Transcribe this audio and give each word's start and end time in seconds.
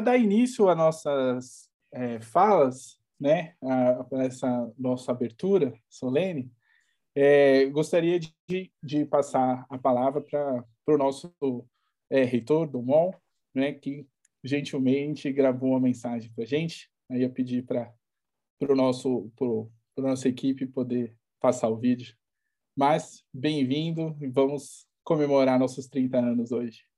para 0.00 0.12
dar 0.12 0.18
início 0.18 0.68
às 0.68 0.76
nossas 0.76 1.70
é, 1.92 2.20
falas, 2.20 2.98
né, 3.20 3.54
a, 3.62 4.06
essa 4.24 4.72
nossa 4.78 5.12
abertura 5.12 5.74
solene, 5.90 6.50
é, 7.14 7.66
gostaria 7.66 8.18
de, 8.18 8.72
de, 8.82 9.04
passar 9.04 9.66
a 9.68 9.76
palavra 9.76 10.22
para 10.22 10.64
o 10.88 10.96
nosso 10.96 11.34
é, 12.08 12.24
reitor 12.24 12.66
do 12.66 12.80
MOL, 12.80 13.14
né, 13.54 13.72
que 13.72 14.06
gentilmente 14.42 15.30
gravou 15.32 15.70
uma 15.70 15.80
mensagem 15.80 16.32
para 16.32 16.44
a 16.44 16.46
gente. 16.46 16.90
Aí 17.10 17.22
eu 17.22 17.30
pedi 17.30 17.60
para 17.60 17.92
o 18.62 18.74
nosso 18.74 19.30
para 19.94 20.08
nossa 20.08 20.28
equipe 20.28 20.66
poder 20.66 21.14
passar 21.38 21.68
o 21.68 21.76
vídeo. 21.76 22.16
Mas 22.74 23.22
bem-vindo 23.34 24.16
e 24.20 24.28
vamos 24.28 24.86
comemorar 25.04 25.58
nossos 25.58 25.88
30 25.88 26.18
anos 26.18 26.52
hoje. 26.52 26.89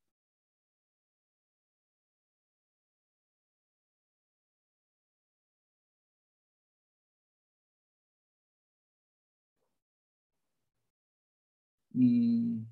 Hum, 11.94 12.66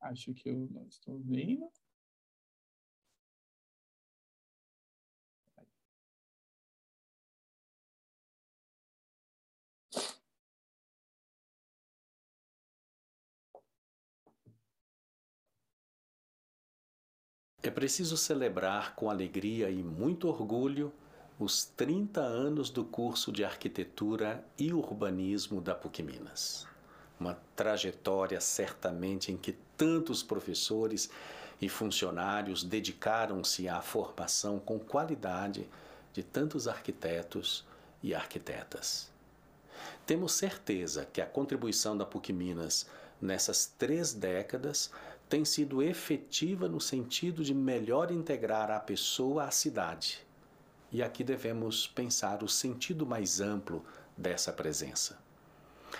acho 0.00 0.32
que 0.34 0.48
eu 0.48 0.68
não 0.70 0.86
estou 0.86 1.18
vendo. 1.20 1.68
É 17.64 17.70
preciso 17.70 18.16
celebrar 18.16 18.94
com 18.94 19.10
alegria 19.10 19.68
e 19.68 19.82
muito 19.82 20.28
orgulho 20.28 20.92
os 21.36 21.64
30 21.64 22.20
anos 22.20 22.70
do 22.70 22.84
curso 22.84 23.32
de 23.32 23.42
Arquitetura 23.44 24.46
e 24.56 24.72
Urbanismo 24.72 25.60
da 25.60 25.74
PUC 25.74 26.00
Minas. 26.04 26.73
Uma 27.18 27.38
trajetória 27.54 28.40
certamente 28.40 29.30
em 29.30 29.36
que 29.36 29.52
tantos 29.76 30.22
professores 30.22 31.08
e 31.60 31.68
funcionários 31.68 32.64
dedicaram-se 32.64 33.68
à 33.68 33.80
formação 33.80 34.58
com 34.58 34.78
qualidade 34.78 35.68
de 36.12 36.22
tantos 36.22 36.68
arquitetos 36.68 37.64
e 38.02 38.14
arquitetas. 38.14 39.10
Temos 40.06 40.32
certeza 40.32 41.06
que 41.10 41.20
a 41.20 41.26
contribuição 41.26 41.96
da 41.96 42.04
PUC 42.04 42.32
Minas 42.32 42.86
nessas 43.20 43.66
três 43.66 44.12
décadas 44.12 44.90
tem 45.28 45.44
sido 45.44 45.82
efetiva 45.82 46.68
no 46.68 46.80
sentido 46.80 47.42
de 47.42 47.54
melhor 47.54 48.10
integrar 48.10 48.70
a 48.70 48.78
pessoa 48.78 49.44
à 49.44 49.50
cidade. 49.50 50.24
E 50.92 51.02
aqui 51.02 51.24
devemos 51.24 51.86
pensar 51.86 52.42
o 52.42 52.48
sentido 52.48 53.06
mais 53.06 53.40
amplo 53.40 53.84
dessa 54.16 54.52
presença. 54.52 55.23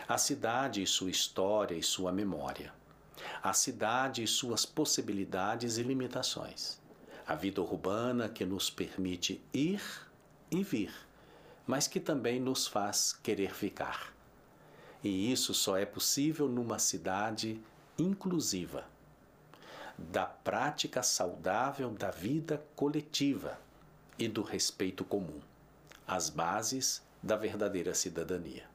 A 0.09 0.19
cidade 0.19 0.83
e 0.83 0.87
sua 0.87 1.11
história 1.11 1.75
e 1.75 1.83
sua 1.83 2.12
memória. 2.12 2.73
A 3.42 3.53
cidade 3.53 4.23
e 4.23 4.27
suas 4.27 4.67
possibilidades 4.67 5.78
e 5.78 5.83
limitações. 5.83 6.81
A 7.27 7.34
vida 7.34 7.62
urbana 7.62 8.28
que 8.28 8.45
nos 8.45 8.70
permite 8.70 9.42
ir 9.53 9.83
e 10.50 10.62
vir, 10.62 10.92
mas 11.67 11.87
que 11.87 12.00
também 12.00 12.39
nos 12.39 12.67
faz 12.67 13.12
querer 13.22 13.55
ficar. 13.55 14.12
E 15.03 15.33
isso 15.33 15.55
só 15.55 15.77
é 15.77 15.87
possível 15.87 16.48
numa 16.48 16.78
cidade 16.78 17.61
inclusiva 17.98 18.84
da 19.97 20.27
prática 20.27 21.03
saudável 21.03 21.91
da 21.91 22.10
vida 22.10 22.65
coletiva 22.75 23.59
e 24.19 24.28
do 24.28 24.43
respeito 24.43 25.04
comum, 25.04 25.41
as 26.06 26.28
bases 26.28 27.03
da 27.22 27.37
verdadeira 27.37 27.94
cidadania. 27.94 28.73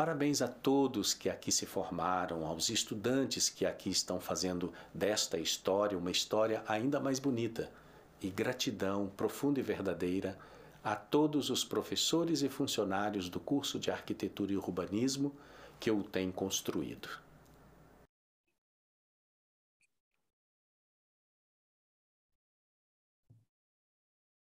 Parabéns 0.00 0.40
a 0.40 0.48
todos 0.48 1.12
que 1.12 1.28
aqui 1.28 1.52
se 1.52 1.66
formaram, 1.66 2.46
aos 2.46 2.70
estudantes 2.70 3.50
que 3.50 3.66
aqui 3.66 3.90
estão 3.90 4.18
fazendo 4.18 4.72
desta 4.94 5.38
história 5.38 5.98
uma 5.98 6.10
história 6.10 6.64
ainda 6.66 6.98
mais 6.98 7.18
bonita, 7.18 7.70
e 8.18 8.30
gratidão 8.30 9.10
profunda 9.14 9.60
e 9.60 9.62
verdadeira 9.62 10.38
a 10.82 10.96
todos 10.96 11.50
os 11.50 11.66
professores 11.66 12.40
e 12.40 12.48
funcionários 12.48 13.28
do 13.28 13.38
curso 13.38 13.78
de 13.78 13.90
Arquitetura 13.90 14.52
e 14.52 14.56
Urbanismo 14.56 15.36
que 15.78 15.90
o 15.90 16.02
têm 16.02 16.32
construído. 16.32 17.10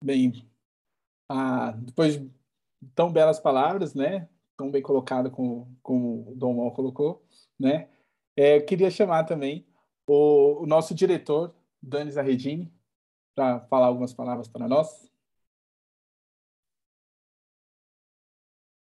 Bem, 0.04 0.48
ah, 1.28 1.72
depois 1.72 2.18
de 2.18 2.32
tão 2.94 3.12
belas 3.12 3.40
palavras, 3.40 3.96
né? 3.96 4.30
Tão 4.60 4.70
bem 4.70 4.82
colocado 4.82 5.32
como, 5.32 5.74
como 5.82 6.30
o 6.30 6.36
Dom 6.36 6.58
Mal 6.58 6.74
colocou, 6.74 7.26
né? 7.58 7.90
É, 8.36 8.60
queria 8.60 8.92
chamar 8.92 9.24
também 9.24 9.66
o, 10.06 10.64
o 10.64 10.66
nosso 10.68 10.94
diretor, 10.94 11.56
Dani 11.82 12.12
Zarredini, 12.12 12.70
para 13.34 13.62
falar 13.68 13.86
algumas 13.86 14.14
palavras 14.14 14.50
para 14.50 14.68
nós. 14.68 15.10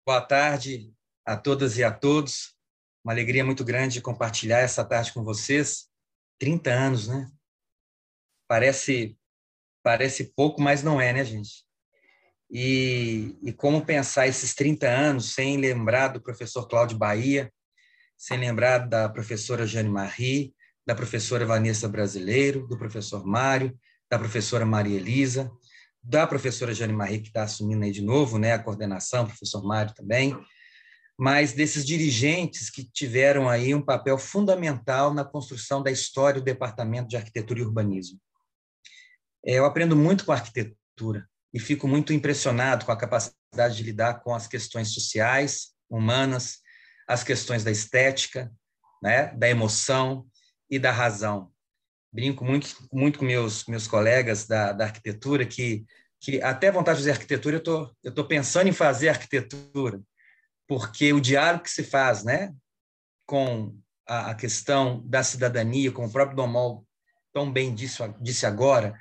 Boa 0.06 0.22
tarde 0.22 0.94
a 1.26 1.36
todas 1.36 1.80
e 1.80 1.84
a 1.84 1.92
todos. 1.92 2.56
Uma 3.04 3.14
alegria 3.14 3.44
muito 3.44 3.66
grande 3.66 4.04
compartilhar 4.04 4.60
essa 4.60 4.86
tarde 4.86 5.12
com 5.12 5.24
vocês. 5.24 5.90
30 6.38 6.70
anos, 6.70 7.08
né? 7.08 7.32
Parece 8.48 9.18
Parece 9.82 10.34
pouco, 10.34 10.62
mas 10.62 10.82
não 10.84 11.02
é, 11.02 11.12
né, 11.12 11.24
gente? 11.24 11.65
E, 12.50 13.36
e 13.44 13.52
como 13.52 13.86
pensar 13.86 14.28
esses 14.28 14.54
30 14.54 14.88
anos 14.88 15.34
sem 15.34 15.58
lembrar 15.58 16.10
do 16.10 16.22
professor 16.22 16.68
Cláudio 16.68 16.98
Bahia, 16.98 17.52
sem 18.18 18.38
lembrar 18.38 18.80
da 18.80 19.10
professora 19.10 19.66
Jane 19.66 19.90
Marie, 19.90 20.54
da 20.86 20.96
professora 20.96 21.46
Vanessa 21.46 21.88
Brasileiro, 21.90 22.68
do 22.68 22.78
professor 22.78 23.26
Mário, 23.26 23.78
da 24.10 24.20
professora 24.20 24.66
Maria 24.66 24.98
Elisa, 24.98 25.52
da 26.02 26.28
professora 26.28 26.74
Jane 26.74 26.94
Marie, 26.94 27.20
que 27.20 27.28
está 27.30 27.44
assumindo 27.44 27.84
aí 27.84 27.92
de 27.92 28.02
novo 28.02 28.38
né, 28.38 28.54
a 28.54 28.60
coordenação, 28.60 29.26
professor 29.26 29.64
Mário 29.64 29.94
também, 29.96 30.38
mas 31.18 31.54
desses 31.54 31.86
dirigentes 31.86 32.70
que 32.70 32.84
tiveram 32.84 33.50
aí 33.50 33.74
um 33.74 33.82
papel 33.82 34.18
fundamental 34.18 35.14
na 35.14 35.26
construção 35.26 35.82
da 35.82 35.90
história 35.90 36.40
do 36.40 36.46
Departamento 36.46 37.08
de 37.08 37.18
Arquitetura 37.18 37.60
e 37.60 37.64
Urbanismo. 37.64 38.20
É, 39.44 39.54
eu 39.54 39.66
aprendo 39.66 39.96
muito 39.96 40.26
com 40.26 40.32
a 40.32 40.36
arquitetura 40.36 41.28
e 41.56 41.60
fico 41.60 41.88
muito 41.88 42.12
impressionado 42.12 42.86
com 42.86 42.92
a 42.92 42.98
capacidade 42.98 43.78
de 43.78 43.84
lidar 43.84 44.16
com 44.16 44.36
as 44.36 44.46
questões 44.46 44.94
sociais, 44.94 45.70
humanas, 45.90 46.58
as 47.08 47.24
questões 47.24 47.64
da 47.64 47.72
estética, 47.72 48.52
né, 49.02 49.28
da 49.28 49.48
emoção 49.48 50.28
e 50.70 50.78
da 50.78 50.92
razão. 50.92 51.50
Brinco 52.12 52.44
muito, 52.44 52.76
muito 52.92 53.20
com 53.20 53.26
meus, 53.26 53.64
meus 53.68 53.88
colegas 53.88 54.46
da, 54.46 54.74
da 54.74 54.84
arquitetura 54.84 55.46
que, 55.46 55.86
que 56.20 56.42
até 56.42 56.70
vontade 56.70 56.98
de 56.98 57.04
fazer 57.04 57.12
arquitetura, 57.12 57.56
eu 57.56 57.64
tô, 57.64 57.84
estou 58.04 58.12
tô 58.12 58.26
pensando 58.26 58.68
em 58.68 58.74
fazer 58.74 59.08
arquitetura, 59.08 60.02
porque 60.68 61.14
o 61.14 61.22
diálogo 61.22 61.64
que 61.64 61.72
se 61.72 61.84
faz 61.84 62.26
né, 62.26 62.54
com 63.26 63.74
a, 64.06 64.32
a 64.32 64.36
questão 64.36 65.02
da 65.08 65.24
cidadania, 65.24 65.90
como 65.90 66.10
o 66.10 66.12
próprio 66.12 66.36
Domol 66.36 66.86
tão 67.32 67.50
bem 67.50 67.74
disse, 67.74 68.04
disse 68.20 68.46
agora, 68.46 68.94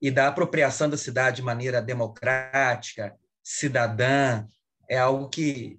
e 0.00 0.10
da 0.10 0.28
apropriação 0.28 0.88
da 0.88 0.96
cidade 0.96 1.36
de 1.36 1.42
maneira 1.42 1.82
democrática, 1.82 3.16
cidadã, 3.42 4.46
é 4.88 4.98
algo 4.98 5.28
que, 5.28 5.78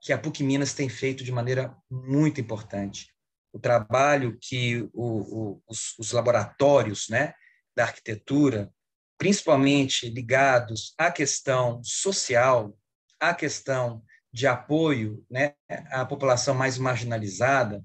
que 0.00 0.12
a 0.12 0.18
PUC 0.18 0.42
Minas 0.42 0.74
tem 0.74 0.88
feito 0.88 1.22
de 1.22 1.30
maneira 1.30 1.74
muito 1.90 2.40
importante. 2.40 3.14
O 3.52 3.58
trabalho 3.58 4.36
que 4.40 4.82
o, 4.92 4.92
o, 4.94 5.62
os, 5.68 5.98
os 5.98 6.12
laboratórios 6.12 7.08
né, 7.08 7.34
da 7.76 7.84
arquitetura, 7.84 8.72
principalmente 9.16 10.08
ligados 10.08 10.94
à 10.98 11.10
questão 11.10 11.80
social, 11.84 12.76
à 13.18 13.34
questão 13.34 14.02
de 14.32 14.46
apoio 14.46 15.24
né, 15.30 15.54
à 15.90 16.04
população 16.04 16.54
mais 16.54 16.78
marginalizada, 16.78 17.84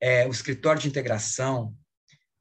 é, 0.00 0.26
o 0.26 0.30
escritório 0.30 0.80
de 0.80 0.88
integração, 0.88 1.74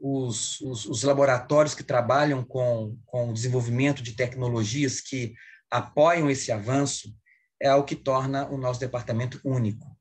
os, 0.06 0.60
os, 0.60 0.86
os, 0.86 1.04
laboratórios 1.04 1.74
que 1.74 1.82
trabalham 1.82 2.44
com, 2.44 3.00
com 3.06 3.30
o 3.30 3.34
desenvolvimento 3.34 4.04
de 4.04 4.12
tecnologias 4.12 5.00
que 5.00 5.34
apoiam 5.72 6.30
esse 6.30 6.52
avanço 6.52 7.16
é 7.58 7.74
o 7.74 7.86
que 7.86 7.96
torna 7.96 8.46
o 8.50 8.58
nosso 8.58 8.82
departamento 8.82 9.40
único. 9.46 9.98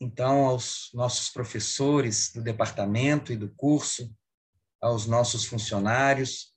Então, 0.00 0.46
aos 0.46 0.88
nossos 0.94 1.28
professores 1.28 2.32
do 2.32 2.42
departamento 2.42 3.34
e 3.34 3.36
do 3.36 3.50
curso, 3.54 4.10
aos 4.80 5.06
nossos 5.06 5.44
funcionários, 5.44 6.54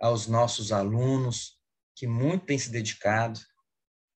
aos 0.00 0.26
nossos 0.26 0.72
alunos, 0.72 1.56
que 1.94 2.08
muito 2.08 2.46
têm 2.46 2.58
se 2.58 2.68
dedicado, 2.68 3.38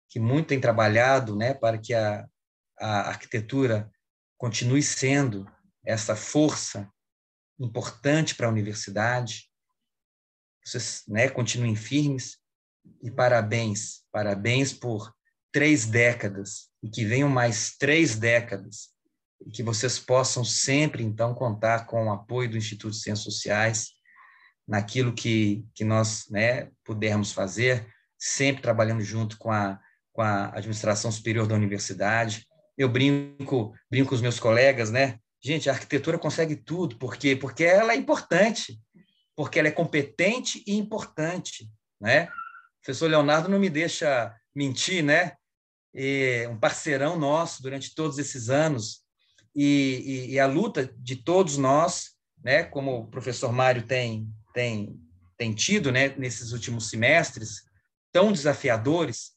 que 0.08 0.18
muito 0.18 0.48
têm 0.48 0.60
trabalhado 0.60 1.36
né, 1.36 1.52
para 1.52 1.76
que 1.76 1.92
a, 1.92 2.26
a 2.80 3.00
arquitetura 3.10 3.90
continue 4.38 4.82
sendo 4.82 5.46
essa 5.84 6.16
força 6.16 6.90
importante 7.58 8.34
para 8.34 8.46
a 8.46 8.50
universidade. 8.50 9.50
vocês 10.64 11.02
né, 11.08 11.28
continuem 11.28 11.74
firmes 11.74 12.38
e 13.02 13.10
parabéns, 13.10 14.02
parabéns 14.12 14.72
por 14.72 15.12
três 15.52 15.86
décadas 15.86 16.68
e 16.82 16.88
que 16.88 17.04
venham 17.04 17.28
mais 17.28 17.76
três 17.76 18.16
décadas 18.16 18.90
e 19.44 19.50
que 19.50 19.62
vocês 19.62 19.98
possam 19.98 20.44
sempre, 20.44 21.02
então, 21.02 21.34
contar 21.34 21.86
com 21.86 22.06
o 22.06 22.12
apoio 22.12 22.50
do 22.50 22.56
Instituto 22.56 22.92
de 22.92 23.00
Ciências 23.00 23.24
Sociais 23.24 23.88
naquilo 24.66 25.14
que, 25.14 25.64
que 25.74 25.84
nós 25.84 26.26
né, 26.28 26.70
pudermos 26.84 27.32
fazer, 27.32 27.86
sempre 28.18 28.62
trabalhando 28.62 29.00
junto 29.02 29.38
com 29.38 29.50
a, 29.50 29.80
com 30.12 30.20
a 30.20 30.48
administração 30.48 31.10
superior 31.10 31.46
da 31.46 31.54
universidade. 31.54 32.46
Eu 32.76 32.88
brinco, 32.88 33.74
brinco 33.90 34.10
com 34.10 34.14
os 34.14 34.20
meus 34.20 34.38
colegas, 34.38 34.90
né? 34.90 35.18
Gente, 35.40 35.70
a 35.70 35.72
arquitetura 35.72 36.18
consegue 36.18 36.56
tudo, 36.56 36.96
por 36.98 37.16
quê? 37.16 37.36
Porque 37.36 37.64
ela 37.64 37.92
é 37.92 37.96
importante, 37.96 38.80
porque 39.36 39.58
ela 39.58 39.68
é 39.68 39.72
competente 39.72 40.62
e 40.66 40.76
importante, 40.76 41.70
né? 42.00 42.24
O 42.26 42.84
professor 42.84 43.08
Leonardo 43.08 43.48
não 43.48 43.58
me 43.58 43.70
deixa 43.70 44.34
mentir, 44.54 45.02
né? 45.02 45.36
E 45.94 46.46
um 46.50 46.58
parceirão 46.58 47.18
nosso 47.18 47.62
durante 47.62 47.94
todos 47.94 48.18
esses 48.18 48.50
anos, 48.50 49.04
e, 49.54 50.02
e, 50.04 50.32
e, 50.34 50.38
a 50.38 50.46
luta 50.46 50.92
de 50.98 51.16
todos 51.16 51.56
nós, 51.56 52.12
né, 52.44 52.62
como 52.62 53.00
o 53.00 53.06
professor 53.08 53.52
Mário 53.52 53.84
tem, 53.84 54.28
tem, 54.54 55.00
tem 55.36 55.52
tido 55.52 55.90
né, 55.90 56.10
nesses 56.10 56.52
últimos 56.52 56.88
semestres, 56.90 57.62
tão 58.12 58.30
desafiadores, 58.30 59.32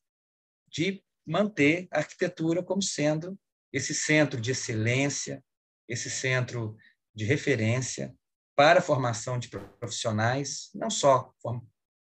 de 0.70 1.04
manter 1.26 1.88
a 1.92 2.00
arquitetura 2.00 2.62
como 2.62 2.82
sendo 2.82 3.38
esse 3.74 3.94
centro 3.94 4.40
de 4.40 4.52
excelência, 4.52 5.44
esse 5.92 6.10
centro 6.10 6.78
de 7.14 7.26
referência 7.26 8.16
para 8.56 8.80
a 8.80 8.82
formação 8.82 9.38
de 9.38 9.50
profissionais, 9.50 10.70
não 10.74 10.90
só 10.90 11.34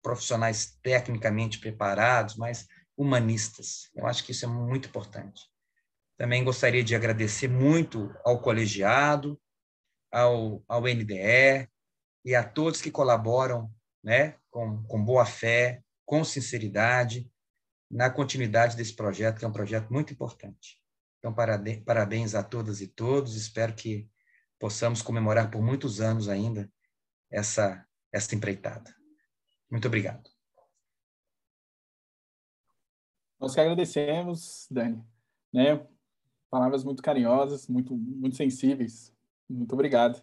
profissionais 0.00 0.78
tecnicamente 0.82 1.58
preparados, 1.58 2.36
mas 2.36 2.68
humanistas. 2.96 3.90
Eu 3.94 4.06
acho 4.06 4.24
que 4.24 4.32
isso 4.32 4.44
é 4.44 4.48
muito 4.48 4.88
importante. 4.88 5.42
Também 6.16 6.44
gostaria 6.44 6.84
de 6.84 6.94
agradecer 6.94 7.48
muito 7.48 8.14
ao 8.24 8.40
colegiado, 8.40 9.40
ao, 10.12 10.62
ao 10.68 10.82
NDE 10.82 11.68
e 12.24 12.34
a 12.34 12.44
todos 12.44 12.80
que 12.80 12.90
colaboram 12.90 13.72
né, 14.04 14.36
com, 14.50 14.82
com 14.84 15.04
boa 15.04 15.26
fé, 15.26 15.82
com 16.04 16.22
sinceridade, 16.24 17.30
na 17.90 18.08
continuidade 18.08 18.76
desse 18.76 18.94
projeto, 18.94 19.38
que 19.38 19.44
é 19.44 19.48
um 19.48 19.52
projeto 19.52 19.92
muito 19.92 20.12
importante. 20.12 20.79
Então, 21.20 21.32
parabéns 21.84 22.34
a 22.34 22.42
todas 22.42 22.80
e 22.80 22.88
todos. 22.88 23.36
Espero 23.36 23.72
que 23.74 24.10
possamos 24.58 25.00
comemorar 25.00 25.50
por 25.50 25.62
muitos 25.62 26.00
anos 26.00 26.28
ainda 26.28 26.68
essa, 27.30 27.86
essa 28.12 28.34
empreitada. 28.34 28.92
Muito 29.70 29.86
obrigado. 29.86 30.28
Nós 33.38 33.54
que 33.54 33.60
agradecemos, 33.60 34.66
Dani. 34.68 35.04
Né? 35.52 35.86
palavras 36.50 36.82
muito 36.82 37.02
carinhosas, 37.02 37.68
muito, 37.68 37.96
muito 37.96 38.36
sensíveis. 38.36 39.16
Muito 39.48 39.72
obrigado. 39.72 40.20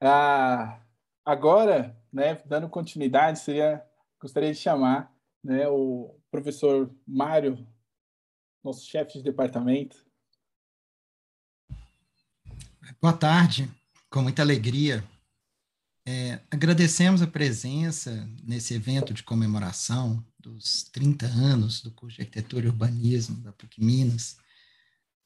Ah, 0.00 0.80
agora, 1.24 1.96
né, 2.12 2.42
dando 2.46 2.68
continuidade, 2.68 3.38
seria, 3.38 3.84
gostaria 4.20 4.52
de 4.52 4.58
chamar 4.58 5.14
né, 5.44 5.68
o 5.68 6.18
professor 6.30 6.90
Mário, 7.06 7.66
nosso 8.66 8.84
chefe 8.84 9.18
de 9.18 9.24
departamento. 9.24 10.04
Boa 13.00 13.12
tarde, 13.12 13.70
com 14.10 14.22
muita 14.22 14.42
alegria. 14.42 15.04
É, 16.04 16.40
agradecemos 16.50 17.22
a 17.22 17.26
presença 17.26 18.28
nesse 18.42 18.74
evento 18.74 19.14
de 19.14 19.22
comemoração 19.22 20.24
dos 20.38 20.84
30 20.84 21.26
anos 21.26 21.80
do 21.80 21.90
curso 21.90 22.16
de 22.16 22.22
Arquitetura 22.22 22.66
e 22.66 22.68
Urbanismo 22.68 23.36
da 23.42 23.52
PUC 23.52 23.82
Minas 23.82 24.36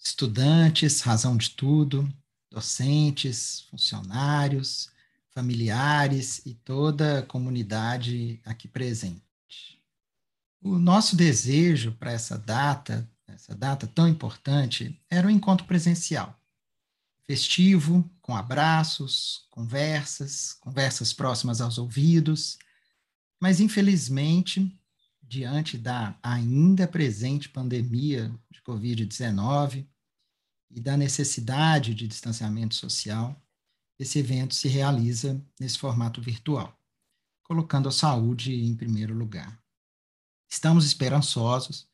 estudantes, 0.03 1.03
razão 1.03 1.37
de 1.37 1.51
tudo, 1.51 2.11
docentes, 2.51 3.61
funcionários, 3.71 4.91
familiares 5.31 6.41
e 6.47 6.55
toda 6.55 7.19
a 7.19 7.23
comunidade 7.23 8.41
aqui 8.45 8.67
presente. 8.67 9.23
O 10.63 10.79
nosso 10.79 11.17
desejo 11.17 11.93
para 11.93 12.13
essa 12.13 12.39
data, 12.39 13.10
essa 13.35 13.55
data 13.55 13.87
tão 13.87 14.09
importante, 14.09 15.01
era 15.09 15.27
um 15.27 15.31
encontro 15.31 15.67
presencial, 15.67 16.39
festivo, 17.25 18.09
com 18.21 18.37
abraços, 18.37 19.47
conversas, 19.51 20.55
conversas 20.55 21.13
próximas 21.13 21.61
aos 21.61 21.79
ouvidos, 21.79 22.59
mas 23.41 23.61
infelizmente, 23.61 24.79
diante 25.23 25.79
da 25.79 26.19
ainda 26.23 26.87
presente 26.89 27.49
pandemia 27.49 28.35
de 28.51 28.61
Covid-19, 28.63 29.87
e 30.71 30.81
da 30.81 30.97
necessidade 30.97 31.95
de 31.95 32.07
distanciamento 32.07 32.75
social, 32.75 33.37
esse 33.99 34.19
evento 34.19 34.55
se 34.55 34.69
realiza 34.69 35.45
nesse 35.59 35.79
formato 35.79 36.23
virtual, 36.23 36.79
colocando 37.43 37.89
a 37.89 37.93
saúde 37.93 38.55
em 38.55 38.75
primeiro 38.75 39.15
lugar. 39.15 39.61
Estamos 40.49 40.85
esperançosos 40.85 41.90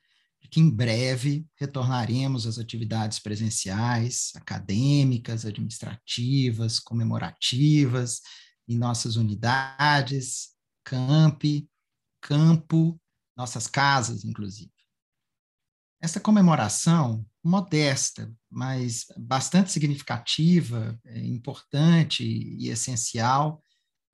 que 0.47 0.61
em 0.61 0.71
breve 0.71 1.47
retornaremos 1.57 2.47
às 2.47 2.59
atividades 2.59 3.19
presenciais, 3.19 4.33
acadêmicas, 4.35 5.45
administrativas, 5.45 6.79
comemorativas, 6.79 8.21
em 8.69 8.77
nossas 8.77 9.17
unidades, 9.17 10.51
campi, 10.85 11.69
campo, 12.21 13.01
nossas 13.37 13.67
casas, 13.67 14.25
inclusive. 14.25 14.73
Essa 16.01 16.21
comemoração 16.21 17.27
modesta, 17.43 18.33
mas 18.51 19.07
bastante 19.17 19.71
significativa, 19.71 20.99
é, 21.05 21.19
importante 21.27 22.25
e 22.25 22.69
essencial 22.69 23.63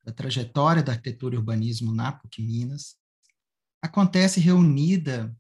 da 0.05 0.13
trajetória 0.13 0.83
da 0.83 0.93
arquitetura 0.93 1.35
e 1.35 1.39
urbanismo 1.39 1.93
na 1.93 2.13
PUC 2.13 2.43
Minas, 2.43 2.97
acontece 3.81 4.39
reunida 4.39 5.35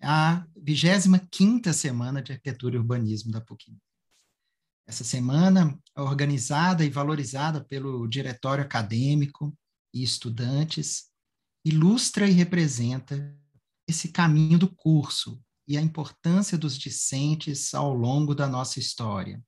a 0.00 0.46
25ª 0.56 1.72
Semana 1.72 2.22
de 2.22 2.32
Arquitetura 2.32 2.76
e 2.76 2.78
Urbanismo 2.78 3.32
da 3.32 3.40
PUC. 3.40 3.76
Essa 4.86 5.04
semana 5.04 5.78
é 5.96 6.00
organizada 6.00 6.84
e 6.84 6.90
valorizada 6.90 7.64
pelo 7.64 8.06
diretório 8.06 8.64
acadêmico 8.64 9.56
e 9.92 10.02
estudantes, 10.02 11.10
ilustra 11.64 12.26
e 12.26 12.32
representa 12.32 13.36
esse 13.86 14.08
caminho 14.08 14.58
do 14.58 14.74
curso, 14.74 15.42
e 15.68 15.76
a 15.76 15.82
importância 15.82 16.56
dos 16.56 16.78
discentes 16.78 17.74
ao 17.74 17.92
longo 17.92 18.34
da 18.34 18.48
nossa 18.48 18.78
história. 18.78 19.44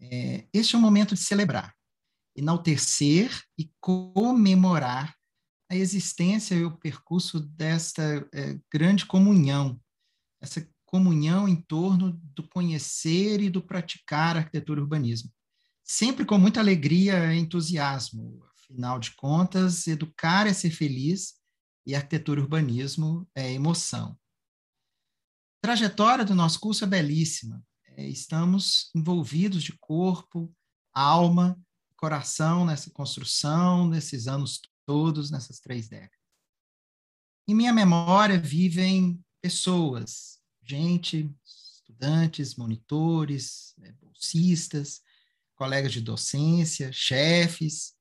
É, 0.00 0.48
este 0.52 0.74
é 0.74 0.78
um 0.78 0.82
momento 0.82 1.14
de 1.14 1.20
celebrar, 1.20 1.72
enaltecer 2.36 3.40
e 3.56 3.70
comemorar 3.80 5.16
a 5.72 5.76
existência 5.76 6.54
e 6.54 6.64
o 6.64 6.76
percurso 6.76 7.40
desta 7.40 8.02
é, 8.32 8.58
grande 8.72 9.06
comunhão, 9.06 9.80
essa 10.40 10.66
comunhão 10.84 11.48
em 11.48 11.56
torno 11.56 12.12
do 12.34 12.46
conhecer 12.48 13.40
e 13.40 13.48
do 13.48 13.62
praticar 13.62 14.36
arquitetura 14.36 14.80
e 14.80 14.82
urbanismo. 14.82 15.30
Sempre 15.82 16.24
com 16.24 16.38
muita 16.38 16.60
alegria 16.60 17.34
e 17.34 17.38
entusiasmo. 17.38 18.44
Afinal 18.54 18.98
de 18.98 19.12
contas, 19.12 19.86
educar 19.86 20.46
é 20.46 20.52
ser 20.52 20.70
feliz 20.70 21.34
e 21.86 21.94
arquitetura 21.94 22.40
e 22.40 22.42
urbanismo 22.42 23.26
é 23.34 23.52
emoção 23.52 24.16
trajetória 25.62 26.24
do 26.24 26.34
nosso 26.34 26.58
curso 26.58 26.82
é 26.84 26.86
belíssima. 26.88 27.64
É, 27.96 28.06
estamos 28.08 28.90
envolvidos 28.94 29.62
de 29.62 29.72
corpo, 29.78 30.52
alma, 30.92 31.56
coração 31.96 32.66
nessa 32.66 32.90
construção, 32.90 33.88
nesses 33.88 34.26
anos 34.26 34.60
todos, 34.86 35.30
nessas 35.30 35.60
três 35.60 35.88
décadas. 35.88 36.18
Em 37.48 37.54
minha 37.54 37.72
memória 37.72 38.38
vivem 38.38 39.24
pessoas, 39.40 40.40
gente, 40.62 41.34
estudantes, 41.44 42.54
monitores, 42.56 43.74
né, 43.78 43.92
bolsistas, 44.00 45.02
colegas 45.54 45.92
de 45.92 46.00
docência, 46.00 46.92
chefes, 46.92 47.94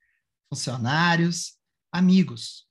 funcionários, 0.49 1.57
amigos. 1.91 2.67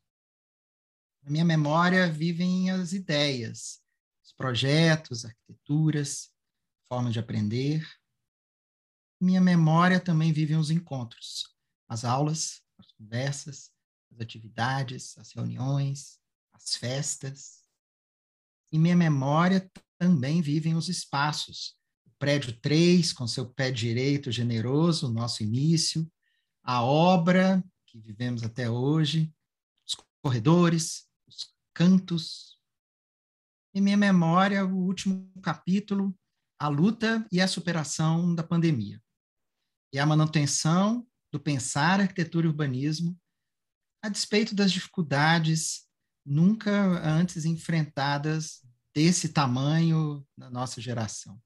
Na 1.23 1.31
minha 1.31 1.45
memória 1.45 2.11
vivem 2.11 2.71
as 2.71 2.93
ideias, 2.93 3.81
projetos, 4.41 5.27
arquiteturas, 5.27 6.31
formas 6.89 7.13
de 7.13 7.19
aprender. 7.19 7.87
Minha 9.21 9.39
memória 9.39 10.01
também 10.01 10.33
vive 10.33 10.57
os 10.57 10.71
encontros, 10.71 11.55
as 11.87 12.07
aulas, 12.07 12.63
as 12.79 12.91
conversas, 12.93 13.71
as 14.13 14.21
atividades, 14.21 15.17
as 15.19 15.33
reuniões, 15.33 16.19
as 16.53 16.77
festas. 16.77 17.61
Em 18.73 18.79
minha 18.79 18.97
memória 18.97 19.71
também 19.99 20.41
vivem 20.41 20.75
os 20.75 20.89
espaços. 20.89 21.77
O 22.07 22.11
prédio 22.19 22.59
3, 22.61 23.13
com 23.13 23.27
seu 23.27 23.49
pé 23.49 23.71
direito 23.71 24.31
generoso, 24.31 25.13
nosso 25.13 25.43
início, 25.43 26.11
a 26.63 26.83
obra 26.83 27.65
que 27.87 27.99
vivemos 27.99 28.43
até 28.43 28.71
hoje, 28.71 29.33
corredores, 30.23 31.09
os 31.27 31.53
cantos. 31.75 32.59
Em 33.75 33.81
minha 33.81 33.97
memória, 33.97 34.65
o 34.65 34.77
último 34.77 35.31
capítulo, 35.43 36.15
a 36.59 36.69
luta 36.69 37.27
e 37.33 37.41
a 37.41 37.49
superação 37.49 38.35
da 38.35 38.43
pandemia. 38.43 39.03
E 39.93 39.99
a 39.99 40.07
manutenção 40.07 41.07
do 41.33 41.41
pensar, 41.41 42.01
arquitetura 42.01 42.47
e 42.47 42.51
urbanismo, 42.51 43.19
a 44.03 44.09
despeito 44.09 44.55
das 44.55 44.73
dificuldades 44.73 45.87
nunca 46.25 46.71
antes 47.03 47.45
enfrentadas 47.45 48.63
desse 48.95 49.31
tamanho 49.31 50.27
na 50.37 50.51
nossa 50.51 50.81
geração. 50.81 51.41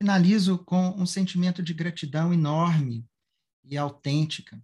Finalizo 0.00 0.58
com 0.58 0.90
um 0.90 1.06
sentimento 1.06 1.62
de 1.62 1.74
gratidão 1.74 2.32
enorme 2.32 3.06
e 3.64 3.76
autêntica 3.76 4.62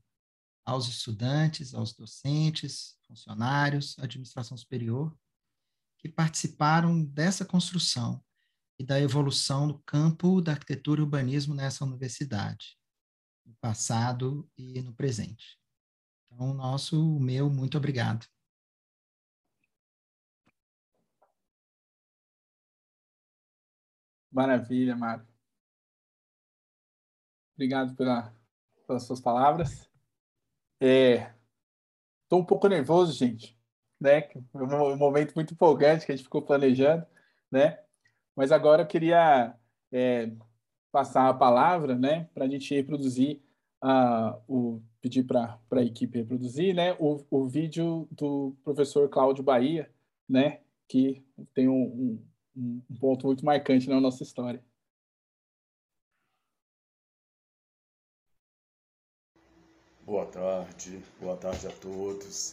aos 0.64 0.88
estudantes, 0.88 1.74
aos 1.74 1.92
docentes, 1.92 2.96
funcionários, 3.06 3.98
administração 3.98 4.56
superior, 4.56 5.16
que 5.98 6.08
participaram 6.08 7.04
dessa 7.04 7.44
construção 7.44 8.24
e 8.78 8.84
da 8.84 9.00
evolução 9.00 9.68
do 9.68 9.78
campo 9.80 10.40
da 10.40 10.52
arquitetura 10.52 11.00
e 11.00 11.04
urbanismo 11.04 11.54
nessa 11.54 11.84
universidade, 11.84 12.78
no 13.44 13.54
passado 13.56 14.50
e 14.56 14.80
no 14.80 14.94
presente. 14.94 15.58
Então, 16.34 16.52
nosso, 16.52 17.18
meu, 17.20 17.48
muito 17.48 17.78
obrigado. 17.78 18.26
Maravilha, 24.32 24.96
Mário. 24.96 25.24
Obrigado 27.54 27.94
pela, 27.94 28.34
pelas 28.86 29.04
suas 29.04 29.20
palavras. 29.20 29.88
Estou 30.80 32.40
é, 32.40 32.42
um 32.42 32.44
pouco 32.44 32.66
nervoso, 32.66 33.12
gente, 33.12 33.56
né? 34.00 34.28
Um 34.54 34.96
momento 34.96 35.34
muito 35.34 35.54
empolgante 35.54 36.04
que 36.04 36.10
a 36.10 36.16
gente 36.16 36.24
ficou 36.24 36.42
planejando, 36.42 37.06
né? 37.48 37.80
Mas 38.34 38.50
agora 38.50 38.82
eu 38.82 38.86
queria 38.88 39.56
é, 39.92 40.32
passar 40.90 41.28
a 41.28 41.34
palavra, 41.34 41.96
né, 41.96 42.28
para 42.34 42.44
a 42.44 42.48
gente 42.48 42.74
reproduzir 42.74 43.40
uh, 43.82 44.42
o 44.48 44.82
pedir 45.04 45.24
para 45.24 45.60
a 45.70 45.82
equipe 45.82 46.16
reproduzir, 46.16 46.74
né, 46.74 46.96
o, 46.98 47.22
o 47.30 47.46
vídeo 47.46 48.08
do 48.10 48.56
professor 48.64 49.06
Cláudio 49.10 49.44
Bahia, 49.44 49.92
né, 50.26 50.62
que 50.88 51.22
tem 51.52 51.68
um, 51.68 52.18
um, 52.56 52.82
um 52.90 52.98
ponto 52.98 53.26
muito 53.26 53.44
marcante 53.44 53.86
na 53.86 54.00
nossa 54.00 54.22
história. 54.22 54.64
Boa 60.06 60.24
tarde, 60.24 61.02
boa 61.20 61.36
tarde 61.36 61.66
a 61.66 61.70
todos. 61.70 62.52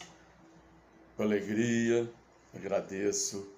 Com 1.15 1.23
alegria, 1.23 2.11
agradeço 2.53 3.49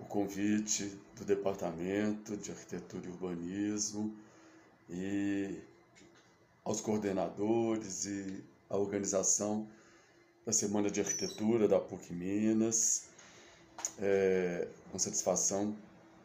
o 0.00 0.04
convite 0.06 0.88
do 1.16 1.24
Departamento 1.24 2.36
de 2.36 2.50
Arquitetura 2.50 3.06
e 3.06 3.10
Urbanismo 3.10 4.12
e 4.90 5.71
aos 6.64 6.80
coordenadores 6.80 8.06
e 8.06 8.44
à 8.68 8.76
organização 8.76 9.68
da 10.44 10.52
Semana 10.52 10.90
de 10.90 11.00
Arquitetura 11.00 11.66
da 11.68 11.78
PUC 11.80 12.12
Minas. 12.12 13.08
É, 13.98 14.68
com 14.90 14.98
satisfação, 14.98 15.76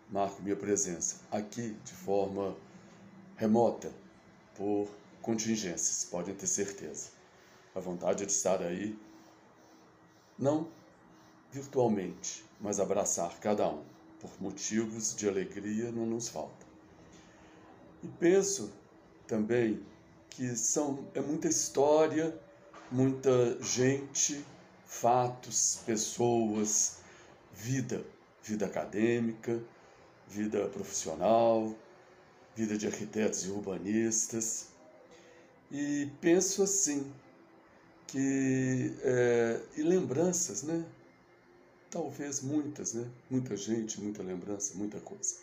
marco 0.10 0.42
minha 0.42 0.56
presença 0.56 1.18
aqui 1.32 1.76
de 1.84 1.94
forma 1.94 2.56
remota, 3.36 3.92
por 4.56 4.90
contingências, 5.22 6.06
podem 6.06 6.36
ter 6.36 6.48
certeza. 6.48 7.10
A 7.74 7.80
vontade 7.80 8.24
é 8.24 8.26
de 8.26 8.32
estar 8.32 8.62
aí, 8.62 8.98
não 10.38 10.68
virtualmente, 11.52 12.46
mas 12.60 12.80
abraçar 12.80 13.40
cada 13.40 13.68
um, 13.70 13.84
por 14.20 14.32
motivos 14.42 15.16
de 15.16 15.28
alegria 15.28 15.92
não 15.92 16.06
nos 16.06 16.28
falta. 16.28 16.66
E 18.04 18.08
penso 18.08 18.72
também 19.28 19.84
que 20.30 20.56
são 20.56 21.08
é 21.14 21.22
muita 21.22 21.48
história, 21.48 22.38
muita 22.92 23.62
gente, 23.62 24.46
fatos, 24.86 25.80
pessoas, 25.86 27.00
vida, 27.54 28.06
vida 28.44 28.66
acadêmica, 28.66 29.62
vida 30.28 30.68
profissional, 30.70 31.76
vida 32.56 32.78
de 32.78 32.88
arquitetos 32.88 33.46
e 33.46 33.50
urbanistas. 33.50 34.68
E 35.72 36.10
penso 36.22 36.64
assim, 36.64 37.12
que 38.08 38.96
é, 39.04 39.62
e 39.76 39.82
lembranças, 39.82 40.64
né? 40.64 40.86
Talvez 41.92 42.42
muitas, 42.42 42.94
né? 42.94 43.10
Muita 43.30 43.56
gente, 43.56 44.02
muita 44.02 44.24
lembrança, 44.24 44.76
muita 44.76 45.00
coisa. 45.00 45.36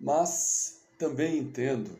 Mas 0.00 0.80
também 0.98 1.38
entendo 1.38 1.98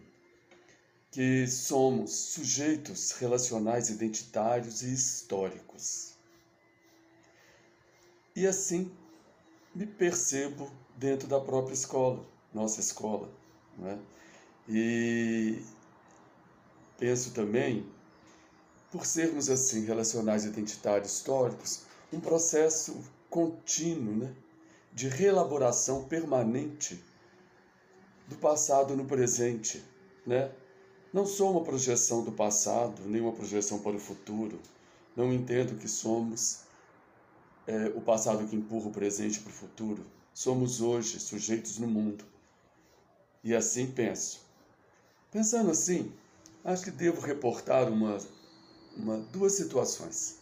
que 1.11 1.47
somos 1.47 2.12
sujeitos 2.12 3.12
relacionais 3.12 3.88
identitários 3.88 4.83
e 4.83 4.93
históricos. 4.93 6.15
E 8.37 8.47
assim 8.47 8.93
me 9.75 9.87
percebo 9.87 10.71
dentro 10.97 11.27
da 11.27 11.41
própria 11.41 11.75
escola, 11.75 12.25
nossa 12.53 12.81
escola. 12.81 13.29
Né? 13.79 13.99
E 14.69 15.62
penso 16.99 17.31
também, 17.31 17.87
por 18.91 19.07
sermos 19.07 19.49
assim 19.49 19.85
relacionais 19.85 20.45
identitários 20.45 21.12
históricos, 21.12 21.83
um 22.12 22.21
processo 22.21 22.97
contínuo 23.31 24.15
né, 24.15 24.35
de 24.93 25.09
reelaboração 25.09 26.05
permanente 26.05 27.03
do 28.27 28.37
passado 28.37 28.97
no 28.97 29.05
presente. 29.05 29.83
Né? 30.27 30.50
Não 31.12 31.25
sou 31.25 31.53
uma 31.53 31.65
projeção 31.65 32.23
do 32.23 32.33
passado, 32.33 33.03
nem 33.07 33.21
uma 33.21 33.33
projeção 33.33 33.79
para 33.79 33.97
o 33.97 34.00
futuro. 34.00 34.59
Não 35.17 35.33
entendo 35.33 35.79
que 35.79 35.88
somos 35.88 36.61
é, 37.67 37.87
o 37.95 38.00
passado 38.00 38.47
que 38.47 38.57
empurra 38.57 38.88
o 38.88 38.93
presente 38.93 39.41
para 39.41 39.50
o 39.50 39.55
futuro. 39.55 40.05
Somos 40.35 40.81
hoje 40.81 41.19
sujeitos 41.19 41.79
no 41.79 41.87
mundo. 41.87 42.25
E 43.43 43.55
assim 43.55 43.91
penso. 43.91 44.41
Pensando 45.31 45.71
assim, 45.71 46.12
acho 46.65 46.85
que 46.85 46.91
devo 46.91 47.21
reportar 47.21 47.91
uma, 47.91 48.19
uma, 48.97 49.17
duas 49.17 49.53
situações 49.53 50.38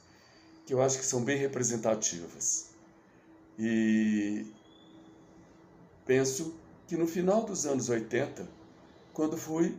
que 0.66 0.74
eu 0.74 0.82
acho 0.82 0.98
que 0.98 1.06
são 1.06 1.22
bem 1.22 1.38
representativas. 1.38 2.70
E 3.56 4.46
penso 6.04 6.54
que 6.88 6.96
no 6.96 7.06
final 7.06 7.44
dos 7.44 7.66
anos 7.66 7.88
80, 7.88 8.48
quando 9.12 9.36
fui 9.36 9.76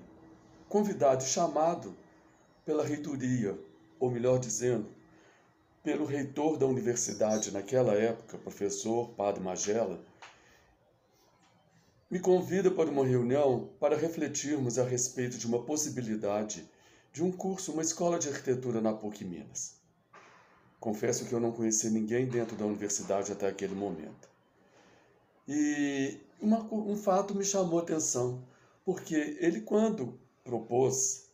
convidado 0.70 1.24
chamado 1.24 1.96
pela 2.66 2.86
reitoria, 2.86 3.58
ou 4.00 4.12
melhor 4.12 4.40
dizendo, 4.40 4.88
pelo 5.84 6.06
reitor 6.06 6.58
da 6.58 6.66
universidade 6.66 7.52
naquela 7.52 7.94
época, 7.94 8.38
professor 8.38 9.10
Padre 9.12 9.42
Magela, 9.42 10.04
me 12.10 12.20
convida 12.20 12.70
para 12.70 12.90
uma 12.90 13.06
reunião 13.06 13.70
para 13.80 13.98
refletirmos 13.98 14.78
a 14.78 14.84
respeito 14.84 15.38
de 15.38 15.46
uma 15.46 15.64
possibilidade 15.64 16.70
de 17.12 17.24
um 17.24 17.32
curso, 17.32 17.72
uma 17.72 17.82
escola 17.82 18.20
de 18.20 18.30
arquitetura 18.30 18.82
na 18.82 18.94
PUC 18.94 19.26
Minas. 19.26 19.76
Confesso 20.80 21.26
que 21.26 21.34
eu 21.34 21.40
não 21.40 21.52
conheci 21.52 21.90
ninguém 21.90 22.28
dentro 22.28 22.56
da 22.56 22.66
universidade 22.66 23.32
até 23.32 23.48
aquele 23.48 23.74
momento. 23.74 24.30
E 25.48 26.20
uma, 26.40 26.62
um 26.72 26.96
fato 26.96 27.34
me 27.34 27.44
chamou 27.44 27.80
a 27.80 27.82
atenção, 27.82 28.44
porque 28.86 29.38
ele, 29.40 29.62
quando 29.62 30.20
propôs 30.48 31.28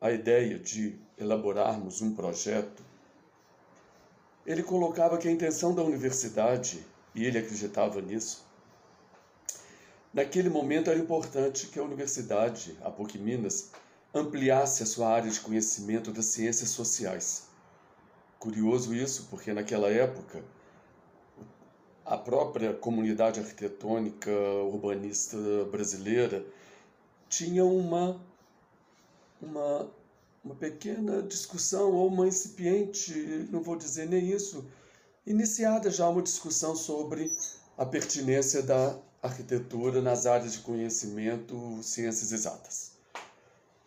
a 0.00 0.10
ideia 0.10 0.58
de 0.58 0.98
elaborarmos 1.18 2.00
um 2.00 2.14
projeto, 2.14 2.82
ele 4.46 4.62
colocava 4.62 5.18
que 5.18 5.28
a 5.28 5.30
intenção 5.30 5.74
da 5.74 5.82
universidade, 5.82 6.84
e 7.14 7.26
ele 7.26 7.38
acreditava 7.38 8.00
nisso, 8.00 8.46
naquele 10.14 10.48
momento 10.48 10.90
era 10.90 10.98
importante 10.98 11.66
que 11.66 11.78
a 11.78 11.82
universidade, 11.82 12.76
a 12.82 12.90
PUC 12.90 13.18
Minas, 13.18 13.70
ampliasse 14.14 14.82
a 14.82 14.86
sua 14.86 15.08
área 15.08 15.30
de 15.30 15.38
conhecimento 15.38 16.10
das 16.10 16.24
ciências 16.24 16.70
sociais. 16.70 17.48
Curioso 18.38 18.94
isso, 18.94 19.26
porque 19.30 19.52
naquela 19.52 19.90
época 19.90 20.42
a 22.04 22.16
própria 22.16 22.72
comunidade 22.72 23.38
arquitetônica 23.38 24.30
urbanista 24.30 25.36
brasileira 25.70 26.44
tinha 27.30 27.64
uma, 27.64 28.20
uma, 29.40 29.90
uma 30.44 30.54
pequena 30.54 31.22
discussão, 31.22 31.90
ou 31.92 32.08
uma 32.08 32.28
incipiente, 32.28 33.48
não 33.50 33.62
vou 33.62 33.76
dizer 33.76 34.06
nem 34.06 34.28
isso, 34.30 34.66
iniciada 35.26 35.90
já 35.90 36.06
uma 36.06 36.20
discussão 36.20 36.76
sobre 36.76 37.30
a 37.78 37.86
pertinência 37.86 38.62
da 38.62 38.98
arquitetura 39.22 40.02
nas 40.02 40.26
áreas 40.26 40.52
de 40.52 40.58
conhecimento, 40.58 41.82
ciências 41.82 42.32
exatas. 42.32 42.90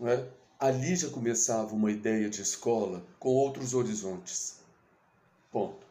É? 0.01 0.27
ali 0.63 0.95
já 0.95 1.09
começava 1.09 1.75
uma 1.75 1.91
ideia 1.91 2.29
de 2.29 2.41
escola 2.41 3.03
com 3.19 3.27
outros 3.27 3.73
horizontes. 3.73 4.59
Ponto. 5.51 5.85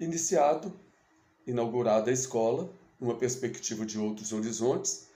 Iniciado, 0.00 0.72
inaugurada 1.46 2.10
a 2.10 2.12
escola, 2.12 2.68
numa 2.98 3.14
perspectiva 3.14 3.86
de 3.86 4.00
outros 4.00 4.32
horizontes, 4.32 5.06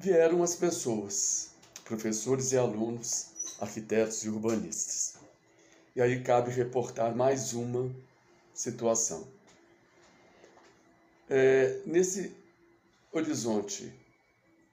vieram 0.00 0.42
as 0.42 0.56
pessoas, 0.56 1.50
professores 1.84 2.52
e 2.52 2.56
alunos, 2.56 3.26
arquitetos 3.60 4.24
e 4.24 4.30
urbanistas. 4.30 5.16
E 5.94 6.00
aí 6.00 6.22
cabe 6.22 6.50
reportar 6.50 7.14
mais 7.14 7.52
uma 7.52 7.94
situação. 8.54 9.28
É, 11.28 11.80
nesse 11.84 12.34
horizonte 13.12 13.92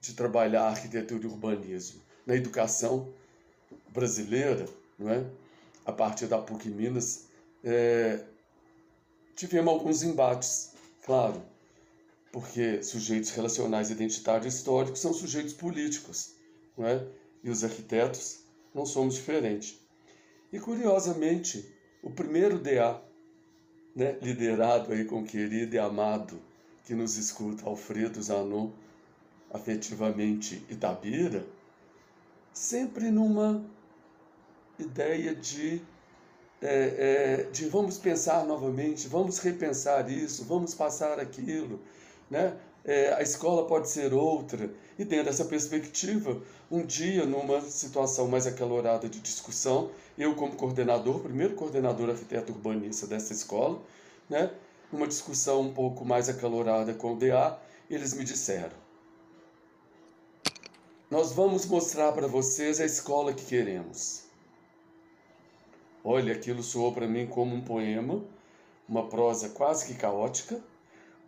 de 0.00 0.14
trabalhar 0.14 0.62
arquitetura 0.62 1.24
e 1.24 1.26
urbanismo 1.26 2.00
na 2.26 2.34
educação 2.34 3.12
brasileira, 3.90 4.64
não 4.98 5.10
é? 5.10 5.26
a 5.84 5.92
partir 5.92 6.26
da 6.26 6.38
PUC 6.38 6.70
Minas, 6.70 7.26
é, 7.62 8.24
tivemos 9.36 9.74
alguns 9.74 10.02
embates, 10.02 10.72
claro, 11.04 11.42
porque 12.32 12.82
sujeitos 12.82 13.30
relacionais 13.30 13.90
identitários 13.90 14.54
históricos 14.54 15.00
são 15.00 15.12
sujeitos 15.12 15.54
políticos, 15.54 16.34
não 16.76 16.86
é? 16.86 17.06
e 17.42 17.50
os 17.50 17.64
arquitetos 17.64 18.40
não 18.74 18.84
somos 18.84 19.14
diferentes. 19.14 19.78
E 20.52 20.58
curiosamente, 20.58 21.64
o 22.02 22.10
primeiro 22.10 22.58
DA, 22.58 23.00
né, 23.94 24.18
liderado 24.22 24.92
aí 24.92 25.04
com 25.04 25.20
o 25.20 25.24
querido 25.24 25.74
e 25.74 25.78
amado 25.78 26.40
que 26.84 26.94
nos 26.94 27.16
escuta, 27.16 27.66
Alfredo 27.66 28.22
Zanon, 28.22 28.70
afetivamente 29.52 30.64
Itabira, 30.70 31.44
sempre 32.52 33.10
numa 33.10 33.64
ideia 34.78 35.34
de, 35.34 35.82
é, 36.62 37.42
é, 37.42 37.50
de 37.50 37.68
vamos 37.68 37.98
pensar 37.98 38.44
novamente, 38.46 39.08
vamos 39.08 39.38
repensar 39.38 40.10
isso, 40.10 40.44
vamos 40.44 40.74
passar 40.74 41.18
aquilo, 41.18 41.80
né? 42.30 42.56
É, 42.84 43.12
a 43.12 43.22
escola 43.22 43.66
pode 43.66 43.88
ser 43.88 44.14
outra. 44.14 44.70
E 44.98 45.04
dentro 45.04 45.26
dessa 45.26 45.44
perspectiva, 45.44 46.40
um 46.70 46.84
dia, 46.84 47.26
numa 47.26 47.60
situação 47.60 48.28
mais 48.28 48.46
acalorada 48.46 49.08
de 49.08 49.20
discussão, 49.20 49.90
eu 50.16 50.34
como 50.34 50.56
coordenador, 50.56 51.20
primeiro 51.20 51.54
coordenador 51.54 52.10
arquiteto 52.10 52.52
urbanista 52.52 53.06
dessa 53.06 53.32
escola, 53.32 53.80
né? 54.28 54.50
numa 54.92 55.06
discussão 55.06 55.60
um 55.60 55.72
pouco 55.72 56.04
mais 56.04 56.28
acalorada 56.28 56.94
com 56.94 57.12
o 57.12 57.16
DA, 57.16 57.58
eles 57.90 58.14
me 58.14 58.24
disseram: 58.24 58.76
Nós 61.10 61.32
vamos 61.32 61.66
mostrar 61.66 62.12
para 62.12 62.26
vocês 62.26 62.80
a 62.80 62.84
escola 62.84 63.32
que 63.32 63.44
queremos. 63.44 64.24
Olha, 66.02 66.32
aquilo 66.32 66.62
soou 66.62 66.92
para 66.92 67.06
mim 67.06 67.26
como 67.26 67.54
um 67.54 67.60
poema, 67.60 68.22
uma 68.88 69.08
prosa 69.08 69.50
quase 69.50 69.86
que 69.86 69.94
caótica, 69.94 70.58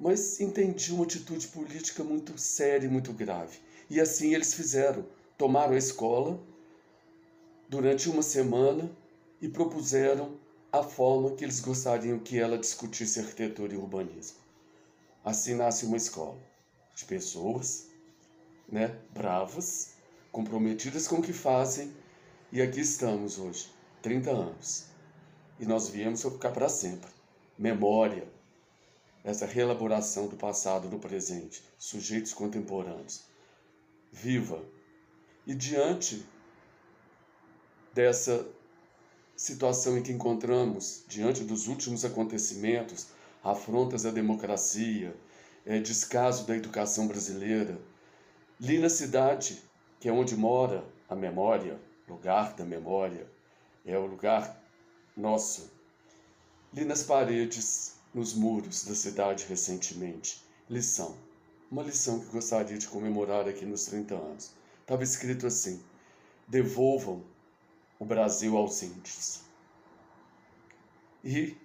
mas 0.01 0.41
entendi 0.41 0.95
uma 0.95 1.05
atitude 1.05 1.47
política 1.49 2.03
muito 2.03 2.39
séria 2.39 2.87
e 2.87 2.91
muito 2.91 3.13
grave. 3.13 3.59
E 3.91 4.01
assim 4.01 4.35
eles 4.35 4.55
fizeram. 4.55 5.05
Tomaram 5.37 5.75
a 5.75 5.79
escola 5.79 6.41
durante 7.69 8.09
uma 8.09 8.23
semana 8.23 8.91
e 9.43 9.49
propuseram 9.49 10.39
a 10.73 10.83
forma 10.83 11.33
que 11.33 11.45
eles 11.45 11.61
gostariam 11.61 12.19
que 12.19 12.39
ela 12.39 12.57
discutisse 12.57 13.21
arquitetura 13.21 13.75
e 13.75 13.77
urbanismo. 13.77 14.39
Assim 15.23 15.55
nasce 15.55 15.85
uma 15.85 15.97
escola 15.97 16.39
de 16.95 17.05
pessoas, 17.05 17.89
né, 18.69 18.99
bravas, 19.13 19.95
comprometidas 20.33 21.07
com 21.09 21.17
o 21.17 21.23
que 21.23 21.33
fazem, 21.33 21.93
e 22.53 22.63
aqui 22.63 22.81
estamos 22.81 23.39
hoje, 23.39 23.71
30 24.03 24.31
anos. 24.31 24.87
E 25.59 25.67
nós 25.67 25.89
viemos 25.89 26.23
ficar 26.23 26.53
para 26.53 26.69
sempre. 26.69 27.11
Memória, 27.59 28.27
essa 29.23 29.47
reelaboração 29.47 30.27
do 30.27 30.37
passado 30.37 30.89
no 30.89 30.99
presente, 30.99 31.63
sujeitos 31.79 32.33
contemporâneos. 32.33 33.23
Viva! 34.13 34.63
E 35.47 35.55
diante 35.55 36.25
dessa 37.93 38.47
situação 39.37 39.99
em 39.99 40.03
que 40.03 40.13
encontramos, 40.13 41.05
diante 41.09 41.45
dos 41.45 41.67
últimos 41.67 42.05
acontecimentos, 42.05 43.09
afrontas 43.43 44.05
à 44.05 44.11
democracia, 44.11 45.15
é, 45.65 45.79
descaso 45.79 46.47
da 46.47 46.57
educação 46.57 47.07
brasileira, 47.07 47.79
li 48.59 48.79
na 48.79 48.89
cidade, 48.89 49.63
que 49.99 50.09
é 50.09 50.13
onde 50.13 50.37
mora 50.37 50.85
a 51.09 51.15
memória, 51.15 51.79
lugar 52.09 52.55
da 52.55 52.65
memória, 52.65 53.27
é 53.85 53.99
o 53.99 54.07
lugar 54.07 54.61
nosso. 55.17 55.71
Li 56.73 56.85
nas 56.85 57.03
paredes 57.03 58.00
nos 58.13 58.35
muros 58.35 58.85
da 58.85 58.95
cidade 58.95 59.47
recentemente. 59.47 60.45
Lição. 60.69 61.17
Uma 61.71 61.83
lição 61.83 62.19
que 62.19 62.27
gostaria 62.27 62.77
de 62.77 62.89
comemorar 62.89 63.49
aqui 63.49 63.65
nos 63.65 63.87
30 63.87 64.15
anos. 64.15 64.53
Estava 64.81 65.03
escrito 65.05 65.47
assim: 65.47 65.81
devolvam 66.49 67.25
o 67.99 68.05
Brasil 68.05 68.57
aos 68.57 68.83
índios. 68.83 69.43
E 71.23 71.57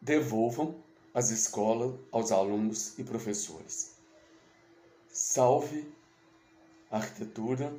devolvam 0.00 0.76
as 1.12 1.30
escolas 1.30 1.98
aos 2.12 2.30
alunos 2.30 2.96
e 2.98 3.04
professores. 3.04 3.96
Salve 5.08 5.90
a 6.90 6.98
arquitetura 6.98 7.74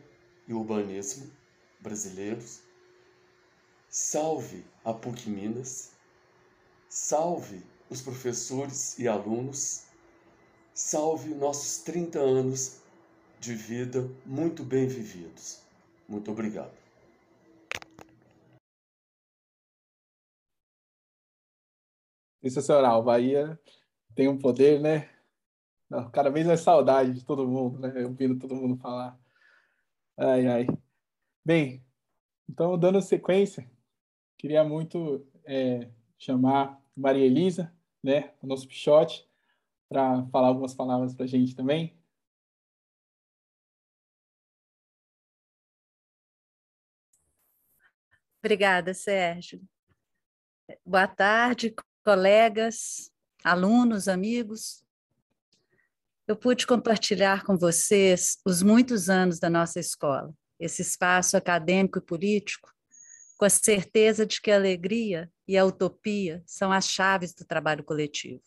e 0.48 0.54
urbanismo 0.54 1.32
brasileiros. 1.80 2.62
Salve 3.90 4.66
a 4.84 4.94
PUC 4.94 5.30
Minas. 5.30 5.92
Salve 6.90 7.64
os 7.90 8.02
professores 8.02 8.98
e 9.00 9.08
alunos, 9.08 9.86
salve 10.74 11.34
nossos 11.34 11.84
30 11.84 12.20
anos 12.20 12.82
de 13.40 13.54
vida 13.54 14.10
muito 14.26 14.64
bem 14.64 14.88
vividos. 14.88 15.62
Muito 16.08 16.32
obrigado. 16.32 16.72
Sensacional. 22.42 23.04
Bahia 23.04 23.60
tem 24.16 24.28
um 24.28 24.38
poder, 24.38 24.80
né? 24.80 25.10
Cada 26.12 26.30
vez 26.30 26.46
mais 26.46 26.60
saudade 26.62 27.14
de 27.14 27.24
todo 27.24 27.48
mundo, 27.48 27.80
né? 27.80 28.06
Ouvindo 28.06 28.38
todo 28.38 28.56
mundo 28.56 28.78
falar. 28.78 29.18
Ai, 30.18 30.48
ai. 30.48 30.68
Bem, 31.46 31.86
então, 32.50 32.78
dando 32.78 33.02
sequência, 33.02 33.70
queria 34.38 34.64
muito 34.64 35.26
é, 35.46 35.90
chamar 36.18 36.82
Maria 36.96 37.26
Elisa, 37.26 37.74
né, 38.08 38.34
o 38.42 38.48
nosso 38.48 38.66
Pichote, 38.66 39.30
para 39.90 40.26
falar 40.28 40.48
algumas 40.48 40.74
palavras 40.74 41.14
para 41.14 41.26
a 41.26 41.28
gente 41.28 41.54
também. 41.54 41.94
Obrigada, 48.40 48.94
Sérgio. 48.94 49.62
Boa 50.86 51.08
tarde, 51.08 51.76
colegas, 52.04 53.12
alunos, 53.44 54.08
amigos. 54.08 54.86
Eu 56.26 56.38
pude 56.38 56.66
compartilhar 56.66 57.44
com 57.44 57.58
vocês 57.58 58.40
os 58.46 58.64
muitos 58.64 59.10
anos 59.10 59.38
da 59.38 59.50
nossa 59.50 59.82
escola, 59.82 60.34
esse 60.58 60.82
espaço 60.82 61.36
acadêmico 61.36 62.00
e 62.00 62.02
político 62.02 62.77
com 63.38 63.46
a 63.46 63.50
certeza 63.50 64.26
de 64.26 64.42
que 64.42 64.50
a 64.50 64.56
alegria 64.56 65.32
e 65.48 65.58
a 65.58 65.64
utopia 65.64 66.44
são 66.46 66.72
as 66.72 66.90
chaves 66.90 67.34
do 67.34 67.46
trabalho 67.46 67.84
coletivo. 67.84 68.44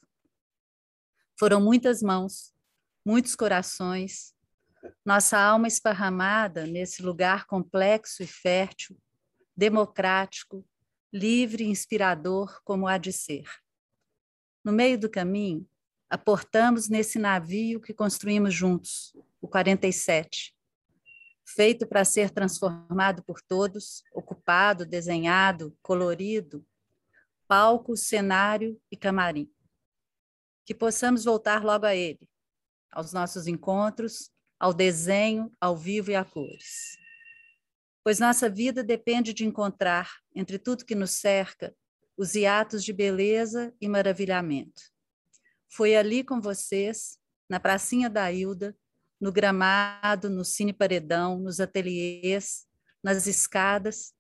Foram 1.38 1.60
muitas 1.60 2.02
mãos, 2.02 2.52
muitos 3.04 3.36
corações, 3.36 4.34
nossa 5.04 5.38
alma 5.38 5.68
esparramada 5.68 6.66
nesse 6.66 7.02
lugar 7.02 7.46
complexo 7.46 8.22
e 8.22 8.26
fértil, 8.26 8.98
democrático, 9.56 10.66
livre 11.12 11.64
e 11.64 11.68
inspirador 11.68 12.60
como 12.64 12.86
há 12.86 12.98
de 12.98 13.12
ser. 13.12 13.44
No 14.64 14.72
meio 14.72 14.98
do 14.98 15.08
caminho, 15.08 15.68
aportamos 16.08 16.88
nesse 16.88 17.18
navio 17.18 17.80
que 17.80 17.94
construímos 17.94 18.52
juntos, 18.52 19.14
o 19.40 19.48
47, 19.48 20.54
feito 21.54 21.86
para 21.86 22.04
ser 22.04 22.30
transformado 22.30 23.22
por 23.24 23.40
todos, 23.40 24.02
ocupado, 24.14 24.86
desenhado, 24.86 25.76
colorido, 25.82 26.64
palco, 27.48 27.96
cenário 27.96 28.80
e 28.90 28.96
camarim. 28.96 29.50
Que 30.64 30.74
possamos 30.74 31.24
voltar 31.24 31.64
logo 31.64 31.86
a 31.86 31.94
ele, 31.94 32.28
aos 32.92 33.12
nossos 33.12 33.46
encontros, 33.46 34.30
ao 34.58 34.72
desenho, 34.72 35.52
ao 35.60 35.76
vivo 35.76 36.10
e 36.10 36.14
a 36.14 36.24
cores. 36.24 36.96
Pois 38.04 38.18
nossa 38.18 38.48
vida 38.48 38.82
depende 38.82 39.34
de 39.34 39.44
encontrar, 39.44 40.10
entre 40.34 40.58
tudo 40.58 40.84
que 40.84 40.94
nos 40.94 41.10
cerca, 41.10 41.74
os 42.16 42.34
hiatos 42.34 42.84
de 42.84 42.92
beleza 42.92 43.74
e 43.80 43.88
maravilhamento. 43.88 44.82
Foi 45.68 45.96
ali 45.96 46.22
com 46.22 46.40
vocês, 46.40 47.18
na 47.48 47.58
pracinha 47.58 48.08
da 48.08 48.30
Hilda, 48.30 48.76
no 49.20 49.30
gramado, 49.30 50.30
no 50.30 50.44
cine 50.44 50.72
paredão, 50.72 51.38
nos 51.38 51.60
ateliês, 51.60 52.66
nas 53.02 53.26
escadas, 53.26 54.14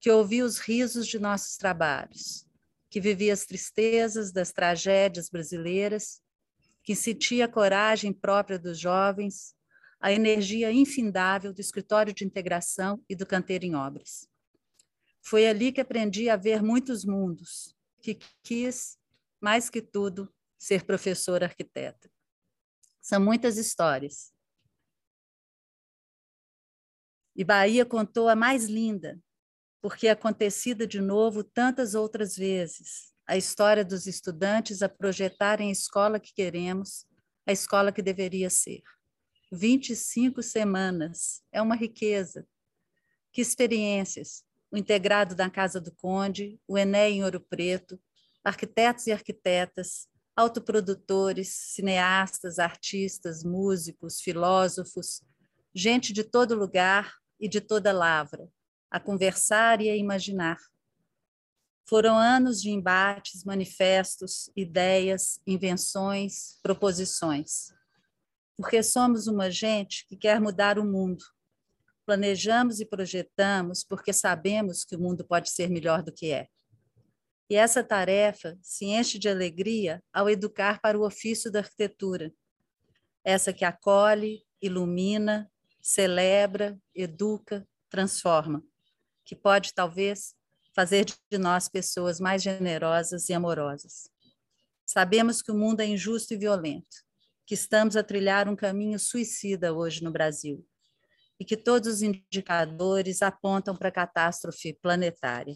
que 0.00 0.10
ouvia 0.10 0.44
os 0.44 0.58
risos 0.58 1.06
de 1.06 1.18
nossos 1.18 1.56
trabalhos, 1.56 2.46
que 2.88 3.00
vivia 3.00 3.32
as 3.32 3.44
tristezas 3.44 4.32
das 4.32 4.52
tragédias 4.52 5.28
brasileiras, 5.28 6.20
que 6.82 6.94
sentia 6.94 7.44
a 7.44 7.48
coragem 7.48 8.12
própria 8.12 8.58
dos 8.58 8.78
jovens, 8.78 9.54
a 10.00 10.12
energia 10.12 10.72
infindável 10.72 11.52
do 11.52 11.60
escritório 11.60 12.14
de 12.14 12.24
integração 12.24 13.02
e 13.08 13.16
do 13.16 13.26
canteiro 13.26 13.64
em 13.64 13.74
obras. 13.74 14.28
Foi 15.20 15.46
ali 15.46 15.72
que 15.72 15.80
aprendi 15.80 16.30
a 16.30 16.36
ver 16.36 16.62
muitos 16.62 17.04
mundos, 17.04 17.74
que 18.00 18.18
quis, 18.42 18.96
mais 19.40 19.68
que 19.68 19.82
tudo, 19.82 20.32
ser 20.56 20.84
professora 20.84 21.46
arquiteta. 21.46 22.10
São 23.00 23.20
muitas 23.20 23.58
histórias. 23.58 24.32
E 27.38 27.44
Bahia 27.44 27.86
contou 27.86 28.28
a 28.28 28.34
mais 28.34 28.64
linda, 28.64 29.16
porque 29.80 30.08
é 30.08 30.10
acontecida 30.10 30.84
de 30.84 31.00
novo 31.00 31.44
tantas 31.44 31.94
outras 31.94 32.34
vezes, 32.34 33.12
a 33.28 33.36
história 33.36 33.84
dos 33.84 34.08
estudantes 34.08 34.82
a 34.82 34.88
projetarem 34.88 35.68
a 35.68 35.72
escola 35.72 36.18
que 36.18 36.34
queremos, 36.34 37.06
a 37.46 37.52
escola 37.52 37.92
que 37.92 38.02
deveria 38.02 38.50
ser. 38.50 38.82
25 39.52 40.42
semanas, 40.42 41.40
é 41.52 41.62
uma 41.62 41.76
riqueza. 41.76 42.44
Que 43.32 43.40
experiências! 43.40 44.42
O 44.68 44.76
integrado 44.76 45.36
da 45.36 45.48
Casa 45.48 45.80
do 45.80 45.94
Conde, 45.94 46.60
o 46.66 46.76
Ené 46.76 47.08
em 47.08 47.22
Ouro 47.22 47.38
Preto, 47.38 48.00
arquitetos 48.42 49.06
e 49.06 49.12
arquitetas, 49.12 50.08
autoprodutores, 50.34 51.50
cineastas, 51.50 52.58
artistas, 52.58 53.44
músicos, 53.44 54.20
filósofos, 54.20 55.22
gente 55.72 56.12
de 56.12 56.24
todo 56.24 56.56
lugar 56.56 57.16
e 57.38 57.48
de 57.48 57.60
toda 57.60 57.92
lavra, 57.92 58.48
a 58.90 58.98
conversar 58.98 59.80
e 59.80 59.88
a 59.88 59.96
imaginar. 59.96 60.58
Foram 61.86 62.18
anos 62.18 62.60
de 62.60 62.70
embates, 62.70 63.44
manifestos, 63.44 64.50
ideias, 64.54 65.40
invenções, 65.46 66.58
proposições. 66.62 67.72
Porque 68.56 68.82
somos 68.82 69.26
uma 69.26 69.50
gente 69.50 70.06
que 70.06 70.16
quer 70.16 70.40
mudar 70.40 70.78
o 70.78 70.84
mundo. 70.84 71.24
Planejamos 72.04 72.80
e 72.80 72.84
projetamos 72.84 73.84
porque 73.84 74.12
sabemos 74.12 74.84
que 74.84 74.96
o 74.96 75.00
mundo 75.00 75.24
pode 75.24 75.50
ser 75.50 75.70
melhor 75.70 76.02
do 76.02 76.12
que 76.12 76.30
é. 76.30 76.48
E 77.50 77.56
essa 77.56 77.82
tarefa 77.82 78.58
se 78.60 78.84
enche 78.84 79.18
de 79.18 79.28
alegria 79.28 80.02
ao 80.12 80.28
educar 80.28 80.80
para 80.80 80.98
o 80.98 81.06
ofício 81.06 81.50
da 81.50 81.60
arquitetura. 81.60 82.30
Essa 83.24 83.52
que 83.52 83.64
acolhe, 83.64 84.42
ilumina, 84.60 85.50
celebra, 85.88 86.78
educa, 86.94 87.66
transforma 87.88 88.62
que 89.24 89.34
pode, 89.34 89.72
talvez, 89.72 90.34
fazer 90.74 91.06
de 91.06 91.38
nós 91.38 91.66
pessoas 91.66 92.20
mais 92.20 92.42
generosas 92.42 93.30
e 93.30 93.32
amorosas. 93.32 94.06
Sabemos 94.84 95.40
que 95.40 95.50
o 95.50 95.54
mundo 95.54 95.80
é 95.80 95.86
injusto 95.86 96.34
e 96.34 96.36
violento, 96.36 96.94
que 97.46 97.54
estamos 97.54 97.96
a 97.96 98.02
trilhar 98.02 98.50
um 98.50 98.54
caminho 98.54 98.98
suicida 98.98 99.72
hoje 99.72 100.04
no 100.04 100.12
Brasil 100.12 100.62
e 101.40 101.44
que 101.44 101.56
todos 101.56 101.88
os 101.88 102.02
indicadores 102.02 103.22
apontam 103.22 103.74
para 103.74 103.88
a 103.88 103.92
catástrofe 103.92 104.74
planetária. 104.74 105.54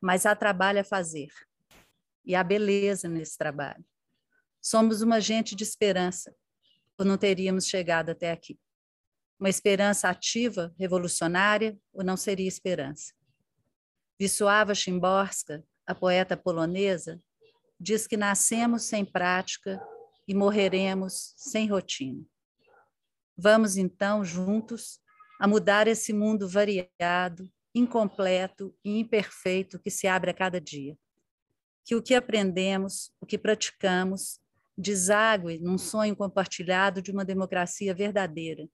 Mas 0.00 0.26
há 0.26 0.36
trabalho 0.36 0.78
a 0.78 0.84
fazer 0.84 1.32
e 2.24 2.36
há 2.36 2.44
beleza 2.44 3.08
nesse 3.08 3.36
trabalho. 3.36 3.84
Somos 4.62 5.02
uma 5.02 5.20
gente 5.20 5.56
de 5.56 5.64
esperança, 5.64 6.32
ou 6.96 7.04
não 7.04 7.18
teríamos 7.18 7.66
chegado 7.66 8.10
até 8.10 8.30
aqui. 8.30 8.56
Uma 9.38 9.50
esperança 9.50 10.08
ativa, 10.08 10.74
revolucionária, 10.78 11.78
ou 11.92 12.02
não 12.02 12.16
seria 12.16 12.48
esperança? 12.48 13.12
Wisława 14.18 14.74
Szymborska, 14.74 15.62
a 15.86 15.94
poeta 15.94 16.36
polonesa, 16.36 17.22
diz 17.78 18.06
que 18.06 18.16
nascemos 18.16 18.84
sem 18.84 19.04
prática 19.04 19.80
e 20.26 20.34
morreremos 20.34 21.34
sem 21.36 21.68
rotina. 21.68 22.24
Vamos 23.36 23.76
então 23.76 24.24
juntos 24.24 24.98
a 25.38 25.46
mudar 25.46 25.86
esse 25.86 26.12
mundo 26.12 26.48
variado, 26.48 27.50
incompleto 27.74 28.74
e 28.82 28.98
imperfeito 28.98 29.78
que 29.78 29.90
se 29.90 30.06
abre 30.06 30.30
a 30.30 30.34
cada 30.34 30.58
dia. 30.58 30.96
Que 31.84 31.94
o 31.94 32.02
que 32.02 32.14
aprendemos, 32.14 33.12
o 33.20 33.26
que 33.26 33.36
praticamos, 33.36 34.40
deságue 34.76 35.58
num 35.58 35.76
sonho 35.76 36.16
compartilhado 36.16 37.02
de 37.02 37.10
uma 37.10 37.24
democracia 37.24 37.94
verdadeira, 37.94 38.66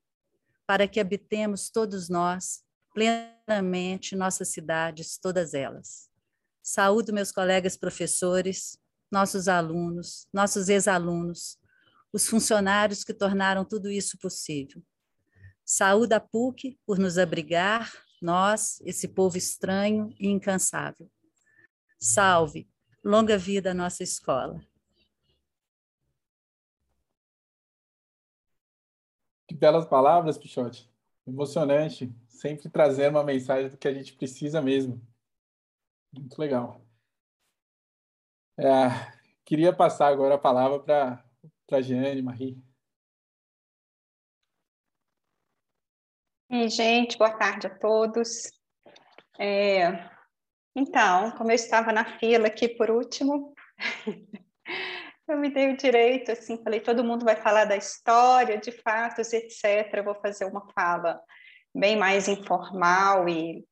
para 0.67 0.89
que 0.89 1.01
habitemos 1.01 1.71
todos 1.71 2.09
nós 2.09 2.63
plenamente 2.95 4.15
nossas 4.15 4.49
cidades, 4.49 5.19
todas 5.19 5.55
elas. 5.55 6.09
Saúdo 6.63 7.13
meus 7.13 7.33
colegas 7.33 7.77
professores, 7.77 8.79
nossos 9.11 9.49
alunos, 9.49 10.27
nossos 10.33 10.69
ex-alunos, 10.69 11.59
os 12.13 12.27
funcionários 12.27 13.03
que 13.03 13.15
tornaram 13.15 13.65
tudo 13.65 13.91
isso 13.91 14.19
possível. 14.19 14.83
Saúde 15.65 16.15
a 16.15 16.21
PUC 16.21 16.79
por 16.87 16.99
nos 16.99 17.19
abrigar, 17.19 17.93
nós, 18.21 18.81
esse 18.83 19.09
povo 19.09 19.37
estranho 19.37 20.15
e 20.19 20.29
incansável. 20.29 21.11
Salve, 21.99 22.69
longa 23.05 23.37
vida 23.37 23.71
a 23.71 23.75
nossa 23.75 24.03
escola. 24.03 24.61
Que 29.53 29.59
belas 29.59 29.85
palavras, 29.85 30.39
Pichote. 30.39 30.91
Emocionante. 31.27 32.11
Sempre 32.27 32.71
trazendo 32.71 33.19
uma 33.19 33.25
mensagem 33.25 33.69
do 33.69 33.77
que 33.77 33.87
a 33.87 33.93
gente 33.93 34.15
precisa 34.15 34.63
mesmo. 34.63 34.99
Muito 36.11 36.39
legal. 36.39 36.81
É, 38.59 38.65
queria 39.45 39.75
passar 39.75 40.09
agora 40.09 40.37
a 40.37 40.39
palavra 40.39 40.81
para 40.81 41.25
a 41.71 41.81
Jeane, 41.83 42.23
Marie. 42.23 42.63
E, 46.51 46.69
gente, 46.71 47.19
boa 47.19 47.37
tarde 47.37 47.67
a 47.67 47.79
todos. 47.79 48.51
É, 49.39 50.11
então, 50.75 51.31
como 51.33 51.51
eu 51.51 51.55
estava 51.55 51.93
na 51.93 52.19
fila 52.19 52.47
aqui 52.47 52.69
por 52.69 52.91
último, 52.91 53.55
eu 55.29 55.39
me 55.39 55.51
dei 55.51 55.73
o 55.73 55.77
direito, 55.77 56.33
assim, 56.33 56.63
falei, 56.63 56.81
todo 56.81 57.05
mundo 57.05 57.25
vai 57.25 57.37
falar 57.37 57.65
da 57.65 57.77
história, 57.77 58.59
de 58.59 58.73
fatos, 58.73 59.33
etc. 59.33 59.93
Eu 59.95 60.05
vou 60.05 60.15
fazer 60.15 60.45
uma 60.45 60.67
fala 60.73 61.21
bem 61.75 61.97
mais 61.97 62.29
informal 62.29 63.29
e, 63.29 63.65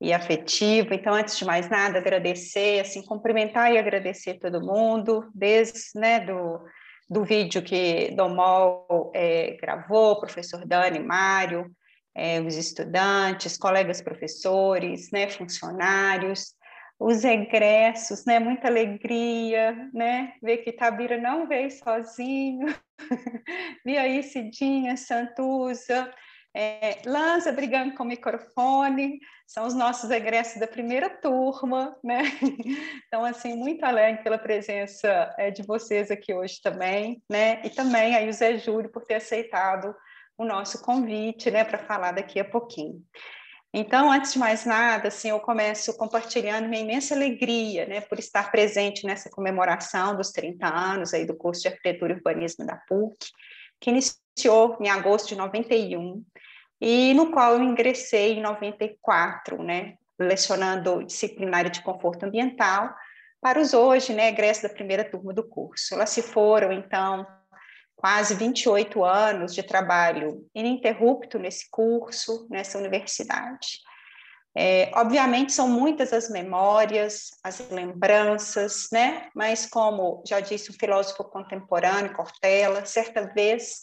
e 0.00 0.12
afetiva. 0.12 0.94
Então, 0.94 1.14
antes 1.14 1.36
de 1.36 1.44
mais 1.44 1.68
nada, 1.68 1.98
agradecer, 1.98 2.80
assim, 2.80 3.04
cumprimentar 3.04 3.72
e 3.72 3.78
agradecer 3.78 4.34
todo 4.34 4.64
mundo, 4.64 5.30
desde, 5.34 5.80
né, 5.94 6.20
do, 6.20 6.60
do 7.08 7.24
vídeo 7.24 7.62
que 7.62 8.10
Domol 8.16 9.12
é, 9.14 9.56
gravou, 9.60 10.18
professor 10.18 10.66
Dani, 10.66 10.98
Mário, 10.98 11.70
é, 12.14 12.40
os 12.40 12.56
estudantes, 12.56 13.58
colegas 13.58 14.00
professores, 14.00 15.10
né, 15.10 15.28
funcionários, 15.28 16.54
os 16.98 17.24
egressos, 17.24 18.24
né? 18.24 18.38
Muita 18.38 18.68
alegria, 18.68 19.90
né? 19.92 20.34
Ver 20.42 20.58
que 20.58 20.72
Tabira 20.72 21.18
não 21.18 21.46
veio 21.46 21.70
sozinho. 21.70 22.66
Vi 23.84 23.98
aí 23.98 24.22
Cidinha, 24.22 24.96
Santuza, 24.96 26.12
é, 26.56 27.02
Lanza 27.04 27.50
brigando 27.50 27.94
com 27.94 28.04
o 28.04 28.06
microfone, 28.06 29.18
são 29.46 29.66
os 29.66 29.74
nossos 29.74 30.08
egressos 30.10 30.60
da 30.60 30.68
primeira 30.68 31.10
turma, 31.10 31.96
né? 32.02 32.22
Então, 33.06 33.24
assim, 33.24 33.54
muito 33.54 33.84
alegre 33.84 34.24
pela 34.24 34.38
presença 34.38 35.32
é, 35.38 35.50
de 35.50 35.62
vocês 35.62 36.10
aqui 36.10 36.34
hoje 36.34 36.60
também, 36.60 37.22
né? 37.30 37.60
E 37.64 37.70
também 37.70 38.16
aí 38.16 38.28
o 38.28 38.32
Zé 38.32 38.58
Júlio 38.58 38.90
por 38.90 39.04
ter 39.04 39.14
aceitado 39.14 39.94
o 40.36 40.44
nosso 40.44 40.82
convite, 40.82 41.50
né, 41.50 41.64
para 41.64 41.78
falar 41.78 42.12
daqui 42.12 42.40
a 42.40 42.44
pouquinho. 42.44 43.00
Então, 43.76 44.08
antes 44.08 44.32
de 44.32 44.38
mais 44.38 44.64
nada, 44.64 45.08
assim, 45.08 45.30
eu 45.30 45.40
começo 45.40 45.96
compartilhando 45.96 46.68
minha 46.68 46.80
imensa 46.80 47.12
alegria, 47.12 47.84
né, 47.86 48.00
por 48.00 48.20
estar 48.20 48.52
presente 48.52 49.04
nessa 49.04 49.28
comemoração 49.28 50.16
dos 50.16 50.30
30 50.30 50.64
anos 50.64 51.12
aí 51.12 51.26
do 51.26 51.34
curso 51.34 51.62
de 51.62 51.68
Arquitetura 51.68 52.12
e 52.12 52.16
Urbanismo 52.16 52.64
da 52.64 52.76
PUC, 52.76 53.16
que 53.80 53.90
iniciou 53.90 54.78
em 54.80 54.88
agosto 54.88 55.30
de 55.30 55.34
91 55.34 56.24
e 56.80 57.14
no 57.14 57.32
qual 57.32 57.54
eu 57.54 57.64
ingressei 57.64 58.34
em 58.34 58.42
94, 58.42 59.60
né, 59.60 59.94
lecionando 60.16 61.02
disciplinária 61.02 61.68
de 61.68 61.82
conforto 61.82 62.26
ambiental 62.26 62.94
para 63.40 63.60
os 63.60 63.74
hoje, 63.74 64.12
né, 64.12 64.28
egressos 64.28 64.62
da 64.62 64.68
primeira 64.68 65.02
turma 65.02 65.34
do 65.34 65.42
curso. 65.42 65.94
Elas 65.94 66.10
se 66.10 66.22
foram, 66.22 66.70
então, 66.70 67.26
quase 68.04 68.34
28 68.34 69.02
anos 69.02 69.54
de 69.54 69.62
trabalho 69.62 70.46
ininterrupto 70.54 71.38
nesse 71.38 71.70
curso, 71.70 72.46
nessa 72.50 72.76
universidade. 72.76 73.78
É, 74.54 74.90
obviamente 74.94 75.54
são 75.54 75.66
muitas 75.66 76.12
as 76.12 76.28
memórias, 76.28 77.30
as 77.42 77.66
lembranças, 77.70 78.88
né? 78.92 79.30
Mas 79.34 79.64
como 79.64 80.22
já 80.28 80.38
disse 80.38 80.68
o 80.68 80.74
filósofo 80.74 81.24
contemporâneo 81.24 82.12
Cortella, 82.12 82.84
certa 82.84 83.32
vez 83.32 83.80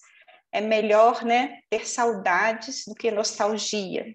é 0.51 0.62
melhor 0.62 1.25
né, 1.25 1.57
ter 1.67 1.88
saudades 1.88 2.84
do 2.86 2.93
que 2.93 3.10
nostalgia, 3.10 4.05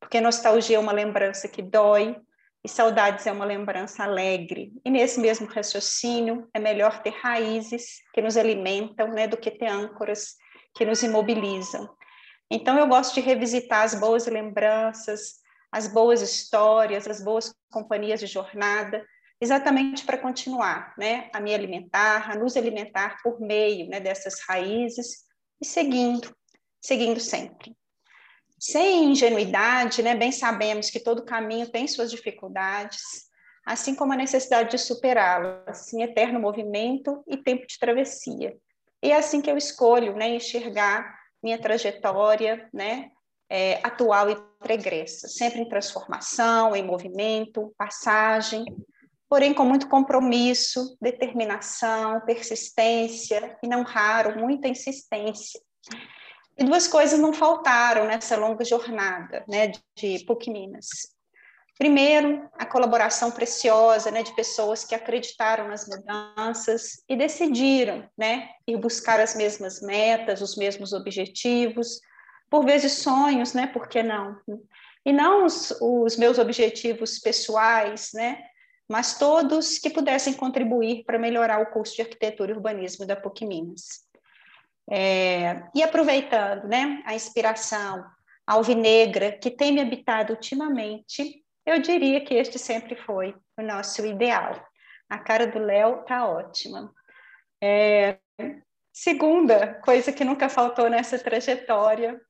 porque 0.00 0.22
nostalgia 0.22 0.78
é 0.78 0.80
uma 0.80 0.90
lembrança 0.90 1.46
que 1.48 1.60
dói 1.60 2.16
e 2.64 2.68
saudades 2.68 3.26
é 3.26 3.32
uma 3.32 3.44
lembrança 3.44 4.04
alegre. 4.04 4.72
E 4.84 4.90
nesse 4.90 5.18
mesmo 5.18 5.46
raciocínio, 5.46 6.48
é 6.52 6.58
melhor 6.58 7.02
ter 7.02 7.10
raízes 7.10 8.00
que 8.12 8.20
nos 8.20 8.36
alimentam 8.36 9.08
né, 9.08 9.26
do 9.26 9.36
que 9.36 9.50
ter 9.50 9.68
âncoras 9.68 10.34
que 10.74 10.84
nos 10.84 11.02
imobilizam. 11.02 11.88
Então, 12.50 12.78
eu 12.78 12.86
gosto 12.86 13.14
de 13.14 13.20
revisitar 13.20 13.82
as 13.82 13.94
boas 13.94 14.26
lembranças, 14.26 15.40
as 15.72 15.88
boas 15.88 16.20
histórias, 16.20 17.06
as 17.06 17.22
boas 17.22 17.54
companhias 17.70 18.20
de 18.20 18.26
jornada, 18.26 19.06
exatamente 19.40 20.04
para 20.04 20.18
continuar 20.18 20.94
né, 20.98 21.30
a 21.32 21.40
me 21.40 21.54
alimentar, 21.54 22.30
a 22.30 22.36
nos 22.36 22.56
alimentar 22.56 23.16
por 23.22 23.40
meio 23.40 23.88
né, 23.88 24.00
dessas 24.00 24.40
raízes 24.46 25.24
e 25.62 25.66
seguindo, 25.66 26.34
seguindo 26.82 27.20
sempre. 27.20 27.74
Sem 28.60 29.12
ingenuidade, 29.12 30.02
né, 30.02 30.14
bem 30.14 30.30
sabemos 30.30 30.90
que 30.90 31.00
todo 31.00 31.24
caminho 31.24 31.70
tem 31.70 31.88
suas 31.88 32.10
dificuldades, 32.10 33.00
assim 33.64 33.94
como 33.94 34.12
a 34.12 34.16
necessidade 34.16 34.70
de 34.70 34.76
superá-las, 34.78 35.90
em 35.94 36.02
eterno 36.02 36.38
movimento 36.38 37.24
e 37.26 37.38
tempo 37.38 37.66
de 37.66 37.78
travessia. 37.78 38.54
E 39.02 39.10
é 39.10 39.16
assim 39.16 39.40
que 39.40 39.50
eu 39.50 39.56
escolho 39.56 40.14
né, 40.14 40.28
enxergar 40.28 41.18
minha 41.42 41.58
trajetória 41.58 42.68
né, 42.70 43.10
é, 43.48 43.80
atual 43.82 44.28
e 44.28 44.36
pregressa, 44.58 45.26
sempre 45.26 45.60
em 45.60 45.68
transformação, 45.68 46.76
em 46.76 46.82
movimento, 46.82 47.74
passagem, 47.78 48.66
porém 49.26 49.54
com 49.54 49.64
muito 49.64 49.88
compromisso, 49.88 50.98
determinação, 51.00 52.20
persistência 52.26 53.56
e, 53.62 53.68
não 53.68 53.84
raro, 53.84 54.38
muita 54.38 54.68
insistência. 54.68 55.58
E 56.60 56.64
duas 56.64 56.86
coisas 56.86 57.18
não 57.18 57.32
faltaram 57.32 58.04
nessa 58.04 58.36
longa 58.36 58.62
jornada 58.66 59.42
né, 59.48 59.72
de 59.96 60.22
PUC 60.26 60.50
Minas. 60.50 60.88
Primeiro, 61.78 62.46
a 62.52 62.66
colaboração 62.66 63.30
preciosa 63.30 64.10
né, 64.10 64.22
de 64.22 64.36
pessoas 64.36 64.84
que 64.84 64.94
acreditaram 64.94 65.68
nas 65.68 65.88
mudanças 65.88 67.02
e 67.08 67.16
decidiram 67.16 68.06
né, 68.14 68.50
ir 68.66 68.76
buscar 68.76 69.18
as 69.18 69.34
mesmas 69.34 69.80
metas, 69.80 70.42
os 70.42 70.54
mesmos 70.54 70.92
objetivos, 70.92 71.98
por 72.50 72.66
vezes 72.66 72.92
sonhos, 72.92 73.54
né, 73.54 73.66
por 73.66 73.88
que 73.88 74.02
não? 74.02 74.36
E 75.06 75.14
não 75.14 75.46
os, 75.46 75.70
os 75.80 76.18
meus 76.18 76.38
objetivos 76.38 77.18
pessoais, 77.18 78.10
né, 78.12 78.38
mas 78.86 79.18
todos 79.18 79.78
que 79.78 79.88
pudessem 79.88 80.34
contribuir 80.34 81.04
para 81.04 81.18
melhorar 81.18 81.62
o 81.62 81.70
curso 81.72 81.96
de 81.96 82.02
arquitetura 82.02 82.52
e 82.52 82.54
urbanismo 82.54 83.06
da 83.06 83.16
PUC 83.16 83.46
Minas. 83.46 84.09
É, 84.88 85.62
e 85.74 85.82
aproveitando 85.82 86.68
né, 86.68 87.02
a 87.04 87.14
inspiração 87.14 88.04
alvinegra 88.46 89.32
que 89.32 89.50
tem 89.50 89.72
me 89.72 89.80
habitado 89.80 90.32
ultimamente, 90.32 91.44
eu 91.64 91.80
diria 91.80 92.24
que 92.24 92.34
este 92.34 92.58
sempre 92.58 92.96
foi 92.96 93.34
o 93.56 93.62
nosso 93.62 94.04
ideal. 94.04 94.60
A 95.08 95.18
cara 95.18 95.46
do 95.46 95.58
Léo 95.58 96.04
tá 96.04 96.26
ótima. 96.26 96.92
É, 97.62 98.18
segunda 98.92 99.74
coisa 99.82 100.12
que 100.12 100.24
nunca 100.24 100.48
faltou 100.48 100.88
nessa 100.88 101.18
trajetória 101.18 102.20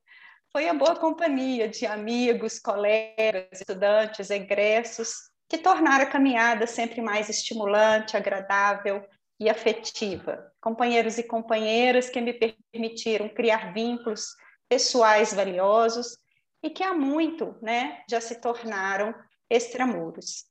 foi 0.51 0.67
a 0.67 0.73
boa 0.73 0.95
companhia 0.95 1.67
de 1.67 1.85
amigos, 1.85 2.59
colegas, 2.59 3.47
estudantes, 3.53 4.29
egressos, 4.29 5.31
que 5.49 5.57
tornaram 5.57 6.03
a 6.03 6.09
caminhada 6.09 6.67
sempre 6.67 7.01
mais 7.01 7.29
estimulante, 7.29 8.17
agradável 8.17 9.03
e 9.41 9.49
afetiva. 9.49 10.53
Companheiros 10.61 11.17
e 11.17 11.23
companheiras 11.23 12.11
que 12.11 12.21
me 12.21 12.31
permitiram 12.31 13.27
criar 13.27 13.73
vínculos 13.73 14.35
pessoais 14.69 15.33
valiosos 15.33 16.15
e 16.61 16.69
que 16.69 16.83
há 16.83 16.93
muito 16.93 17.55
né, 17.59 18.03
já 18.07 18.21
se 18.21 18.39
tornaram 18.39 19.15
extramuros. 19.49 20.45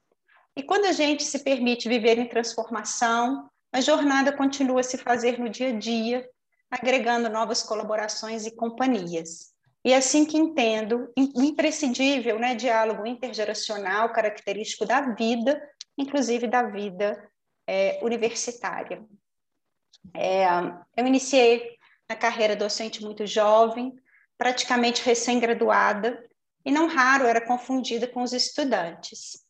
E 0.57 0.63
quando 0.65 0.87
a 0.87 0.93
gente 0.93 1.23
se 1.23 1.39
permite 1.45 1.89
viver 1.89 2.19
em 2.19 2.29
transformação, 2.29 3.49
a 3.73 3.81
jornada 3.81 4.37
continua 4.37 4.81
a 4.81 4.83
se 4.83 4.99
fazer 4.99 5.39
no 5.39 5.49
dia 5.49 5.69
a 5.69 5.79
dia, 5.79 6.29
agregando 6.69 7.31
novas 7.31 7.63
colaborações 7.63 8.45
e 8.45 8.57
companhias. 8.57 9.53
E 9.85 9.93
é 9.93 9.99
assim 9.99 10.25
que 10.25 10.37
entendo 10.37 11.09
o 11.17 11.43
imprescindível 11.43 12.41
né, 12.41 12.57
diálogo 12.57 13.07
intergeracional 13.07 14.13
característico 14.13 14.85
da 14.85 15.15
vida, 15.15 15.63
inclusive 15.97 16.49
da 16.49 16.65
vida 16.65 17.30
é, 17.71 18.01
universitária. 18.03 19.01
É, 20.13 20.45
eu 20.97 21.07
iniciei 21.07 21.77
a 22.09 22.17
carreira 22.17 22.57
docente 22.57 23.01
muito 23.01 23.25
jovem, 23.25 23.95
praticamente 24.37 25.05
recém-graduada, 25.05 26.21
e 26.65 26.73
não 26.73 26.89
raro 26.89 27.27
era 27.27 27.41
confundida 27.41 28.09
com 28.09 28.23
os 28.23 28.33
estudantes. 28.33 29.47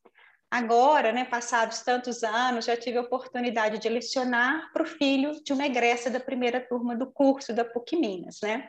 Agora, 0.50 1.12
né, 1.12 1.24
passados 1.24 1.80
tantos 1.80 2.22
anos, 2.22 2.66
já 2.66 2.76
tive 2.76 2.98
a 2.98 3.02
oportunidade 3.02 3.78
de 3.78 3.88
lecionar 3.88 4.70
para 4.70 4.82
o 4.82 4.86
filho 4.86 5.42
de 5.42 5.54
uma 5.54 5.64
egressa 5.64 6.10
da 6.10 6.20
primeira 6.20 6.60
turma 6.60 6.94
do 6.94 7.10
curso 7.10 7.54
da 7.54 7.64
PUC 7.64 7.96
Minas, 7.96 8.40
né, 8.42 8.68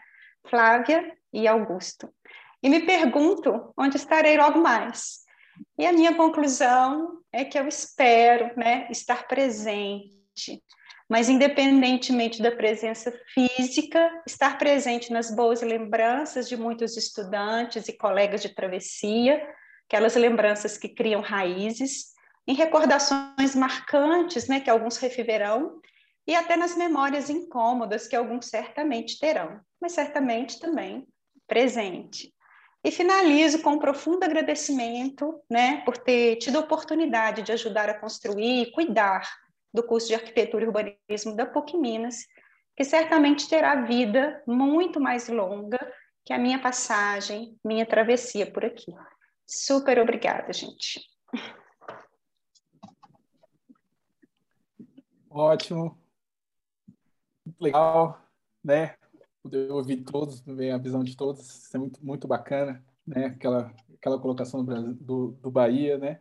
Flávia 0.50 1.14
e 1.34 1.46
Augusto. 1.46 2.10
E 2.64 2.70
me 2.70 2.86
pergunto 2.86 3.74
onde 3.76 3.98
estarei 3.98 4.38
logo 4.38 4.60
mais. 4.60 5.26
E 5.78 5.86
a 5.86 5.94
minha 5.94 6.16
conclusão 6.16 7.20
é 7.32 7.44
que 7.46 7.58
eu 7.58 7.68
espero 7.68 8.52
né, 8.58 8.88
estar 8.90 9.28
presente, 9.28 10.64
mas 11.10 11.30
independentemente 11.30 12.42
da 12.42 12.52
presença 12.52 13.12
física, 13.34 14.10
estar 14.28 14.58
presente 14.58 15.12
nas 15.12 15.34
boas 15.34 15.62
lembranças 15.62 16.48
de 16.48 16.56
muitos 16.56 16.96
estudantes 16.98 17.88
e 17.88 17.98
colegas 17.98 18.42
de 18.42 18.50
travessia, 18.50 19.42
aquelas 19.88 20.16
lembranças 20.16 20.78
que 20.78 20.90
criam 20.90 21.22
raízes, 21.22 22.12
em 22.48 22.54
recordações 22.54 23.56
marcantes, 23.56 24.48
né, 24.48 24.60
que 24.60 24.70
alguns 24.70 24.98
reviverão, 24.98 25.82
e 26.28 26.36
até 26.36 26.56
nas 26.56 26.78
memórias 26.78 27.30
incômodas 27.30 28.08
que 28.08 28.16
alguns 28.16 28.46
certamente 28.46 29.20
terão, 29.20 29.60
mas 29.82 29.94
certamente 29.94 30.60
também 30.60 31.08
presente. 31.48 32.34
E 32.84 32.92
finalizo 32.92 33.62
com 33.62 33.72
um 33.72 33.80
profundo 33.80 34.24
agradecimento, 34.24 35.40
né, 35.50 35.82
por 35.86 35.98
ter 35.98 36.38
tido 36.38 36.58
a 36.58 36.62
oportunidade 36.62 37.44
de 37.44 37.52
ajudar 37.52 37.90
a 37.90 38.00
construir 38.00 38.64
e 38.64 38.72
cuidar 38.72 39.22
do 39.74 39.84
curso 39.84 40.08
de 40.08 40.16
Arquitetura 40.16 40.64
e 40.64 40.68
Urbanismo 40.68 41.36
da 41.36 41.46
PUC 41.46 41.78
Minas, 41.78 42.26
que 42.76 42.84
certamente 42.84 43.48
terá 43.48 43.84
vida 43.84 44.42
muito 44.48 45.00
mais 45.00 45.30
longa 45.30 45.80
que 46.26 46.34
a 46.34 46.38
minha 46.38 46.60
passagem, 46.60 47.58
minha 47.64 47.86
travessia 47.86 48.52
por 48.52 48.66
aqui. 48.66 48.94
Super 49.46 50.00
obrigada, 50.00 50.52
gente. 50.54 51.02
Ótimo. 55.30 55.98
Legal, 57.60 58.22
né? 58.64 58.96
Poder 59.44 59.72
ouvir 59.72 59.98
todos, 60.04 60.42
ver 60.42 60.72
a 60.72 60.78
visão 60.78 61.04
de 61.04 61.16
todos, 61.16 61.66
isso 61.66 61.76
é 61.76 61.80
muito, 61.80 62.06
muito 62.06 62.28
bacana, 62.28 62.84
né? 63.06 63.26
Aquela, 63.26 63.74
aquela 63.96 64.20
colocação 64.20 64.64
do, 64.64 64.94
do, 64.94 65.32
do 65.42 65.52
Bahia, 65.52 65.98
né? 65.98 66.20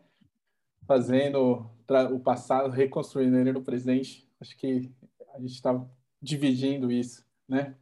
fazendo 0.90 1.70
o 2.12 2.18
passado, 2.18 2.72
reconstruindo 2.72 3.38
ele 3.38 3.52
no 3.52 3.62
presente. 3.62 4.28
Acho 4.40 4.56
que 4.56 4.90
a 5.32 5.38
gente 5.38 5.52
está 5.52 5.80
dividindo 6.20 6.90
isso, 6.90 7.24
né? 7.48 7.76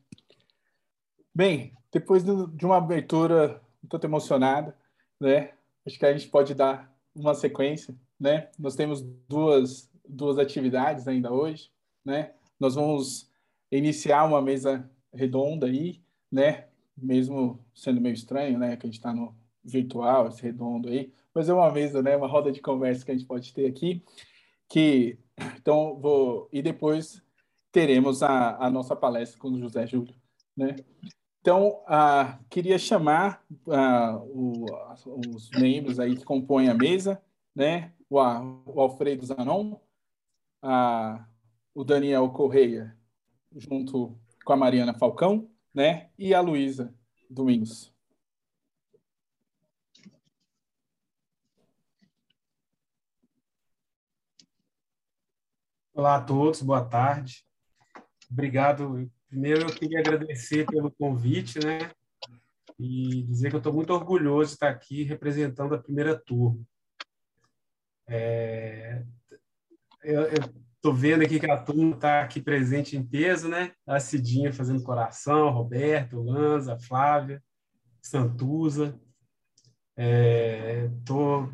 Bem, 1.35 1.73
depois 1.91 2.23
de 2.23 2.67
uma 2.67 2.77
abertura 2.77 3.63
muito 3.83 4.05
emocionada, 4.05 4.77
né? 5.19 5.53
Acho 5.87 5.99
que 5.99 6.05
a 6.05 6.13
gente 6.13 6.29
pode 6.29 6.53
dar 6.53 6.95
uma 7.15 7.35
sequência, 7.35 7.95
né? 8.21 8.51
Nós 8.59 8.77
temos 8.77 9.01
duas 9.27 9.91
duas 10.07 10.39
atividades 10.39 11.09
ainda 11.09 11.33
hoje, 11.33 11.71
né? 12.05 12.35
Nós 12.61 12.75
vamos 12.75 13.31
iniciar 13.73 14.25
uma 14.25 14.43
mesa 14.43 14.87
redonda 15.19 15.67
aí, 15.67 16.01
né? 16.31 16.67
Mesmo 16.97 17.61
sendo 17.75 18.01
meio 18.01 18.15
estranho, 18.15 18.59
né? 18.59 18.77
Que 18.77 18.87
a 18.87 18.89
gente 18.89 18.99
está 18.99 19.13
no 19.13 19.35
virtual, 19.69 20.29
esse 20.29 20.43
redondo 20.43 20.89
aí, 20.89 21.13
mas 21.35 21.49
é 21.49 21.55
uma 21.55 21.71
mesa, 21.71 22.03
né, 22.03 22.17
uma 22.17 22.27
roda 22.27 22.51
de 22.51 22.61
conversa 22.61 23.05
que 23.05 23.11
a 23.11 23.15
gente 23.15 23.27
pode 23.27 23.53
ter 23.53 23.67
aqui, 23.67 24.03
que 24.69 25.19
então 25.57 25.99
vou 26.01 26.49
e 26.53 26.63
depois 26.63 27.23
teremos 27.71 28.23
a, 28.23 28.57
a 28.57 28.71
nossa 28.71 28.97
palestra 28.97 29.39
com 29.39 29.49
o 29.49 29.59
José 29.59 29.87
Júlio, 29.87 30.15
né? 30.57 30.77
Então, 31.41 31.83
ah, 31.87 32.39
queria 32.51 32.79
chamar 32.79 33.45
ah, 33.71 34.21
o, 34.25 34.67
os 35.35 35.51
membros 35.51 36.01
aí 36.01 36.17
que 36.17 36.25
compõem 36.25 36.69
a 36.69 36.75
mesa, 36.75 37.23
né? 37.55 37.93
O, 38.11 38.17
o 38.17 38.81
Alfredo 38.81 39.25
Zanon, 39.25 39.77
o 41.75 41.85
Daniel 41.85 42.29
Correia, 42.31 42.97
junto 43.55 44.19
com 44.49 44.55
a 44.55 44.57
Mariana 44.57 44.95
Falcão, 44.95 45.51
né? 45.75 46.09
E 46.19 46.33
a 46.33 46.41
Luísa 46.41 46.95
Domingos. 47.29 47.95
Olá 55.93 56.17
a 56.17 56.23
todos, 56.23 56.63
boa 56.63 56.83
tarde. 56.83 57.45
Obrigado 58.31 59.11
primeiro 59.29 59.69
eu 59.69 59.75
queria 59.75 59.99
agradecer 59.99 60.65
pelo 60.65 60.91
convite, 60.93 61.59
né? 61.59 61.91
E 62.79 63.25
dizer 63.25 63.51
que 63.51 63.57
eu 63.57 63.59
estou 63.59 63.75
muito 63.75 63.93
orgulhoso 63.93 64.49
de 64.49 64.55
estar 64.55 64.71
aqui 64.71 65.03
representando 65.03 65.75
a 65.75 65.83
primeira 65.83 66.19
turma. 66.19 66.67
É, 68.07 69.05
eu 70.03 70.23
estou 70.79 70.95
vendo 70.95 71.25
aqui 71.25 71.41
que 71.41 71.51
a 71.51 71.61
turma 71.61 71.95
está 71.95 72.23
aqui 72.23 72.41
presente 72.41 72.97
em 72.97 73.05
peso, 73.05 73.49
né? 73.49 73.73
A 73.87 73.99
Cidinha 73.99 74.53
fazendo 74.53 74.83
coração, 74.83 75.51
Roberto, 75.51 76.23
Lanza, 76.23 76.79
Flávia, 76.79 77.43
Santuza. 78.01 78.99
É, 80.01 80.89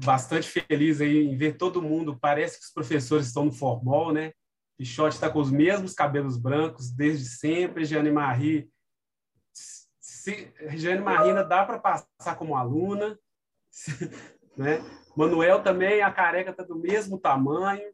bastante 0.04 0.46
feliz 0.48 1.00
aí 1.00 1.24
em 1.24 1.37
ver 1.37 1.56
todo 1.56 1.80
mundo. 1.80 2.18
Parece 2.20 2.58
que 2.58 2.66
os 2.66 2.72
professores 2.72 3.26
estão 3.26 3.46
no 3.46 3.52
formal, 3.52 4.12
né? 4.12 4.32
Pichote 4.76 5.14
está 5.14 5.30
com 5.30 5.38
os 5.40 5.50
mesmos 5.50 5.94
cabelos 5.94 6.37
brancos 6.37 6.90
desde 6.90 7.24
sempre. 7.24 7.87
Jeane 7.87 8.10
Marie, 8.10 8.68
se, 9.54 10.52
Marina 11.02 11.42
dá 11.42 11.64
para 11.64 11.78
passar 11.78 12.37
como 12.37 12.56
aluna, 12.56 13.18
né? 14.56 14.80
Manuel 15.16 15.62
também, 15.62 16.02
a 16.02 16.10
careca 16.10 16.50
está 16.50 16.62
do 16.62 16.76
mesmo 16.76 17.18
tamanho. 17.18 17.93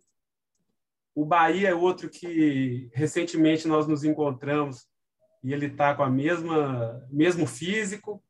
O 1.14 1.24
Bahia 1.24 1.70
é 1.70 1.74
outro 1.74 2.08
que 2.08 2.88
recentemente 2.92 3.66
nós 3.66 3.86
nos 3.86 4.04
encontramos 4.04 4.86
e 5.42 5.52
ele 5.52 5.66
está 5.66 5.94
com 5.94 6.02
a 6.02 6.10
mesma 6.10 7.06
mesmo 7.10 7.46
físico. 7.46 8.22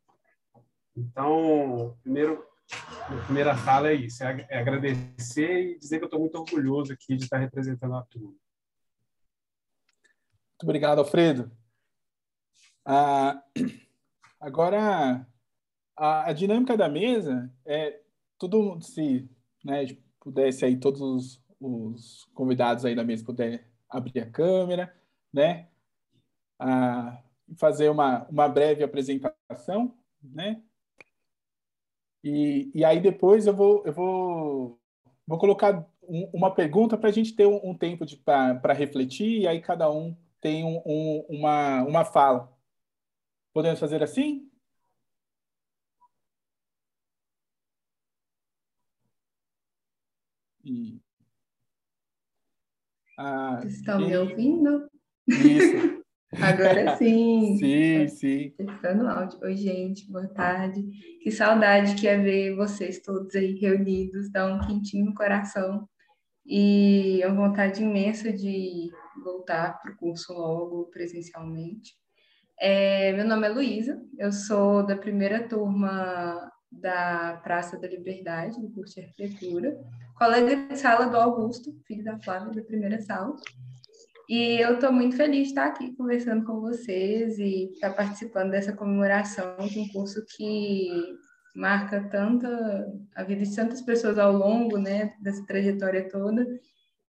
Então, 0.97 1.97
primeiro, 2.03 2.45
a 2.73 3.25
primeira 3.25 3.57
fala 3.57 3.89
é 3.89 3.95
isso, 3.95 4.23
é, 4.25 4.47
é 4.49 4.59
agradecer 4.59 5.73
e 5.73 5.79
dizer 5.79 5.99
que 5.99 6.05
eu 6.05 6.07
estou 6.07 6.21
muito 6.21 6.39
orgulhoso 6.39 6.93
aqui 6.93 7.17
de 7.17 7.25
estar 7.25 7.39
representando 7.39 7.95
a 7.95 8.03
turma. 8.03 8.29
Muito 8.29 10.65
obrigado, 10.65 10.99
Alfredo. 10.99 11.51
Ah, 12.85 13.43
agora, 14.41 15.27
a, 15.97 16.31
a, 16.31 16.33
dinâmica 16.33 16.77
da 16.77 16.89
mesa 16.89 17.53
é 17.65 18.01
tudo 18.39 18.81
se 18.81 19.29
né, 19.65 19.87
pudesse 20.21 20.65
aí 20.65 20.79
todos 20.79 21.43
os, 21.61 21.95
os, 21.95 22.25
convidados 22.35 22.85
aí 22.85 22.95
da 22.95 23.05
mesa 23.05 23.25
puder 23.25 23.67
abrir 23.89 24.21
a 24.21 24.31
câmera, 24.31 24.95
né? 25.33 25.69
Ah, 26.59 27.23
fazer 27.57 27.89
uma, 27.89 28.27
uma 28.29 28.49
breve 28.49 28.83
apresentação, 28.83 29.95
né? 30.23 30.63
E, 32.23 32.71
e 32.75 32.85
aí 32.85 33.01
depois 33.01 33.47
eu 33.47 33.55
vou, 33.55 33.83
eu 33.87 33.93
vou, 33.93 34.81
vou 35.27 35.39
colocar 35.39 35.87
um, 36.03 36.31
uma 36.33 36.55
pergunta 36.55 36.99
para 36.99 37.09
a 37.09 37.13
gente 37.13 37.35
ter 37.35 37.47
um, 37.47 37.71
um 37.71 37.75
tempo 37.77 38.05
para 38.25 38.73
refletir, 38.75 39.43
e 39.43 39.49
aí 39.49 39.61
cada 39.61 39.91
um 39.91 40.17
tem 40.41 40.65
um, 40.65 40.83
um, 40.87 41.27
uma, 41.29 41.83
uma 41.85 42.05
fala. 42.05 42.53
Podemos 43.53 43.81
fazer 43.81 44.03
assim? 44.03 44.51
E... 50.65 51.01
Ah, 53.23 53.61
Estão 53.67 54.01
e... 54.01 54.07
me 54.07 54.17
ouvindo? 54.17 54.89
Isso. 55.29 56.01
Agora 56.41 56.97
sim. 56.97 57.59
sim, 57.59 58.09
sim. 58.09 58.55
Está 58.59 58.95
no 58.95 59.07
áudio. 59.07 59.39
Oi, 59.43 59.57
gente, 59.57 60.11
boa 60.11 60.27
tarde. 60.29 60.83
Que 61.23 61.31
saudade 61.31 61.97
que 61.97 62.09
é 62.09 62.17
ver 62.17 62.57
vocês 62.57 63.03
todos 63.03 63.35
aí 63.37 63.59
reunidos, 63.59 64.33
dá 64.33 64.47
um 64.47 64.59
quentinho 64.61 65.05
no 65.05 65.15
coração. 65.15 65.87
E 66.47 67.21
uma 67.27 67.49
vontade 67.49 67.83
imensa 67.83 68.33
de 68.33 68.91
voltar 69.23 69.79
para 69.83 69.93
o 69.93 69.97
curso 69.99 70.33
logo 70.33 70.87
presencialmente. 70.87 71.93
É, 72.59 73.13
meu 73.13 73.27
nome 73.27 73.49
é 73.49 73.51
Luísa, 73.51 74.03
eu 74.19 74.33
sou 74.33 74.83
da 74.87 74.97
primeira 74.97 75.47
turma 75.47 76.51
da 76.73 77.39
Praça 77.45 77.79
da 77.79 77.87
Liberdade, 77.87 78.59
do 78.59 78.71
curso 78.71 78.95
de 78.95 79.03
arquitetura, 79.03 79.79
colega 80.21 80.55
de 80.55 80.77
sala 80.77 81.07
do 81.07 81.17
Augusto, 81.17 81.75
filho 81.87 82.05
da 82.05 82.19
Flávia, 82.19 82.53
da 82.53 82.63
primeira 82.63 83.01
sala. 83.01 83.35
E 84.29 84.61
eu 84.61 84.75
estou 84.75 84.93
muito 84.93 85.17
feliz 85.17 85.45
de 85.45 85.49
estar 85.49 85.65
aqui 85.65 85.97
conversando 85.97 86.45
com 86.45 86.61
vocês 86.61 87.39
e 87.39 87.71
estar 87.73 87.95
participando 87.95 88.51
dessa 88.51 88.75
comemoração 88.75 89.57
de 89.67 89.81
um 89.81 89.89
curso 89.89 90.23
que 90.37 90.91
marca 91.57 92.07
tanta 92.11 92.87
a 93.17 93.25
vida 93.25 93.47
de 93.47 93.57
tantas 93.57 93.81
pessoas 93.81 94.19
ao 94.19 94.31
longo 94.31 94.77
né, 94.77 95.15
dessa 95.23 95.45
trajetória 95.47 96.07
toda 96.07 96.47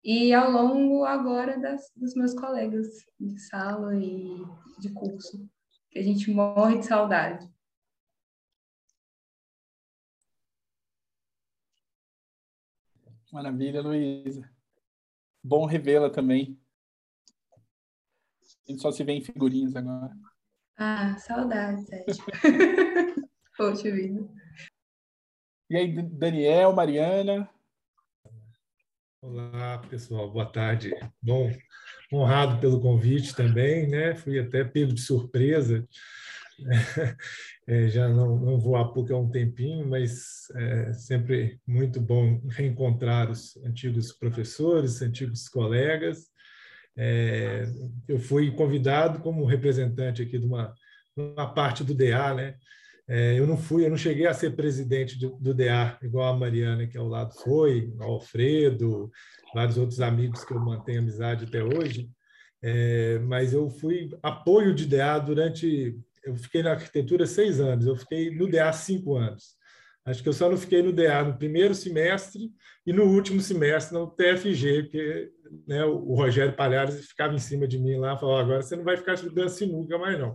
e 0.05 0.33
ao 0.33 0.49
longo 0.49 1.05
agora 1.05 1.59
das, 1.59 1.91
dos 1.97 2.15
meus 2.15 2.33
colegas 2.33 2.87
de 3.19 3.41
sala 3.41 3.93
e 3.97 4.41
de 4.79 4.89
curso, 4.91 5.45
que 5.91 5.99
a 5.99 6.03
gente 6.03 6.31
morre 6.31 6.79
de 6.79 6.87
saudade. 6.87 7.45
Maravilha, 13.33 13.81
Luísa. 13.81 14.51
Bom 15.43 15.65
revê-la 15.65 16.11
também. 16.11 16.59
A 18.67 18.71
gente 18.71 18.83
só 18.83 18.91
se 18.91 19.05
vê 19.05 19.13
em 19.13 19.23
figurinhas 19.23 19.77
agora. 19.77 20.13
Ah, 20.77 21.17
saudades, 21.17 21.87
Poxa 23.57 23.91
vida. 23.93 24.29
E 25.69 25.77
aí, 25.77 26.03
Daniel, 26.03 26.73
Mariana? 26.73 27.49
Olá, 29.23 29.79
pessoal, 29.89 30.29
boa 30.29 30.51
tarde. 30.51 30.91
Bom, 31.23 31.53
honrado 32.13 32.61
pelo 32.61 32.81
convite 32.81 33.37
também, 33.37 33.89
né? 33.89 34.17
Fui 34.17 34.41
até 34.41 34.65
pego 34.65 34.93
de 34.93 35.01
surpresa. 35.01 35.87
É, 37.69 37.89
já 37.89 38.09
não, 38.09 38.37
não 38.37 38.59
vou 38.59 38.75
a 38.75 38.93
PUC 38.93 39.13
há 39.13 39.17
um 39.17 39.31
tempinho, 39.31 39.89
mas 39.89 40.51
é 40.57 40.93
sempre 40.93 41.61
muito 41.65 42.01
bom 42.01 42.41
reencontrar 42.49 43.31
os 43.31 43.57
antigos 43.59 44.13
professores, 44.13 45.01
antigos 45.03 45.49
colegas 45.49 46.31
é, 46.97 47.65
eu 48.09 48.19
fui 48.19 48.51
convidado 48.51 49.21
como 49.21 49.45
representante 49.45 50.23
aqui 50.23 50.39
de 50.39 50.47
uma, 50.47 50.75
uma 51.17 51.53
parte 51.53 51.85
do 51.85 51.95
DA, 51.95 52.35
né? 52.35 52.55
É, 53.09 53.39
eu 53.39 53.47
não 53.47 53.57
fui, 53.57 53.85
eu 53.85 53.91
não 53.91 53.97
cheguei 53.97 54.27
a 54.27 54.35
ser 54.35 54.55
presidente 54.55 55.19
do, 55.19 55.31
do 55.41 55.53
DA, 55.53 55.99
igual 56.03 56.33
a 56.33 56.39
Mariana, 56.39 56.87
que 56.87 56.97
ao 56.97 57.09
lado 57.09 57.35
foi, 57.43 57.93
o 57.99 58.03
Alfredo, 58.05 59.11
vários 59.53 59.77
outros 59.79 60.01
amigos 60.01 60.45
que 60.45 60.53
eu 60.53 60.61
mantenho 60.61 61.01
amizade 61.01 61.45
até 61.45 61.63
hoje, 61.63 62.09
é, 62.63 63.19
mas 63.21 63.53
eu 63.53 63.69
fui 63.69 64.11
apoio 64.23 64.75
de 64.75 64.87
DA 64.87 65.19
durante. 65.19 65.99
Eu 66.25 66.37
fiquei 66.37 66.63
na 66.63 66.73
arquitetura 66.73 67.27
seis 67.27 67.61
anos, 67.61 67.87
eu 67.87 67.97
fiquei 67.97 68.31
no 68.31 68.49
DA 68.49 68.73
cinco 68.73 69.17
anos. 69.17 69.59
Acho 70.05 70.23
que 70.23 70.29
eu 70.29 70.33
só 70.33 70.49
não 70.49 70.57
fiquei 70.57 70.83
no 70.83 70.93
DA 70.93 71.23
no 71.23 71.37
primeiro 71.37 71.75
semestre 71.75 72.51
e 72.87 72.93
no 72.93 73.05
último 73.05 73.41
semestre 73.41 73.97
no 73.97 74.11
TFG, 74.11 74.85
porque 74.85 75.31
né, 75.67 75.85
o 75.85 76.15
Rogério 76.15 76.57
Palhares 76.57 77.07
ficava 77.07 77.35
em 77.35 77.39
cima 77.39 77.67
de 77.69 77.79
mim 77.79 77.97
lá, 77.97 78.17
falou: 78.17 78.39
agora 78.39 78.63
você 78.63 78.77
não 78.77 78.85
vai 78.85 78.97
ficar 78.97 79.15
estudando 79.15 79.49
sinuca 79.51 79.99
mais 79.99 80.19
não. 80.19 80.35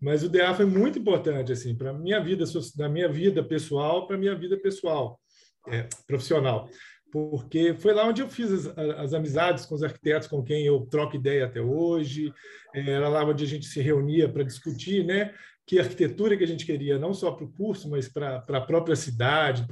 Mas 0.00 0.22
o 0.22 0.28
DA 0.28 0.54
foi 0.54 0.66
muito 0.66 0.98
importante 0.98 1.52
assim 1.52 1.76
para 1.76 1.92
minha 1.92 2.20
vida, 2.20 2.44
da 2.76 2.88
minha 2.88 3.08
vida 3.08 3.42
pessoal 3.42 4.06
para 4.06 4.16
minha 4.16 4.36
vida 4.36 4.56
pessoal, 4.56 5.20
é, 5.68 5.88
profissional, 6.06 6.68
porque 7.12 7.74
foi 7.74 7.94
lá 7.94 8.06
onde 8.06 8.22
eu 8.22 8.28
fiz 8.28 8.52
as, 8.52 8.66
as, 8.76 9.14
amizades 9.14 9.64
com 9.64 9.74
os 9.74 9.82
arquitetos 9.82 10.28
com 10.28 10.42
quem 10.42 10.66
eu 10.66 10.80
troco 10.90 11.16
ideia 11.16 11.46
até 11.46 11.60
hoje. 11.60 12.32
É, 12.74 12.90
era 12.90 13.08
lá 13.08 13.24
onde 13.24 13.44
a 13.44 13.46
gente 13.46 13.66
se 13.66 13.80
reunia 13.80 14.28
para 14.28 14.42
discutir, 14.42 15.04
né? 15.04 15.32
que 15.66 15.80
arquitetura 15.80 16.36
que 16.36 16.44
a 16.44 16.46
gente 16.46 16.64
queria, 16.64 16.96
não 16.96 17.12
só 17.12 17.32
para 17.32 17.44
o 17.44 17.52
curso, 17.52 17.90
mas 17.90 18.08
para 18.08 18.36
a 18.36 18.60
própria 18.60 18.94
cidade, 18.94 19.66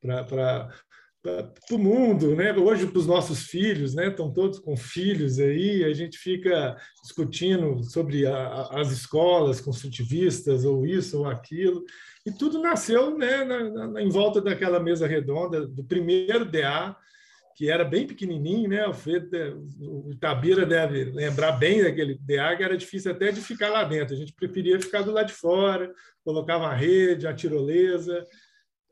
para 0.00 0.72
o 1.70 1.78
mundo, 1.78 2.34
né? 2.36 2.52
Hoje 2.52 2.86
para 2.86 2.98
os 2.98 3.06
nossos 3.06 3.44
filhos, 3.44 3.94
né? 3.94 4.08
Estão 4.08 4.32
todos 4.32 4.58
com 4.58 4.76
filhos 4.76 5.38
aí, 5.38 5.84
a 5.84 5.92
gente 5.92 6.16
fica 6.16 6.76
discutindo 7.02 7.82
sobre 7.82 8.26
a, 8.26 8.68
as 8.72 8.92
escolas 8.92 9.60
construtivistas 9.60 10.64
ou 10.64 10.86
isso 10.86 11.18
ou 11.18 11.26
aquilo, 11.26 11.84
e 12.24 12.30
tudo 12.30 12.60
nasceu, 12.60 13.16
né? 13.16 13.44
Na, 13.44 13.88
na, 13.88 14.02
em 14.02 14.08
volta 14.08 14.40
daquela 14.40 14.78
mesa 14.80 15.06
redonda 15.06 15.66
do 15.66 15.84
primeiro 15.84 16.44
DA 16.44 16.96
que 17.58 17.68
era 17.68 17.84
bem 17.84 18.06
pequenininho, 18.06 18.68
né? 18.68 18.86
O, 18.86 18.94
Fredo, 18.94 19.66
o 19.80 20.12
Itabira 20.12 20.64
deve 20.64 21.06
lembrar 21.06 21.50
bem 21.50 21.82
daquele 21.82 22.14
DA, 22.14 22.56
que 22.56 22.62
era 22.62 22.76
difícil 22.76 23.10
até 23.10 23.32
de 23.32 23.40
ficar 23.40 23.68
lá 23.70 23.82
dentro. 23.82 24.14
A 24.14 24.16
gente 24.16 24.32
preferia 24.32 24.80
ficar 24.80 25.02
do 25.02 25.10
lado 25.10 25.26
de 25.26 25.32
fora, 25.32 25.92
colocava 26.24 26.68
a 26.68 26.74
rede, 26.74 27.26
a 27.26 27.34
tirolesa, 27.34 28.24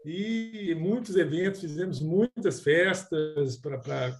e 0.07 0.75
muitos 0.75 1.17
eventos, 1.17 1.61
fizemos 1.61 2.01
muitas 2.01 2.61
festas 2.61 3.57
para 3.57 4.17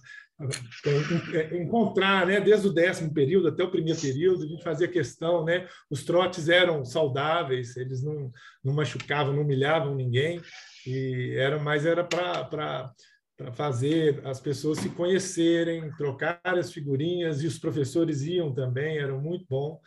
encontrar, 1.51 2.27
né, 2.27 2.39
desde 2.39 2.67
o 2.67 2.73
décimo 2.73 3.13
período 3.13 3.47
até 3.47 3.63
o 3.63 3.71
primeiro 3.71 3.99
período, 3.99 4.43
a 4.43 4.47
gente 4.47 4.63
fazia 4.63 4.87
questão, 4.87 5.43
né, 5.43 5.67
os 5.89 6.03
trotes 6.03 6.49
eram 6.49 6.85
saudáveis, 6.85 7.75
eles 7.75 8.03
não, 8.03 8.31
não 8.63 8.73
machucavam, 8.73 9.33
não 9.33 9.41
humilhavam 9.41 9.95
ninguém, 9.95 10.41
e 10.85 11.33
era 11.37 11.59
mais 11.59 11.85
era 11.85 12.03
para 12.03 12.91
para 13.37 13.51
fazer 13.51 14.19
as 14.25 14.41
pessoas 14.41 14.79
se 14.79 14.89
conhecerem, 14.89 15.91
trocar 15.95 16.41
as 16.43 16.73
figurinhas, 16.73 17.43
e 17.43 17.47
os 17.47 17.59
professores 17.59 18.23
iam 18.23 18.51
também, 18.51 18.97
era 18.97 19.15
muito 19.15 19.45
bom. 19.47 19.79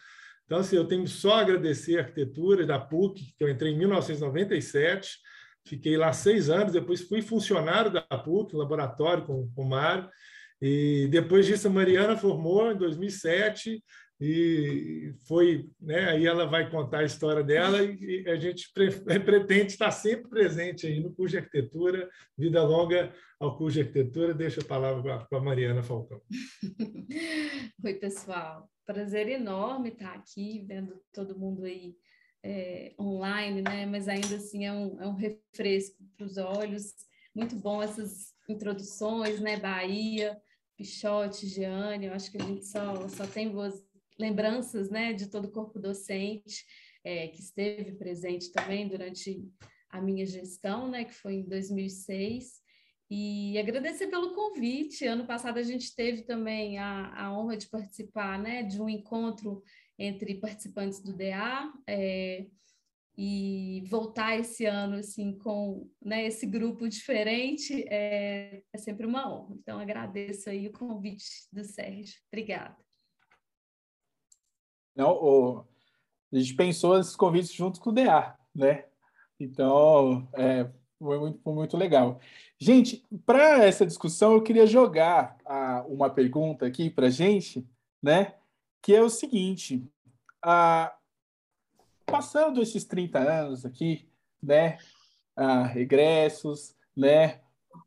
Então, 0.46 0.58
assim, 0.58 0.76
eu 0.76 0.86
tenho 0.86 1.06
só 1.08 1.34
a 1.34 1.40
agradecer 1.40 1.98
a 1.98 2.02
arquitetura 2.02 2.64
da 2.64 2.78
PUC, 2.78 3.34
que 3.36 3.42
eu 3.42 3.48
entrei 3.48 3.72
em 3.72 3.78
1997, 3.78 5.18
fiquei 5.66 5.96
lá 5.96 6.12
seis 6.12 6.50
anos, 6.50 6.72
depois 6.72 7.02
fui 7.02 7.22
funcionário 7.22 7.90
da 7.90 8.02
PUC, 8.02 8.54
laboratório 8.54 9.24
com, 9.24 9.50
com 9.54 9.62
o 9.62 9.68
Mário, 9.68 10.08
e 10.60 11.08
depois 11.10 11.46
disso 11.46 11.68
a 11.68 11.70
Mariana 11.70 12.16
formou 12.16 12.70
em 12.70 12.76
2007, 12.76 13.82
e 14.20 15.14
foi, 15.26 15.66
né, 15.80 16.10
aí 16.10 16.26
ela 16.26 16.44
vai 16.44 16.70
contar 16.70 16.98
a 16.98 17.04
história 17.04 17.42
dela 17.42 17.82
e 17.82 18.28
a 18.28 18.36
gente 18.36 18.70
pretende 19.24 19.72
estar 19.72 19.90
sempre 19.90 20.28
presente 20.28 20.86
aí 20.86 21.00
no 21.00 21.14
curso 21.14 21.32
de 21.32 21.38
arquitetura, 21.38 22.06
vida 22.36 22.62
longa 22.62 23.14
ao 23.40 23.56
curso 23.56 23.76
de 23.76 23.80
arquitetura. 23.80 24.34
Deixa 24.34 24.60
a 24.60 24.64
palavra 24.64 25.24
para 25.24 25.38
a 25.38 25.42
Mariana 25.42 25.82
Falcão. 25.82 26.20
Oi, 27.82 27.94
pessoal. 27.94 28.70
Prazer 28.84 29.26
enorme 29.26 29.88
estar 29.88 30.12
aqui, 30.12 30.66
vendo 30.68 31.00
todo 31.14 31.38
mundo 31.38 31.64
aí 31.64 31.94
é, 32.42 32.94
online, 32.98 33.62
né? 33.62 33.86
Mas 33.86 34.08
ainda 34.08 34.36
assim 34.36 34.66
é 34.66 34.72
um, 34.72 35.00
é 35.00 35.06
um 35.06 35.14
refresco 35.14 36.02
para 36.16 36.26
os 36.26 36.36
olhos. 36.36 36.94
Muito 37.34 37.56
bom 37.56 37.82
essas 37.82 38.34
introduções, 38.48 39.40
né? 39.40 39.58
Bahia, 39.58 40.40
Pichote, 40.76 41.46
Jeane, 41.46 42.06
eu 42.06 42.14
acho 42.14 42.30
que 42.30 42.40
a 42.40 42.44
gente 42.44 42.64
só, 42.66 43.06
só 43.08 43.26
tem 43.26 43.50
boas 43.50 43.84
lembranças 44.18 44.90
né, 44.90 45.12
de 45.12 45.26
todo 45.28 45.46
o 45.46 45.50
corpo 45.50 45.78
docente 45.78 46.64
é, 47.04 47.28
que 47.28 47.40
esteve 47.40 47.92
presente 47.92 48.50
também 48.52 48.88
durante 48.88 49.46
a 49.90 50.00
minha 50.00 50.24
gestão, 50.24 50.88
né, 50.88 51.04
que 51.04 51.14
foi 51.14 51.34
em 51.34 51.48
2006. 51.48 52.60
E 53.10 53.58
agradecer 53.58 54.06
pelo 54.06 54.34
convite. 54.34 55.04
Ano 55.04 55.26
passado 55.26 55.58
a 55.58 55.62
gente 55.62 55.94
teve 55.94 56.22
também 56.22 56.78
a, 56.78 57.12
a 57.14 57.36
honra 57.36 57.56
de 57.56 57.68
participar 57.68 58.38
né, 58.38 58.62
de 58.62 58.80
um 58.80 58.88
encontro 58.88 59.62
entre 60.00 60.34
participantes 60.36 61.00
do 61.00 61.14
DA. 61.14 61.72
É, 61.86 62.46
e 63.22 63.84
voltar 63.90 64.38
esse 64.38 64.64
ano 64.64 64.96
assim 64.96 65.36
com 65.36 65.86
né, 66.02 66.26
esse 66.26 66.46
grupo 66.46 66.88
diferente 66.88 67.84
é, 67.90 68.62
é 68.72 68.78
sempre 68.78 69.04
uma 69.04 69.30
honra. 69.30 69.54
Então 69.56 69.78
agradeço 69.78 70.48
aí 70.48 70.66
o 70.66 70.72
convite 70.72 71.26
do 71.52 71.62
Sérgio. 71.62 72.18
Obrigada. 72.32 72.76
Não, 74.96 75.12
o, 75.12 75.64
a 76.32 76.38
gente 76.38 76.54
pensou 76.54 76.98
esses 76.98 77.14
convites 77.14 77.52
junto 77.52 77.78
com 77.78 77.90
o 77.90 77.92
DA, 77.92 78.38
né? 78.54 78.86
Então, 79.38 80.26
é, 80.34 80.70
foi, 80.98 81.18
muito, 81.18 81.42
foi 81.42 81.54
muito 81.54 81.76
legal. 81.76 82.20
Gente, 82.58 83.04
para 83.26 83.64
essa 83.64 83.84
discussão, 83.84 84.32
eu 84.32 84.42
queria 84.42 84.66
jogar 84.66 85.36
a, 85.44 85.84
uma 85.86 86.08
pergunta 86.08 86.66
aqui 86.66 86.88
para 86.88 87.08
a 87.08 87.10
gente, 87.10 87.68
né? 88.02 88.34
Que 88.82 88.94
é 88.94 89.02
o 89.02 89.10
seguinte: 89.10 89.84
a, 90.42 90.94
passando 92.06 92.62
esses 92.62 92.84
30 92.84 93.18
anos 93.18 93.64
aqui, 93.64 94.08
né? 94.42 94.78
A, 95.36 95.64
regressos, 95.64 96.74
né? 96.96 97.40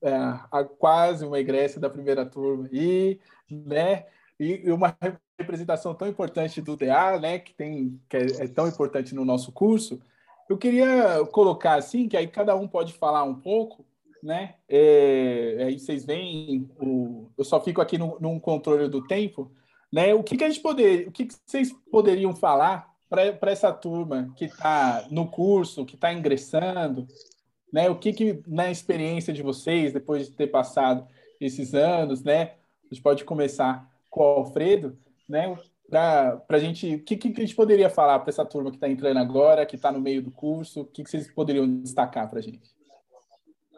A, 0.03 0.59
a 0.59 0.63
quase 0.63 1.25
uma 1.25 1.39
egressa 1.39 1.79
da 1.79 1.89
primeira 1.89 2.25
turma 2.25 2.69
e, 2.71 3.19
né? 3.49 4.05
E, 4.39 4.67
e 4.67 4.71
uma 4.71 4.97
representação 5.37 5.93
tão 5.93 6.07
importante 6.07 6.61
do 6.61 6.75
DA, 6.75 7.19
né, 7.19 7.39
que 7.39 7.53
tem 7.53 7.99
que 8.09 8.17
é, 8.17 8.25
é, 8.39 8.47
tão 8.47 8.67
importante 8.67 9.13
no 9.13 9.25
nosso 9.25 9.51
curso, 9.51 10.01
eu 10.49 10.57
queria 10.57 11.25
colocar 11.31 11.75
assim, 11.75 12.07
que 12.07 12.17
aí 12.17 12.27
cada 12.27 12.55
um 12.55 12.67
pode 12.67 12.93
falar 12.93 13.23
um 13.23 13.35
pouco, 13.35 13.85
né? 14.21 14.55
É, 14.67 15.57
aí 15.65 15.79
vocês 15.79 16.05
veem, 16.05 16.69
o, 16.79 17.29
eu 17.37 17.43
só 17.43 17.61
fico 17.61 17.81
aqui 17.81 17.97
no, 17.97 18.17
num 18.19 18.39
controle 18.39 18.87
do 18.87 19.05
tempo, 19.05 19.51
né? 19.93 20.11
O 20.15 20.23
que, 20.23 20.35
que 20.35 20.43
a 20.43 20.49
gente 20.49 20.59
poder, 20.59 21.07
o 21.07 21.11
que, 21.11 21.25
que 21.25 21.35
vocês 21.45 21.71
poderiam 21.91 22.35
falar 22.35 22.91
para 23.07 23.51
essa 23.51 23.71
turma 23.71 24.33
que 24.35 24.45
está 24.45 25.05
no 25.11 25.27
curso, 25.27 25.85
que 25.85 25.93
está 25.93 26.11
ingressando, 26.11 27.07
né? 27.71 27.91
O 27.91 27.95
que 27.95 28.11
que 28.11 28.41
na 28.47 28.71
experiência 28.71 29.31
de 29.31 29.43
vocês, 29.43 29.93
depois 29.93 30.25
de 30.25 30.33
ter 30.33 30.47
passado 30.47 31.07
esses 31.39 31.75
anos, 31.75 32.23
né? 32.23 32.53
A 32.89 32.93
gente 32.93 33.03
pode 33.03 33.23
começar 33.23 33.87
com 34.09 34.21
o 34.21 34.23
Alfredo, 34.23 34.97
né? 35.29 35.55
Para 35.87 36.41
a 36.49 36.59
gente, 36.59 36.95
o 36.95 37.03
que, 37.03 37.15
que 37.15 37.27
a 37.27 37.45
gente 37.45 37.55
poderia 37.55 37.87
falar 37.87 38.17
para 38.17 38.31
essa 38.31 38.43
turma 38.43 38.71
que 38.71 38.77
está 38.77 38.89
entrando 38.89 39.19
agora, 39.19 39.63
que 39.63 39.75
está 39.75 39.91
no 39.91 40.01
meio 40.01 40.23
do 40.23 40.31
curso? 40.31 40.81
O 40.81 40.85
que, 40.85 41.03
que 41.03 41.09
vocês 41.11 41.31
poderiam 41.31 41.67
destacar 41.67 42.27
para 42.27 42.39
a 42.39 42.41
gente? 42.41 42.67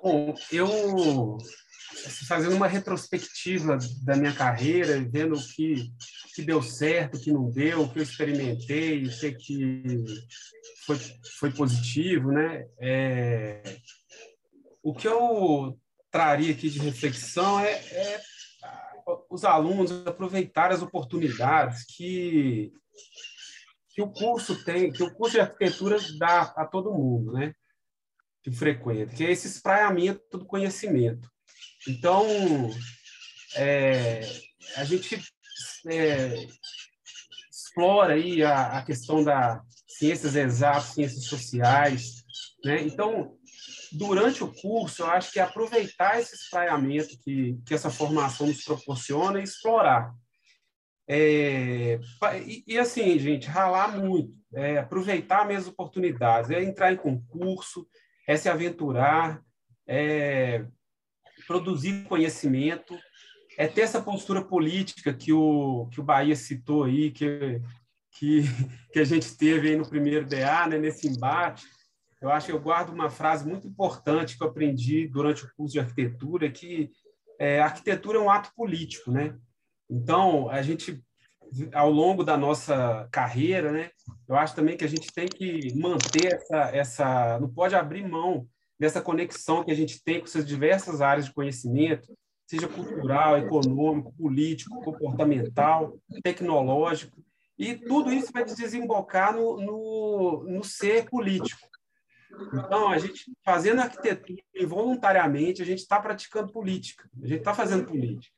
Bom, 0.01 0.33
eu 0.49 1.37
fazendo 2.27 2.55
uma 2.55 2.67
retrospectiva 2.67 3.77
da 4.03 4.15
minha 4.15 4.33
carreira, 4.33 4.99
vendo 5.09 5.35
o 5.35 5.47
que, 5.47 5.91
que 6.33 6.41
deu 6.41 6.61
certo, 6.61 7.17
o 7.17 7.19
que 7.21 7.31
não 7.31 7.49
deu, 7.49 7.81
o 7.81 7.91
que 7.91 7.99
eu 7.99 8.03
experimentei, 8.03 9.05
o 9.05 9.19
que, 9.19 9.31
que 9.33 10.03
foi, 10.85 10.97
foi 11.39 11.51
positivo, 11.51 12.31
né? 12.31 12.67
É, 12.79 13.61
o 14.83 14.93
que 14.93 15.07
eu 15.07 15.79
traria 16.11 16.51
aqui 16.51 16.69
de 16.69 16.79
reflexão 16.79 17.59
é, 17.59 17.71
é 17.71 18.21
os 19.29 19.43
alunos 19.43 19.91
aproveitarem 20.05 20.75
as 20.75 20.81
oportunidades 20.81 21.85
que, 21.85 22.71
que 23.89 24.01
o 24.01 24.11
curso 24.11 24.63
tem, 24.63 24.91
que 24.91 25.03
o 25.03 25.13
curso 25.13 25.33
de 25.33 25.41
arquitetura 25.41 25.97
dá 26.17 26.41
a 26.41 26.65
todo 26.65 26.93
mundo, 26.93 27.33
né? 27.33 27.53
Que 28.41 28.51
frequenta, 28.51 29.15
que 29.15 29.25
é 29.25 29.31
esse 29.31 29.47
espraiamento 29.47 30.37
do 30.37 30.45
conhecimento. 30.45 31.29
Então, 31.87 32.25
é, 33.55 34.21
a 34.75 34.83
gente 34.83 35.21
é, 35.87 36.47
explora 37.51 38.13
aí 38.13 38.43
a, 38.43 38.77
a 38.77 38.83
questão 38.83 39.23
da 39.23 39.61
ciências 39.87 40.35
exatas, 40.35 40.93
ciências 40.93 41.25
sociais, 41.25 42.25
né? 42.63 42.81
Então, 42.81 43.37
durante 43.93 44.43
o 44.43 44.53
curso, 44.53 45.03
eu 45.03 45.07
acho 45.07 45.31
que 45.31 45.39
é 45.39 45.43
aproveitar 45.43 46.19
esse 46.19 46.35
espraiamento 46.35 47.17
que, 47.23 47.57
que 47.65 47.73
essa 47.73 47.89
formação 47.89 48.47
nos 48.47 48.63
proporciona 48.63 49.39
e 49.39 49.43
explorar. 49.43 50.13
É, 51.07 51.99
e, 52.45 52.63
e, 52.67 52.79
assim, 52.79 53.17
gente, 53.19 53.47
ralar 53.47 53.97
muito, 53.97 54.33
é, 54.53 54.79
aproveitar 54.79 55.49
as 55.51 55.67
oportunidades, 55.67 56.49
é 56.49 56.63
entrar 56.63 56.91
em 56.91 56.97
concurso, 56.97 57.87
é 58.27 58.35
se 58.35 58.49
aventurar, 58.49 59.41
é 59.87 60.65
produzir 61.47 62.03
conhecimento, 62.05 62.97
é 63.57 63.67
ter 63.67 63.81
essa 63.81 64.01
postura 64.01 64.43
política 64.43 65.13
que 65.13 65.31
o, 65.31 65.87
que 65.91 65.99
o 65.99 66.03
Bahia 66.03 66.35
citou 66.35 66.83
aí, 66.83 67.11
que, 67.11 67.61
que, 68.11 68.43
que 68.91 68.99
a 68.99 69.03
gente 69.03 69.35
teve 69.37 69.69
aí 69.69 69.75
no 69.75 69.87
primeiro 69.87 70.25
DA, 70.25 70.67
né, 70.67 70.77
nesse 70.77 71.07
embate, 71.07 71.65
eu 72.21 72.29
acho 72.29 72.47
que 72.47 72.51
eu 72.51 72.59
guardo 72.59 72.89
uma 72.89 73.09
frase 73.09 73.47
muito 73.47 73.67
importante 73.67 74.37
que 74.37 74.43
eu 74.43 74.47
aprendi 74.47 75.07
durante 75.07 75.45
o 75.45 75.51
curso 75.55 75.73
de 75.73 75.79
arquitetura, 75.79 76.49
que 76.49 76.89
é, 77.39 77.59
a 77.59 77.65
arquitetura 77.65 78.17
é 78.17 78.21
um 78.21 78.29
ato 78.29 78.51
político, 78.55 79.11
né? 79.11 79.37
Então, 79.89 80.49
a 80.49 80.61
gente, 80.61 81.03
ao 81.73 81.91
longo 81.91 82.23
da 82.23 82.37
nossa 82.37 83.07
carreira, 83.11 83.71
né, 83.71 83.91
eu 84.27 84.35
acho 84.35 84.55
também 84.55 84.75
que 84.75 84.85
a 84.85 84.87
gente 84.87 85.13
tem 85.13 85.27
que 85.27 85.73
manter 85.77 86.33
essa, 86.33 86.57
essa 86.75 87.39
não 87.39 87.49
pode 87.49 87.75
abrir 87.75 88.07
mão 88.07 88.47
dessa 88.79 89.01
conexão 89.01 89.63
que 89.63 89.71
a 89.71 89.75
gente 89.75 90.03
tem 90.03 90.19
com 90.19 90.25
essas 90.25 90.45
diversas 90.45 91.01
áreas 91.01 91.25
de 91.25 91.33
conhecimento, 91.33 92.15
seja 92.47 92.67
cultural, 92.67 93.37
econômico, 93.37 94.13
político, 94.13 94.81
comportamental, 94.83 95.97
tecnológico, 96.23 97.23
e 97.57 97.73
tudo 97.73 98.11
isso 98.11 98.31
vai 98.33 98.43
desembocar 98.43 99.33
no, 99.33 99.57
no, 99.57 100.43
no 100.43 100.63
ser 100.63 101.09
político. 101.09 101.67
Então, 102.53 102.89
a 102.89 102.97
gente 102.97 103.31
fazendo 103.45 103.79
arquitetura 103.79 104.41
involuntariamente, 104.53 105.61
a 105.61 105.65
gente 105.65 105.79
está 105.79 105.99
praticando 105.99 106.51
política, 106.51 107.09
a 107.23 107.27
gente 107.27 107.39
está 107.39 107.53
fazendo 107.53 107.85
política. 107.85 108.35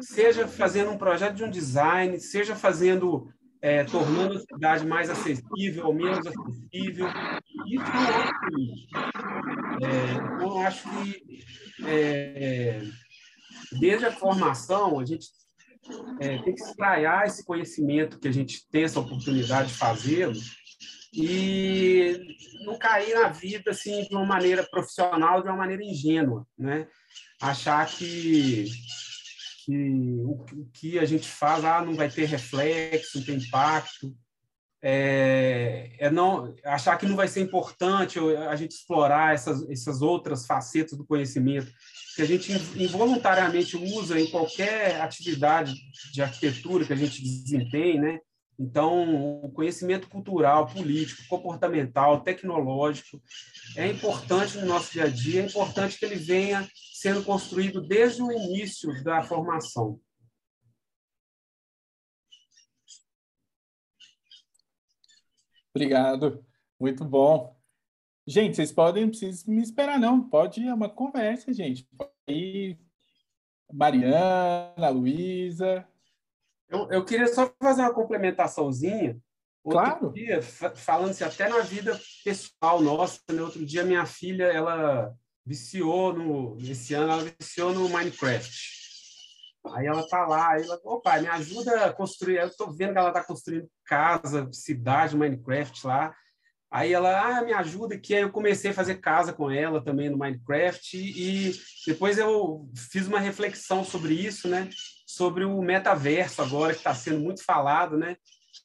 Seja 0.00 0.46
fazendo 0.46 0.90
um 0.90 0.98
projeto 0.98 1.34
de 1.34 1.44
um 1.44 1.50
design, 1.50 2.20
seja 2.20 2.54
fazendo, 2.54 3.32
é, 3.60 3.84
tornando 3.84 4.36
a 4.36 4.40
cidade 4.40 4.86
mais 4.86 5.08
acessível 5.08 5.86
ou 5.86 5.94
menos 5.94 6.20
acessível, 6.26 7.06
isso 7.74 7.84
é 7.84 8.50
política. 8.50 9.10
É, 9.82 10.42
eu 10.42 10.58
acho 10.58 10.88
que 10.88 11.44
é, 11.86 12.82
desde 13.80 14.06
a 14.06 14.12
formação, 14.12 14.98
a 14.98 15.04
gente 15.04 15.28
é, 16.20 16.38
tem 16.38 16.54
que 16.54 16.62
extraiar 16.62 17.26
esse 17.26 17.44
conhecimento 17.44 18.18
que 18.18 18.28
a 18.28 18.32
gente 18.32 18.68
tem 18.70 18.84
essa 18.84 19.00
oportunidade 19.00 19.68
de 19.68 19.74
fazê-lo 19.74 20.38
e 21.12 22.36
não 22.64 22.78
cair 22.78 23.14
na 23.14 23.28
vida 23.28 23.70
assim 23.70 24.02
de 24.04 24.14
uma 24.14 24.26
maneira 24.26 24.62
profissional, 24.62 25.42
de 25.42 25.48
uma 25.48 25.56
maneira 25.56 25.82
ingênua, 25.82 26.46
né? 26.58 26.86
Achar 27.40 27.86
que, 27.86 28.66
que 29.64 30.20
o, 30.24 30.44
o 30.52 30.70
que 30.74 30.98
a 30.98 31.04
gente 31.04 31.26
faz 31.26 31.64
ah, 31.64 31.80
não 31.80 31.94
vai 31.94 32.10
ter 32.10 32.26
reflexo, 32.26 33.18
não 33.18 33.24
tem 33.24 33.36
impacto, 33.36 34.14
é, 34.80 35.90
é, 35.98 36.10
não 36.10 36.54
achar 36.64 36.96
que 36.96 37.06
não 37.06 37.16
vai 37.16 37.26
ser 37.26 37.40
importante 37.40 38.18
a 38.18 38.54
gente 38.54 38.72
explorar 38.72 39.34
essas, 39.34 39.68
essas 39.68 40.02
outras 40.02 40.46
facetas 40.46 40.96
do 40.96 41.04
conhecimento 41.04 41.70
que 42.14 42.22
a 42.22 42.24
gente 42.24 42.52
involuntariamente 42.76 43.76
usa 43.76 44.20
em 44.20 44.30
qualquer 44.30 45.00
atividade 45.00 45.74
de 46.12 46.22
arquitetura 46.22 46.84
que 46.84 46.92
a 46.92 46.96
gente 46.96 47.22
desempenhe, 47.22 47.98
né? 47.98 48.20
Então, 48.58 49.44
o 49.44 49.52
conhecimento 49.52 50.08
cultural, 50.08 50.66
político, 50.66 51.22
comportamental, 51.28 52.22
tecnológico 52.22 53.22
é 53.76 53.86
importante 53.86 54.58
no 54.58 54.66
nosso 54.66 54.92
dia 54.92 55.04
a 55.04 55.08
dia, 55.08 55.42
é 55.42 55.46
importante 55.46 55.96
que 55.96 56.04
ele 56.04 56.16
venha 56.16 56.68
sendo 56.92 57.22
construído 57.22 57.80
desde 57.80 58.20
o 58.20 58.32
início 58.32 59.02
da 59.04 59.22
formação. 59.22 60.00
Obrigado, 65.78 66.44
muito 66.80 67.04
bom. 67.04 67.56
Gente, 68.26 68.56
vocês 68.56 68.72
podem, 68.72 69.04
não 69.04 69.10
precisam 69.10 69.54
me 69.54 69.62
esperar, 69.62 69.98
não. 69.98 70.28
Pode 70.28 70.60
ir, 70.60 70.66
é 70.66 70.74
uma 70.74 70.88
conversa, 70.88 71.52
gente. 71.52 71.88
Ir. 72.26 72.76
Mariana, 73.72 74.88
Luísa. 74.90 75.86
Eu, 76.68 76.90
eu 76.90 77.04
queria 77.04 77.28
só 77.28 77.48
fazer 77.62 77.82
uma 77.82 77.94
complementaçãozinha. 77.94 79.20
Outro 79.62 79.80
claro. 79.80 80.12
dia, 80.12 80.42
falando-se 80.42 81.22
até 81.22 81.48
na 81.48 81.60
vida 81.60 81.98
pessoal 82.24 82.80
nossa, 82.80 83.20
né? 83.30 83.40
outro 83.40 83.64
dia 83.64 83.84
minha 83.84 84.04
filha, 84.04 84.44
ela 84.44 85.14
viciou 85.46 86.12
no, 86.12 86.58
esse 86.58 86.92
ano, 86.94 87.12
ela 87.12 87.32
viciou 87.38 87.72
no 87.72 87.88
Minecraft. 87.88 88.77
Aí 89.66 89.86
ela 89.86 90.06
tá 90.08 90.26
lá, 90.26 90.52
aí 90.52 90.62
ela, 90.62 90.80
ô 90.84 91.00
pai, 91.00 91.20
me 91.20 91.28
ajuda 91.28 91.86
a 91.86 91.92
construir. 91.92 92.36
Eu 92.36 92.56
tô 92.56 92.70
vendo 92.72 92.92
que 92.92 92.98
ela 92.98 93.12
tá 93.12 93.22
construindo 93.22 93.68
casa, 93.84 94.48
cidade, 94.52 95.16
Minecraft 95.16 95.86
lá. 95.86 96.14
Aí 96.70 96.92
ela, 96.92 97.38
ah, 97.38 97.42
me 97.42 97.52
ajuda 97.52 97.94
aqui. 97.94 98.14
Aí 98.14 98.22
eu 98.22 98.30
comecei 98.30 98.70
a 98.70 98.74
fazer 98.74 98.96
casa 98.96 99.32
com 99.32 99.50
ela 99.50 99.82
também 99.82 100.10
no 100.10 100.18
Minecraft 100.18 100.96
e 100.96 101.52
depois 101.86 102.18
eu 102.18 102.68
fiz 102.90 103.06
uma 103.06 103.20
reflexão 103.20 103.84
sobre 103.84 104.14
isso, 104.14 104.48
né? 104.48 104.68
Sobre 105.06 105.44
o 105.44 105.62
metaverso 105.62 106.42
agora 106.42 106.72
que 106.72 106.80
está 106.80 106.94
sendo 106.94 107.20
muito 107.20 107.42
falado, 107.42 107.96
né? 107.96 108.16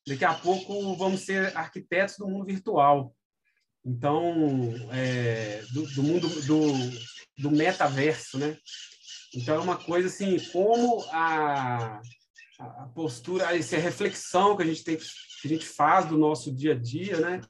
Daqui 0.05 0.25
a 0.25 0.33
pouco 0.33 0.95
vamos 0.97 1.21
ser 1.21 1.55
arquitetos 1.55 2.17
do 2.17 2.27
mundo 2.27 2.45
virtual. 2.45 3.15
Então, 3.85 4.73
é, 4.91 5.61
do, 5.71 5.85
do, 5.87 6.03
mundo 6.03 6.27
do, 6.45 6.73
do 7.37 7.51
metaverso, 7.51 8.37
né? 8.37 8.57
Então 9.35 9.55
é 9.55 9.59
uma 9.59 9.77
coisa 9.77 10.07
assim, 10.07 10.37
como 10.51 11.03
a, 11.11 12.01
a 12.59 12.89
postura, 12.93 13.57
essa 13.57 13.77
reflexão 13.77 14.55
que 14.55 14.63
a 14.63 14.65
gente 14.65 14.83
tem 14.83 14.97
que 14.97 15.47
a 15.47 15.49
gente 15.49 15.65
faz 15.65 16.05
do 16.05 16.17
nosso 16.17 16.55
dia 16.55 16.71
a 16.71 16.75
dia, 16.75 17.19
né? 17.19 17.41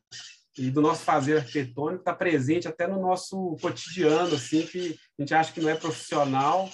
e 0.57 0.69
do 0.69 0.81
nosso 0.81 1.03
fazer 1.03 1.37
arquitetônico 1.37 2.01
está 2.01 2.13
presente 2.13 2.67
até 2.67 2.87
no 2.87 3.01
nosso 3.01 3.57
cotidiano, 3.61 4.35
assim, 4.35 4.65
que 4.65 4.99
a 5.17 5.21
gente 5.21 5.33
acha 5.33 5.51
que 5.51 5.59
não 5.59 5.69
é 5.69 5.75
profissional, 5.75 6.69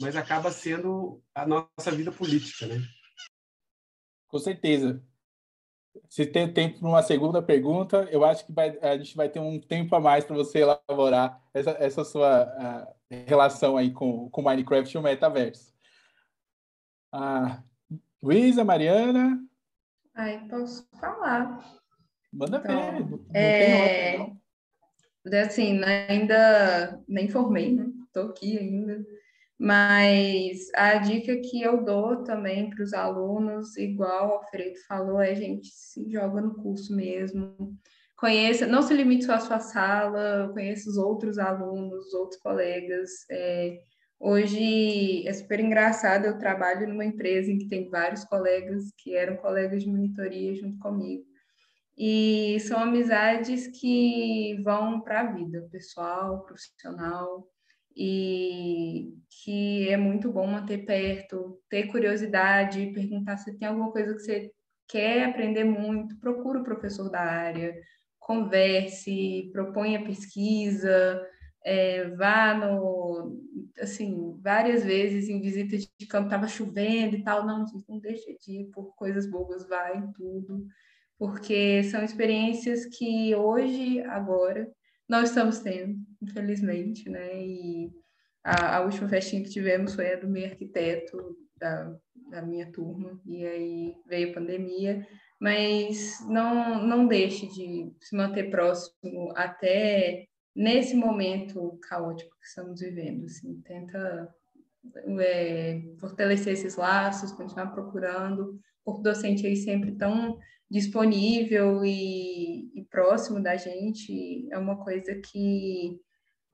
mas 0.00 0.16
acaba 0.16 0.50
sendo 0.50 1.22
a 1.34 1.46
nossa 1.46 1.90
vida 1.92 2.10
política, 2.10 2.66
né? 2.66 2.82
Com 4.26 4.38
certeza. 4.38 5.02
Se 6.08 6.26
tem 6.26 6.52
tempo 6.52 6.78
para 6.80 6.88
uma 6.88 7.02
segunda 7.02 7.42
pergunta, 7.42 8.08
eu 8.10 8.24
acho 8.24 8.46
que 8.46 8.52
vai, 8.52 8.78
a 8.80 8.96
gente 8.96 9.16
vai 9.16 9.28
ter 9.28 9.40
um 9.40 9.60
tempo 9.60 9.94
a 9.94 10.00
mais 10.00 10.24
para 10.24 10.36
você 10.36 10.60
elaborar 10.60 11.40
essa, 11.52 11.70
essa 11.72 12.04
sua 12.04 12.94
relação 13.26 13.76
aí 13.76 13.90
com 13.90 14.30
o 14.32 14.42
Minecraft 14.42 14.94
e 14.94 14.98
o 14.98 15.02
metaverso. 15.02 15.72
Ah, 17.12 17.62
Luísa, 18.22 18.64
Mariana? 18.64 19.38
Ai, 20.14 20.46
posso 20.48 20.86
falar. 20.98 21.62
Manda 22.32 22.58
então, 22.58 22.92
ver. 22.92 23.10
Não, 23.10 23.20
é... 23.34 24.18
não. 24.18 24.42
Assim, 25.40 25.82
ainda 25.84 27.00
nem 27.06 27.28
formei, 27.28 27.74
né? 27.74 27.86
Estou 28.06 28.30
aqui 28.30 28.58
ainda. 28.58 29.04
Mas 29.62 30.72
a 30.74 30.96
dica 30.96 31.36
que 31.36 31.62
eu 31.62 31.84
dou 31.84 32.24
também 32.24 32.68
para 32.68 32.82
os 32.82 32.92
alunos, 32.92 33.76
igual 33.76 34.28
o 34.28 34.32
Alfredo 34.32 34.76
falou, 34.88 35.20
é 35.20 35.36
gente 35.36 35.68
se 35.68 36.10
joga 36.10 36.40
no 36.40 36.56
curso 36.56 36.92
mesmo. 36.96 37.78
Conheça, 38.16 38.66
não 38.66 38.82
se 38.82 38.92
limite 38.92 39.24
só 39.24 39.34
à 39.34 39.38
sua 39.38 39.60
sala, 39.60 40.50
conheça 40.52 40.90
os 40.90 40.96
outros 40.96 41.38
alunos, 41.38 42.08
os 42.08 42.12
outros 42.12 42.40
colegas. 42.40 43.08
É, 43.30 43.78
hoje 44.18 45.28
é 45.28 45.32
super 45.32 45.60
engraçado, 45.60 46.24
eu 46.24 46.38
trabalho 46.40 46.88
numa 46.88 47.04
empresa 47.04 47.48
em 47.52 47.58
que 47.58 47.68
tem 47.68 47.88
vários 47.88 48.24
colegas 48.24 48.90
que 48.98 49.14
eram 49.14 49.36
colegas 49.36 49.84
de 49.84 49.88
monitoria 49.88 50.56
junto 50.56 50.76
comigo. 50.80 51.22
E 51.96 52.58
são 52.66 52.80
amizades 52.80 53.68
que 53.68 54.60
vão 54.64 55.00
para 55.02 55.20
a 55.20 55.32
vida 55.32 55.68
pessoal, 55.70 56.44
profissional, 56.46 57.51
e 57.96 59.14
que 59.42 59.88
é 59.88 59.96
muito 59.96 60.30
bom 60.30 60.46
manter 60.46 60.84
perto, 60.84 61.60
ter 61.68 61.86
curiosidade, 61.88 62.92
perguntar 62.92 63.36
se 63.36 63.56
tem 63.58 63.68
alguma 63.68 63.90
coisa 63.90 64.14
que 64.14 64.20
você 64.20 64.52
quer 64.88 65.24
aprender 65.24 65.64
muito, 65.64 66.18
procura 66.18 66.60
o 66.60 66.64
professor 66.64 67.10
da 67.10 67.20
área, 67.20 67.74
converse, 68.18 69.50
proponha 69.52 70.04
pesquisa, 70.04 71.26
é, 71.64 72.08
vá 72.10 72.54
no, 72.54 73.40
assim, 73.80 74.38
várias 74.40 74.84
vezes 74.84 75.28
em 75.28 75.40
visita 75.40 75.76
de 75.76 76.06
campo, 76.06 76.26
estava 76.26 76.48
chovendo 76.48 77.16
e 77.16 77.22
tal, 77.22 77.46
não, 77.46 77.64
não 77.88 77.98
deixa 77.98 78.32
de 78.40 78.60
ir 78.60 78.64
por 78.70 78.94
coisas 78.94 79.26
boas, 79.26 79.68
vai 79.68 79.96
em 79.96 80.12
tudo 80.12 80.66
porque 81.22 81.84
são 81.84 82.02
experiências 82.02 82.84
que 82.84 83.32
hoje, 83.32 84.00
agora, 84.00 84.68
nós 85.08 85.28
estamos 85.28 85.60
tendo, 85.60 85.96
infelizmente, 86.22 87.08
né? 87.08 87.44
E 87.44 87.90
a, 88.44 88.76
a 88.76 88.80
última 88.82 89.08
festinha 89.08 89.42
que 89.42 89.50
tivemos 89.50 89.94
foi 89.94 90.12
a 90.12 90.16
do 90.16 90.28
meu 90.28 90.44
arquiteto 90.44 91.36
da, 91.58 91.94
da 92.30 92.42
minha 92.42 92.70
turma, 92.72 93.20
e 93.26 93.44
aí 93.44 93.94
veio 94.06 94.30
a 94.30 94.34
pandemia, 94.34 95.06
mas 95.40 96.18
não, 96.28 96.86
não 96.86 97.06
deixe 97.06 97.46
de 97.48 97.92
se 98.00 98.16
manter 98.16 98.50
próximo 98.50 99.32
até 99.36 100.26
nesse 100.54 100.94
momento 100.94 101.78
caótico 101.88 102.36
que 102.40 102.46
estamos 102.46 102.80
vivendo, 102.80 103.24
assim, 103.24 103.60
tenta 103.62 104.34
é, 105.20 105.82
fortalecer 105.98 106.52
esses 106.52 106.76
laços, 106.76 107.32
continuar 107.32 107.68
procurando, 107.68 108.58
o 108.84 108.98
docente 108.98 109.46
aí 109.46 109.56
sempre 109.56 109.92
tão 109.92 110.38
disponível 110.70 111.84
e, 111.84 112.70
e, 112.74 112.84
próximo 112.90 113.42
da 113.42 113.56
gente. 113.56 114.48
É 114.50 114.58
uma 114.58 114.82
coisa 114.82 115.14
que 115.14 116.00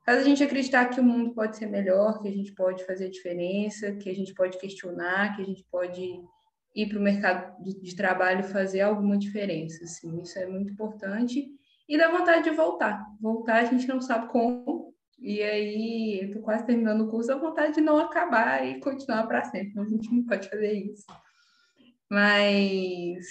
faz 0.08 0.22
a 0.22 0.24
gente 0.24 0.42
acreditar 0.42 0.86
que 0.86 0.98
o 0.98 1.04
mundo 1.04 1.34
pode 1.34 1.58
ser 1.58 1.66
melhor, 1.66 2.22
que 2.22 2.28
a 2.28 2.32
gente 2.32 2.54
pode 2.54 2.82
fazer 2.86 3.10
diferença, 3.10 3.92
que 3.92 4.08
a 4.08 4.14
gente 4.14 4.32
pode 4.32 4.56
questionar, 4.56 5.36
que 5.36 5.42
a 5.42 5.44
gente 5.44 5.62
pode 5.70 6.02
ir 6.74 6.88
para 6.88 6.98
o 6.98 7.02
mercado 7.02 7.62
de, 7.62 7.94
trabalho 7.94 8.42
fazer 8.44 8.80
alguma 8.80 9.18
diferença. 9.18 9.84
Assim, 9.84 10.22
isso 10.22 10.38
é 10.38 10.46
muito 10.46 10.72
importante. 10.72 11.46
E 11.86 11.98
dá 11.98 12.10
vontade 12.10 12.44
de 12.44 12.56
voltar. 12.56 13.04
Voltar 13.20 13.56
a 13.56 13.64
gente 13.66 13.86
não 13.86 14.00
sabe 14.00 14.32
como. 14.32 14.94
E 15.18 15.42
aí, 15.42 16.20
eu 16.22 16.28
estou 16.28 16.40
quase 16.40 16.64
terminando 16.64 17.02
o 17.02 17.10
curso, 17.10 17.28
dá 17.28 17.36
vontade 17.36 17.74
de 17.74 17.82
não 17.82 17.98
acabar 17.98 18.66
e 18.66 18.80
continuar 18.80 19.26
para 19.26 19.44
sempre. 19.44 19.78
A 19.78 19.84
gente 19.84 20.10
não 20.10 20.24
pode 20.24 20.48
fazer 20.48 20.72
isso. 20.72 21.04
Mas 22.10 23.26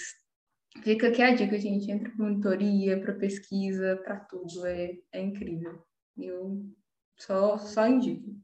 Fica 0.84 1.08
aqui 1.08 1.22
a 1.22 1.34
dica, 1.34 1.58
gente. 1.58 1.90
Entra 1.90 2.08
para 2.08 2.24
monitoria, 2.24 3.00
para 3.00 3.14
pesquisa, 3.14 4.00
para 4.04 4.20
tudo. 4.20 4.64
É, 4.64 4.96
é 5.12 5.20
incrível. 5.20 5.87
Eu 6.18 6.64
só, 7.16 7.58
só 7.58 7.86
indico. 7.86 8.34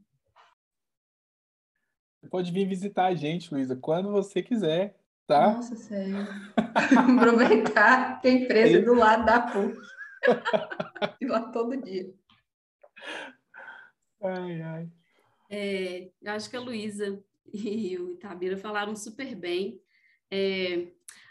Você 2.21 2.29
pode 2.29 2.53
vir 2.53 2.67
visitar 2.67 3.07
a 3.07 3.15
gente, 3.15 3.53
Luísa, 3.53 3.77
quando 3.77 4.11
você 4.11 4.43
quiser, 4.43 4.99
tá? 5.27 5.55
Nossa, 5.55 5.77
sério. 5.77 6.27
Aproveitar 7.19 8.21
que 8.21 8.29
a 8.29 8.33
empresa 8.33 8.79
é 8.79 8.83
do 8.83 8.95
lado 8.95 9.27
da 9.27 9.41
PUC. 9.41 9.77
Ir 11.21 11.27
lá 11.29 11.51
todo 11.51 11.77
dia. 11.83 12.15
Ai, 14.23 14.63
ai. 14.63 14.89
É, 15.51 16.11
eu 16.23 16.33
acho 16.33 16.49
que 16.49 16.57
a 16.57 16.61
Luísa 16.61 17.23
e 17.53 17.99
o 17.99 18.13
Itabira 18.13 18.57
falaram 18.57 18.97
super 18.97 19.35
bem. 19.37 19.81
É, 20.31 20.89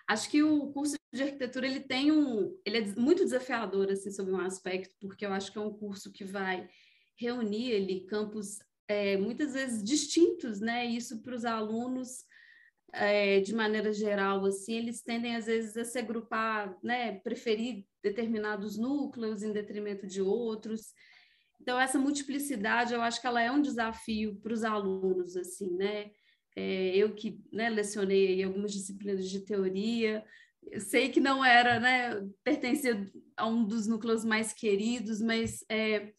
Acho 0.07 0.29
que 0.29 0.43
o 0.43 0.71
curso 0.71 0.95
de 1.13 1.23
arquitetura 1.23 1.65
ele 1.65 1.79
tem 1.79 2.11
um, 2.11 2.57
ele 2.65 2.77
é 2.77 2.85
muito 2.99 3.23
desafiador 3.23 3.89
assim 3.89 4.11
sobre 4.11 4.33
um 4.33 4.39
aspecto, 4.39 4.95
porque 4.99 5.25
eu 5.25 5.31
acho 5.31 5.51
que 5.51 5.57
é 5.57 5.61
um 5.61 5.73
curso 5.73 6.11
que 6.11 6.25
vai 6.25 6.67
reunir 7.15 7.75
ali 7.75 8.05
campos 8.05 8.59
é, 8.87 9.15
muitas 9.17 9.53
vezes 9.53 9.83
distintos, 9.83 10.59
né? 10.59 10.85
Isso 10.85 11.21
para 11.21 11.35
os 11.35 11.45
alunos 11.45 12.25
é, 12.91 13.39
de 13.39 13.55
maneira 13.55 13.91
geral, 13.91 14.45
assim, 14.45 14.73
eles 14.75 15.01
tendem 15.01 15.35
às 15.35 15.45
vezes 15.45 15.75
a 15.77 15.85
se 15.85 15.97
agrupar, 15.97 16.77
né? 16.83 17.19
Preferir 17.19 17.85
determinados 18.03 18.77
núcleos 18.77 19.41
em 19.41 19.53
detrimento 19.53 20.05
de 20.05 20.21
outros. 20.21 20.93
Então 21.61 21.79
essa 21.79 21.97
multiplicidade, 21.97 22.93
eu 22.93 23.01
acho 23.01 23.21
que 23.21 23.27
ela 23.27 23.41
é 23.41 23.49
um 23.51 23.61
desafio 23.61 24.35
para 24.41 24.53
os 24.53 24.63
alunos, 24.63 25.37
assim, 25.37 25.69
né? 25.75 26.11
É, 26.55 26.95
eu 26.95 27.13
que 27.15 27.41
né, 27.51 27.69
lecionei 27.69 28.43
algumas 28.43 28.71
disciplinas 28.71 29.29
de 29.29 29.39
teoria, 29.41 30.23
sei 30.79 31.09
que 31.09 31.19
não 31.19 31.43
era, 31.43 31.79
né, 31.79 32.27
pertencia 32.43 33.11
a 33.35 33.47
um 33.47 33.65
dos 33.65 33.87
núcleos 33.87 34.23
mais 34.23 34.53
queridos, 34.53 35.21
mas 35.21 35.65
é, 35.69 36.13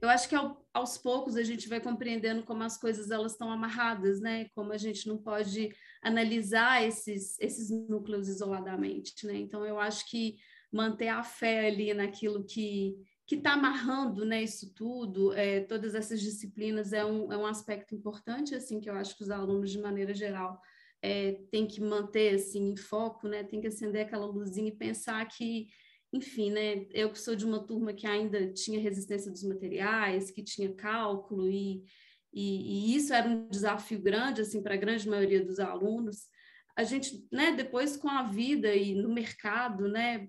eu 0.00 0.08
acho 0.08 0.28
que 0.28 0.34
ao, 0.34 0.64
aos 0.72 0.96
poucos 0.96 1.36
a 1.36 1.42
gente 1.42 1.68
vai 1.68 1.80
compreendendo 1.80 2.44
como 2.44 2.62
as 2.62 2.78
coisas 2.78 3.10
elas 3.10 3.32
estão 3.32 3.50
amarradas, 3.50 4.20
né? 4.20 4.48
Como 4.54 4.72
a 4.72 4.78
gente 4.78 5.08
não 5.08 5.18
pode 5.18 5.70
analisar 6.02 6.86
esses, 6.86 7.38
esses 7.40 7.70
núcleos 7.70 8.28
isoladamente, 8.28 9.26
né? 9.26 9.36
Então 9.36 9.66
eu 9.66 9.80
acho 9.80 10.08
que 10.08 10.36
manter 10.72 11.08
a 11.08 11.24
fé 11.24 11.66
ali 11.66 11.92
naquilo 11.94 12.44
que 12.44 12.94
que 13.28 13.34
está 13.34 13.52
amarrando 13.52 14.24
né, 14.24 14.42
isso 14.42 14.72
tudo, 14.74 15.34
é, 15.34 15.60
todas 15.60 15.94
essas 15.94 16.18
disciplinas, 16.18 16.94
é 16.94 17.04
um, 17.04 17.30
é 17.30 17.36
um 17.36 17.44
aspecto 17.44 17.94
importante, 17.94 18.54
assim, 18.54 18.80
que 18.80 18.88
eu 18.88 18.94
acho 18.94 19.14
que 19.14 19.22
os 19.22 19.28
alunos, 19.28 19.70
de 19.70 19.78
maneira 19.78 20.14
geral, 20.14 20.58
é, 21.02 21.32
têm 21.50 21.66
que 21.66 21.78
manter, 21.78 22.36
assim, 22.36 22.70
em 22.70 22.76
foco, 22.76 23.28
né, 23.28 23.44
tem 23.44 23.60
que 23.60 23.66
acender 23.66 24.06
aquela 24.06 24.24
luzinha 24.24 24.68
e 24.68 24.74
pensar 24.74 25.22
que, 25.28 25.66
enfim, 26.10 26.50
né, 26.50 26.86
eu 26.90 27.12
que 27.12 27.20
sou 27.20 27.36
de 27.36 27.44
uma 27.44 27.62
turma 27.66 27.92
que 27.92 28.06
ainda 28.06 28.50
tinha 28.50 28.80
resistência 28.80 29.30
dos 29.30 29.44
materiais, 29.44 30.30
que 30.30 30.42
tinha 30.42 30.74
cálculo, 30.74 31.50
e, 31.50 31.84
e, 32.32 32.92
e 32.92 32.96
isso 32.96 33.12
era 33.12 33.28
um 33.28 33.46
desafio 33.50 34.00
grande, 34.00 34.40
assim, 34.40 34.62
para 34.62 34.72
a 34.72 34.78
grande 34.78 35.06
maioria 35.06 35.44
dos 35.44 35.60
alunos, 35.60 36.28
a 36.74 36.82
gente, 36.82 37.28
né, 37.30 37.52
depois 37.52 37.94
com 37.94 38.08
a 38.08 38.22
vida 38.22 38.74
e 38.74 38.94
no 38.94 39.12
mercado, 39.12 39.86
né, 39.86 40.28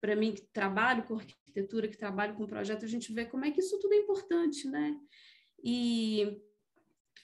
para 0.00 0.14
mim 0.14 0.32
que 0.32 0.46
trabalho 0.52 1.02
com 1.02 1.18
arquitetura, 1.50 1.88
que 1.88 1.98
trabalho 1.98 2.34
com 2.34 2.46
projeto, 2.46 2.84
a 2.84 2.88
gente 2.88 3.12
vê 3.12 3.24
como 3.26 3.44
é 3.44 3.50
que 3.50 3.60
isso 3.60 3.78
tudo 3.78 3.92
é 3.92 3.98
importante, 3.98 4.68
né? 4.68 4.96
E 5.62 6.40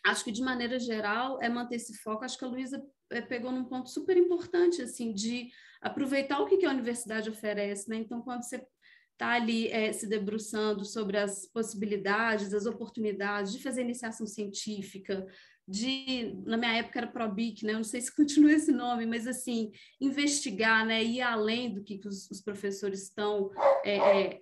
acho 0.04 0.24
que 0.24 0.32
de 0.32 0.42
maneira 0.42 0.78
geral 0.78 1.40
é 1.40 1.48
manter 1.48 1.76
esse 1.76 1.94
foco. 1.98 2.24
Acho 2.24 2.38
que 2.38 2.44
a 2.44 2.48
Luísa 2.48 2.84
eh, 3.10 3.22
pegou 3.22 3.52
num 3.52 3.64
ponto 3.64 3.88
super 3.88 4.16
importante, 4.16 4.82
assim, 4.82 5.12
de 5.12 5.48
aproveitar 5.80 6.40
o 6.40 6.46
que 6.46 6.64
a 6.66 6.70
universidade 6.70 7.30
oferece, 7.30 7.88
né? 7.88 7.96
Então, 7.96 8.20
quando 8.20 8.42
você 8.42 8.64
está 9.12 9.30
ali 9.30 9.68
é, 9.68 9.92
se 9.92 10.06
debruçando 10.06 10.84
sobre 10.84 11.16
as 11.16 11.46
possibilidades, 11.46 12.52
as 12.52 12.66
oportunidades 12.66 13.52
de 13.52 13.62
fazer 13.62 13.80
iniciação 13.80 14.26
científica, 14.26 15.26
de, 15.68 16.40
na 16.46 16.56
minha 16.56 16.76
época 16.76 17.00
era 17.00 17.06
ProBIC, 17.08 17.64
né? 17.64 17.72
Eu 17.72 17.78
não 17.78 17.84
sei 17.84 18.00
se 18.00 18.14
continua 18.14 18.52
esse 18.52 18.70
nome, 18.70 19.06
mas 19.06 19.26
assim, 19.26 19.72
investigar, 20.00 20.86
né? 20.86 21.02
Ir 21.02 21.22
além 21.22 21.74
do 21.74 21.82
que, 21.82 21.98
que 21.98 22.06
os, 22.06 22.30
os, 22.30 22.40
professores 22.40 23.02
estão 23.02 23.50
é, 23.84 23.96
é, 23.96 24.40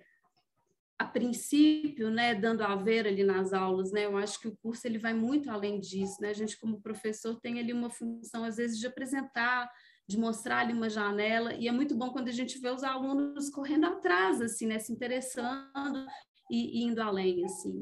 a 0.99 1.05
princípio, 1.05 2.09
né, 2.09 2.35
dando 2.35 2.61
a 2.61 2.75
ver 2.75 3.07
ali 3.07 3.23
nas 3.23 3.53
aulas, 3.53 3.91
né? 3.91 4.05
Eu 4.05 4.17
acho 4.17 4.39
que 4.39 4.47
o 4.47 4.55
curso 4.57 4.85
ele 4.85 4.99
vai 4.99 5.13
muito 5.13 5.49
além 5.49 5.79
disso, 5.79 6.21
né? 6.21 6.29
A 6.29 6.33
gente 6.33 6.59
como 6.59 6.81
professor 6.81 7.39
tem 7.39 7.59
ali 7.59 7.73
uma 7.73 7.89
função 7.89 8.43
às 8.43 8.57
vezes 8.57 8.79
de 8.79 8.85
apresentar, 8.85 9.69
de 10.07 10.19
mostrar 10.19 10.59
ali 10.59 10.73
uma 10.73 10.89
janela, 10.89 11.55
e 11.55 11.67
é 11.67 11.71
muito 11.71 11.95
bom 11.95 12.11
quando 12.11 12.27
a 12.27 12.31
gente 12.31 12.59
vê 12.59 12.69
os 12.69 12.83
alunos 12.83 13.49
correndo 13.49 13.87
atrás 13.87 14.39
assim, 14.39 14.67
né, 14.67 14.77
se 14.77 14.93
interessando 14.93 16.05
e, 16.51 16.81
e 16.81 16.83
indo 16.83 17.01
além 17.01 17.43
assim. 17.43 17.81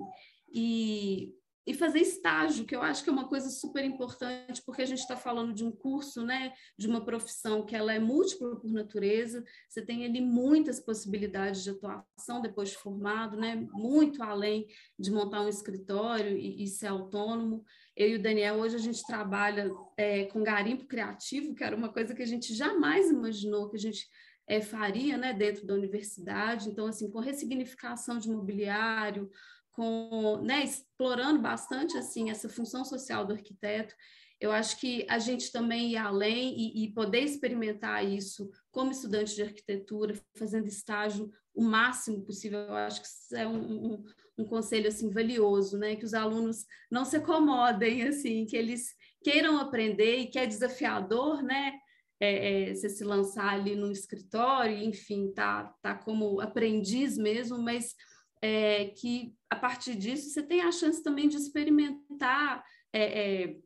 E 0.54 1.34
e 1.66 1.74
fazer 1.74 2.00
estágio, 2.00 2.66
que 2.66 2.76
eu 2.76 2.82
acho 2.82 3.04
que 3.04 3.10
é 3.10 3.14
uma 3.14 3.28
coisa 3.28 3.50
super 3.50 3.84
importante, 3.86 4.62
porque 4.66 4.82
a 4.82 4.86
gente 4.86 5.00
está 5.00 5.16
falando 5.16 5.54
de 5.54 5.64
um 5.64 5.72
curso, 5.72 6.26
né, 6.26 6.54
de 6.78 6.88
uma 6.88 7.04
profissão 7.06 7.66
que 7.66 7.76
ela 7.76 7.94
é 7.94 8.00
múltipla 8.00 8.56
por 8.58 8.72
natureza, 8.72 9.44
você 9.70 9.82
tem 9.82 10.06
ali 10.06 10.20
muitas 10.20 10.80
possibilidades 10.80 11.64
de 11.64 11.70
atuação 11.70 12.42
depois 12.42 12.70
de 12.70 12.78
formado, 12.78 13.38
né, 13.38 13.56
muito 13.72 14.22
além 14.22 14.68
de 15.00 15.10
montar 15.10 15.42
um 15.42 15.48
escritório 15.48 16.38
e, 16.38 16.64
e 16.64 16.68
ser 16.68 16.88
autônomo. 16.88 17.64
Eu 17.96 18.10
e 18.10 18.16
o 18.16 18.22
Daniel, 18.22 18.56
hoje 18.56 18.76
a 18.76 18.80
gente 18.80 19.06
trabalha 19.06 19.72
é, 19.96 20.26
com 20.26 20.44
garimpo 20.44 20.86
criativo, 20.86 21.56
que 21.56 21.64
era 21.64 21.76
uma 21.76 21.94
coisa 21.94 22.14
que 22.14 22.24
a 22.24 22.28
gente 22.28 22.54
jamais 22.54 23.10
imaginou 23.10 23.70
que 23.70 23.78
a 23.78 23.80
gente 23.80 24.08
é, 24.48 24.62
faria, 24.62 25.18
né, 25.18 25.34
dentro 25.34 25.66
da 25.66 25.74
universidade. 25.74 26.70
Então, 26.70 26.88
assim, 26.88 27.10
com 27.10 27.20
ressignificação 27.20 28.18
de 28.18 28.30
mobiliário, 28.30 29.30
com, 29.74 30.40
né, 30.44 30.64
explorando 30.64 31.42
bastante 31.42 31.98
assim 31.98 32.30
essa 32.30 32.48
função 32.48 32.86
social 32.86 33.26
do 33.26 33.34
arquiteto. 33.34 33.94
Eu 34.40 34.52
acho 34.52 34.80
que 34.80 35.06
a 35.10 35.20
gente 35.20 35.52
também 35.52 35.92
ir 35.92 35.98
além 35.98 36.54
e, 36.58 36.86
e 36.86 36.94
poder 36.94 37.22
experimentar 37.22 38.06
isso 38.06 38.50
como 38.72 38.92
estudante 38.92 39.36
de 39.36 39.44
arquitetura, 39.44 40.20
fazendo 40.38 40.68
estágio 40.68 41.32
o 41.54 41.64
máximo 41.64 42.26
possível. 42.26 42.60
Eu 42.60 42.76
acho 42.76 43.02
que 43.02 43.08
isso 43.08 43.36
é 43.36 43.48
um, 43.48 43.94
um, 43.94 44.04
um 44.40 44.46
conselho 44.46 44.88
assim 44.88 45.10
valioso, 45.10 45.78
né? 45.78 45.96
Que 45.96 46.06
os 46.06 46.14
alunos 46.14 46.66
não 46.92 47.06
se 47.06 47.18
acomodem, 47.18 48.04
assim, 48.04 48.46
que 48.46 48.58
eles 48.58 48.94
queiram 49.24 49.60
aprender 49.60 50.18
e 50.18 50.28
que 50.28 50.38
é 50.38 50.46
desafiador, 50.46 51.42
né? 51.42 51.74
É, 52.20 52.70
é, 52.70 52.74
você 52.74 52.90
se 52.90 53.04
lançar 53.04 53.54
ali 53.54 53.76
no 53.76 53.92
escritório, 53.92 54.78
enfim, 54.78 55.32
tá, 55.34 55.74
tá 55.82 55.96
como 55.96 56.40
aprendiz 56.40 57.18
mesmo, 57.18 57.58
mas 57.58 57.96
é, 58.44 58.90
que 58.90 59.34
a 59.50 59.56
partir 59.56 59.96
disso 59.96 60.30
você 60.30 60.44
tem 60.44 60.60
a 60.60 60.72
chance 60.72 61.02
também 61.02 61.30
de 61.30 61.38
experimentar 61.38 62.62
é, 62.92 63.44
é, 63.46 63.58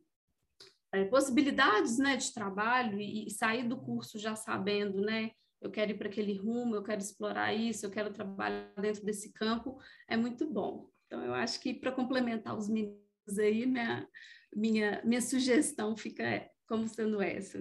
é, 0.92 1.04
possibilidades 1.06 1.98
né, 1.98 2.16
de 2.16 2.32
trabalho 2.32 3.00
e, 3.00 3.26
e, 3.26 3.30
sair 3.30 3.64
do 3.64 3.76
curso 3.76 4.20
já 4.20 4.36
sabendo, 4.36 5.00
né? 5.00 5.32
Eu 5.60 5.68
quero 5.72 5.90
ir 5.90 5.98
para 5.98 6.06
aquele 6.06 6.38
rumo, 6.38 6.76
eu 6.76 6.84
quero 6.84 7.00
explorar 7.00 7.52
isso, 7.52 7.84
eu 7.84 7.90
quero 7.90 8.12
trabalhar 8.12 8.72
dentro 8.80 9.04
desse 9.04 9.32
campo, 9.32 9.82
é 10.06 10.16
muito 10.16 10.48
bom. 10.48 10.88
Então, 11.06 11.24
eu 11.24 11.34
acho 11.34 11.60
que 11.60 11.74
para 11.74 11.90
complementar 11.90 12.56
os 12.56 12.68
meninos 12.68 13.36
aí, 13.36 13.66
minha, 13.66 14.08
minha, 14.54 15.02
minha 15.04 15.20
sugestão 15.20 15.96
fica 15.96 16.48
como 16.68 16.86
sendo 16.86 17.20
essa. 17.20 17.58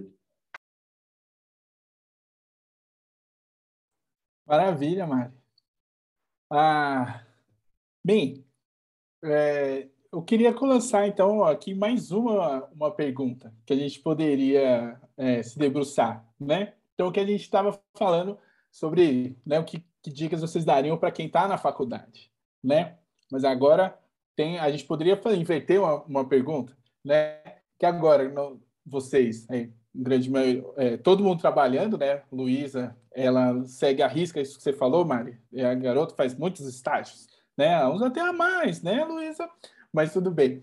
Maravilha, 4.45 5.07
Mari. 5.07 5.36
Ah, 6.49 7.25
bem, 8.03 8.45
é, 9.23 9.89
eu 10.11 10.21
queria 10.21 10.55
lançar 10.61 11.05
então 11.07 11.43
aqui 11.43 11.73
mais 11.75 12.11
uma, 12.11 12.65
uma 12.67 12.91
pergunta 12.91 13.53
que 13.65 13.73
a 13.73 13.75
gente 13.75 13.99
poderia 13.99 14.97
é, 15.17 15.43
se 15.43 15.59
debruçar, 15.59 16.25
né? 16.39 16.73
Então, 16.93 17.09
o 17.09 17.11
que 17.11 17.19
a 17.19 17.25
gente 17.25 17.41
estava 17.41 17.77
falando 17.93 18.39
sobre 18.71 19.37
né, 19.45 19.59
o 19.59 19.65
que, 19.65 19.83
que 20.01 20.09
dicas 20.09 20.39
vocês 20.39 20.63
dariam 20.63 20.97
para 20.97 21.11
quem 21.11 21.27
está 21.27 21.47
na 21.49 21.57
faculdade, 21.57 22.31
né? 22.63 22.97
Mas 23.29 23.43
agora 23.43 23.99
tem, 24.35 24.57
a 24.57 24.71
gente 24.71 24.85
poderia 24.85 25.19
inverter 25.35 25.81
uma, 25.81 26.03
uma 26.03 26.29
pergunta, 26.29 26.77
né? 27.03 27.41
Que 27.77 27.85
agora 27.85 28.29
não, 28.29 28.61
vocês, 28.87 29.45
aí, 29.49 29.71
grande 29.93 30.29
maioria, 30.29 30.63
é, 30.77 30.97
todo 30.97 31.23
mundo 31.23 31.39
trabalhando, 31.39 31.97
né? 31.97 32.21
Luísa, 32.31 32.95
ela 33.11 33.63
segue 33.65 34.01
a 34.01 34.07
risca, 34.07 34.39
isso 34.39 34.57
que 34.57 34.63
você 34.63 34.73
falou, 34.73 35.03
Mari. 35.03 35.37
É, 35.53 35.65
a 35.65 35.75
garota 35.75 36.15
faz 36.15 36.35
muitos 36.35 36.65
estágios, 36.67 37.27
né? 37.57 37.85
Uns 37.87 38.01
até 38.01 38.21
a 38.21 38.31
mais, 38.31 38.81
né, 38.81 39.03
Luísa? 39.03 39.49
Mas 39.91 40.13
tudo 40.13 40.29
bem. 40.31 40.61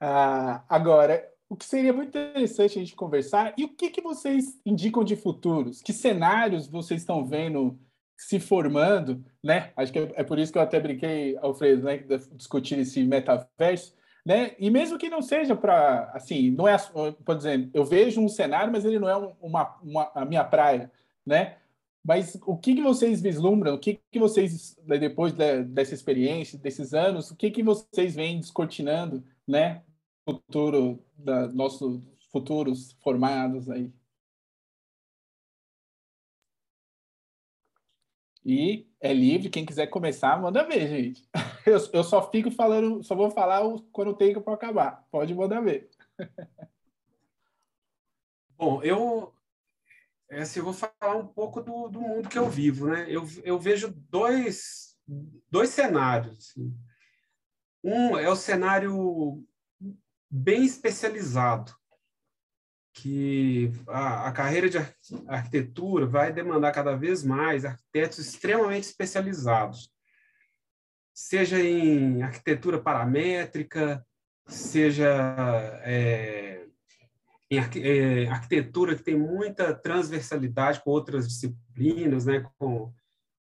Ah, 0.00 0.62
agora, 0.68 1.28
o 1.48 1.56
que 1.56 1.64
seria 1.64 1.92
muito 1.92 2.16
interessante 2.16 2.78
a 2.78 2.82
gente 2.82 2.94
conversar, 2.94 3.54
e 3.56 3.64
o 3.64 3.74
que, 3.74 3.90
que 3.90 4.00
vocês 4.00 4.60
indicam 4.64 5.02
de 5.02 5.16
futuros? 5.16 5.82
Que 5.82 5.92
cenários 5.92 6.68
vocês 6.68 7.00
estão 7.00 7.24
vendo 7.24 7.78
se 8.16 8.38
formando, 8.38 9.24
né? 9.42 9.72
Acho 9.76 9.92
que 9.92 9.98
é, 9.98 10.12
é 10.16 10.24
por 10.24 10.38
isso 10.38 10.52
que 10.52 10.58
eu 10.58 10.62
até 10.62 10.78
brinquei, 10.78 11.36
Alfredo, 11.40 11.84
né? 11.84 11.98
Discutir 12.32 12.78
esse 12.78 13.02
metaverso, 13.04 13.94
né? 14.24 14.54
E 14.58 14.70
mesmo 14.70 14.98
que 14.98 15.08
não 15.08 15.22
seja 15.22 15.56
para, 15.56 16.10
assim, 16.14 16.50
não 16.50 16.68
é, 16.68 16.76
por 16.78 17.36
exemplo, 17.36 17.70
eu 17.72 17.84
vejo 17.84 18.20
um 18.20 18.28
cenário, 18.28 18.72
mas 18.72 18.84
ele 18.84 18.98
não 18.98 19.08
é 19.08 19.16
uma, 19.40 19.76
uma 19.82 20.10
a 20.14 20.24
minha 20.24 20.44
praia, 20.44 20.90
né? 21.24 21.56
Mas 22.04 22.38
o 22.46 22.56
que, 22.56 22.74
que 22.74 22.82
vocês 22.82 23.20
vislumbram? 23.20 23.74
O 23.74 23.78
que, 23.78 24.00
que 24.10 24.18
vocês, 24.18 24.78
depois 24.86 25.32
de, 25.32 25.64
dessa 25.64 25.94
experiência, 25.94 26.58
desses 26.58 26.94
anos, 26.94 27.30
o 27.30 27.36
que, 27.36 27.50
que 27.50 27.62
vocês 27.62 28.14
vêm 28.14 28.40
descortinando, 28.40 29.22
né? 29.46 29.82
Futuro 30.24 31.04
da 31.16 31.48
nossos 31.48 32.00
futuros 32.30 32.96
formados 33.02 33.68
aí. 33.70 33.92
E 38.44 38.86
é 39.00 39.12
livre, 39.12 39.50
quem 39.50 39.66
quiser 39.66 39.86
começar, 39.88 40.40
manda 40.40 40.64
ver, 40.64 40.88
gente. 40.88 41.28
Eu, 41.66 41.78
eu 41.92 42.02
só 42.02 42.30
fico 42.30 42.50
falando, 42.50 43.02
só 43.02 43.14
vou 43.14 43.30
falar 43.30 43.60
quando 43.92 44.14
tem 44.14 44.32
para 44.40 44.54
acabar. 44.54 45.06
Pode 45.10 45.34
mandar 45.34 45.60
ver. 45.60 45.90
Bom, 48.56 48.82
eu, 48.82 49.34
é, 50.30 50.40
assim, 50.40 50.58
eu 50.58 50.64
vou 50.64 50.72
falar 50.72 51.16
um 51.16 51.26
pouco 51.26 51.60
do, 51.60 51.88
do 51.88 52.00
mundo 52.00 52.28
que 52.28 52.38
eu 52.38 52.48
vivo. 52.48 52.88
Né? 52.88 53.06
Eu, 53.08 53.26
eu 53.44 53.58
vejo 53.58 53.94
dois, 54.08 54.96
dois 55.50 55.68
cenários. 55.68 56.38
Assim. 56.38 56.74
Um 57.84 58.18
é 58.18 58.28
o 58.28 58.36
cenário 58.36 59.46
bem 60.30 60.64
especializado, 60.64 61.74
que 63.00 63.72
a, 63.88 64.28
a, 64.28 64.32
carreira 64.32 64.68
de 64.68 64.78
arquitetura 65.26 66.06
vai 66.06 66.32
demandar 66.32 66.72
cada 66.72 66.96
vez 66.96 67.22
mais 67.22 67.64
arquitetos 67.64 68.18
extremamente 68.18 68.84
especializados 68.84 69.92
seja 71.18 71.60
em 71.60 72.22
arquitetura 72.22 72.80
paramétrica, 72.80 74.06
seja 74.46 75.10
é, 75.82 76.64
em 77.50 77.58
é, 77.58 78.28
arquitetura 78.28 78.94
que 78.94 79.02
tem 79.02 79.18
muita 79.18 79.74
transversalidade 79.74 80.80
com 80.80 80.90
outras 80.90 81.26
disciplinas, 81.26 82.24
né, 82.24 82.48
com, 82.56 82.94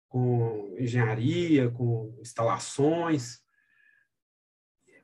com 0.10 0.76
engenharia, 0.78 1.72
com 1.72 2.14
instalações. 2.20 3.40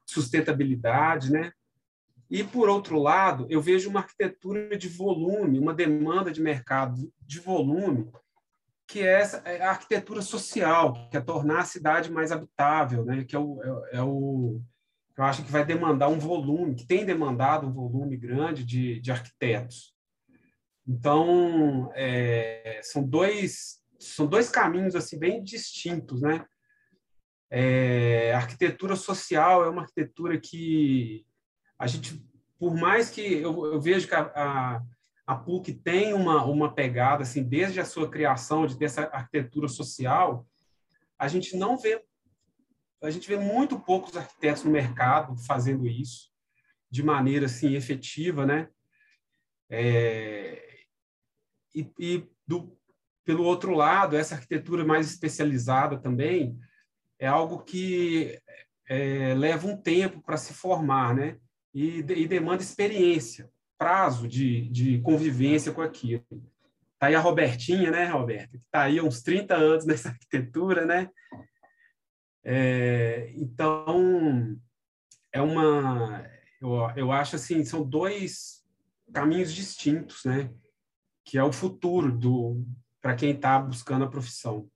sustentabilidade, 0.05 1.31
né? 1.31 1.53
E, 2.29 2.43
por 2.43 2.69
outro 2.69 2.99
lado, 2.99 3.47
eu 3.49 3.61
vejo 3.61 3.89
uma 3.89 4.01
arquitetura 4.01 4.77
de 4.77 4.89
volume, 4.89 5.59
uma 5.59 5.73
demanda 5.73 6.31
de 6.31 6.41
mercado 6.41 7.11
de 7.21 7.39
volume, 7.39 8.11
que 8.85 8.99
é, 9.01 9.19
essa, 9.19 9.37
é 9.45 9.61
a 9.61 9.69
arquitetura 9.69 10.21
social, 10.21 11.09
que 11.09 11.17
é 11.17 11.21
tornar 11.21 11.59
a 11.59 11.65
cidade 11.65 12.11
mais 12.11 12.31
habitável, 12.31 13.05
né? 13.05 13.23
que 13.23 13.35
é 13.35 13.39
o, 13.39 13.61
é, 13.63 13.97
é 13.97 14.01
o 14.01 14.61
eu 15.17 15.23
acho 15.23 15.43
que 15.43 15.51
vai 15.51 15.65
demandar 15.65 16.09
um 16.09 16.19
volume, 16.19 16.75
que 16.75 16.85
tem 16.85 17.03
demandado 17.03 17.65
um 17.65 17.73
volume 17.73 18.15
grande 18.15 18.63
de, 18.63 18.99
de 18.99 19.11
arquitetos. 19.11 19.95
Então, 20.87 21.91
é, 21.95 22.79
são 22.83 23.03
dois 23.03 23.77
são 23.99 24.27
dois 24.27 24.47
caminhos 24.47 24.95
assim 24.95 25.17
bem 25.17 25.43
distintos, 25.43 26.21
né? 26.21 26.45
É, 27.49 28.31
a 28.33 28.37
arquitetura 28.37 28.95
social 28.95 29.65
é 29.65 29.69
uma 29.69 29.81
arquitetura 29.81 30.39
que 30.39 31.25
a 31.79 31.87
gente, 31.87 32.23
por 32.57 32.75
mais 32.75 33.09
que 33.09 33.21
eu, 33.21 33.65
eu 33.65 33.79
vejo 33.79 34.07
que 34.07 34.15
a, 34.15 34.31
a, 34.35 34.83
a, 35.25 35.35
PUC 35.35 35.73
tem 35.73 36.13
uma, 36.13 36.43
uma 36.45 36.73
pegada, 36.73 37.23
assim, 37.23 37.43
desde 37.43 37.79
a 37.79 37.85
sua 37.85 38.09
criação, 38.09 38.65
de 38.65 38.77
ter 38.77 38.85
essa 38.85 39.03
arquitetura 39.03 39.67
social, 39.67 40.45
a 41.17 41.27
gente 41.27 41.55
não 41.55 41.77
vê, 41.77 42.03
a 43.01 43.09
gente 43.09 43.27
vê 43.27 43.37
muito 43.37 43.79
poucos 43.79 44.15
arquitetos 44.17 44.63
no 44.63 44.71
mercado 44.71 45.35
fazendo 45.45 45.87
isso 45.87 46.31
de 46.89 47.03
maneira, 47.03 47.45
assim, 47.45 47.75
efetiva, 47.75 48.45
né? 48.45 48.69
É, 49.69 50.85
e, 51.75 51.91
e 51.99 52.29
do, 52.45 52.77
pelo 53.25 53.43
outro 53.43 53.73
lado, 53.73 54.15
essa 54.15 54.35
arquitetura 54.35 54.85
mais 54.85 55.11
especializada 55.11 55.99
também 55.99 56.57
é 57.19 57.27
algo 57.27 57.63
que 57.63 58.39
é, 58.87 59.33
leva 59.33 59.67
um 59.67 59.75
tempo 59.75 60.21
para 60.21 60.37
se 60.37 60.53
formar, 60.53 61.13
né? 61.13 61.37
E, 61.73 61.99
e 61.99 62.27
demanda 62.27 62.61
experiência, 62.61 63.49
prazo 63.77 64.27
de, 64.27 64.69
de 64.69 64.99
convivência 65.01 65.71
com 65.71 65.81
aquilo. 65.81 66.25
Está 66.93 67.07
aí 67.07 67.15
a 67.15 67.19
Robertinha, 67.19 67.91
né, 67.91 68.05
Roberta? 68.05 68.57
Que 68.57 68.63
está 68.65 68.81
aí 68.83 68.97
há 68.97 69.03
uns 69.03 69.21
30 69.21 69.55
anos 69.55 69.85
nessa 69.85 70.09
arquitetura, 70.09 70.85
né? 70.85 71.09
É, 72.43 73.31
então, 73.35 74.57
é 75.31 75.41
uma... 75.41 76.25
Eu, 76.59 76.73
eu 76.95 77.11
acho 77.11 77.35
assim, 77.35 77.63
são 77.63 77.87
dois 77.87 78.65
caminhos 79.13 79.53
distintos, 79.53 80.25
né? 80.25 80.51
Que 81.23 81.37
é 81.37 81.43
o 81.43 81.53
futuro 81.53 82.11
do 82.11 82.65
para 83.01 83.15
quem 83.15 83.31
está 83.31 83.59
buscando 83.59 84.03
a 84.05 84.09
profissão. 84.09 84.69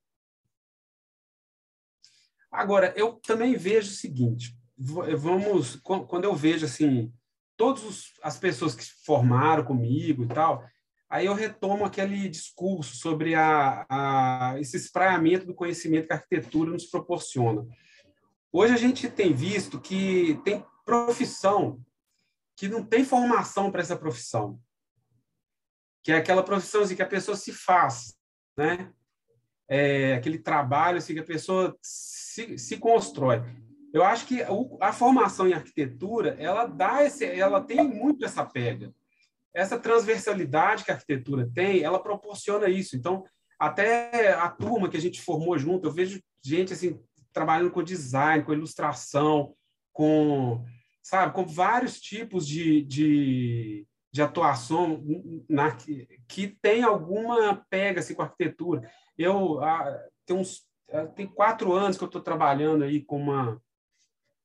Agora, 2.51 2.93
eu 2.95 3.13
também 3.13 3.55
vejo 3.55 3.89
o 3.89 3.95
seguinte: 3.95 4.57
vamos, 4.81 5.75
quando 5.75 6.23
eu 6.23 6.35
vejo 6.35 6.65
assim, 6.65 7.13
todas 7.55 8.11
as 8.23 8.39
pessoas 8.39 8.73
que 8.73 8.83
formaram 9.05 9.63
comigo 9.63 10.23
e 10.23 10.27
tal, 10.27 10.65
aí 11.09 11.27
eu 11.27 11.33
retomo 11.33 11.85
aquele 11.85 12.27
discurso 12.27 12.95
sobre 12.95 13.35
a, 13.35 13.85
a, 13.87 14.59
esse 14.59 14.77
espraiamento 14.77 15.45
do 15.45 15.53
conhecimento 15.53 16.07
que 16.07 16.13
a 16.13 16.15
arquitetura 16.15 16.71
nos 16.71 16.85
proporciona. 16.85 17.65
Hoje 18.51 18.73
a 18.73 18.77
gente 18.77 19.09
tem 19.09 19.33
visto 19.33 19.79
que 19.79 20.39
tem 20.43 20.65
profissão 20.83 21.79
que 22.55 22.67
não 22.67 22.83
tem 22.83 23.05
formação 23.05 23.71
para 23.71 23.81
essa 23.81 23.95
profissão, 23.95 24.59
que 26.03 26.11
é 26.11 26.15
aquela 26.15 26.43
profissão 26.43 26.81
assim, 26.81 26.95
que 26.95 27.01
a 27.01 27.07
pessoa 27.07 27.35
se 27.37 27.51
faz, 27.51 28.17
né? 28.57 28.91
É, 29.67 30.15
aquele 30.15 30.37
trabalho 30.37 30.97
assim, 30.97 31.13
que 31.13 31.19
a 31.21 31.25
pessoa 31.25 31.77
se, 31.81 32.57
se 32.57 32.77
constrói 32.77 33.41
eu 33.93 34.03
acho 34.03 34.25
que 34.25 34.41
a 34.79 34.93
formação 34.93 35.47
em 35.47 35.53
arquitetura 35.53 36.35
ela 36.39 36.65
dá 36.65 37.03
esse, 37.03 37.25
ela 37.25 37.61
tem 37.61 37.83
muito 37.83 38.23
essa 38.23 38.45
pega, 38.45 38.93
essa 39.53 39.77
transversalidade 39.77 40.85
que 40.85 40.91
a 40.91 40.93
arquitetura 40.93 41.49
tem, 41.53 41.81
ela 41.81 42.01
proporciona 42.01 42.69
isso. 42.69 42.95
Então, 42.95 43.23
até 43.59 44.33
a 44.33 44.49
turma 44.49 44.89
que 44.89 44.97
a 44.97 45.01
gente 45.01 45.21
formou 45.21 45.57
junto, 45.57 45.87
eu 45.87 45.91
vejo 45.91 46.21
gente 46.43 46.73
assim 46.73 46.99
trabalhando 47.33 47.71
com 47.71 47.83
design, 47.83 48.43
com 48.43 48.53
ilustração, 48.53 49.53
com 49.91 50.63
sabe, 51.03 51.33
com 51.33 51.45
vários 51.45 51.99
tipos 51.99 52.47
de, 52.47 52.81
de, 52.83 53.85
de 54.11 54.21
atuação 54.21 55.03
na, 55.49 55.75
que 56.27 56.57
tem 56.61 56.83
alguma 56.83 57.55
pega 57.69 57.99
assim, 57.99 58.13
com 58.13 58.21
a 58.21 58.25
arquitetura. 58.25 58.89
Eu 59.17 59.61
ah, 59.61 60.01
tem 60.25 60.35
uns 60.35 60.65
tem 61.15 61.25
quatro 61.25 61.73
anos 61.73 61.97
que 61.97 62.03
eu 62.03 62.07
estou 62.07 62.21
trabalhando 62.21 62.83
aí 62.83 63.01
com 63.01 63.17
uma 63.17 63.61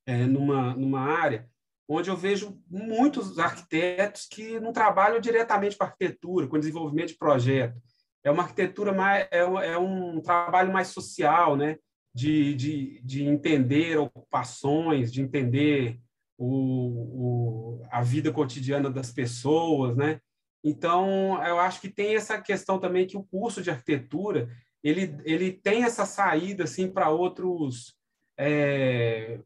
é, 0.06 0.24
numa, 0.24 0.74
numa 0.74 1.00
área 1.00 1.48
onde 1.88 2.10
eu 2.10 2.16
vejo 2.16 2.60
muitos 2.68 3.38
arquitetos 3.38 4.26
que 4.26 4.58
não 4.58 4.72
trabalham 4.72 5.20
diretamente 5.20 5.76
com 5.76 5.84
arquitetura, 5.84 6.46
com 6.46 6.58
desenvolvimento 6.58 7.08
de 7.08 7.18
projeto. 7.18 7.80
É 8.24 8.30
uma 8.30 8.42
arquitetura 8.42 8.92
mais, 8.92 9.28
é, 9.30 9.38
é 9.38 9.78
um 9.78 10.20
trabalho 10.20 10.72
mais 10.72 10.88
social, 10.88 11.56
né? 11.56 11.78
De, 12.12 12.54
de, 12.54 13.00
de 13.04 13.24
entender 13.24 13.98
ocupações, 13.98 15.12
de 15.12 15.20
entender 15.20 16.00
o, 16.36 17.78
o, 17.78 17.82
a 17.90 18.02
vida 18.02 18.32
cotidiana 18.32 18.90
das 18.90 19.12
pessoas, 19.12 19.96
né? 19.96 20.20
Então, 20.64 21.40
eu 21.44 21.60
acho 21.60 21.80
que 21.80 21.88
tem 21.88 22.16
essa 22.16 22.40
questão 22.40 22.80
também 22.80 23.06
que 23.06 23.16
o 23.16 23.22
curso 23.22 23.62
de 23.62 23.70
arquitetura 23.70 24.48
ele, 24.82 25.16
ele 25.24 25.52
tem 25.52 25.84
essa 25.84 26.04
saída 26.04 26.64
assim 26.64 26.90
para 26.90 27.10
outros 27.10 27.94
é, 28.38 29.40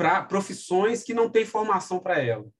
para 0.00 0.22
profissões 0.22 1.02
que 1.02 1.12
não 1.12 1.28
têm 1.28 1.44
formação 1.44 2.00
para 2.00 2.18
ela. 2.18 2.50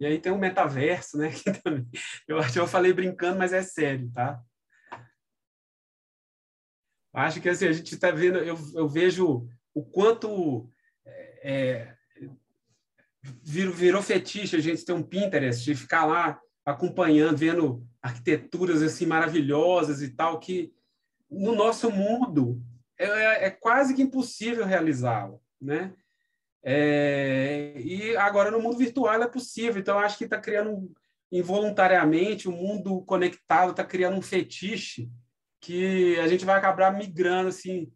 E 0.00 0.06
aí 0.06 0.18
tem 0.18 0.32
o 0.32 0.38
metaverso, 0.38 1.18
né? 1.18 1.28
Eu 2.26 2.38
acho 2.38 2.54
que 2.54 2.58
eu 2.58 2.66
falei 2.66 2.90
brincando, 2.90 3.38
mas 3.38 3.52
é 3.52 3.62
sério, 3.62 4.10
tá? 4.10 4.42
Acho 7.12 7.38
que 7.38 7.50
assim, 7.50 7.66
a 7.66 7.72
gente 7.72 7.92
está 7.92 8.10
vendo, 8.10 8.38
eu, 8.38 8.56
eu 8.74 8.88
vejo 8.88 9.46
o 9.74 9.84
quanto 9.84 10.70
é, 11.04 11.94
virou, 13.42 13.74
virou 13.74 14.02
fetiche 14.02 14.56
a 14.56 14.60
gente 14.60 14.86
ter 14.86 14.94
um 14.94 15.02
Pinterest, 15.02 15.62
de 15.62 15.74
ficar 15.74 16.06
lá 16.06 16.40
acompanhando, 16.64 17.36
vendo 17.36 17.86
arquiteturas 18.00 18.80
assim 18.80 19.04
maravilhosas 19.04 20.00
e 20.00 20.08
tal, 20.08 20.40
que 20.40 20.72
no 21.30 21.54
nosso 21.54 21.90
mundo 21.90 22.62
é, 22.98 23.04
é, 23.04 23.44
é 23.44 23.50
quase 23.50 23.94
que 23.94 24.00
impossível 24.00 24.64
realizá-lo, 24.64 25.38
né? 25.60 25.94
É, 26.64 27.74
e 27.76 28.16
agora 28.16 28.50
no 28.50 28.60
mundo 28.60 28.78
virtual 28.78 29.20
é 29.20 29.26
possível, 29.26 29.80
então 29.80 29.98
acho 29.98 30.16
que 30.16 30.24
está 30.24 30.38
criando 30.38 30.92
involuntariamente 31.30 32.48
o 32.48 32.52
um 32.52 32.56
mundo 32.56 33.02
conectado 33.02 33.70
está 33.70 33.82
criando 33.82 34.16
um 34.16 34.22
fetiche 34.22 35.10
que 35.60 36.18
a 36.20 36.28
gente 36.28 36.44
vai 36.44 36.56
acabar 36.56 36.92
migrando 36.92 37.48
assim 37.48 37.90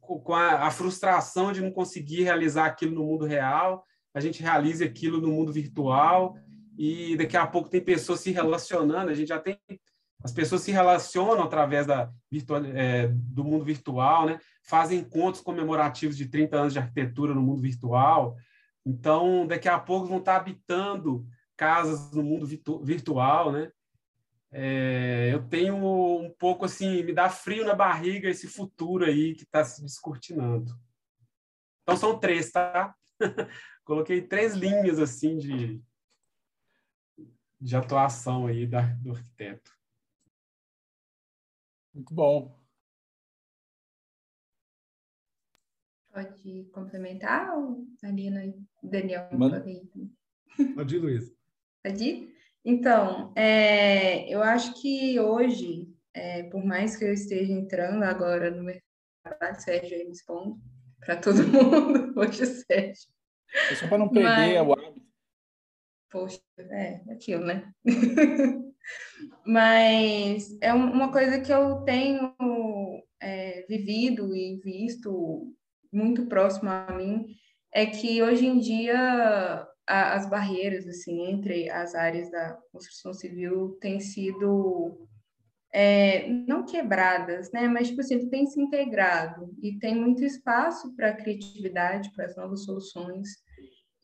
com 0.00 0.34
a, 0.34 0.66
a, 0.66 0.70
frustração 0.70 1.52
de 1.52 1.60
não 1.60 1.70
conseguir 1.70 2.24
realizar 2.24 2.66
aquilo 2.66 2.94
no 2.94 3.04
mundo 3.04 3.24
real, 3.24 3.84
a 4.12 4.20
gente 4.20 4.42
realiza 4.42 4.84
aquilo 4.84 5.20
no 5.20 5.28
mundo 5.28 5.52
virtual 5.52 6.36
e 6.76 7.16
daqui 7.16 7.36
a 7.36 7.46
pouco 7.46 7.68
tem 7.68 7.80
pessoas 7.80 8.20
se 8.20 8.30
relacionando, 8.30 9.10
a 9.10 9.14
gente 9.14 9.28
já 9.28 9.38
tem 9.38 9.58
as 10.26 10.32
pessoas 10.32 10.62
se 10.62 10.72
relacionam 10.72 11.44
através 11.44 11.86
da 11.86 12.10
virtual, 12.28 12.60
é, 12.64 13.06
do 13.06 13.44
mundo 13.44 13.64
virtual, 13.64 14.26
né? 14.26 14.40
fazem 14.60 14.98
encontros 14.98 15.40
comemorativos 15.40 16.16
de 16.16 16.26
30 16.26 16.56
anos 16.56 16.72
de 16.72 16.80
arquitetura 16.80 17.32
no 17.32 17.40
mundo 17.40 17.62
virtual. 17.62 18.36
Então, 18.84 19.46
daqui 19.46 19.68
a 19.68 19.78
pouco 19.78 20.08
vão 20.08 20.18
estar 20.18 20.34
habitando 20.34 21.24
casas 21.56 22.10
no 22.10 22.24
mundo 22.24 22.44
virtu 22.44 22.82
virtual, 22.82 23.52
né? 23.52 23.70
É, 24.50 25.30
eu 25.32 25.46
tenho 25.48 25.76
um 25.76 26.34
pouco 26.36 26.64
assim, 26.64 27.04
me 27.04 27.12
dá 27.12 27.30
frio 27.30 27.64
na 27.64 27.74
barriga 27.74 28.28
esse 28.28 28.48
futuro 28.48 29.04
aí 29.04 29.32
que 29.34 29.44
está 29.44 29.64
se 29.64 29.80
descortinando. 29.80 30.72
Então 31.82 31.96
são 31.96 32.18
três, 32.18 32.50
tá? 32.50 32.92
Coloquei 33.84 34.22
três 34.22 34.54
linhas 34.54 34.98
assim 34.98 35.38
de, 35.38 35.80
de 37.60 37.76
atuação 37.76 38.48
aí 38.48 38.66
da, 38.66 38.80
do 38.80 39.12
arquiteto. 39.12 39.75
Muito 41.96 42.12
bom. 42.12 42.54
Pode 46.12 46.64
complementar, 46.74 47.54
Marina 48.02 48.44
e 48.44 48.54
Daniel? 48.82 49.30
Pode 50.74 50.96
ir, 50.96 50.98
Luiz. 50.98 51.34
Pode 51.82 52.04
ir? 52.04 52.36
Então, 52.62 53.32
é, 53.34 54.28
eu 54.28 54.42
acho 54.42 54.74
que 54.80 55.18
hoje, 55.18 55.90
é, 56.12 56.42
por 56.50 56.62
mais 56.62 56.96
que 56.96 57.04
eu 57.04 57.14
esteja 57.14 57.52
entrando 57.52 58.02
agora 58.02 58.50
no 58.50 58.62
mercado, 58.62 59.58
Sérgio 59.58 59.96
aí 59.96 60.06
responde 60.06 60.60
para 61.00 61.16
todo 61.16 61.38
mundo, 61.48 62.12
hoje 62.20 62.44
Sérgio. 62.44 63.08
É 63.70 63.74
só 63.74 63.88
para 63.88 63.98
não 63.98 64.10
perder 64.10 64.62
Mas, 64.62 64.68
o 64.68 64.72
hábito. 64.74 65.06
Poxa, 66.10 66.42
é 66.58 67.02
aquilo, 67.10 67.46
né? 67.46 67.72
Mas 69.44 70.56
é 70.60 70.72
uma 70.72 71.10
coisa 71.10 71.40
que 71.40 71.52
eu 71.52 71.76
tenho 71.82 72.34
é, 73.20 73.64
vivido 73.68 74.34
e 74.34 74.60
visto 74.62 75.52
muito 75.92 76.26
próximo 76.26 76.68
a 76.68 76.92
mim 76.92 77.26
é 77.72 77.86
que 77.86 78.22
hoje 78.22 78.46
em 78.46 78.58
dia 78.58 79.66
a, 79.86 80.14
as 80.14 80.28
barreiras 80.28 80.86
assim 80.86 81.30
entre 81.30 81.70
as 81.70 81.94
áreas 81.94 82.30
da 82.30 82.58
construção 82.72 83.14
civil 83.14 83.78
têm 83.80 84.00
sido 84.00 85.06
é, 85.72 86.26
não 86.28 86.64
quebradas, 86.64 87.52
né? 87.52 87.68
Mas 87.68 87.88
tipo 87.88 88.00
assim, 88.00 88.30
tem 88.30 88.46
se 88.46 88.58
integrado 88.58 89.54
e 89.62 89.78
tem 89.78 89.94
muito 89.94 90.24
espaço 90.24 90.94
para 90.96 91.12
criatividade, 91.12 92.10
para 92.14 92.24
as 92.24 92.36
novas 92.36 92.64
soluções. 92.64 93.28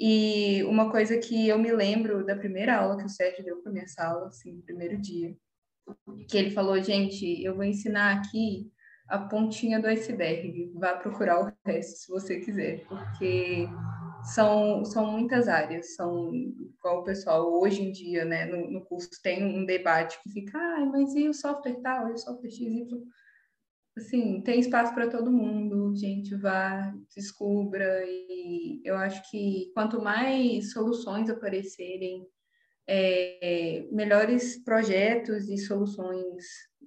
E 0.04 0.64
uma 0.64 0.90
coisa 0.90 1.16
que 1.16 1.46
eu 1.46 1.56
me 1.56 1.70
lembro 1.72 2.26
da 2.26 2.34
primeira 2.34 2.76
aula 2.76 2.96
que 2.96 3.04
o 3.04 3.08
Sérgio 3.08 3.44
deu 3.44 3.62
para 3.62 3.70
minha 3.70 3.86
sala, 3.86 4.26
assim, 4.26 4.52
no 4.52 4.62
primeiro 4.62 5.00
dia, 5.00 5.32
que 6.28 6.36
ele 6.36 6.50
falou, 6.50 6.82
gente, 6.82 7.40
eu 7.40 7.54
vou 7.54 7.62
ensinar 7.62 8.16
aqui 8.16 8.68
a 9.08 9.16
pontinha 9.16 9.78
do 9.78 9.86
iceberg, 9.86 10.72
vá 10.74 10.96
procurar 10.96 11.44
o 11.44 11.52
resto 11.64 11.98
se 12.00 12.08
você 12.08 12.40
quiser, 12.40 12.84
porque 12.88 13.68
são, 14.24 14.84
são 14.84 15.06
muitas 15.06 15.46
áreas, 15.46 15.94
são 15.94 16.34
igual 16.34 17.02
o 17.02 17.04
pessoal 17.04 17.60
hoje 17.62 17.80
em 17.82 17.92
dia, 17.92 18.24
né, 18.24 18.44
no, 18.46 18.72
no 18.72 18.84
curso 18.84 19.08
tem 19.22 19.44
um 19.44 19.64
debate 19.64 20.20
que 20.24 20.32
fica, 20.32 20.58
ah, 20.58 20.84
mas 20.84 21.14
e 21.14 21.28
o 21.28 21.34
software 21.34 21.80
tal, 21.80 22.08
e 22.08 22.14
o 22.14 22.18
software 22.18 22.50
X, 22.50 22.58
y? 22.58 23.00
Assim, 23.96 24.40
tem 24.40 24.58
espaço 24.58 24.94
para 24.94 25.10
todo 25.10 25.30
mundo, 25.30 25.94
gente, 25.94 26.34
vá, 26.36 26.94
descubra, 27.14 28.02
e 28.06 28.80
eu 28.84 28.96
acho 28.96 29.30
que 29.30 29.70
quanto 29.74 30.00
mais 30.00 30.72
soluções 30.72 31.28
aparecerem, 31.28 32.26
é, 32.86 33.86
melhores 33.92 34.62
projetos 34.64 35.48
e 35.48 35.58
soluções 35.58 36.44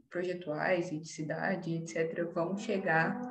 projetuais 0.09 0.91
e 0.91 0.99
de 0.99 1.07
cidade, 1.07 1.75
etc., 1.75 2.25
vão 2.33 2.57
chegar. 2.57 3.21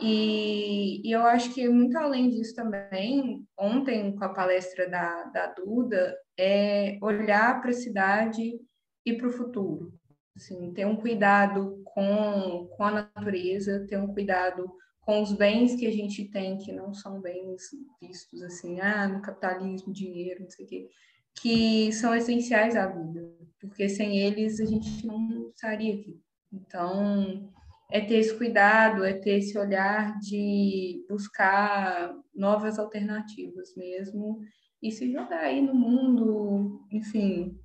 E, 0.00 1.06
e, 1.06 1.12
eu 1.12 1.22
acho 1.22 1.52
que 1.52 1.68
muito 1.68 1.98
além 1.98 2.30
disso 2.30 2.54
também, 2.54 3.44
ontem 3.58 4.16
com 4.16 4.24
a 4.24 4.30
palestra 4.30 4.88
da, 4.88 5.24
da 5.24 5.46
Duda, 5.48 6.16
é 6.38 6.98
olhar 7.02 7.60
para 7.60 7.70
a 7.70 7.74
cidade 7.74 8.58
e 9.04 9.12
para 9.12 9.28
o 9.28 9.32
futuro. 9.32 9.92
Assim, 10.34 10.72
ter 10.72 10.86
um 10.86 10.96
cuidado 10.96 11.79
com, 11.94 12.68
com 12.76 12.84
a 12.84 12.90
natureza, 12.90 13.86
ter 13.88 13.98
um 13.98 14.12
cuidado 14.12 14.70
com 15.00 15.22
os 15.22 15.32
bens 15.32 15.74
que 15.74 15.86
a 15.86 15.92
gente 15.92 16.24
tem, 16.26 16.58
que 16.58 16.72
não 16.72 16.92
são 16.92 17.20
bens 17.20 17.62
vistos 18.00 18.42
assim, 18.42 18.80
ah, 18.80 19.08
no 19.08 19.22
capitalismo, 19.22 19.92
dinheiro, 19.92 20.42
não 20.42 20.50
sei 20.50 20.64
o 20.64 20.68
quê 20.68 20.88
que 21.34 21.92
são 21.92 22.14
essenciais 22.14 22.76
à 22.76 22.86
vida, 22.86 23.32
porque 23.60 23.88
sem 23.88 24.18
eles 24.18 24.60
a 24.60 24.64
gente 24.64 25.06
não 25.06 25.48
estaria 25.48 25.94
aqui. 25.94 26.20
Então, 26.52 27.50
é 27.90 28.00
ter 28.00 28.16
esse 28.16 28.36
cuidado, 28.36 29.04
é 29.04 29.12
ter 29.12 29.38
esse 29.38 29.56
olhar 29.58 30.18
de 30.18 31.04
buscar 31.08 32.14
novas 32.34 32.78
alternativas 32.78 33.74
mesmo 33.76 34.40
e 34.82 34.90
se 34.90 35.12
jogar 35.12 35.40
aí 35.40 35.60
no 35.60 35.74
mundo, 35.74 36.86
enfim, 36.90 37.58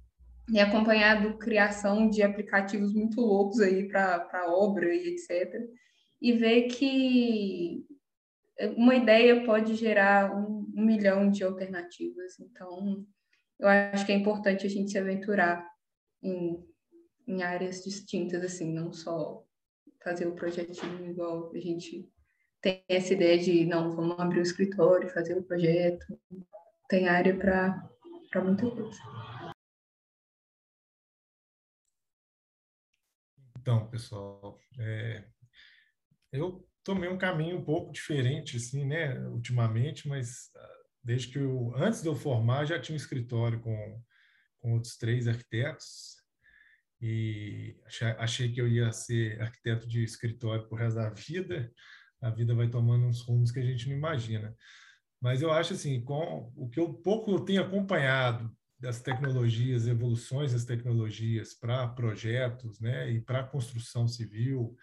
e 0.49 0.59
acompanhado 0.59 1.37
criação 1.37 2.09
de 2.09 2.21
aplicativos 2.21 2.93
muito 2.93 3.19
loucos 3.19 3.59
aí 3.59 3.87
para 3.87 4.45
obra 4.47 4.93
e 4.93 5.09
etc. 5.09 5.67
E 6.21 6.33
ver 6.33 6.63
que 6.67 7.85
uma 8.77 8.95
ideia 8.95 9.43
pode 9.43 9.75
gerar 9.75 10.35
um, 10.35 10.71
um 10.75 10.85
milhão 10.85 11.29
de 11.29 11.43
alternativas. 11.43 12.39
Então, 12.39 13.05
eu 13.59 13.67
acho 13.67 14.05
que 14.05 14.11
é 14.11 14.15
importante 14.15 14.65
a 14.65 14.69
gente 14.69 14.91
se 14.91 14.97
aventurar 14.97 15.67
em, 16.21 16.63
em 17.27 17.43
áreas 17.43 17.83
distintas, 17.83 18.43
assim, 18.43 18.71
não 18.71 18.93
só 18.93 19.43
fazer 20.03 20.27
o 20.27 20.35
projetinho 20.35 21.09
igual 21.09 21.51
a 21.53 21.59
gente 21.59 22.07
tem 22.61 22.83
essa 22.87 23.13
ideia 23.13 23.37
de, 23.37 23.65
não, 23.65 23.95
vamos 23.95 24.19
abrir 24.19 24.39
o 24.39 24.43
escritório, 24.43 25.09
fazer 25.09 25.37
o 25.37 25.43
projeto. 25.43 26.05
Tem 26.89 27.07
área 27.07 27.37
para 27.37 28.43
muita 28.43 28.69
coisa. 28.71 28.99
Então, 33.65 33.87
pessoal, 33.87 34.59
é, 34.77 35.25
eu 36.31 36.63
tomei 36.83 37.09
um 37.09 37.17
caminho 37.17 37.57
um 37.57 37.65
pouco 37.65 37.91
diferente, 37.91 38.57
assim, 38.57 38.85
né, 38.85 39.19
ultimamente, 39.27 40.07
mas 40.07 40.51
desde 41.03 41.29
que 41.29 41.39
eu, 41.39 41.73
antes 41.75 42.03
de 42.03 42.07
eu 42.07 42.13
formar, 42.13 42.65
já 42.65 42.79
tinha 42.79 42.93
um 42.93 42.95
escritório 42.95 43.59
com, 43.59 44.03
com 44.59 44.73
outros 44.73 44.97
três 44.97 45.27
arquitetos 45.27 46.15
e 47.01 47.75
achei, 47.87 48.07
achei 48.09 48.51
que 48.51 48.61
eu 48.61 48.67
ia 48.67 48.91
ser 48.91 49.41
arquiteto 49.41 49.87
de 49.87 50.03
escritório 50.03 50.69
por 50.69 50.77
resto 50.77 50.97
da 50.97 51.09
vida. 51.09 51.73
A 52.21 52.29
vida 52.29 52.53
vai 52.53 52.69
tomando 52.69 53.07
uns 53.07 53.21
rumos 53.21 53.49
que 53.49 53.59
a 53.59 53.65
gente 53.65 53.89
não 53.89 53.97
imagina. 53.97 54.55
Mas 55.19 55.41
eu 55.41 55.51
acho 55.51 55.73
assim, 55.73 56.03
com 56.03 56.53
o 56.55 56.69
que 56.69 56.79
eu 56.79 56.93
pouco 56.93 57.31
eu 57.31 57.39
tenho 57.39 57.63
acompanhado 57.63 58.55
das 58.85 59.01
tecnologias, 59.01 59.87
evoluções 59.87 60.53
das 60.53 60.63
tecnologias 60.63 61.55
para 61.55 61.87
projetos, 61.87 62.79
né, 62.79 63.11
e 63.11 63.19
para 63.19 63.43
construção 63.43 64.07
civil, 64.07 64.75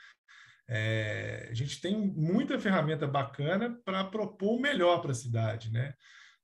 é, 0.68 1.48
a 1.48 1.55
gente 1.55 1.80
tem 1.80 1.96
muita 1.96 2.59
ferramenta 2.59 3.07
bacana 3.07 3.78
para 3.84 4.05
propor 4.05 4.57
o 4.57 4.61
melhor 4.61 5.00
para 5.00 5.12
a 5.12 5.14
cidade, 5.14 5.70
né? 5.70 5.94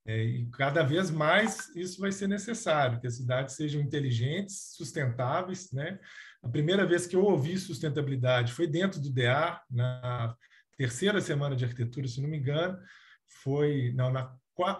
É, 0.06 0.22
e 0.22 0.46
cada 0.50 0.82
vez 0.82 1.10
mais 1.10 1.74
isso 1.74 2.00
vai 2.00 2.12
ser 2.12 2.28
necessário, 2.28 3.00
que 3.00 3.06
as 3.06 3.16
cidades 3.16 3.56
sejam 3.56 3.80
inteligentes, 3.80 4.74
sustentáveis, 4.76 5.72
né? 5.72 5.98
A 6.42 6.48
primeira 6.48 6.86
vez 6.86 7.06
que 7.06 7.16
eu 7.16 7.24
ouvi 7.24 7.58
sustentabilidade 7.58 8.52
foi 8.52 8.66
dentro 8.66 9.00
do 9.00 9.12
DA, 9.12 9.60
na 9.70 10.34
terceira 10.76 11.20
semana 11.20 11.56
de 11.56 11.64
arquitetura, 11.64 12.06
se 12.06 12.20
não 12.20 12.28
me 12.28 12.38
engano, 12.38 12.78
foi 13.42 13.92
não 13.94 14.12
na, 14.12 14.32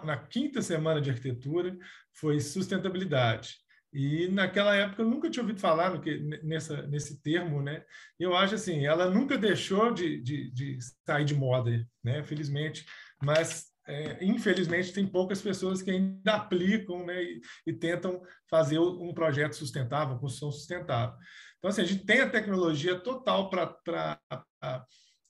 na 0.03 0.17
quinta 0.17 0.61
semana 0.61 1.01
de 1.01 1.09
arquitetura 1.09 1.77
foi 2.13 2.39
sustentabilidade. 2.39 3.55
E 3.91 4.27
naquela 4.27 4.75
época 4.75 5.01
eu 5.01 5.07
nunca 5.07 5.29
tinha 5.29 5.41
ouvido 5.41 5.59
falar 5.59 5.91
no 5.91 6.01
que, 6.01 6.19
nessa, 6.43 6.85
nesse 6.87 7.21
termo, 7.21 7.61
né? 7.61 7.83
Eu 8.19 8.35
acho 8.35 8.55
assim, 8.55 8.85
ela 8.85 9.09
nunca 9.09 9.37
deixou 9.37 9.91
de, 9.91 10.21
de, 10.21 10.51
de 10.51 10.77
sair 11.05 11.25
de 11.25 11.33
moda, 11.33 11.83
né? 12.03 12.23
Felizmente, 12.23 12.85
mas 13.21 13.65
é, 13.87 14.23
infelizmente 14.23 14.93
tem 14.93 15.07
poucas 15.07 15.41
pessoas 15.41 15.81
que 15.81 15.89
ainda 15.89 16.35
aplicam, 16.35 17.03
né? 17.03 17.23
E, 17.23 17.41
e 17.65 17.73
tentam 17.73 18.21
fazer 18.47 18.77
um 18.77 19.11
projeto 19.11 19.55
sustentável, 19.55 20.19
construção 20.19 20.51
sustentável. 20.51 21.17
Então, 21.57 21.69
assim, 21.69 21.81
a 21.81 21.85
gente 21.85 22.05
tem 22.05 22.21
a 22.21 22.29
tecnologia 22.29 22.99
total 22.99 23.49
para 23.49 23.75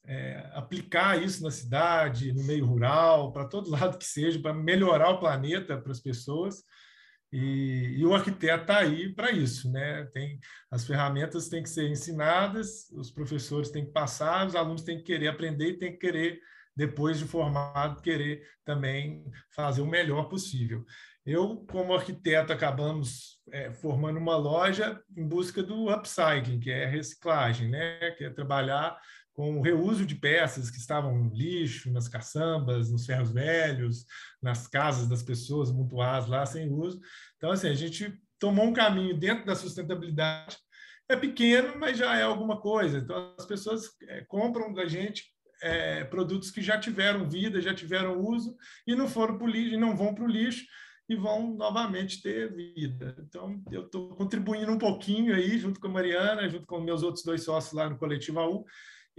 é, 0.09 0.49
aplicar 0.55 1.21
isso 1.21 1.43
na 1.43 1.51
cidade, 1.51 2.33
no 2.33 2.43
meio 2.43 2.65
rural, 2.65 3.31
para 3.31 3.45
todo 3.45 3.69
lado 3.69 3.97
que 3.97 4.05
seja, 4.05 4.39
para 4.39 4.53
melhorar 4.53 5.11
o 5.11 5.19
planeta 5.19 5.77
para 5.77 5.91
as 5.91 5.99
pessoas. 5.99 6.63
E, 7.31 7.93
e, 7.99 8.03
o 8.03 8.15
arquiteto 8.15 8.63
está 8.63 8.79
aí 8.79 9.13
para 9.13 9.31
isso, 9.31 9.71
né? 9.71 10.03
Tem 10.11 10.39
as 10.71 10.87
ferramentas 10.87 11.47
têm 11.47 11.61
que 11.61 11.69
ser 11.69 11.87
ensinadas, 11.87 12.89
os 12.91 13.11
professores 13.11 13.69
têm 13.69 13.85
que 13.85 13.91
passar, 13.91 14.47
os 14.47 14.55
alunos 14.55 14.81
têm 14.81 14.97
que 14.97 15.03
querer 15.03 15.27
aprender 15.27 15.69
e 15.69 15.77
têm 15.77 15.91
que 15.91 15.99
querer 15.99 16.39
depois 16.75 17.19
de 17.19 17.25
formado 17.25 18.01
querer 18.01 18.41
também 18.65 19.23
fazer 19.53 19.81
o 19.81 19.85
melhor 19.85 20.27
possível. 20.27 20.83
Eu, 21.23 21.57
como 21.69 21.93
arquiteto, 21.93 22.51
acabamos 22.51 23.39
é, 23.51 23.71
formando 23.73 24.17
uma 24.17 24.35
loja 24.35 24.99
em 25.15 25.27
busca 25.27 25.61
do 25.61 25.93
upcycling, 25.93 26.59
que 26.59 26.71
é 26.71 26.85
reciclagem, 26.87 27.69
né? 27.69 28.09
Que 28.17 28.23
é 28.23 28.29
trabalhar 28.31 28.97
com 29.39 29.57
o 29.57 29.61
reuso 29.61 30.05
de 30.05 30.15
peças 30.15 30.69
que 30.69 30.75
estavam 30.75 31.17
no 31.17 31.33
lixo, 31.33 31.93
nas 31.93 32.09
caçambas, 32.09 32.91
nos 32.91 33.05
ferros 33.05 33.31
velhos, 33.31 34.05
nas 34.41 34.67
casas 34.67 35.07
das 35.07 35.23
pessoas 35.23 35.71
mutuadas 35.71 36.27
lá 36.27 36.45
sem 36.45 36.69
uso. 36.69 36.99
Então, 37.37 37.49
assim, 37.49 37.69
a 37.69 37.73
gente 37.73 38.21
tomou 38.37 38.65
um 38.65 38.73
caminho 38.73 39.17
dentro 39.17 39.45
da 39.45 39.55
sustentabilidade. 39.55 40.57
É 41.07 41.15
pequeno, 41.15 41.79
mas 41.79 41.97
já 41.97 42.17
é 42.17 42.23
alguma 42.23 42.59
coisa. 42.59 42.97
Então, 42.97 43.33
as 43.39 43.45
pessoas 43.45 43.85
é, 44.09 44.25
compram 44.27 44.73
da 44.73 44.85
gente 44.85 45.23
é, 45.63 46.03
produtos 46.03 46.51
que 46.51 46.61
já 46.61 46.77
tiveram 46.77 47.29
vida, 47.29 47.61
já 47.61 47.73
tiveram 47.73 48.19
uso 48.19 48.57
e 48.85 48.93
não 48.93 49.07
foram 49.07 49.37
para 49.37 49.47
o 49.47 49.49
lixo, 49.49 49.79
não 49.79 49.95
vão 49.95 50.13
para 50.13 50.25
o 50.25 50.27
lixo 50.27 50.65
e 51.07 51.15
vão 51.15 51.55
novamente 51.55 52.21
ter 52.21 52.53
vida. 52.53 53.15
Então, 53.19 53.63
eu 53.71 53.85
estou 53.85 54.13
contribuindo 54.15 54.69
um 54.69 54.77
pouquinho 54.77 55.33
aí, 55.33 55.57
junto 55.57 55.79
com 55.79 55.87
a 55.87 55.91
Mariana, 55.91 56.49
junto 56.49 56.67
com 56.67 56.81
meus 56.81 57.03
outros 57.03 57.23
dois 57.23 57.41
sócios 57.41 57.71
lá 57.71 57.89
no 57.89 57.97
Coletivo 57.97 58.41
AU, 58.41 58.65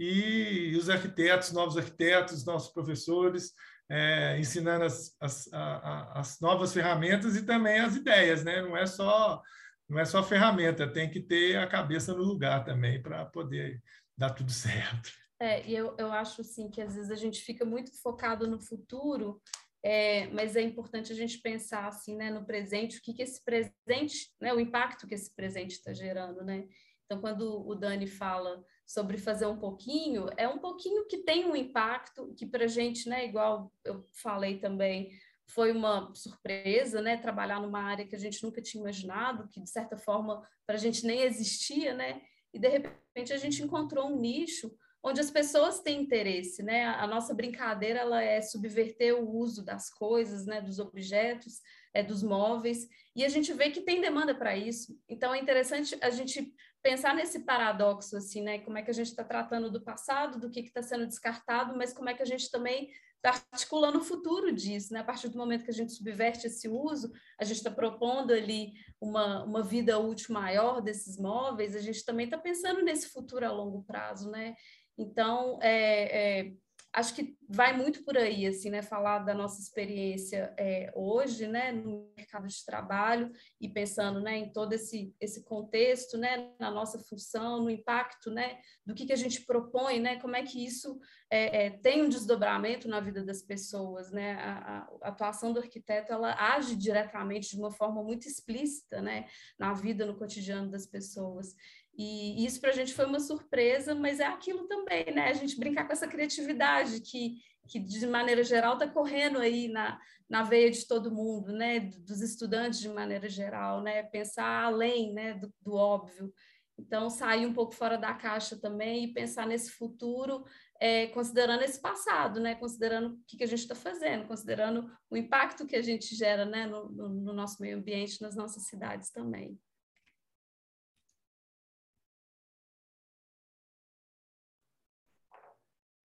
e 0.03 0.75
os 0.75 0.89
arquitetos, 0.89 1.51
novos 1.51 1.77
arquitetos, 1.77 2.43
nossos 2.43 2.73
professores, 2.73 3.53
é, 3.87 4.39
ensinando 4.39 4.83
as, 4.83 5.15
as, 5.21 5.53
a, 5.53 6.19
as, 6.19 6.39
novas 6.39 6.73
ferramentas 6.73 7.35
e 7.35 7.45
também 7.45 7.79
as 7.79 7.95
ideias, 7.95 8.43
né? 8.43 8.63
Não 8.63 8.75
é 8.75 8.87
só 8.87 9.39
não 9.87 9.99
é 9.99 10.05
só 10.05 10.23
ferramenta, 10.23 10.91
tem 10.91 11.07
que 11.07 11.19
ter 11.19 11.57
a 11.57 11.67
cabeça 11.67 12.15
no 12.15 12.23
lugar 12.23 12.63
também 12.63 12.99
para 12.99 13.25
poder 13.25 13.79
dar 14.17 14.31
tudo 14.31 14.49
certo. 14.51 15.11
É, 15.39 15.67
e 15.67 15.75
eu, 15.75 15.95
eu 15.99 16.11
acho 16.11 16.41
assim 16.41 16.67
que 16.67 16.81
às 16.81 16.95
vezes 16.95 17.11
a 17.11 17.15
gente 17.15 17.41
fica 17.41 17.63
muito 17.63 17.91
focado 18.01 18.47
no 18.47 18.59
futuro, 18.59 19.39
é, 19.83 20.27
mas 20.29 20.55
é 20.55 20.61
importante 20.61 21.11
a 21.11 21.15
gente 21.15 21.39
pensar 21.41 21.87
assim, 21.87 22.15
né, 22.15 22.31
no 22.31 22.43
presente, 22.43 22.97
o 22.97 23.01
que, 23.03 23.13
que 23.13 23.21
esse 23.21 23.43
presente, 23.43 24.31
né, 24.41 24.51
o 24.51 24.59
impacto 24.59 25.05
que 25.05 25.13
esse 25.13 25.35
presente 25.35 25.73
está 25.73 25.93
gerando, 25.93 26.43
né? 26.43 26.67
Então, 27.05 27.19
quando 27.19 27.67
o 27.67 27.75
Dani 27.75 28.07
fala 28.07 28.63
sobre 28.91 29.17
fazer 29.17 29.45
um 29.45 29.57
pouquinho, 29.57 30.25
é 30.35 30.45
um 30.49 30.57
pouquinho 30.57 31.07
que 31.07 31.19
tem 31.19 31.45
um 31.45 31.55
impacto, 31.55 32.33
que 32.35 32.45
para 32.45 32.65
a 32.65 32.67
gente, 32.67 33.07
né, 33.07 33.25
igual 33.25 33.71
eu 33.85 34.05
falei 34.21 34.59
também, 34.59 35.09
foi 35.47 35.71
uma 35.71 36.13
surpresa, 36.13 37.01
né, 37.01 37.15
trabalhar 37.15 37.61
numa 37.61 37.81
área 37.81 38.05
que 38.05 38.15
a 38.17 38.19
gente 38.19 38.43
nunca 38.43 38.61
tinha 38.61 38.81
imaginado, 38.81 39.47
que 39.47 39.61
de 39.61 39.69
certa 39.69 39.97
forma 39.97 40.45
para 40.67 40.75
a 40.75 40.77
gente 40.77 41.05
nem 41.05 41.21
existia, 41.21 41.93
né, 41.93 42.21
e 42.53 42.59
de 42.59 42.67
repente 42.67 43.31
a 43.31 43.37
gente 43.37 43.63
encontrou 43.63 44.09
um 44.09 44.19
nicho 44.19 44.69
onde 45.01 45.21
as 45.21 45.31
pessoas 45.31 45.79
têm 45.79 46.01
interesse, 46.01 46.61
né? 46.61 46.85
A 46.85 47.07
nossa 47.07 47.33
brincadeira 47.33 48.01
ela 48.01 48.21
é 48.21 48.39
subverter 48.39 49.15
o 49.15 49.35
uso 49.35 49.65
das 49.65 49.89
coisas, 49.89 50.45
né, 50.45 50.61
dos 50.61 50.77
objetos, 50.77 51.59
é, 51.91 52.03
dos 52.03 52.21
móveis, 52.21 52.87
e 53.15 53.25
a 53.25 53.29
gente 53.29 53.51
vê 53.51 53.71
que 53.71 53.81
tem 53.81 53.99
demanda 53.99 54.35
para 54.35 54.55
isso. 54.55 54.95
Então 55.09 55.33
é 55.33 55.39
interessante 55.39 55.97
a 56.01 56.11
gente 56.11 56.53
pensar 56.81 57.15
nesse 57.15 57.39
paradoxo, 57.39 58.17
assim, 58.17 58.41
né? 58.41 58.59
Como 58.59 58.77
é 58.77 58.81
que 58.81 58.91
a 58.91 58.93
gente 58.93 59.07
está 59.07 59.23
tratando 59.23 59.71
do 59.71 59.81
passado, 59.81 60.39
do 60.39 60.49
que 60.49 60.61
está 60.61 60.81
sendo 60.81 61.05
descartado, 61.05 61.77
mas 61.77 61.93
como 61.93 62.09
é 62.09 62.13
que 62.13 62.23
a 62.23 62.25
gente 62.25 62.49
também 62.49 62.89
está 63.23 63.39
articulando 63.51 63.99
o 63.99 64.03
futuro 64.03 64.51
disso, 64.51 64.93
né? 64.93 65.01
A 65.01 65.03
partir 65.03 65.29
do 65.29 65.37
momento 65.37 65.63
que 65.63 65.69
a 65.69 65.73
gente 65.73 65.93
subverte 65.93 66.47
esse 66.47 66.67
uso, 66.67 67.11
a 67.39 67.43
gente 67.43 67.57
está 67.57 67.69
propondo 67.69 68.33
ali 68.33 68.73
uma, 68.99 69.43
uma 69.43 69.63
vida 69.63 69.99
útil 69.99 70.33
maior 70.33 70.81
desses 70.81 71.17
móveis, 71.17 71.75
a 71.75 71.81
gente 71.81 72.03
também 72.03 72.25
está 72.25 72.37
pensando 72.37 72.81
nesse 72.81 73.09
futuro 73.09 73.45
a 73.45 73.51
longo 73.51 73.83
prazo, 73.83 74.31
né? 74.31 74.55
Então, 74.97 75.59
é, 75.61 76.39
é, 76.39 76.53
acho 76.93 77.15
que 77.15 77.37
vai 77.47 77.75
muito 77.75 78.03
por 78.03 78.17
aí, 78.17 78.45
assim, 78.45 78.69
né? 78.69 78.81
Falar 78.81 79.19
da 79.19 79.33
nossa 79.33 79.61
experiência 79.61 80.53
é, 80.57 80.91
hoje, 80.95 81.47
né? 81.47 81.71
No 81.71 82.11
mercado 82.17 82.47
de 82.47 82.65
trabalho 82.65 83.31
e 83.59 83.69
pensando, 83.69 84.19
né? 84.21 84.37
Em 84.37 84.51
todo 84.51 84.73
esse, 84.73 85.15
esse 85.19 85.43
contexto, 85.43 86.17
né? 86.17 86.51
Na 86.59 86.69
nossa 86.69 86.99
função, 86.99 87.63
no 87.63 87.69
impacto, 87.69 88.29
né? 88.29 88.59
Do 88.85 88.93
que, 88.93 89.05
que 89.05 89.13
a 89.13 89.17
gente 89.17 89.45
propõe, 89.45 89.99
né? 89.99 90.19
Como 90.19 90.35
é 90.35 90.43
que 90.43 90.63
isso 90.63 90.99
é, 91.29 91.65
é, 91.65 91.69
tem 91.69 92.01
um 92.01 92.09
desdobramento 92.09 92.89
na 92.89 92.99
vida 92.99 93.23
das 93.23 93.41
pessoas, 93.41 94.11
né? 94.11 94.33
A, 94.33 94.87
a, 95.01 95.09
atuação 95.09 95.53
do 95.53 95.59
arquiteto, 95.59 96.11
ela 96.11 96.35
age 96.55 96.75
diretamente 96.75 97.51
de 97.51 97.57
uma 97.57 97.71
forma 97.71 98.03
muito 98.03 98.27
explícita, 98.27 99.01
né? 99.01 99.27
Na 99.57 99.73
vida, 99.73 100.05
no 100.05 100.17
cotidiano 100.17 100.69
das 100.69 100.85
pessoas. 100.85 101.55
E 101.97 102.45
isso 102.45 102.59
para 102.59 102.69
a 102.69 102.73
gente 102.73 102.93
foi 102.93 103.05
uma 103.05 103.19
surpresa, 103.19 103.93
mas 103.93 104.19
é 104.19 104.25
aquilo 104.25 104.67
também, 104.67 105.13
né? 105.13 105.29
A 105.29 105.33
gente 105.33 105.59
brincar 105.59 105.85
com 105.85 105.93
essa 105.93 106.07
criatividade 106.07 107.01
que, 107.01 107.35
que 107.67 107.79
de 107.79 108.07
maneira 108.07 108.43
geral, 108.43 108.73
está 108.73 108.87
correndo 108.87 109.39
aí 109.39 109.67
na, 109.67 109.99
na 110.29 110.43
veia 110.43 110.71
de 110.71 110.87
todo 110.87 111.13
mundo, 111.13 111.51
né? 111.51 111.79
Dos 111.79 112.21
estudantes 112.21 112.79
de 112.79 112.89
maneira 112.89 113.27
geral, 113.27 113.81
né? 113.81 114.03
Pensar 114.03 114.63
além 114.63 115.13
né? 115.13 115.33
do, 115.33 115.53
do 115.61 115.73
óbvio. 115.73 116.33
Então, 116.79 117.09
sair 117.09 117.45
um 117.45 117.53
pouco 117.53 117.75
fora 117.75 117.97
da 117.97 118.13
caixa 118.13 118.59
também 118.59 119.03
e 119.03 119.13
pensar 119.13 119.45
nesse 119.45 119.71
futuro, 119.71 120.43
é, 120.79 121.07
considerando 121.07 121.61
esse 121.61 121.79
passado, 121.79 122.39
né? 122.39 122.55
Considerando 122.55 123.13
o 123.13 123.19
que, 123.27 123.37
que 123.37 123.43
a 123.43 123.47
gente 123.47 123.59
está 123.59 123.75
fazendo, 123.75 124.27
considerando 124.27 124.89
o 125.09 125.15
impacto 125.15 125.67
que 125.67 125.75
a 125.75 125.81
gente 125.81 126.15
gera 126.15 126.45
né? 126.45 126.65
no, 126.65 126.89
no, 126.89 127.09
no 127.09 127.33
nosso 127.33 127.61
meio 127.61 127.77
ambiente, 127.77 128.21
nas 128.21 128.35
nossas 128.35 128.65
cidades 128.67 129.11
também. 129.11 129.59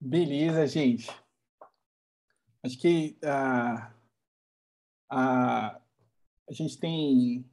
Beleza, 0.07 0.65
gente. 0.69 1.11
Acho 2.63 2.79
que 2.79 3.19
a, 3.25 3.93
a, 5.11 5.81
a 6.49 6.53
gente 6.53 6.79
tem 6.79 7.45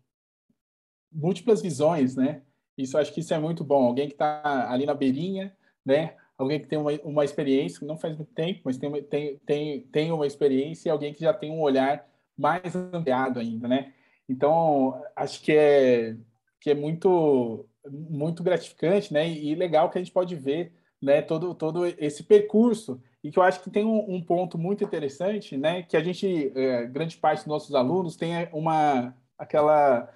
múltiplas 1.11 1.63
visões, 1.63 2.15
né? 2.15 2.43
Isso 2.77 2.95
acho 2.95 3.11
que 3.11 3.21
isso 3.21 3.33
é 3.33 3.39
muito 3.39 3.63
bom. 3.63 3.83
Alguém 3.87 4.07
que 4.07 4.13
está 4.13 4.71
ali 4.71 4.85
na 4.85 4.93
beirinha, 4.93 5.57
né? 5.83 6.15
Alguém 6.37 6.59
que 6.59 6.67
tem 6.67 6.77
uma, 6.77 6.91
uma 7.03 7.25
experiência, 7.25 7.87
não 7.87 7.97
faz 7.97 8.15
muito 8.15 8.31
tempo, 8.33 8.61
mas 8.65 8.77
tem, 8.77 9.03
tem, 9.03 9.39
tem, 9.39 9.81
tem 9.87 10.11
uma 10.11 10.27
experiência 10.27 10.89
e 10.89 10.91
alguém 10.91 11.11
que 11.11 11.21
já 11.21 11.33
tem 11.33 11.49
um 11.49 11.61
olhar 11.61 12.07
mais 12.37 12.75
ampliado 12.75 13.39
ainda, 13.39 13.67
né? 13.67 13.95
Então, 14.29 15.03
acho 15.15 15.41
que 15.41 15.51
é, 15.53 16.15
que 16.61 16.69
é 16.69 16.75
muito, 16.75 17.67
muito 17.89 18.43
gratificante, 18.43 19.11
né? 19.11 19.27
E 19.27 19.55
legal 19.55 19.89
que 19.89 19.97
a 19.97 20.01
gente 20.03 20.13
pode 20.13 20.35
ver 20.35 20.82
né, 21.03 21.21
todo, 21.21 21.53
todo 21.53 21.85
esse 21.85 22.23
percurso 22.23 23.01
e 23.21 23.29
que 23.29 23.37
eu 23.37 23.43
acho 23.43 23.61
que 23.61 23.69
tem 23.69 23.85
um, 23.85 24.15
um 24.15 24.21
ponto 24.21 24.57
muito 24.57 24.83
interessante, 24.83 25.57
né, 25.57 25.83
que 25.83 25.97
a 25.97 26.03
gente, 26.03 26.51
é, 26.55 26.85
grande 26.85 27.17
parte 27.17 27.39
dos 27.39 27.47
nossos 27.47 27.75
alunos 27.75 28.15
tem 28.15 28.47
uma 28.53 29.13
aquela 29.37 30.09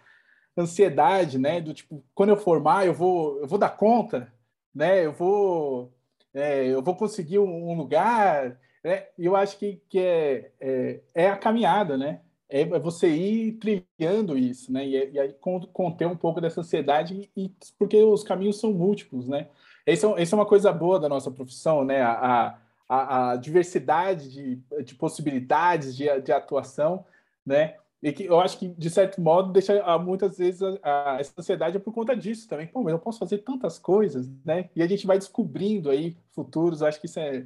ansiedade, 0.57 1.37
né, 1.37 1.59
do 1.59 1.73
tipo, 1.73 2.03
quando 2.15 2.29
eu 2.29 2.37
formar, 2.37 2.85
eu 2.85 2.93
vou, 2.93 3.39
eu 3.39 3.47
vou 3.47 3.59
dar 3.59 3.69
conta, 3.69 4.31
né, 4.73 5.05
eu 5.05 5.11
vou, 5.11 5.93
é, 6.33 6.65
eu 6.67 6.81
vou 6.81 6.95
conseguir 6.95 7.39
um, 7.39 7.75
lugar, 7.75 8.57
né, 8.83 9.07
e 9.17 9.25
eu 9.25 9.35
acho 9.35 9.57
que, 9.57 9.81
que 9.89 9.99
é, 9.99 10.51
é, 10.59 10.99
é 11.13 11.29
a 11.29 11.37
caminhada, 11.37 11.97
né, 11.97 12.21
é 12.49 12.65
você 12.79 13.09
ir 13.09 13.53
trilhando 13.53 14.37
isso, 14.37 14.71
né, 14.71 14.85
e, 14.85 15.11
e 15.11 15.19
aí 15.19 15.35
conter 15.73 16.07
um 16.07 16.15
pouco 16.15 16.39
dessa 16.39 16.61
ansiedade, 16.61 17.29
e, 17.35 17.51
porque 17.77 18.01
os 18.01 18.23
caminhos 18.23 18.59
são 18.59 18.71
múltiplos, 18.71 19.27
né, 19.27 19.47
essa 19.87 20.07
é, 20.07 20.23
é 20.23 20.35
uma 20.35 20.45
coisa 20.45 20.71
boa 20.73 20.99
da 20.99 21.07
nossa 21.07 21.31
profissão, 21.31 21.85
né? 21.85 22.01
A, 22.01 22.59
a, 22.89 23.31
a 23.31 23.35
diversidade 23.37 24.29
de, 24.29 24.83
de 24.83 24.95
possibilidades 24.95 25.95
de, 25.95 26.05
de 26.21 26.31
atuação, 26.31 27.05
né? 27.45 27.75
E 28.03 28.11
que 28.11 28.25
eu 28.25 28.39
acho 28.39 28.59
que, 28.59 28.67
de 28.67 28.89
certo 28.89 29.19
modo, 29.19 29.51
deixa 29.51 29.81
ah, 29.83 29.97
muitas 29.97 30.37
vezes 30.37 30.61
a, 30.61 30.77
a, 30.83 31.17
essa 31.19 31.33
ansiedade 31.37 31.77
é 31.77 31.79
por 31.79 31.93
conta 31.93 32.15
disso 32.15 32.47
também. 32.47 32.67
Pô, 32.67 32.83
mas 32.83 32.91
eu 32.91 32.99
posso 32.99 33.17
fazer 33.17 33.39
tantas 33.39 33.79
coisas, 33.79 34.29
né? 34.45 34.69
E 34.75 34.83
a 34.83 34.87
gente 34.87 35.07
vai 35.07 35.17
descobrindo 35.17 35.89
aí 35.89 36.17
futuros. 36.31 36.83
Acho 36.83 36.99
que 36.99 37.07
isso 37.07 37.19
é, 37.19 37.37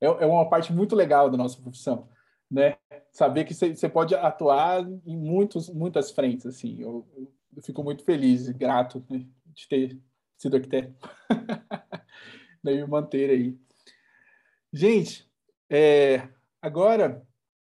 é, 0.00 0.06
é 0.06 0.26
uma 0.26 0.48
parte 0.48 0.72
muito 0.72 0.96
legal 0.96 1.30
da 1.30 1.36
nossa 1.36 1.60
profissão, 1.60 2.08
né? 2.50 2.76
Saber 3.12 3.44
que 3.44 3.54
você 3.54 3.88
pode 3.88 4.14
atuar 4.14 4.82
em 5.06 5.16
muitos, 5.16 5.68
muitas 5.68 6.10
frentes, 6.10 6.46
assim. 6.46 6.80
Eu, 6.80 7.06
eu 7.54 7.62
fico 7.62 7.84
muito 7.84 8.02
feliz 8.02 8.48
e 8.48 8.52
grato 8.54 9.04
né, 9.10 9.26
de 9.54 9.68
ter 9.68 10.00
sido 10.42 10.56
arquiteto. 10.56 10.92
Daí 12.62 12.76
me 12.82 12.86
manter 12.86 13.30
aí. 13.30 13.58
Gente, 14.72 15.30
é, 15.70 16.28
agora 16.60 17.24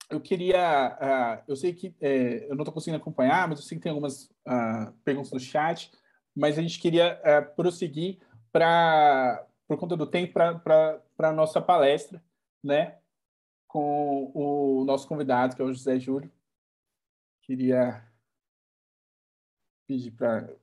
eu 0.10 0.20
queria. 0.20 0.98
Uh, 1.02 1.52
eu 1.52 1.56
sei 1.56 1.74
que 1.74 1.90
uh, 1.90 2.46
eu 2.50 2.56
não 2.56 2.64
estou 2.64 2.74
conseguindo 2.74 3.02
acompanhar, 3.02 3.48
mas 3.48 3.60
eu 3.60 3.66
sei 3.66 3.78
que 3.78 3.84
tem 3.84 3.92
algumas 3.92 4.26
uh, 4.46 4.92
perguntas 5.04 5.32
no 5.32 5.40
chat, 5.40 5.92
mas 6.36 6.58
a 6.58 6.62
gente 6.62 6.80
queria 6.80 7.20
prosseguir 7.56 8.20
para, 8.52 9.46
por 9.68 9.78
conta 9.78 9.98
do 9.98 10.06
tempo, 10.06 10.34
para 10.34 11.02
a 11.18 11.32
nossa 11.32 11.62
palestra, 11.62 12.24
né? 12.64 12.98
Com 13.68 14.32
o 14.34 14.86
nosso 14.86 15.08
convidado, 15.08 15.56
que 15.56 15.62
é 15.62 15.66
o 15.66 15.74
José 15.74 16.00
Júlio. 16.00 16.32
Queria 17.42 18.06
pedir 19.88 20.12
para 20.12 20.54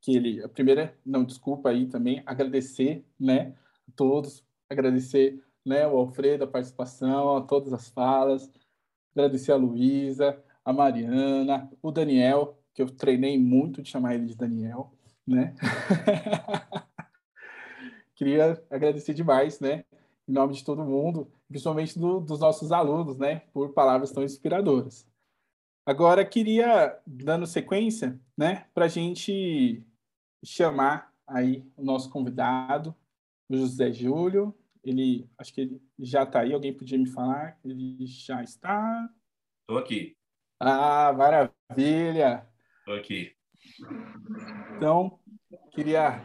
que 0.00 0.16
ele, 0.16 0.42
a 0.42 0.48
primeira, 0.48 0.96
não, 1.04 1.24
desculpa 1.24 1.68
aí 1.68 1.86
também, 1.86 2.22
agradecer, 2.24 3.04
né, 3.18 3.54
a 3.88 3.92
todos, 3.94 4.44
agradecer, 4.68 5.42
né, 5.64 5.86
o 5.86 5.98
Alfredo, 5.98 6.44
a 6.44 6.46
participação, 6.46 7.36
a 7.36 7.42
todas 7.42 7.72
as 7.72 7.90
falas, 7.90 8.50
agradecer 9.14 9.52
a 9.52 9.56
Luísa, 9.56 10.42
a 10.64 10.72
Mariana, 10.72 11.70
o 11.82 11.90
Daniel, 11.90 12.58
que 12.72 12.80
eu 12.80 12.88
treinei 12.88 13.38
muito 13.38 13.82
de 13.82 13.90
chamar 13.90 14.14
ele 14.14 14.26
de 14.26 14.36
Daniel, 14.36 14.92
né? 15.26 15.54
Queria 18.14 18.62
agradecer 18.70 19.14
demais, 19.14 19.60
né, 19.60 19.84
em 20.26 20.32
nome 20.32 20.54
de 20.54 20.64
todo 20.64 20.84
mundo, 20.84 21.30
principalmente 21.48 21.98
do, 21.98 22.20
dos 22.20 22.40
nossos 22.40 22.72
alunos, 22.72 23.18
né, 23.18 23.42
por 23.52 23.72
palavras 23.72 24.12
tão 24.12 24.22
inspiradoras. 24.22 25.06
Agora, 25.84 26.24
queria, 26.24 26.96
dando 27.06 27.46
sequência, 27.46 28.18
né, 28.36 28.66
para 28.72 28.84
a 28.84 28.88
gente 28.88 29.84
chamar 30.44 31.12
aí 31.26 31.64
o 31.76 31.84
nosso 31.84 32.10
convidado, 32.10 32.94
o 33.48 33.56
José 33.56 33.92
Júlio. 33.92 34.54
Ele, 34.82 35.28
acho 35.38 35.52
que 35.52 35.60
ele 35.60 35.82
já 35.98 36.22
está 36.22 36.40
aí. 36.40 36.52
Alguém 36.52 36.72
podia 36.72 36.98
me 36.98 37.08
falar? 37.08 37.58
Ele 37.64 38.06
já 38.06 38.42
está. 38.42 39.08
Estou 39.62 39.78
aqui. 39.78 40.16
Ah, 40.58 41.12
maravilha! 41.12 42.46
Estou 42.80 42.94
aqui. 42.94 43.34
Então, 44.76 45.18
queria 45.72 46.22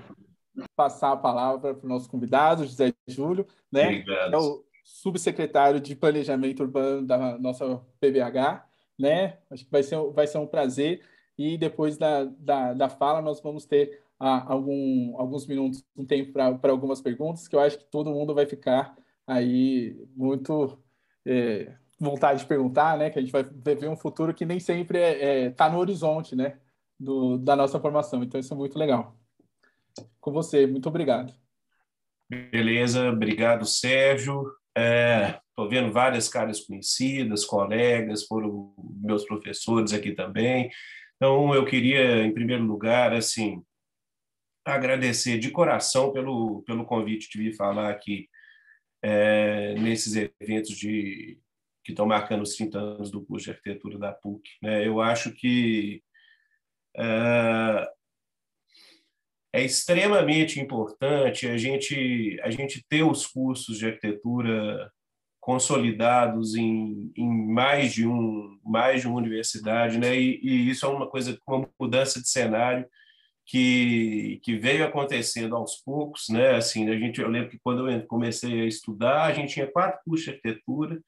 passar 0.76 1.11
a 1.11 1.18
palavra 1.18 1.74
para 1.74 1.86
o 1.86 1.89
nosso 1.89 2.09
convidado, 2.09 2.66
José 2.66 2.93
Júlio, 3.07 3.45
né? 3.72 3.88
Obrigado. 3.88 4.34
É 4.34 4.38
o 4.38 4.66
subsecretário 4.84 5.80
de 5.80 5.95
Planejamento 5.95 6.61
Urbano 6.61 7.05
da 7.05 7.38
nossa 7.38 7.82
PBH, 7.99 8.66
né? 8.97 9.39
Acho 9.49 9.66
que 9.66 9.72
vai 9.72 9.84
ser, 9.84 9.97
vai 10.11 10.28
ser 10.28 10.38
um 10.38 10.47
prazer. 10.47 11.01
E 11.38 11.57
depois 11.57 11.97
da, 11.97 12.24
da, 12.24 12.74
da 12.74 12.89
fala, 12.89 13.22
nós 13.22 13.41
vamos 13.41 13.66
ter 13.66 14.01
algum, 14.20 15.20
alguns 15.20 15.45
minutos, 15.47 15.84
um 15.95 16.05
tempo 16.05 16.32
para 16.34 16.72
algumas 16.72 17.01
perguntas, 17.01 17.47
que 17.47 17.55
eu 17.55 17.59
acho 17.59 17.78
que 17.78 17.86
todo 17.86 18.11
mundo 18.11 18.34
vai 18.34 18.45
ficar 18.45 18.95
aí 19.28 19.95
muito 20.16 20.78
é, 21.26 21.76
vontade 21.99 22.39
de 22.41 22.45
perguntar, 22.45 22.97
né? 22.97 23.09
Que 23.09 23.20
a 23.20 23.22
gente 23.22 23.32
vai 23.32 23.43
ver 23.43 23.89
um 23.89 23.97
futuro 23.97 24.34
que 24.34 24.45
nem 24.45 24.59
sempre 24.59 24.99
está 24.99 25.26
é, 25.26 25.45
é, 25.45 25.49
tá 25.49 25.70
no 25.70 25.80
horizonte, 25.80 26.36
né? 26.36 26.59
Do, 26.99 27.38
da 27.38 27.55
nossa 27.55 27.80
formação. 27.80 28.24
Então, 28.24 28.39
isso 28.39 28.53
é 28.53 28.57
muito 28.57 28.78
legal. 28.78 29.18
com 30.20 30.32
você. 30.32 30.66
Muito 30.66 30.88
obrigado. 30.88 31.34
Beleza, 32.30 33.09
obrigado, 33.09 33.66
Sérgio. 33.66 34.43
Estou 34.76 35.66
é, 35.66 35.70
vendo 35.70 35.91
várias 35.91 36.28
caras 36.28 36.61
conhecidas, 36.61 37.45
colegas, 37.45 38.26
foram 38.26 38.74
meus 39.01 39.26
professores 39.26 39.93
aqui 39.93 40.13
também. 40.13 40.70
Então, 41.16 41.53
eu 41.53 41.66
queria, 41.66 42.26
em 42.26 42.34
primeiro 42.34 42.63
lugar, 42.63 43.13
assim, 43.13 43.61
agradecer 44.66 45.38
de 45.38 45.51
coração 45.51 46.11
pelo, 46.11 46.63
pelo 46.63 46.86
convite 46.86 47.30
de 47.30 47.38
vir 47.38 47.55
falar 47.55 47.89
aqui 47.89 48.28
é, 49.03 49.76
nesses 49.76 50.16
eventos 50.41 50.76
de, 50.76 51.39
que 51.84 51.91
estão 51.91 52.07
marcando 52.07 52.41
os 52.41 52.55
30 52.55 52.80
anos 52.80 53.11
do 53.11 53.24
curso 53.24 53.45
de 53.45 53.51
arquitetura 53.51 53.99
da 53.99 54.11
PUC. 54.11 54.41
Né? 54.61 54.88
Eu 54.88 54.99
acho 54.99 55.32
que 55.32 56.01
é, 56.97 57.91
é 59.53 59.63
extremamente 59.63 60.59
importante 60.59 61.47
a 61.47 61.57
gente, 61.57 62.39
a 62.41 62.49
gente 62.49 62.84
ter 62.89 63.03
os 63.03 63.28
cursos 63.28 63.78
de 63.78 63.86
arquitetura 63.86 64.91
consolidados 65.39 66.55
em, 66.55 67.13
em 67.16 67.30
mais 67.30 67.93
de 67.93 68.07
um 68.07 68.59
mais 68.63 69.01
de 69.01 69.07
uma 69.07 69.18
universidade, 69.18 69.99
né? 69.99 70.20
E, 70.20 70.39
e, 70.41 70.70
isso 70.72 70.88
é 70.88 70.89
uma 70.89 71.07
coisa, 71.07 71.38
uma 71.47 71.70
mudança 71.80 72.20
de 72.20 72.28
cenário 72.28 72.88
que, 73.46 74.39
que 74.43 74.58
veio 74.58 74.86
acontecendo 74.86 75.56
aos 75.56 75.78
poucos, 75.78 76.30
né? 76.30 76.56
Assim, 76.56 76.89
a 76.89 76.98
gente, 76.98 77.22
eu 77.22 77.30
lembro 77.30 77.50
que 77.50 77.60
quando 77.60 77.89
eu 77.89 78.08
comecei 78.08 78.62
a 78.62 78.66
estudar, 78.66 79.26
a 79.26 79.34
gente 79.34 79.54
tinha 79.54 79.72
quatro 79.72 80.00
cursos 80.04 80.26
de 80.26 80.32
arquitetura 80.32 81.00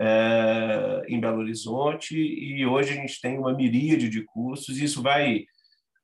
é, 0.00 1.04
em 1.08 1.20
Belo 1.20 1.40
Horizonte 1.40 2.16
e 2.16 2.64
hoje 2.66 2.92
a 2.92 2.96
gente 2.96 3.20
tem 3.20 3.38
uma 3.38 3.52
miríade 3.54 4.08
de 4.08 4.22
cursos. 4.24 4.78
E 4.78 4.84
isso 4.84 5.02
vai, 5.02 5.44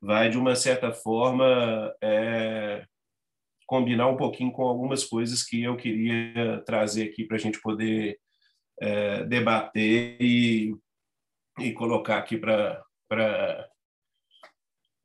vai 0.01 0.29
de 0.29 0.37
uma 0.37 0.55
certa 0.55 0.93
forma 0.93 1.95
é, 2.03 2.85
combinar 3.67 4.09
um 4.09 4.17
pouquinho 4.17 4.53
com 4.53 4.63
algumas 4.63 5.05
coisas 5.05 5.43
que 5.43 5.63
eu 5.63 5.77
queria 5.77 6.63
trazer 6.67 7.05
aqui 7.05 7.25
para 7.25 7.37
a 7.37 7.41
gente 7.41 7.61
poder 7.61 8.19
é, 8.81 9.25
debater 9.25 10.17
e, 10.21 10.75
e 11.59 11.73
colocar 11.73 12.19
aqui 12.19 12.37
para 12.37 12.83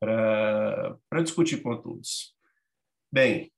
para 0.06 1.22
discutir 1.24 1.62
com 1.62 1.76
todos. 1.82 2.36
Bem, 3.12 3.52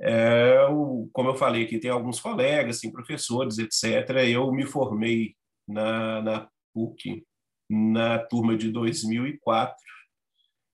é, 0.00 0.66
o, 0.70 1.08
como 1.12 1.30
eu 1.30 1.34
falei 1.34 1.64
aqui, 1.64 1.78
tem 1.78 1.90
alguns 1.90 2.20
colegas, 2.20 2.80
tem 2.80 2.90
professores, 2.90 3.58
etc. 3.58 4.10
Eu 4.28 4.50
me 4.52 4.66
formei 4.66 5.34
na, 5.66 6.22
na 6.22 6.48
PUC 6.74 7.24
na 7.70 8.18
turma 8.18 8.56
de 8.56 8.70
2004. 8.70 9.74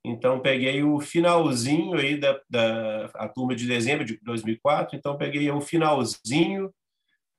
Então, 0.04 0.40
peguei 0.40 0.82
o 0.82 1.00
finalzinho 1.00 1.94
aí 1.94 2.18
da, 2.18 2.40
da 2.48 3.06
a 3.14 3.28
turma 3.28 3.54
de 3.54 3.66
dezembro 3.66 4.04
de 4.04 4.18
2004. 4.22 4.96
Então, 4.96 5.16
peguei 5.18 5.50
o 5.50 5.60
finalzinho 5.60 6.72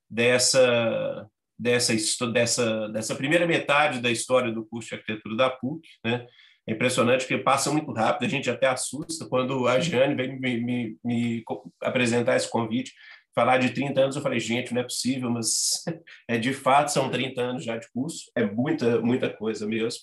dessa 0.09 1.27
dessa 1.57 1.93
dessa 2.31 2.89
dessa 2.89 3.15
primeira 3.15 3.45
metade 3.45 3.99
da 3.99 4.09
história 4.09 4.51
do 4.51 4.65
curso 4.65 4.89
de 4.89 4.95
arquitetura 4.95 5.35
da 5.35 5.49
PUC, 5.49 5.87
né? 6.05 6.25
É 6.69 6.71
impressionante 6.71 7.21
porque 7.21 7.39
passa 7.39 7.71
muito 7.71 7.91
rápido, 7.91 8.27
a 8.27 8.29
gente 8.29 8.47
até 8.47 8.67
assusta 8.67 9.27
quando 9.27 9.67
a 9.67 9.79
Jane 9.79 10.13
veio 10.13 10.39
me, 10.39 10.61
me, 10.61 10.97
me, 11.03 11.43
apresentar 11.81 12.35
esse 12.35 12.47
convite, 12.47 12.93
falar 13.33 13.57
de 13.57 13.71
30 13.71 13.99
anos, 13.99 14.15
eu 14.15 14.21
falei, 14.21 14.39
gente, 14.39 14.71
não 14.71 14.81
é 14.81 14.83
possível, 14.83 15.31
mas 15.31 15.83
é 16.29 16.37
de 16.37 16.53
fato 16.53 16.91
são 16.91 17.09
30 17.09 17.41
anos 17.41 17.63
já 17.63 17.75
de 17.75 17.91
curso, 17.91 18.31
é 18.35 18.45
muita, 18.45 19.01
muita 19.01 19.31
coisa 19.31 19.65
mesmo. 19.65 20.01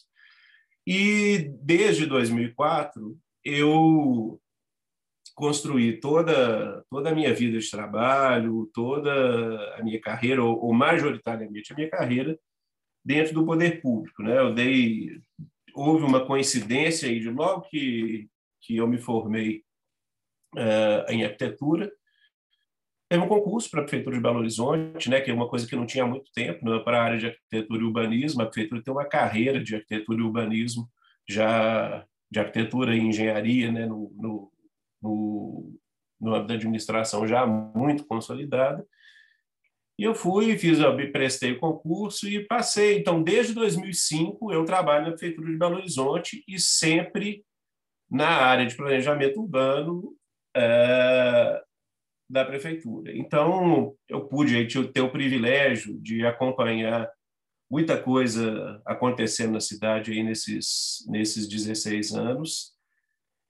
E 0.85 1.53
desde 1.63 2.05
2004, 2.05 3.17
eu 3.45 4.41
construí 5.37 6.01
toda, 6.01 6.85
toda 6.91 7.11
a 7.11 7.15
minha 7.15 7.33
vida 7.33 7.61
de 7.61 7.71
trabalho, 7.71 8.69
toda 8.75 9.77
a 9.77 9.85
minha 9.85 10.01
carreira, 10.01 10.43
ou, 10.43 10.65
ou 10.65 10.75
majoritariamente 10.75 11.73
a 11.73 11.77
minha 11.77 11.91
carreira, 11.91 12.37
dentro 13.05 13.35
do 13.35 13.47
poder 13.47 13.81
público. 13.81 14.21
Né? 14.21 14.37
Eu 14.37 14.53
dei 14.53 15.11
houve 15.77 16.05
uma 16.05 16.25
coincidência 16.25 17.09
aí 17.09 17.21
de 17.21 17.29
logo 17.29 17.63
que, 17.69 18.29
que 18.63 18.77
eu 18.77 18.89
me 18.89 18.99
formei 18.99 19.63
uh, 20.55 21.11
em 21.11 21.23
arquitetura, 21.23 21.93
teve 23.09 23.23
um 23.23 23.29
concurso 23.29 23.71
para 23.71 23.81
a 23.81 23.85
Prefeitura 23.85 24.17
de 24.17 24.23
Belo 24.23 24.39
Horizonte, 24.39 25.11
né, 25.11 25.21
que 25.21 25.31
é 25.31 25.35
uma 25.35 25.49
coisa 25.49 25.67
que 25.67 25.77
não 25.77 25.87
tinha 25.87 26.07
muito 26.07 26.33
tempo, 26.33 26.65
né, 26.69 26.79
para 26.81 26.99
a 26.99 27.05
área 27.05 27.19
de 27.19 27.27
arquitetura 27.27 27.83
e 27.83 27.85
urbanismo. 27.85 28.43
A 28.43 28.47
Prefeitura 28.47 28.83
tem 28.83 28.93
uma 28.93 29.05
carreira 29.05 29.63
de 29.63 29.75
arquitetura 29.75 30.19
e 30.19 30.25
urbanismo, 30.25 30.89
já 31.29 32.05
de 32.31 32.41
arquitetura 32.41 32.97
e 32.97 33.01
engenharia 33.01 33.71
né, 33.71 33.87
no, 33.87 34.11
no, 34.17 34.53
no, 35.03 35.79
no 36.21 36.35
âmbito 36.35 36.49
da 36.49 36.55
administração 36.55 37.29
já 37.29 37.47
muito 37.47 38.05
consolidada. 38.07 38.85
E 39.99 40.05
eu 40.05 40.15
fui, 40.15 40.59
fiz, 40.59 40.79
eu 40.79 40.95
prestei 41.11 41.53
o 41.53 41.59
concurso 41.59 42.29
e 42.29 42.47
passei. 42.47 42.99
Então, 42.99 43.23
desde 43.23 43.55
2005, 43.55 44.53
eu 44.53 44.65
trabalho 44.65 45.05
na 45.07 45.11
Prefeitura 45.11 45.51
de 45.51 45.57
Belo 45.57 45.77
Horizonte 45.77 46.45
e 46.47 46.61
sempre 46.61 47.45
na 48.11 48.29
área 48.29 48.67
de 48.67 48.77
planejamento 48.77 49.41
urbano 49.41 50.15
é, 50.55 51.63
da 52.29 52.45
Prefeitura. 52.45 53.17
Então, 53.17 53.97
eu 54.07 54.27
pude 54.27 54.67
ter 54.93 55.01
o 55.01 55.11
privilégio 55.11 55.99
de 56.01 56.27
acompanhar 56.27 57.11
muita 57.71 58.01
coisa 58.01 58.81
acontecendo 58.85 59.53
na 59.53 59.61
cidade 59.61 60.13
aí 60.13 60.23
nesses, 60.23 61.05
nesses 61.09 61.49
16 61.49 62.13
anos 62.15 62.76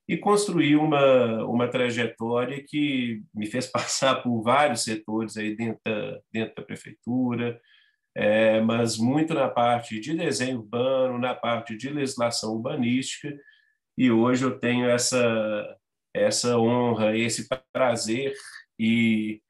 e 0.08 0.16
construí 0.16 0.76
uma, 0.76 1.44
uma 1.44 1.68
trajetória 1.68 2.62
que 2.66 3.22
me 3.34 3.46
fez 3.46 3.66
passar 3.70 4.22
por 4.22 4.42
vários 4.42 4.84
setores 4.84 5.36
aí 5.36 5.56
dentro 5.56 5.80
da, 5.84 6.20
dentro 6.32 6.54
da 6.56 6.62
prefeitura, 6.62 7.60
é, 8.14 8.60
mas 8.60 8.96
muito 8.96 9.34
na 9.34 9.48
parte 9.48 10.00
de 10.00 10.16
desenho 10.16 10.58
urbano, 10.58 11.18
na 11.18 11.34
parte 11.34 11.76
de 11.76 11.90
legislação 11.90 12.54
urbanística, 12.54 13.36
e 13.98 14.10
hoje 14.10 14.44
eu 14.44 14.58
tenho 14.58 14.88
essa, 14.88 15.76
essa 16.14 16.58
honra, 16.58 17.16
esse 17.16 17.48
prazer 17.72 18.34
e, 18.78 19.40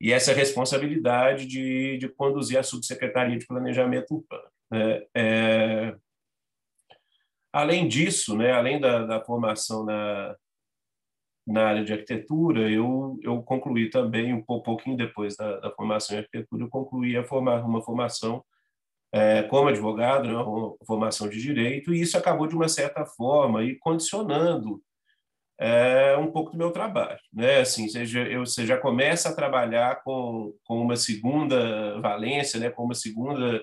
e 0.00 0.12
essa 0.12 0.32
responsabilidade 0.32 1.46
de, 1.46 1.98
de 1.98 2.08
conduzir 2.08 2.58
a 2.58 2.62
Subsecretaria 2.62 3.38
de 3.38 3.46
Planejamento 3.46 4.14
Urbano. 4.14 4.50
É, 4.72 5.06
é, 5.16 5.96
Além 7.52 7.88
disso, 7.88 8.36
né, 8.36 8.52
além 8.52 8.80
da, 8.80 9.04
da 9.06 9.24
formação 9.24 9.84
na, 9.84 10.36
na 11.46 11.66
área 11.68 11.84
de 11.84 11.92
arquitetura, 11.92 12.70
eu, 12.70 13.18
eu 13.22 13.42
concluí 13.42 13.88
também, 13.88 14.34
um 14.34 14.42
pouquinho 14.42 14.96
depois 14.96 15.36
da, 15.36 15.58
da 15.60 15.70
formação 15.70 16.16
em 16.16 16.20
arquitetura, 16.20 16.64
eu 16.64 16.68
concluí 16.68 17.16
a 17.16 17.24
formar, 17.24 17.64
uma 17.64 17.82
formação 17.82 18.44
é, 19.10 19.42
como 19.44 19.68
advogado, 19.68 20.28
né, 20.28 20.34
uma 20.34 20.76
formação 20.86 21.28
de 21.28 21.40
direito, 21.40 21.94
e 21.94 22.00
isso 22.02 22.18
acabou, 22.18 22.46
de 22.46 22.54
uma 22.54 22.68
certa 22.68 23.06
forma, 23.06 23.64
e 23.64 23.76
condicionando 23.76 24.82
é, 25.58 26.16
um 26.16 26.30
pouco 26.30 26.52
do 26.52 26.58
meu 26.58 26.70
trabalho. 26.70 27.18
Né? 27.32 27.60
Assim, 27.60 27.88
já, 27.88 28.20
eu, 28.20 28.44
você 28.44 28.66
já 28.66 28.76
começa 28.76 29.30
a 29.30 29.34
trabalhar 29.34 30.02
com, 30.02 30.54
com 30.64 30.80
uma 30.80 30.96
segunda 30.96 32.00
valência, 32.00 32.60
né, 32.60 32.70
com 32.70 32.84
uma 32.84 32.94
segunda 32.94 33.62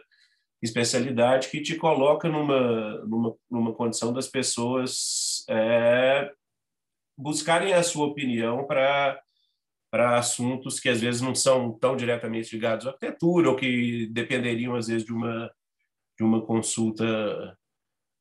especialidade 0.66 1.50
que 1.50 1.62
te 1.62 1.76
coloca 1.76 2.28
numa, 2.28 3.00
numa, 3.06 3.36
numa 3.50 3.74
condição 3.74 4.12
das 4.12 4.28
pessoas 4.28 5.46
é, 5.50 6.32
buscarem 7.18 7.74
a 7.74 7.84
sua 7.84 8.08
opinião 8.08 8.66
para 8.66 9.22
para 9.92 10.18
assuntos 10.18 10.78
que 10.78 10.90
às 10.90 11.00
vezes 11.00 11.22
não 11.22 11.34
são 11.34 11.72
tão 11.80 11.96
diretamente 11.96 12.54
ligados 12.54 12.86
à 12.86 12.90
arquitetura 12.90 13.50
ou 13.50 13.56
que 13.56 14.08
dependeriam 14.08 14.76
às 14.76 14.88
vezes 14.88 15.06
de 15.06 15.14
uma 15.14 15.50
de 16.18 16.24
uma 16.24 16.46
consulta 16.46 17.06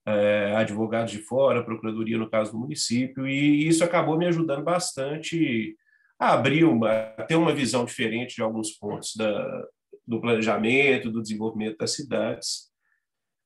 é, 0.07 0.55
advogados 0.57 1.13
de 1.13 1.19
fora, 1.19 1.65
procuradoria 1.65 2.19
no 2.19 2.29
caso 2.29 2.53
do 2.53 2.59
município. 2.59 3.27
E 3.27 3.67
isso 3.67 3.83
acabou 3.83 4.19
me 4.19 4.27
ajudando 4.27 4.63
bastante 4.63 5.77
a 6.19 6.33
abrir 6.35 6.65
uma 6.65 6.91
a 6.91 7.25
ter 7.25 7.37
uma 7.37 7.55
visão 7.55 7.85
diferente 7.85 8.37
de 8.37 8.43
alguns 8.43 8.73
pontos 8.73 9.17
da, 9.17 9.67
do 10.07 10.21
planejamento, 10.21 11.11
do 11.11 11.23
desenvolvimento 11.23 11.79
das 11.79 11.93
cidades, 11.93 12.71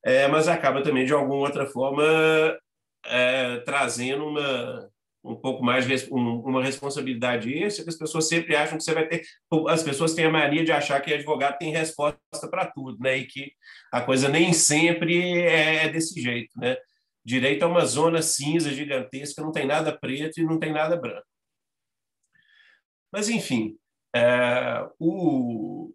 é, 0.04 0.28
mas 0.28 0.48
acaba 0.48 0.82
também, 0.82 1.04
de 1.04 1.12
alguma 1.12 1.40
outra 1.40 1.66
forma, 1.66 2.02
é, 3.04 3.58
trazendo 3.60 4.26
uma, 4.26 4.90
um 5.24 5.36
pouco 5.36 5.64
mais 5.64 5.86
um, 6.10 6.40
uma 6.40 6.62
responsabilidade 6.62 7.52
extra, 7.52 7.84
que 7.84 7.90
as 7.90 7.98
pessoas 7.98 8.28
sempre 8.28 8.54
acham 8.56 8.78
que 8.78 8.84
você 8.84 8.94
vai 8.94 9.06
ter. 9.08 9.22
As 9.68 9.82
pessoas 9.82 10.14
têm 10.14 10.26
a 10.26 10.30
mania 10.30 10.64
de 10.64 10.72
achar 10.72 11.00
que 11.00 11.12
advogado 11.12 11.58
tem 11.58 11.72
resposta 11.72 12.18
para 12.50 12.66
tudo, 12.66 12.98
né? 13.00 13.18
E 13.18 13.26
que 13.26 13.52
a 13.92 14.00
coisa 14.00 14.28
nem 14.28 14.52
sempre 14.52 15.40
é, 15.40 15.86
é 15.86 15.88
desse 15.88 16.20
jeito, 16.20 16.58
né? 16.58 16.76
Direito 17.24 17.64
é 17.64 17.66
uma 17.66 17.84
zona 17.84 18.22
cinza 18.22 18.70
gigantesca, 18.70 19.42
não 19.42 19.52
tem 19.52 19.66
nada 19.66 19.96
preto 19.96 20.40
e 20.40 20.44
não 20.44 20.58
tem 20.58 20.72
nada 20.72 20.96
branco. 20.96 21.26
Mas, 23.12 23.28
enfim, 23.28 23.76
é, 24.14 24.86
o, 24.98 25.92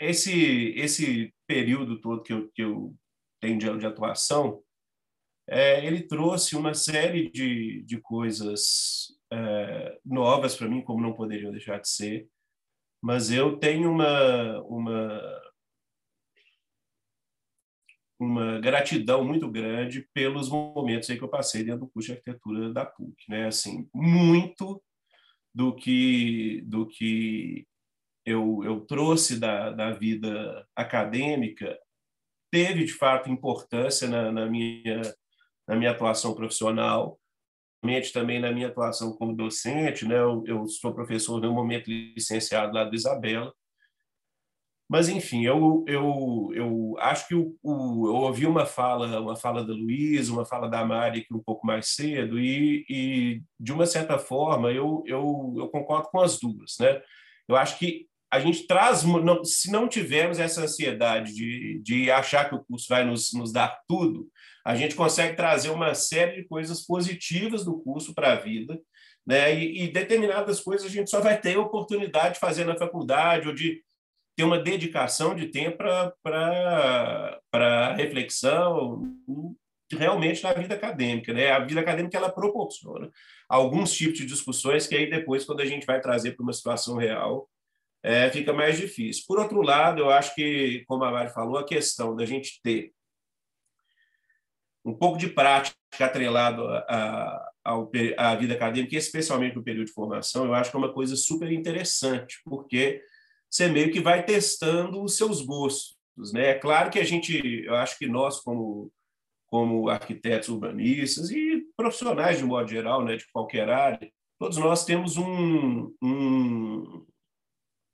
esse 0.00 0.72
esse 0.76 1.34
período 1.46 2.00
todo 2.00 2.22
que 2.22 2.32
eu, 2.32 2.50
que 2.52 2.62
eu 2.62 2.96
tenho 3.40 3.58
de, 3.58 3.78
de 3.78 3.86
atuação 3.86 4.62
é, 5.52 5.84
ele 5.84 6.02
trouxe 6.02 6.54
uma 6.54 6.74
série 6.74 7.28
de, 7.28 7.82
de 7.82 8.00
coisas 8.00 9.08
é, 9.32 9.98
novas 10.04 10.54
para 10.54 10.68
mim, 10.68 10.80
como 10.80 11.02
não 11.02 11.12
poderiam 11.12 11.50
deixar 11.50 11.80
de 11.80 11.88
ser, 11.88 12.28
mas 13.02 13.32
eu 13.32 13.58
tenho 13.58 13.90
uma, 13.90 14.62
uma, 14.62 15.42
uma 18.16 18.60
gratidão 18.60 19.24
muito 19.24 19.50
grande 19.50 20.08
pelos 20.14 20.48
momentos 20.48 21.10
aí 21.10 21.18
que 21.18 21.24
eu 21.24 21.28
passei 21.28 21.64
dentro 21.64 21.80
do 21.80 21.88
curso 21.88 22.08
de 22.08 22.12
arquitetura 22.12 22.72
da 22.72 22.86
PUC, 22.86 23.16
né? 23.28 23.48
Assim, 23.48 23.88
muito 23.92 24.80
do 25.52 25.74
que 25.74 26.62
do 26.62 26.86
que 26.86 27.66
eu, 28.30 28.62
eu 28.64 28.80
trouxe 28.80 29.38
da, 29.38 29.70
da 29.70 29.92
vida 29.92 30.66
acadêmica 30.76 31.78
teve 32.50 32.84
de 32.84 32.92
fato 32.92 33.30
importância 33.30 34.08
na, 34.08 34.32
na 34.32 34.46
minha 34.46 35.02
na 35.68 35.76
minha 35.76 35.92
atuação 35.92 36.34
profissional 36.34 37.18
também 38.12 38.38
na 38.40 38.52
minha 38.52 38.68
atuação 38.68 39.12
como 39.16 39.34
docente, 39.34 40.06
né? 40.06 40.18
Eu, 40.18 40.44
eu, 40.46 40.66
sou 40.66 40.92
professor 40.92 41.40
no 41.40 41.52
momento 41.52 41.88
licenciado 41.88 42.74
lá 42.74 42.84
do 42.84 42.94
Isabela, 42.94 43.52
mas 44.88 45.08
enfim, 45.08 45.44
eu 45.44 45.84
eu, 45.86 46.50
eu 46.52 46.96
acho 46.98 47.26
que 47.28 47.34
o, 47.34 47.56
o, 47.62 48.06
eu 48.08 48.14
ouvi 48.16 48.46
uma 48.46 48.66
fala 48.66 49.20
uma 49.20 49.36
fala 49.36 49.64
da 49.64 49.72
Luísa, 49.72 50.32
uma 50.32 50.44
fala 50.44 50.68
da 50.68 50.84
Mari 50.84 51.20
aqui 51.20 51.32
um 51.34 51.42
pouco 51.42 51.66
mais 51.66 51.94
cedo 51.94 52.38
e, 52.38 52.84
e 52.88 53.42
de 53.58 53.72
uma 53.72 53.86
certa 53.86 54.18
forma 54.18 54.70
eu, 54.72 55.02
eu 55.06 55.54
eu 55.56 55.68
concordo 55.68 56.08
com 56.10 56.20
as 56.20 56.38
duas, 56.38 56.76
né? 56.80 57.00
Eu 57.48 57.56
acho 57.56 57.78
que 57.78 58.09
a 58.30 58.38
gente 58.38 58.66
traz, 58.66 59.02
não, 59.02 59.44
se 59.44 59.72
não 59.72 59.88
tivermos 59.88 60.38
essa 60.38 60.62
ansiedade 60.62 61.34
de, 61.34 61.80
de 61.82 62.10
achar 62.10 62.48
que 62.48 62.54
o 62.54 62.64
curso 62.64 62.86
vai 62.88 63.04
nos, 63.04 63.32
nos 63.32 63.52
dar 63.52 63.80
tudo, 63.88 64.28
a 64.64 64.76
gente 64.76 64.94
consegue 64.94 65.34
trazer 65.34 65.70
uma 65.70 65.94
série 65.94 66.36
de 66.36 66.48
coisas 66.48 66.86
positivas 66.86 67.64
do 67.64 67.80
curso 67.80 68.14
para 68.14 68.32
a 68.32 68.36
vida, 68.36 68.78
né? 69.26 69.54
E, 69.54 69.82
e, 69.82 69.92
determinadas 69.92 70.60
coisas 70.60 70.86
a 70.86 70.90
gente 70.90 71.10
só 71.10 71.20
vai 71.20 71.40
ter 71.40 71.56
oportunidade 71.56 72.34
de 72.34 72.40
fazer 72.40 72.64
na 72.64 72.76
faculdade 72.76 73.48
ou 73.48 73.54
de 73.54 73.82
ter 74.36 74.44
uma 74.44 74.58
dedicação 74.58 75.34
de 75.34 75.46
tempo 75.46 75.78
para 75.78 77.38
reflexão 77.96 79.02
realmente 79.92 80.42
na 80.44 80.52
vida 80.52 80.74
acadêmica, 80.74 81.32
né? 81.32 81.50
A 81.50 81.58
vida 81.58 81.80
acadêmica 81.80 82.16
ela 82.16 82.30
proporciona 82.30 83.10
alguns 83.48 83.92
tipos 83.92 84.18
de 84.18 84.26
discussões 84.26 84.86
que 84.86 84.94
aí 84.94 85.10
depois 85.10 85.44
quando 85.44 85.60
a 85.60 85.66
gente 85.66 85.84
vai 85.84 86.00
trazer 86.00 86.36
para 86.36 86.44
uma 86.44 86.52
situação 86.52 86.96
real 86.96 87.49
é, 88.02 88.30
fica 88.30 88.52
mais 88.52 88.78
difícil. 88.78 89.24
Por 89.26 89.38
outro 89.38 89.60
lado, 89.62 90.00
eu 90.00 90.10
acho 90.10 90.34
que, 90.34 90.84
como 90.86 91.04
a 91.04 91.10
Mari 91.10 91.30
falou, 91.30 91.58
a 91.58 91.66
questão 91.66 92.16
da 92.16 92.24
gente 92.24 92.60
ter 92.62 92.92
um 94.84 94.94
pouco 94.94 95.18
de 95.18 95.28
prática 95.28 95.76
atrelado 95.98 96.66
à, 96.66 97.50
à 98.16 98.34
vida 98.34 98.54
acadêmica, 98.54 98.96
especialmente 98.96 99.56
no 99.56 99.62
período 99.62 99.86
de 99.86 99.92
formação, 99.92 100.46
eu 100.46 100.54
acho 100.54 100.70
que 100.70 100.76
é 100.76 100.78
uma 100.78 100.92
coisa 100.92 101.14
super 101.16 101.52
interessante, 101.52 102.40
porque 102.44 103.02
você 103.48 103.68
meio 103.68 103.92
que 103.92 104.00
vai 104.00 104.24
testando 104.24 105.02
os 105.02 105.16
seus 105.16 105.42
gostos. 105.42 105.98
Né? 106.32 106.50
É 106.50 106.54
claro 106.54 106.90
que 106.90 106.98
a 106.98 107.04
gente, 107.04 107.64
eu 107.64 107.74
acho 107.74 107.98
que 107.98 108.06
nós, 108.06 108.40
como, 108.40 108.90
como 109.48 109.88
arquitetos 109.88 110.48
urbanistas 110.48 111.30
e 111.30 111.66
profissionais 111.76 112.38
de 112.38 112.44
modo 112.44 112.68
geral, 112.68 113.04
né, 113.04 113.16
de 113.16 113.26
qualquer 113.32 113.68
área, 113.68 114.10
todos 114.38 114.56
nós 114.56 114.84
temos 114.84 115.18
um, 115.18 115.94
um 116.02 117.04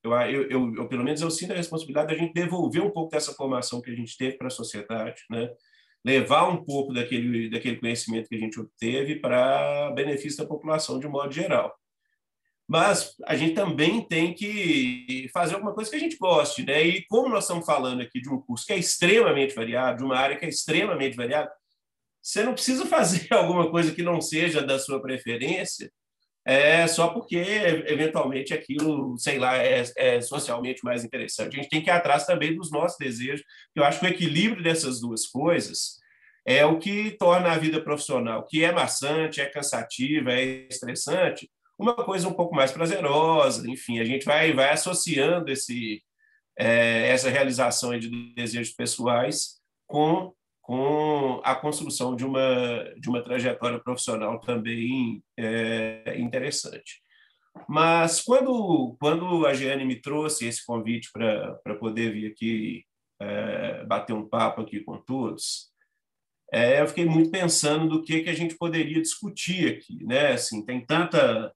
eu, 0.06 0.42
eu, 0.42 0.50
eu, 0.50 0.74
eu, 0.76 0.88
pelo 0.88 1.04
menos 1.04 1.20
eu 1.20 1.30
sinto 1.30 1.52
a 1.52 1.56
responsabilidade 1.56 2.08
da 2.08 2.20
gente 2.20 2.32
devolver 2.32 2.82
um 2.82 2.90
pouco 2.90 3.10
dessa 3.10 3.32
formação 3.32 3.80
que 3.80 3.90
a 3.90 3.94
gente 3.94 4.16
teve 4.16 4.36
para 4.36 4.46
a 4.46 4.50
sociedade, 4.50 5.22
né? 5.30 5.50
levar 6.06 6.48
um 6.48 6.64
pouco 6.64 6.92
daquele, 6.92 7.50
daquele 7.50 7.78
conhecimento 7.78 8.28
que 8.28 8.36
a 8.36 8.38
gente 8.38 8.60
obteve 8.60 9.16
para 9.16 9.90
benefício 9.90 10.38
da 10.38 10.48
população 10.48 11.00
de 11.00 11.08
modo 11.08 11.32
geral. 11.32 11.74
Mas 12.68 13.14
a 13.26 13.34
gente 13.34 13.54
também 13.54 14.00
tem 14.02 14.32
que 14.32 15.28
fazer 15.32 15.54
alguma 15.54 15.74
coisa 15.74 15.90
que 15.90 15.96
a 15.96 16.00
gente 16.00 16.16
goste, 16.16 16.64
né? 16.64 16.80
E 16.82 17.04
como 17.06 17.28
nós 17.28 17.44
estamos 17.44 17.66
falando 17.66 18.02
aqui 18.02 18.20
de 18.20 18.28
um 18.28 18.40
curso 18.40 18.64
que 18.64 18.72
é 18.72 18.78
extremamente 18.78 19.54
variado, 19.54 19.98
de 19.98 20.04
uma 20.04 20.16
área 20.16 20.36
que 20.36 20.44
é 20.44 20.48
extremamente 20.48 21.16
variada, 21.16 21.50
você 22.22 22.44
não 22.44 22.54
precisa 22.54 22.86
fazer 22.86 23.32
alguma 23.32 23.68
coisa 23.68 23.92
que 23.92 24.02
não 24.02 24.20
seja 24.20 24.62
da 24.62 24.78
sua 24.78 25.02
preferência, 25.02 25.92
é 26.46 26.86
só 26.86 27.08
porque 27.08 27.36
eventualmente 27.36 28.54
aquilo, 28.54 29.18
sei 29.18 29.36
lá, 29.36 29.56
é, 29.56 29.82
é, 29.96 30.20
socialmente 30.20 30.84
mais 30.84 31.04
interessante. 31.04 31.58
A 31.58 31.62
gente 31.62 31.68
tem 31.68 31.82
que 31.82 31.90
ir 31.90 31.92
atrás 31.92 32.24
também 32.24 32.54
dos 32.54 32.70
nossos 32.70 32.96
desejos. 32.96 33.44
Eu 33.74 33.82
acho 33.82 33.98
que 33.98 34.06
o 34.06 34.08
equilíbrio 34.08 34.62
dessas 34.62 35.00
duas 35.00 35.26
coisas 35.26 35.96
é 36.46 36.64
o 36.64 36.78
que 36.78 37.10
torna 37.18 37.50
a 37.50 37.58
vida 37.58 37.82
profissional, 37.82 38.46
que 38.46 38.64
é 38.64 38.70
maçante, 38.70 39.40
é 39.40 39.46
cansativa, 39.46 40.32
é 40.32 40.68
estressante, 40.68 41.50
uma 41.76 41.94
coisa 41.96 42.28
um 42.28 42.32
pouco 42.32 42.54
mais 42.54 42.70
prazerosa. 42.70 43.68
Enfim, 43.68 43.98
a 43.98 44.04
gente 44.04 44.24
vai, 44.24 44.52
vai 44.52 44.70
associando 44.70 45.50
esse, 45.50 46.00
é, 46.56 47.08
essa 47.08 47.28
realização 47.28 47.98
de 47.98 48.08
desejos 48.34 48.72
pessoais 48.72 49.56
com 49.84 50.32
com 50.66 51.40
a 51.44 51.54
construção 51.54 52.16
de 52.16 52.26
uma, 52.26 52.92
de 52.98 53.08
uma 53.08 53.22
trajetória 53.22 53.78
profissional 53.78 54.40
também 54.40 55.22
é, 55.38 56.18
interessante. 56.18 57.00
Mas 57.68 58.20
quando, 58.20 58.96
quando 58.98 59.46
a 59.46 59.54
Giane 59.54 59.84
me 59.84 60.00
trouxe 60.00 60.44
esse 60.44 60.66
convite 60.66 61.08
para 61.12 61.76
poder 61.78 62.12
vir 62.12 62.32
aqui 62.32 62.84
é, 63.20 63.84
bater 63.84 64.12
um 64.12 64.28
papo 64.28 64.62
aqui 64.62 64.80
com 64.80 64.98
todos, 64.98 65.70
é, 66.52 66.80
eu 66.80 66.88
fiquei 66.88 67.06
muito 67.06 67.30
pensando 67.30 67.88
do 67.88 68.02
que, 68.02 68.24
que 68.24 68.30
a 68.30 68.34
gente 68.34 68.56
poderia 68.56 69.00
discutir 69.00 69.76
aqui. 69.76 70.04
Né? 70.04 70.32
Assim, 70.32 70.64
tem 70.64 70.84
tanta, 70.84 71.54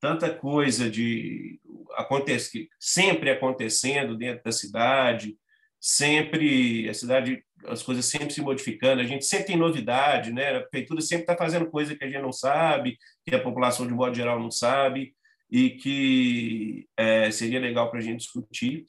tanta 0.00 0.34
coisa 0.34 0.88
de 0.88 1.60
acontece, 1.96 2.66
sempre 2.80 3.30
acontecendo 3.30 4.16
dentro 4.16 4.42
da 4.42 4.52
cidade, 4.52 5.36
sempre 5.78 6.88
a 6.88 6.94
cidade 6.94 7.44
as 7.66 7.82
coisas 7.82 8.06
sempre 8.06 8.32
se 8.32 8.40
modificando, 8.40 9.00
a 9.00 9.04
gente 9.04 9.24
sempre 9.24 9.48
tem 9.48 9.56
novidade, 9.56 10.32
né? 10.32 10.56
A 10.56 10.60
prefeitura 10.60 11.00
sempre 11.00 11.24
está 11.24 11.36
fazendo 11.36 11.70
coisa 11.70 11.96
que 11.96 12.04
a 12.04 12.08
gente 12.08 12.22
não 12.22 12.32
sabe, 12.32 12.98
que 13.24 13.34
a 13.34 13.42
população 13.42 13.86
de 13.86 13.92
modo 13.92 14.14
geral 14.14 14.38
não 14.40 14.50
sabe 14.50 15.14
e 15.50 15.70
que 15.70 16.86
é, 16.96 17.30
seria 17.30 17.60
legal 17.60 17.90
para 17.90 17.98
a 17.98 18.02
gente 18.02 18.20
discutir. 18.20 18.86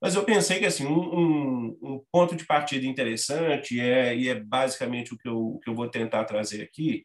Mas 0.00 0.14
eu 0.14 0.24
pensei 0.24 0.58
que 0.58 0.66
assim 0.66 0.86
um, 0.86 0.98
um, 0.98 1.78
um, 1.82 2.04
ponto 2.12 2.36
de 2.36 2.46
partida 2.46 2.86
interessante 2.86 3.80
é 3.80 4.16
e 4.16 4.28
é 4.28 4.34
basicamente 4.34 5.12
o 5.12 5.18
que 5.18 5.28
eu, 5.28 5.38
o 5.38 5.58
que 5.58 5.68
eu 5.68 5.74
vou 5.74 5.88
tentar 5.88 6.24
trazer 6.24 6.62
aqui 6.62 7.04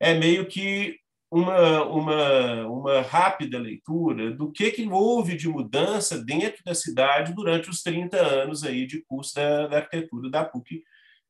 é 0.00 0.14
meio 0.14 0.46
que 0.46 0.98
uma, 1.30 1.84
uma, 1.84 2.66
uma 2.66 3.00
rápida 3.02 3.58
leitura 3.58 4.30
do 4.32 4.50
que, 4.50 4.70
que 4.70 4.88
houve 4.88 5.36
de 5.36 5.48
mudança 5.48 6.22
dentro 6.22 6.64
da 6.64 6.74
cidade 6.74 7.34
durante 7.34 7.68
os 7.68 7.82
30 7.82 8.16
anos 8.16 8.64
aí 8.64 8.86
de 8.86 9.02
curso 9.02 9.34
da, 9.34 9.66
da 9.66 9.76
arquitetura 9.78 10.30
da 10.30 10.44
PUC, 10.44 10.82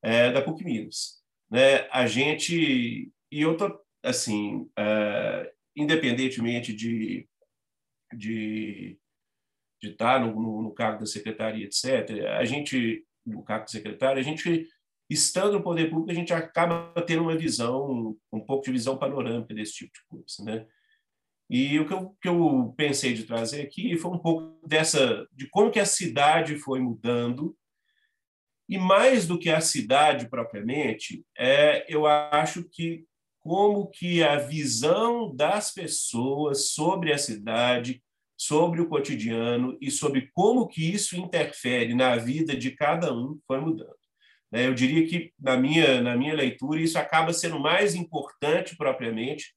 é, 0.03 0.31
da 0.31 0.41
PUC 0.41 0.65
Minas. 0.65 1.21
Né? 1.51 1.89
A 1.91 2.07
gente, 2.07 3.11
e 3.31 3.41
eu 3.41 3.57
tô, 3.57 3.81
assim, 4.03 4.71
é, 4.79 5.53
independentemente 5.77 6.73
de, 6.73 7.29
de, 8.15 8.99
de 9.83 9.89
estar 9.91 10.21
no, 10.21 10.41
no, 10.41 10.63
no 10.63 10.73
cargo 10.73 11.01
da 11.01 11.07
secretaria, 11.07 11.65
etc., 11.65 12.25
a 12.39 12.45
gente, 12.45 13.05
no 13.27 13.43
cargo 13.43 13.65
de 13.65 13.73
secretário, 13.73 14.21
a 14.21 14.25
gente 14.25 14.69
estando 15.09 15.55
no 15.55 15.63
poder 15.63 15.89
público, 15.89 16.11
a 16.11 16.15
gente 16.15 16.33
acaba 16.33 16.93
tendo 17.03 17.23
uma 17.23 17.37
visão, 17.37 18.17
um 18.33 18.41
pouco 18.41 18.65
de 18.65 18.73
visão 18.73 18.99
panorâmica 18.99 19.55
desse 19.55 19.73
tipo 19.73 19.93
de 19.93 20.01
coisa, 20.09 20.45
né? 20.45 20.67
E 21.51 21.79
o 21.81 21.87
que 21.87 21.95
eu, 21.95 22.17
que 22.21 22.29
eu 22.29 22.75
pensei 22.77 23.15
de 23.15 23.25
trazer 23.25 23.63
aqui 23.63 23.97
foi 23.97 24.11
um 24.11 24.19
pouco 24.19 24.67
dessa, 24.67 25.27
de 25.33 25.49
como 25.49 25.71
que 25.71 25.81
a 25.81 25.87
cidade 25.87 26.57
foi 26.57 26.79
mudando, 26.79 27.57
e 28.69 28.77
mais 28.77 29.27
do 29.27 29.39
que 29.39 29.49
a 29.49 29.63
cidade 29.63 30.29
propriamente, 30.29 31.25
é, 31.37 31.87
eu 31.89 32.07
acho 32.07 32.69
que 32.69 33.07
como 33.41 33.89
que 33.89 34.23
a 34.23 34.37
visão 34.37 35.35
das 35.35 35.73
pessoas 35.73 36.73
sobre 36.73 37.15
a 37.15 37.19
cidade, 37.19 38.03
sobre 38.37 38.83
o 38.83 38.89
cotidiano 38.89 39.79
e 39.81 39.91
sobre 39.91 40.31
como 40.35 40.69
que 40.69 40.93
isso 40.93 41.17
interfere 41.17 41.95
na 41.95 42.17
vida 42.17 42.55
de 42.55 42.73
cada 42.73 43.13
um 43.13 43.41
foi 43.47 43.59
mudando. 43.59 43.97
Né? 44.51 44.67
Eu 44.67 44.75
diria 44.75 45.07
que, 45.07 45.33
na 45.39 45.57
minha, 45.57 46.01
na 46.01 46.17
minha 46.17 46.35
leitura, 46.35 46.81
isso 46.81 46.99
acaba 46.99 47.33
sendo 47.33 47.59
mais 47.59 47.95
importante 47.95 48.77
propriamente 48.77 49.55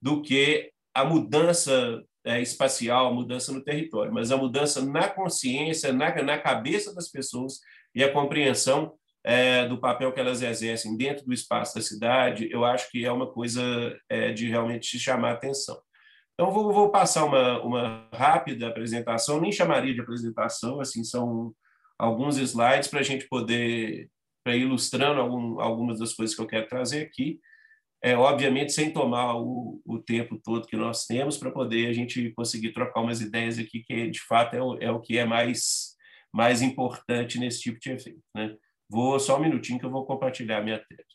do 0.00 0.22
que 0.22 0.70
a 0.94 1.04
mudança 1.04 2.02
é, 2.24 2.40
espacial, 2.40 3.08
a 3.08 3.12
mudança 3.12 3.52
no 3.52 3.62
território, 3.62 4.12
mas 4.12 4.30
a 4.30 4.36
mudança 4.36 4.84
na 4.84 5.08
consciência, 5.08 5.92
na, 5.92 6.22
na 6.22 6.38
cabeça 6.38 6.94
das 6.94 7.10
pessoas 7.10 7.58
e 7.94 8.02
a 8.02 8.12
compreensão 8.12 8.94
é, 9.22 9.66
do 9.66 9.78
papel 9.78 10.12
que 10.12 10.20
elas 10.20 10.42
exercem 10.42 10.96
dentro 10.96 11.24
do 11.24 11.32
espaço 11.32 11.74
da 11.74 11.80
cidade, 11.80 12.48
eu 12.50 12.64
acho 12.64 12.90
que 12.90 13.04
é 13.04 13.10
uma 13.10 13.30
coisa 13.30 13.62
é, 14.08 14.32
de 14.32 14.48
realmente 14.48 14.98
chamar 14.98 15.30
a 15.30 15.34
atenção. 15.34 15.80
Então, 16.34 16.50
vou, 16.50 16.72
vou 16.72 16.90
passar 16.90 17.24
uma, 17.24 17.62
uma 17.62 18.08
rápida 18.12 18.68
apresentação, 18.68 19.40
nem 19.40 19.52
chamaria 19.52 19.94
de 19.94 20.00
apresentação, 20.00 20.80
assim, 20.80 21.04
são 21.04 21.54
alguns 21.98 22.36
slides 22.36 22.88
para 22.88 23.00
a 23.00 23.04
gente 23.04 23.28
poder 23.28 24.10
para 24.44 24.54
ir 24.54 24.62
ilustrando 24.62 25.20
algum, 25.20 25.58
algumas 25.60 25.98
das 25.98 26.12
coisas 26.12 26.36
que 26.36 26.42
eu 26.42 26.46
quero 26.46 26.68
trazer 26.68 27.02
aqui, 27.02 27.40
é, 28.02 28.14
obviamente 28.14 28.70
sem 28.70 28.92
tomar 28.92 29.34
o, 29.36 29.80
o 29.84 29.98
tempo 29.98 30.38
todo 30.38 30.66
que 30.66 30.76
nós 30.76 31.06
temos 31.06 31.38
para 31.38 31.50
poder 31.50 31.88
a 31.88 31.92
gente 31.94 32.30
conseguir 32.32 32.72
trocar 32.74 33.00
umas 33.00 33.22
ideias 33.22 33.58
aqui, 33.58 33.82
que 33.82 34.10
de 34.10 34.20
fato 34.20 34.54
é 34.54 34.62
o, 34.62 34.78
é 34.78 34.90
o 34.90 35.00
que 35.00 35.16
é 35.16 35.24
mais, 35.24 35.96
mais 36.30 36.60
importante 36.60 37.38
nesse 37.38 37.62
tipo 37.62 37.80
de 37.80 37.90
evento. 37.90 38.22
Né? 38.34 38.54
Vou 38.90 39.18
só 39.18 39.38
um 39.38 39.42
minutinho 39.42 39.80
que 39.80 39.86
eu 39.86 39.90
vou 39.90 40.04
compartilhar 40.04 40.62
minha 40.62 40.78
tela. 40.78 41.13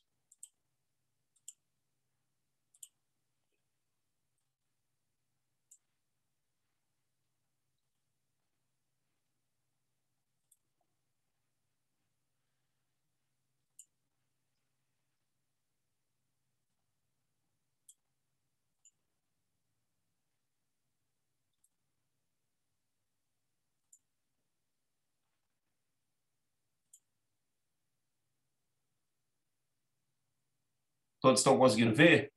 Todos 31.21 31.39
estão 31.41 31.57
conseguindo 31.57 31.93
ver? 31.95 32.31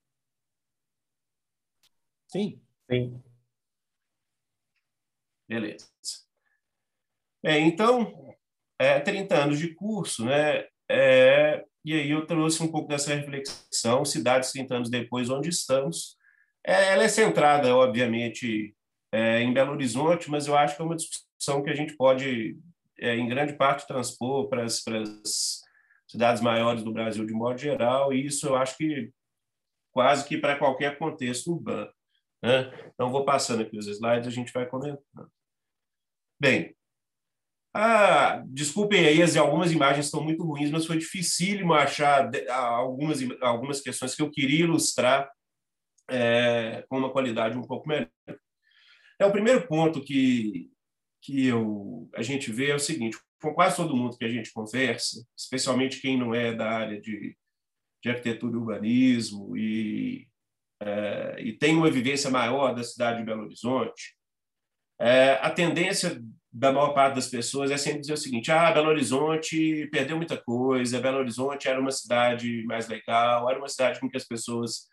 Sim. 2.27 2.61
Sim. 2.91 3.23
Beleza. 5.49 5.87
É, 7.45 7.59
então, 7.59 8.35
é, 8.79 9.01
30 9.01 9.37
anos 9.43 9.59
de 9.59 9.75
curso, 9.75 10.25
né? 10.25 10.65
É, 10.89 11.65
e 11.85 11.95
aí 11.95 12.11
eu 12.11 12.27
trouxe 12.27 12.63
um 12.63 12.71
pouco 12.71 12.89
dessa 12.89 13.15
reflexão, 13.15 14.05
cidades 14.05 14.53
30 14.53 14.77
anos 14.77 14.91
depois, 14.91 15.29
onde 15.31 15.49
estamos. 15.49 16.17
É, 16.65 16.93
ela 16.93 17.05
é 17.05 17.09
centrada, 17.09 17.75
obviamente, 17.75 18.75
é, 19.13 19.41
em 19.41 19.53
Belo 19.53 19.73
Horizonte, 19.73 20.31
mas 20.31 20.47
eu 20.47 20.57
acho 20.57 20.77
que 20.77 20.83
é 20.83 20.85
uma 20.85 20.97
discussão 20.97 21.63
que 21.63 21.71
a 21.71 21.75
gente 21.75 21.97
pode, 21.97 22.57
é, 22.99 23.17
em 23.17 23.29
grande 23.29 23.55
parte, 23.55 23.87
transpor 23.87 24.49
para 24.49 24.65
as 24.65 24.81
cidades 26.13 26.43
maiores 26.43 26.85
do 26.85 26.93
Brasil 26.93 27.25
de 27.25 27.33
modo 27.33 27.59
geral, 27.59 28.13
e 28.13 28.27
isso 28.27 28.47
eu 28.47 28.55
acho 28.55 28.77
que 28.77 29.11
quase 29.91 30.29
que 30.29 30.37
para 30.37 30.59
qualquer 30.59 30.99
contexto 30.99 31.53
urbano. 31.53 31.91
Né? 32.43 32.71
Então, 32.93 33.11
vou 33.11 33.25
passando 33.25 33.63
aqui 33.63 33.79
os 33.79 33.87
slides, 33.87 34.29
a 34.29 34.31
gente 34.31 34.53
vai 34.53 34.67
comentando. 34.67 35.01
Bem, 36.39 36.77
ah, 37.75 38.43
desculpem 38.49 39.07
aí, 39.07 39.23
as, 39.23 39.37
algumas 39.37 39.73
imagens 39.73 40.07
estão 40.07 40.23
muito 40.23 40.45
ruins, 40.45 40.71
mas 40.71 40.85
foi 40.85 40.99
dificílimo 40.99 41.73
achar 41.73 42.31
algumas, 42.51 43.21
algumas 43.41 43.81
questões 43.81 44.15
que 44.15 44.21
eu 44.21 44.31
queria 44.31 44.65
ilustrar 44.65 45.31
é, 46.11 46.85
com 46.89 46.99
uma 46.99 47.11
qualidade 47.11 47.57
um 47.57 47.63
pouco 47.63 47.89
melhor. 47.89 48.11
É, 49.19 49.25
o 49.25 49.33
primeiro 49.33 49.67
ponto 49.67 50.05
que, 50.05 50.71
que 51.23 51.47
eu, 51.47 52.11
a 52.15 52.21
gente 52.21 52.53
vê 52.53 52.71
é 52.71 52.75
o 52.75 52.81
seguinte: 52.81 53.17
com 53.43 53.53
quase 53.53 53.77
todo 53.77 53.97
mundo 53.97 54.17
que 54.17 54.25
a 54.25 54.29
gente 54.29 54.53
conversa, 54.53 55.27
especialmente 55.37 56.01
quem 56.01 56.17
não 56.17 56.33
é 56.33 56.55
da 56.55 56.71
área 56.71 57.01
de, 57.01 57.37
de 58.03 58.09
arquitetura 58.09 58.53
e 58.53 58.57
urbanismo 58.57 59.57
e, 59.57 60.29
é, 60.81 61.37
e 61.41 61.53
tem 61.53 61.75
uma 61.77 61.91
vivência 61.91 62.31
maior 62.31 62.73
da 62.73 62.85
cidade 62.85 63.19
de 63.19 63.25
Belo 63.25 63.43
Horizonte, 63.43 64.17
é, 65.01 65.33
a 65.43 65.51
tendência 65.51 66.23
da 66.53 66.71
maior 66.71 66.95
parte 66.95 67.17
das 67.17 67.29
pessoas 67.29 67.71
é 67.71 67.77
sempre 67.77 68.03
dizer 68.03 68.13
o 68.13 68.17
seguinte: 68.17 68.53
ah, 68.53 68.71
Belo 68.71 68.89
Horizonte 68.89 69.89
perdeu 69.91 70.17
muita 70.17 70.37
coisa, 70.37 71.01
Belo 71.01 71.19
Horizonte 71.19 71.67
era 71.67 71.81
uma 71.81 71.91
cidade 71.91 72.63
mais 72.65 72.87
legal, 72.87 73.51
era 73.51 73.59
uma 73.59 73.69
cidade 73.69 73.99
com 73.99 74.09
que 74.09 74.17
as 74.17 74.25
pessoas 74.25 74.87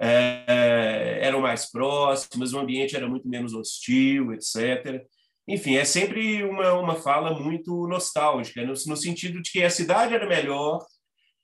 é, 0.00 1.20
eram 1.22 1.40
mais 1.40 1.70
próximas, 1.70 2.52
o 2.52 2.58
ambiente 2.58 2.96
era 2.96 3.06
muito 3.06 3.28
menos 3.28 3.54
hostil, 3.54 4.32
etc 4.32 5.06
enfim, 5.46 5.76
é 5.76 5.84
sempre 5.84 6.44
uma, 6.44 6.72
uma 6.74 6.94
fala 6.96 7.38
muito 7.38 7.86
nostálgica, 7.88 8.62
no, 8.62 8.72
no 8.72 8.96
sentido 8.96 9.42
de 9.42 9.50
que 9.50 9.62
a 9.62 9.70
cidade 9.70 10.14
era 10.14 10.26
melhor 10.26 10.84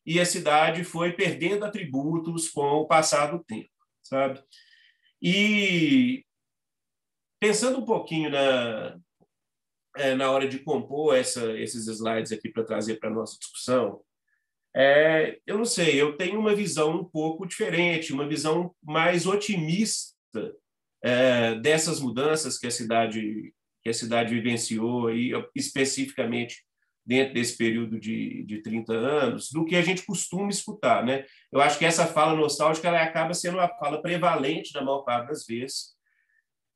e 0.07 0.20
a 0.20 0.25
cidade 0.25 0.85
foi 0.85 1.12
perdendo 1.12 1.65
atributos 1.65 2.49
com 2.49 2.62
o 2.62 2.87
passar 2.87 3.33
do 3.33 3.45
tempo, 3.45 3.69
sabe? 4.03 4.41
E 5.20 6.25
pensando 7.41 7.79
um 7.79 7.85
pouquinho 7.85 8.31
na, 8.31 8.99
é, 9.97 10.15
na 10.15 10.31
hora 10.31 10.49
de 10.49 10.61
compor 10.61 11.16
essa, 11.16 11.53
esses 11.59 11.87
slides 11.89 12.33
aqui 12.33 12.49
para 12.49 12.65
trazer 12.65 12.99
para 12.99 13.11
a 13.11 13.12
nossa 13.12 13.37
discussão, 13.39 14.01
é, 14.75 15.41
eu 15.47 15.59
não 15.59 15.65
sei, 15.65 16.01
eu 16.01 16.16
tenho 16.16 16.39
uma 16.39 16.55
visão 16.55 17.01
um 17.01 17.05
pouco 17.05 17.47
diferente, 17.47 18.12
uma 18.12 18.29
visão 18.29 18.75
mais 18.83 19.27
otimista 19.27 20.15
é, 21.03 21.57
dessas 21.57 22.01
mudanças 22.01 22.59
que 22.59 22.66
a 22.66 22.70
cidade 22.70 23.53
que 23.89 23.90
a 23.90 23.94
cidade 23.94 24.35
vivenciou, 24.35 25.06
aí, 25.06 25.32
especificamente 25.55 26.62
dentro 27.05 27.32
desse 27.32 27.56
período 27.56 27.98
de, 27.98 28.44
de 28.44 28.62
30 28.62 28.93
anos, 28.93 29.51
do 29.51 29.65
que 29.65 29.74
a 29.74 29.82
gente 29.82 30.05
costuma 30.05 30.51
escutar. 30.51 31.02
Né? 31.02 31.24
Eu 31.51 31.59
acho 31.60 31.78
que 31.78 31.86
essa 31.86 32.06
fala 32.06 32.36
nostálgica 32.36 32.89
ela 32.89 33.02
acaba 33.02 33.32
sendo 33.32 33.56
uma 33.56 33.69
fala 33.78 34.02
prevalente 34.02 34.74
na 34.74 34.82
maior 34.82 35.02
parte 35.05 35.28
das 35.28 35.47
vezes. 35.47 35.97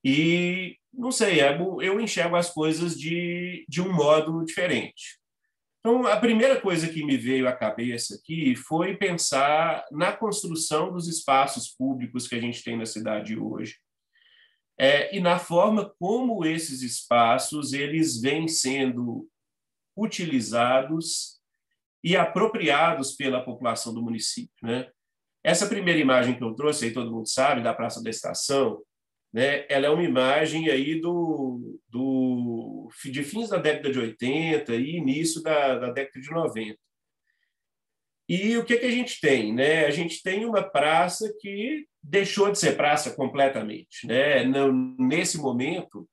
E, 0.03 0.79
não 0.93 1.13
sei, 1.13 1.41
é 1.41 1.55
eu 1.55 2.01
enxergo 2.01 2.35
as 2.35 2.51
coisas 2.51 2.99
de, 2.99 3.67
de 3.69 3.83
um 3.83 3.93
modo 3.93 4.43
diferente. 4.43 5.21
Então, 5.81 6.07
a 6.07 6.17
primeira 6.17 6.59
coisa 6.59 6.89
que 6.89 7.05
me 7.05 7.19
veio 7.19 7.47
à 7.47 7.53
cabeça 7.53 8.15
aqui 8.15 8.57
foi 8.57 8.97
pensar 8.97 9.85
na 9.91 10.13
construção 10.13 10.91
dos 10.91 11.09
espaços 11.09 11.69
públicos 11.69 12.27
que 12.27 12.37
a 12.37 12.41
gente 12.41 12.65
tem 12.65 12.79
na 12.79 12.87
cidade 12.87 13.39
hoje, 13.39 13.77
é, 14.83 15.15
e 15.17 15.21
na 15.21 15.39
forma 15.39 15.95
como 15.97 16.45
esses 16.45 16.83
espaços 16.83 17.73
eles 17.73 18.21
vêm 18.21 18.49
sendo 18.49 19.29
utilizados 19.97 21.41
e 22.03 22.17
apropriados 22.17 23.13
pela 23.13 23.45
população 23.45 23.95
do 23.95 24.03
município. 24.03 24.53
Né? 24.61 24.91
Essa 25.45 25.69
primeira 25.69 26.01
imagem 26.01 26.37
que 26.37 26.43
eu 26.43 26.53
trouxe, 26.57 26.87
aí 26.87 26.93
todo 26.93 27.13
mundo 27.13 27.29
sabe, 27.29 27.63
da 27.63 27.73
Praça 27.73 28.03
da 28.03 28.11
Estação, 28.11 28.83
né? 29.33 29.65
ela 29.69 29.87
é 29.87 29.91
uma 29.91 30.03
imagem 30.03 30.69
aí 30.69 31.01
do, 31.01 31.79
do, 31.89 32.89
de 33.05 33.23
fins 33.23 33.51
da 33.51 33.59
década 33.59 33.93
de 33.93 34.01
80 34.01 34.75
e 34.75 34.97
início 34.97 35.41
da, 35.45 35.79
da 35.79 35.93
década 35.93 36.21
de 36.21 36.29
90. 36.29 36.77
E 38.29 38.57
o 38.59 38.65
que, 38.65 38.77
que 38.77 38.87
a 38.87 38.91
gente 38.91 39.21
tem? 39.21 39.55
Né? 39.55 39.87
A 39.87 39.93
gente 39.93 40.25
tem 40.25 40.45
uma 40.45 40.61
praça 40.61 41.33
que 41.41 41.87
deixou 42.03 42.51
de 42.51 42.59
ser 42.59 42.77
praça 42.77 43.11
completamente. 43.13 44.07
Né? 44.07 44.45
nesse 44.99 45.39
momento, 45.39 46.09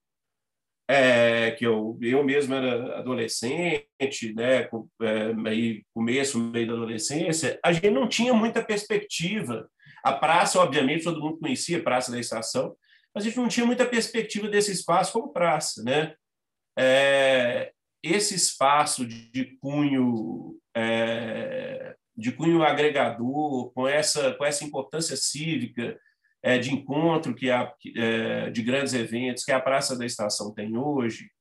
é, 0.89 1.51
que 1.51 1.65
eu, 1.65 1.97
eu 2.01 2.23
mesmo 2.23 2.55
era 2.55 2.97
adolescente, 2.97 4.33
né, 4.35 4.67
é, 5.01 5.47
aí, 5.47 5.83
começo, 5.93 6.39
meio 6.39 6.67
da 6.67 6.73
adolescência, 6.73 7.59
a 7.63 7.71
gente 7.71 7.91
não 7.91 8.07
tinha 8.07 8.33
muita 8.33 8.63
perspectiva. 8.63 9.69
A 10.03 10.13
praça, 10.13 10.59
obviamente, 10.59 11.03
todo 11.03 11.21
mundo 11.21 11.37
conhecia 11.37 11.77
a 11.77 11.83
Praça 11.83 12.11
da 12.11 12.19
Estação, 12.19 12.75
mas 13.13 13.23
a 13.23 13.27
gente 13.27 13.37
não 13.37 13.47
tinha 13.47 13.65
muita 13.65 13.85
perspectiva 13.85 14.47
desse 14.47 14.71
espaço 14.71 15.13
como 15.13 15.33
praça. 15.33 15.83
Né? 15.83 16.15
É, 16.77 17.71
esse 18.01 18.33
espaço 18.33 19.05
de 19.05 19.57
cunho 19.61 20.57
é, 20.75 21.95
de 22.19 22.33
cunho 22.33 22.63
agregador, 22.63 23.71
com 23.71 23.87
essa, 23.87 24.33
com 24.33 24.43
essa 24.43 24.65
importância 24.65 25.15
cívica 25.15 25.97
é, 26.43 26.57
de 26.57 26.73
encontro 26.73 27.33
que 27.33 27.49
a, 27.49 27.73
é, 27.95 28.49
de 28.49 28.61
grandes 28.61 28.93
eventos 28.93 29.45
que 29.45 29.51
a 29.51 29.59
Praça 29.59 29.97
da 29.97 30.05
Estação 30.05 30.53
tem 30.53 30.77
hoje, 30.77 31.31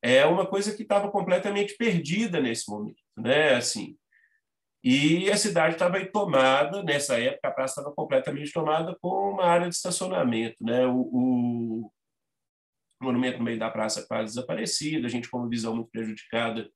é 0.00 0.24
uma 0.24 0.46
coisa 0.46 0.74
que 0.76 0.82
estava 0.82 1.10
completamente 1.10 1.76
perdida 1.76 2.40
nesse 2.40 2.70
momento, 2.70 3.02
né? 3.16 3.54
Assim, 3.54 3.98
e 4.82 5.28
a 5.28 5.36
cidade 5.36 5.74
estava 5.74 6.04
tomada 6.06 6.84
nessa 6.84 7.18
época 7.20 7.48
a 7.48 7.50
praça 7.50 7.80
estava 7.80 7.94
completamente 7.94 8.52
tomada 8.52 8.96
com 9.00 9.32
uma 9.32 9.44
área 9.44 9.68
de 9.68 9.74
estacionamento, 9.74 10.62
né? 10.62 10.86
O, 10.86 11.00
o 11.00 11.92
monumento 13.02 13.38
no 13.38 13.44
meio 13.44 13.58
da 13.58 13.70
praça 13.70 14.06
quase 14.06 14.34
desaparecido, 14.34 15.06
a 15.06 15.10
gente 15.10 15.28
com 15.28 15.38
uma 15.38 15.48
visão 15.48 15.74
muito 15.74 15.90
prejudicada 15.90 16.70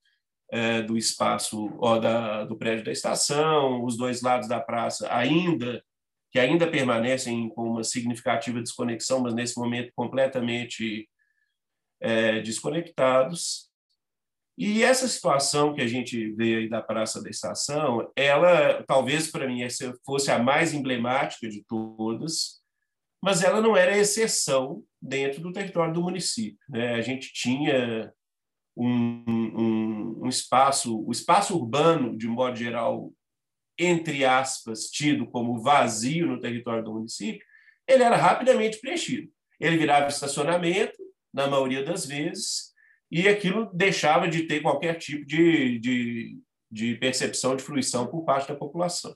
é, 0.52 0.82
do 0.82 0.98
espaço 0.98 1.74
ó, 1.78 1.98
da, 1.98 2.44
do 2.44 2.56
prédio 2.56 2.84
da 2.84 2.92
estação, 2.92 3.82
os 3.82 3.96
dois 3.96 4.20
lados 4.20 4.46
da 4.46 4.60
praça 4.60 5.08
ainda 5.10 5.82
que 6.30 6.38
ainda 6.38 6.66
permanecem 6.66 7.50
com 7.50 7.72
uma 7.72 7.84
significativa 7.84 8.58
desconexão, 8.58 9.20
mas 9.20 9.34
nesse 9.34 9.58
momento 9.58 9.92
completamente 9.94 11.06
é, 12.00 12.40
desconectados. 12.40 13.70
E 14.56 14.82
essa 14.82 15.06
situação 15.06 15.74
que 15.74 15.82
a 15.82 15.86
gente 15.86 16.32
vê 16.32 16.56
aí 16.56 16.68
da 16.70 16.80
Praça 16.80 17.22
da 17.22 17.28
Estação, 17.28 18.10
ela 18.16 18.82
talvez 18.84 19.30
para 19.30 19.46
mim 19.46 19.60
fosse 20.06 20.30
a 20.30 20.38
mais 20.38 20.72
emblemática 20.72 21.48
de 21.50 21.62
todas, 21.64 22.62
mas 23.22 23.42
ela 23.42 23.60
não 23.60 23.76
era 23.76 23.96
exceção 23.96 24.82
dentro 25.00 25.42
do 25.42 25.52
território 25.52 25.92
do 25.92 26.02
município. 26.02 26.58
Né? 26.66 26.94
A 26.94 27.02
gente 27.02 27.30
tinha 27.32 28.10
um, 28.76 29.24
um, 29.28 30.20
um 30.24 30.28
espaço, 30.28 31.04
o 31.04 31.10
espaço 31.10 31.56
urbano, 31.56 32.16
de 32.16 32.26
modo 32.26 32.56
geral, 32.56 33.12
entre 33.78 34.24
aspas, 34.24 34.86
tido 34.86 35.26
como 35.26 35.62
vazio 35.62 36.26
no 36.26 36.40
território 36.40 36.84
do 36.84 36.94
município, 36.94 37.44
ele 37.86 38.02
era 38.02 38.16
rapidamente 38.16 38.78
preenchido. 38.78 39.30
Ele 39.60 39.76
virava 39.76 40.08
estacionamento, 40.08 40.96
na 41.32 41.46
maioria 41.46 41.82
das 41.82 42.04
vezes, 42.04 42.72
e 43.10 43.28
aquilo 43.28 43.70
deixava 43.72 44.28
de 44.28 44.44
ter 44.44 44.60
qualquer 44.60 44.94
tipo 44.94 45.24
de, 45.26 45.78
de, 45.78 46.38
de 46.70 46.94
percepção 46.96 47.56
de 47.56 47.62
fruição 47.62 48.06
por 48.06 48.24
parte 48.24 48.48
da 48.48 48.54
população. 48.54 49.14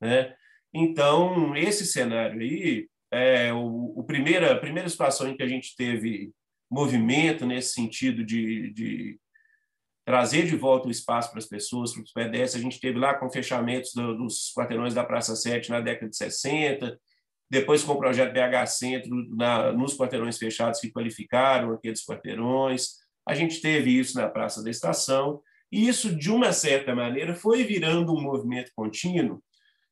Né? 0.00 0.34
Então, 0.72 1.56
esse 1.56 1.86
cenário 1.86 2.40
aí, 2.40 2.88
é 3.10 3.52
o, 3.52 3.92
o 3.96 4.04
primeira, 4.04 4.52
a 4.52 4.58
primeira 4.58 4.88
situação 4.88 5.28
em 5.28 5.36
que 5.36 5.42
a 5.42 5.48
gente 5.48 5.76
teve 5.76 6.32
movimento 6.74 7.46
nesse 7.46 7.72
sentido 7.72 8.24
de, 8.24 8.72
de 8.72 9.20
trazer 10.04 10.44
de 10.46 10.56
volta 10.56 10.88
o 10.88 10.90
espaço 10.90 11.30
para 11.30 11.38
as 11.38 11.46
pessoas, 11.46 11.92
para 11.92 12.02
os 12.02 12.12
pedestres. 12.12 12.60
A 12.60 12.64
gente 12.64 12.80
teve 12.80 12.98
lá 12.98 13.14
com 13.14 13.30
fechamentos 13.30 13.92
do, 13.94 14.16
dos 14.16 14.52
quarteirões 14.54 14.92
da 14.92 15.04
Praça 15.04 15.36
7 15.36 15.70
na 15.70 15.80
década 15.80 16.10
de 16.10 16.16
60, 16.16 16.98
depois 17.50 17.84
com 17.84 17.92
o 17.92 17.98
projeto 17.98 18.32
BH 18.32 18.66
Centro 18.66 19.10
na, 19.36 19.72
nos 19.72 19.96
quarteirões 19.96 20.36
fechados 20.36 20.80
que 20.80 20.90
qualificaram 20.90 21.72
aqueles 21.72 22.04
quarteirões. 22.04 22.96
A 23.26 23.34
gente 23.34 23.60
teve 23.60 23.96
isso 23.96 24.18
na 24.18 24.28
Praça 24.28 24.62
da 24.62 24.70
Estação, 24.70 25.40
e 25.72 25.88
isso, 25.88 26.14
de 26.14 26.30
uma 26.30 26.52
certa 26.52 26.94
maneira, 26.94 27.34
foi 27.34 27.64
virando 27.64 28.14
um 28.14 28.20
movimento 28.20 28.70
contínuo, 28.76 29.42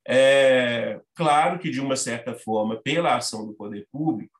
é, 0.06 1.00
claro 1.14 1.58
que 1.58 1.70
de 1.70 1.80
uma 1.80 1.96
certa 1.96 2.34
forma 2.34 2.80
pela 2.80 3.16
ação 3.16 3.46
do 3.46 3.54
poder 3.54 3.86
público, 3.90 4.38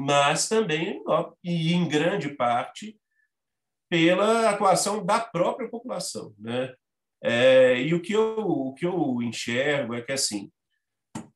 mas 0.00 0.48
também, 0.48 1.02
e 1.44 1.72
em 1.72 1.86
grande 1.86 2.30
parte, 2.34 2.98
pela 3.88 4.48
atuação 4.48 5.04
da 5.04 5.20
própria 5.20 5.68
população. 5.68 6.34
Né? 6.38 6.74
É, 7.22 7.80
e 7.82 7.92
o 7.92 8.00
que, 8.00 8.12
eu, 8.12 8.38
o 8.38 8.74
que 8.74 8.86
eu 8.86 9.20
enxergo 9.22 9.94
é 9.94 10.00
que, 10.00 10.12
assim, 10.12 10.50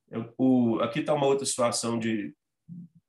eu, 0.09 0.33
o, 0.37 0.79
aqui 0.79 0.99
está 0.99 1.13
uma 1.13 1.27
outra 1.27 1.45
situação 1.45 1.99
de 1.99 2.33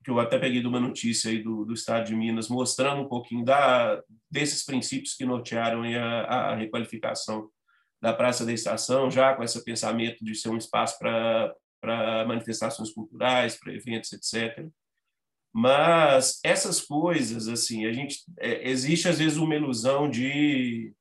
que 0.04 0.10
eu 0.10 0.20
até 0.20 0.38
peguei 0.38 0.60
de 0.60 0.68
uma 0.68 0.78
notícia 0.78 1.30
aí 1.30 1.42
do, 1.42 1.64
do 1.64 1.74
Estado 1.74 2.06
de 2.06 2.14
Minas, 2.14 2.48
mostrando 2.48 3.02
um 3.02 3.08
pouquinho 3.08 3.44
da, 3.44 4.00
desses 4.30 4.64
princípios 4.64 5.14
que 5.14 5.24
nortearam 5.24 5.82
a, 5.82 6.52
a 6.52 6.54
requalificação 6.54 7.50
da 8.00 8.12
Praça 8.12 8.44
da 8.46 8.52
Estação, 8.52 9.10
já 9.10 9.34
com 9.34 9.42
esse 9.42 9.64
pensamento 9.64 10.24
de 10.24 10.34
ser 10.34 10.48
um 10.48 10.56
espaço 10.56 10.96
para 11.00 12.24
manifestações 12.26 12.92
culturais, 12.92 13.58
para 13.58 13.74
eventos, 13.74 14.12
etc. 14.12 14.68
Mas 15.58 16.38
essas 16.44 16.82
coisas, 16.82 17.48
assim, 17.48 17.86
a 17.86 17.92
gente 17.92 18.18
é, 18.38 18.68
existe 18.68 19.08
às 19.08 19.18
vezes 19.18 19.38
uma 19.38 19.54
ilusão 19.54 20.06
de 20.06 20.92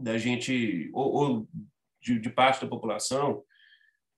da 0.00 0.18
gente 0.18 0.90
ou, 0.92 1.12
ou 1.12 1.48
de, 2.02 2.18
de, 2.18 2.28
parte 2.28 2.60
da 2.60 2.66
população 2.68 3.44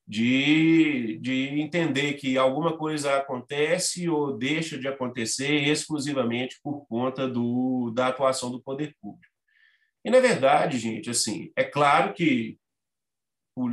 de, 0.08 1.18
de 1.18 1.60
entender 1.60 2.14
que 2.14 2.38
alguma 2.38 2.78
coisa 2.78 3.18
acontece 3.18 4.08
ou 4.08 4.38
deixa 4.38 4.78
de 4.78 4.88
acontecer 4.88 5.68
exclusivamente 5.68 6.58
por 6.62 6.86
conta 6.86 7.28
do, 7.28 7.90
da 7.90 8.06
atuação 8.08 8.50
do 8.50 8.62
poder 8.62 8.96
público. 8.98 9.34
E 10.02 10.10
na 10.10 10.20
verdade, 10.20 10.78
gente, 10.78 11.10
assim, 11.10 11.52
é 11.54 11.64
claro 11.64 12.14
que 12.14 12.58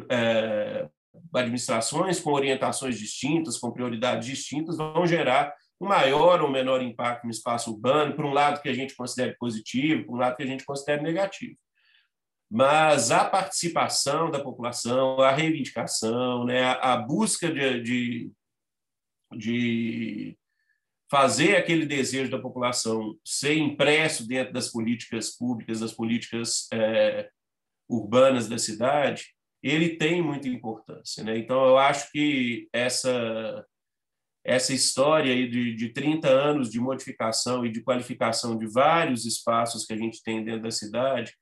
é, 0.09 0.89
administrações 1.33 2.19
com 2.19 2.31
orientações 2.31 2.97
distintas, 2.97 3.57
com 3.57 3.71
prioridades 3.71 4.27
distintas, 4.27 4.77
vão 4.77 5.05
gerar 5.05 5.53
um 5.81 5.87
maior 5.87 6.41
ou 6.41 6.51
menor 6.51 6.81
impacto 6.81 7.23
no 7.23 7.31
espaço 7.31 7.71
urbano, 7.71 8.15
por 8.15 8.25
um 8.25 8.33
lado 8.33 8.61
que 8.61 8.69
a 8.69 8.73
gente 8.73 8.95
considere 8.95 9.35
positivo, 9.37 10.05
por 10.05 10.15
um 10.15 10.19
lado 10.19 10.35
que 10.35 10.43
a 10.43 10.47
gente 10.47 10.65
considere 10.65 11.01
negativo. 11.01 11.57
Mas 12.51 13.11
a 13.11 13.23
participação 13.23 14.29
da 14.29 14.43
população, 14.43 15.21
a 15.21 15.31
reivindicação, 15.31 16.45
né, 16.45 16.63
a 16.81 16.97
busca 16.97 17.51
de, 17.51 17.81
de, 17.81 18.31
de 19.35 20.37
fazer 21.09 21.55
aquele 21.55 21.85
desejo 21.85 22.29
da 22.29 22.39
população 22.39 23.15
ser 23.23 23.57
impresso 23.57 24.27
dentro 24.27 24.51
das 24.51 24.69
políticas 24.69 25.29
públicas, 25.29 25.79
das 25.79 25.93
políticas 25.93 26.67
é, 26.73 27.29
urbanas 27.87 28.49
da 28.49 28.57
cidade, 28.57 29.33
ele 29.61 29.97
tem 29.97 30.21
muita 30.21 30.47
importância. 30.47 31.23
Né? 31.23 31.37
Então, 31.37 31.65
eu 31.65 31.77
acho 31.77 32.11
que 32.11 32.67
essa, 32.71 33.65
essa 34.43 34.73
história 34.73 35.33
aí 35.33 35.49
de, 35.49 35.75
de 35.75 35.89
30 35.89 36.27
anos 36.29 36.69
de 36.69 36.79
modificação 36.79 37.65
e 37.65 37.71
de 37.71 37.81
qualificação 37.81 38.57
de 38.57 38.67
vários 38.67 39.25
espaços 39.25 39.85
que 39.85 39.93
a 39.93 39.97
gente 39.97 40.23
tem 40.23 40.43
dentro 40.43 40.63
da 40.63 40.71
cidade, 40.71 41.33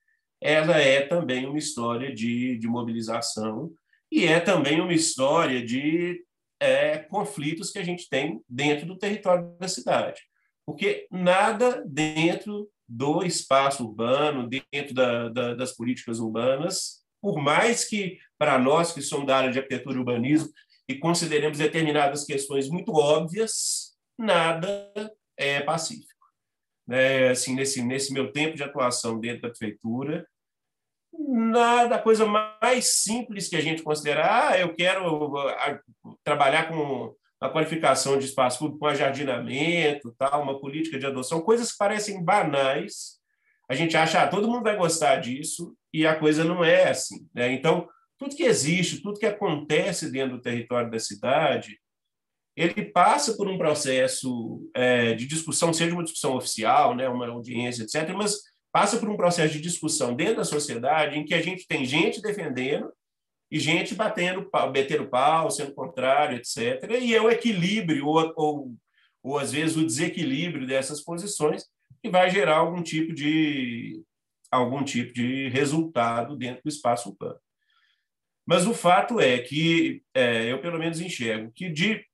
ela 0.41 0.77
é 0.77 1.01
também 1.01 1.45
uma 1.45 1.57
história 1.57 2.13
de, 2.13 2.57
de 2.57 2.67
mobilização 2.67 3.71
e 4.11 4.25
é 4.25 4.39
também 4.39 4.79
uma 4.79 4.93
história 4.93 5.63
de 5.63 6.23
é, 6.59 6.97
conflitos 6.99 7.71
que 7.71 7.79
a 7.79 7.83
gente 7.83 8.07
tem 8.09 8.41
dentro 8.47 8.85
do 8.85 8.97
território 8.97 9.55
da 9.59 9.67
cidade. 9.67 10.21
Porque 10.65 11.07
nada 11.11 11.83
dentro 11.85 12.69
do 12.87 13.23
espaço 13.23 13.85
urbano, 13.85 14.49
dentro 14.49 14.93
da, 14.93 15.29
da, 15.29 15.53
das 15.55 15.75
políticas 15.75 16.19
urbanas, 16.19 17.03
por 17.21 17.41
mais 17.41 17.85
que, 17.85 18.19
para 18.37 18.57
nós 18.57 18.91
que 18.91 19.01
somos 19.01 19.27
da 19.27 19.37
área 19.37 19.51
de 19.51 19.59
arquitetura 19.59 19.95
e 19.95 19.99
urbanismo, 19.99 20.49
e 20.89 20.95
consideremos 20.95 21.57
determinadas 21.57 22.23
questões 22.23 22.69
muito 22.69 22.93
óbvias, 22.93 23.97
nada 24.17 24.91
é 25.35 25.61
pacífico. 25.61 26.13
Né? 26.87 27.29
Assim, 27.29 27.53
nesse, 27.53 27.81
nesse 27.81 28.13
meu 28.13 28.31
tempo 28.31 28.55
de 28.55 28.63
atuação 28.63 29.19
dentro 29.19 29.41
da 29.41 29.49
prefeitura, 29.49 30.25
nada, 31.19 31.95
a 31.95 32.01
coisa 32.01 32.25
mais 32.25 33.01
simples 33.03 33.49
que 33.49 33.55
a 33.55 33.61
gente 33.61 33.83
considerar, 33.83 34.51
ah, 34.51 34.59
eu 34.59 34.73
quero 34.73 35.33
trabalhar 36.23 36.69
com 36.69 37.13
a 37.39 37.49
qualificação 37.49 38.17
de 38.17 38.25
espaço 38.25 38.59
público, 38.59 38.79
com 38.79 38.87
ajardinamento, 38.87 40.15
tal, 40.17 40.41
uma 40.41 40.59
política 40.59 40.97
de 40.97 41.05
adoção, 41.05 41.41
coisas 41.41 41.71
que 41.71 41.77
parecem 41.77 42.23
banais, 42.23 43.17
a 43.69 43.75
gente 43.75 43.97
acha, 43.97 44.21
ah, 44.21 44.27
todo 44.27 44.47
mundo 44.47 44.63
vai 44.63 44.77
gostar 44.77 45.17
disso, 45.17 45.75
e 45.97 46.05
a 46.05 46.15
coisa 46.15 46.43
não 46.43 46.63
é 46.63 46.89
assim. 46.89 47.27
Né? 47.33 47.51
Então, 47.53 47.87
tudo 48.19 48.35
que 48.35 48.43
existe, 48.43 49.01
tudo 49.01 49.19
que 49.19 49.25
acontece 49.25 50.11
dentro 50.11 50.37
do 50.37 50.41
território 50.41 50.91
da 50.91 50.99
cidade, 50.99 51.79
ele 52.55 52.85
passa 52.85 53.35
por 53.35 53.47
um 53.47 53.57
processo 53.57 54.69
é, 54.75 55.13
de 55.13 55.25
discussão, 55.25 55.73
seja 55.73 55.93
uma 55.93 56.03
discussão 56.03 56.35
oficial, 56.35 56.95
né, 56.95 57.07
uma 57.07 57.27
audiência, 57.27 57.83
etc., 57.83 58.13
mas 58.15 58.35
passa 58.71 58.97
por 58.97 59.09
um 59.09 59.17
processo 59.17 59.53
de 59.53 59.61
discussão 59.61 60.15
dentro 60.15 60.37
da 60.37 60.43
sociedade 60.43 61.17
em 61.17 61.25
que 61.25 61.33
a 61.33 61.41
gente 61.41 61.67
tem 61.67 61.85
gente 61.85 62.21
defendendo 62.21 62.91
e 63.51 63.59
gente 63.59 63.95
batendo 63.95 64.49
pau, 64.49 64.71
metendo 64.71 65.07
pau, 65.07 65.49
sendo 65.49 65.73
contrário, 65.73 66.37
etc. 66.37 66.83
E 67.01 67.15
é 67.15 67.21
o 67.21 67.29
equilíbrio, 67.29 68.05
ou, 68.05 68.33
ou, 68.35 68.75
ou 69.23 69.39
às 69.39 69.51
vezes 69.51 69.77
o 69.77 69.85
desequilíbrio 69.85 70.67
dessas 70.67 71.03
posições, 71.03 71.63
que 72.03 72.09
vai 72.09 72.29
gerar 72.29 72.57
algum 72.57 72.83
tipo 72.83 73.13
de, 73.13 74.03
algum 74.51 74.83
tipo 74.83 75.13
de 75.13 75.49
resultado 75.49 76.35
dentro 76.35 76.63
do 76.63 76.69
espaço 76.69 77.09
urbano. 77.09 77.39
Mas 78.45 78.65
o 78.65 78.73
fato 78.73 79.19
é 79.19 79.39
que 79.39 80.03
é, 80.13 80.51
eu, 80.51 80.61
pelo 80.61 80.79
menos, 80.79 81.01
enxergo 81.01 81.51
que 81.51 81.69
de, 81.69 82.05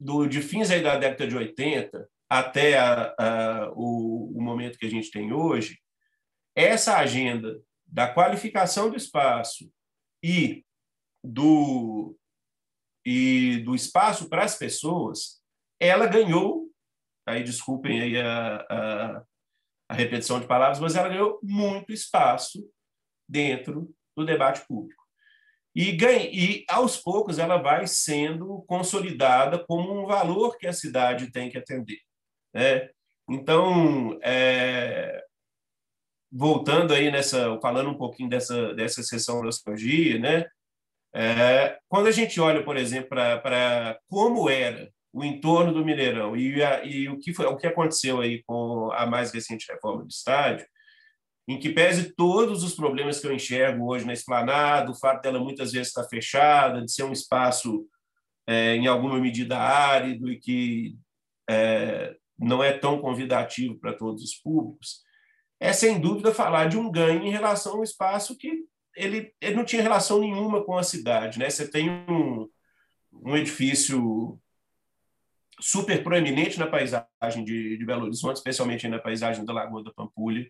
do, 0.00 0.26
de 0.26 0.40
fins 0.40 0.70
aí 0.70 0.82
da 0.82 0.96
década 0.96 1.26
de 1.26 1.36
80 1.36 2.08
até 2.28 2.78
a, 2.78 3.14
a, 3.18 3.72
o, 3.74 4.32
o 4.34 4.42
momento 4.42 4.78
que 4.78 4.86
a 4.86 4.90
gente 4.90 5.10
tem 5.10 5.32
hoje, 5.32 5.78
essa 6.56 6.96
agenda 6.96 7.60
da 7.86 8.12
qualificação 8.12 8.90
do 8.90 8.96
espaço 8.96 9.70
e 10.22 10.64
do, 11.22 12.16
e 13.04 13.58
do 13.58 13.74
espaço 13.74 14.28
para 14.28 14.44
as 14.44 14.56
pessoas, 14.56 15.42
ela 15.78 16.06
ganhou, 16.06 16.70
aí 17.26 17.44
desculpem 17.44 18.00
aí 18.00 18.18
a, 18.18 18.66
a, 18.70 19.24
a 19.88 19.94
repetição 19.94 20.40
de 20.40 20.46
palavras, 20.46 20.80
mas 20.80 20.96
ela 20.96 21.08
ganhou 21.08 21.38
muito 21.42 21.92
espaço 21.92 22.68
dentro 23.28 23.94
do 24.16 24.24
debate 24.24 24.66
público. 24.66 25.02
E, 25.74 25.90
ganha, 25.92 26.28
e, 26.30 26.64
aos 26.68 26.96
poucos, 26.96 27.38
ela 27.38 27.56
vai 27.56 27.86
sendo 27.86 28.62
consolidada 28.68 29.58
como 29.66 29.92
um 29.92 30.06
valor 30.06 30.56
que 30.56 30.66
a 30.66 30.72
cidade 30.72 31.32
tem 31.32 31.50
que 31.50 31.58
atender. 31.58 31.98
Né? 32.54 32.88
Então, 33.28 34.18
é, 34.22 35.24
voltando 36.30 36.94
aí 36.94 37.10
nessa, 37.10 37.58
falando 37.60 37.90
um 37.90 37.98
pouquinho 37.98 38.28
dessa, 38.28 38.72
dessa 38.74 39.02
sessão 39.02 39.38
da 39.38 39.46
nostalgia, 39.46 40.18
né? 40.18 40.46
É, 41.16 41.78
quando 41.88 42.08
a 42.08 42.12
gente 42.12 42.40
olha, 42.40 42.64
por 42.64 42.76
exemplo, 42.76 43.10
para 43.10 43.98
como 44.08 44.50
era 44.50 44.92
o 45.14 45.22
entorno 45.22 45.72
do 45.72 45.84
Mineirão 45.84 46.36
e, 46.36 46.60
a, 46.60 46.84
e 46.84 47.08
o 47.08 47.20
que 47.20 47.32
foi 47.32 47.46
o 47.46 47.56
que 47.56 47.68
aconteceu 47.68 48.20
aí 48.20 48.42
com 48.42 48.90
a 48.92 49.06
mais 49.06 49.32
recente 49.32 49.70
reforma 49.70 50.02
do 50.02 50.08
estádio, 50.08 50.66
em 51.46 51.56
que 51.56 51.70
pese 51.70 52.12
todos 52.16 52.64
os 52.64 52.74
problemas 52.74 53.20
que 53.20 53.26
eu 53.28 53.32
enxergo 53.32 53.86
hoje 53.86 54.04
na 54.04 54.12
esplanada, 54.12 54.90
o 54.90 54.98
fato 54.98 55.22
dela 55.22 55.38
muitas 55.38 55.70
vezes 55.70 55.88
estar 55.88 56.02
fechada, 56.08 56.82
de 56.82 56.90
ser 56.90 57.04
um 57.04 57.12
espaço 57.12 57.86
é, 58.44 58.74
em 58.74 58.88
alguma 58.88 59.20
medida 59.20 59.56
árido 59.56 60.32
e 60.32 60.40
que 60.40 60.96
é, 61.48 62.16
não 62.36 62.64
é 62.64 62.72
tão 62.72 63.00
convidativo 63.00 63.78
para 63.78 63.92
todos 63.92 64.20
os 64.20 64.34
públicos, 64.34 65.04
é 65.60 65.72
sem 65.72 66.00
dúvida 66.00 66.34
falar 66.34 66.68
de 66.68 66.76
um 66.76 66.90
ganho 66.90 67.22
em 67.22 67.30
relação 67.30 67.74
ao 67.74 67.84
espaço 67.84 68.36
que 68.36 68.64
ele, 68.96 69.32
ele 69.40 69.54
não 69.54 69.64
tinha 69.64 69.82
relação 69.82 70.18
nenhuma 70.18 70.64
com 70.64 70.76
a 70.76 70.82
cidade. 70.82 71.38
Né? 71.38 71.48
Você 71.48 71.70
tem 71.70 71.88
um, 71.88 72.48
um 73.12 73.36
edifício 73.36 74.40
super 75.60 76.02
proeminente 76.02 76.58
na 76.58 76.66
paisagem 76.66 77.44
de, 77.44 77.76
de 77.76 77.84
Belo 77.84 78.04
Horizonte, 78.04 78.36
especialmente 78.36 78.88
na 78.88 78.98
paisagem 78.98 79.44
da 79.44 79.52
Lagoa 79.52 79.84
da 79.84 79.92
Pampulha. 79.92 80.48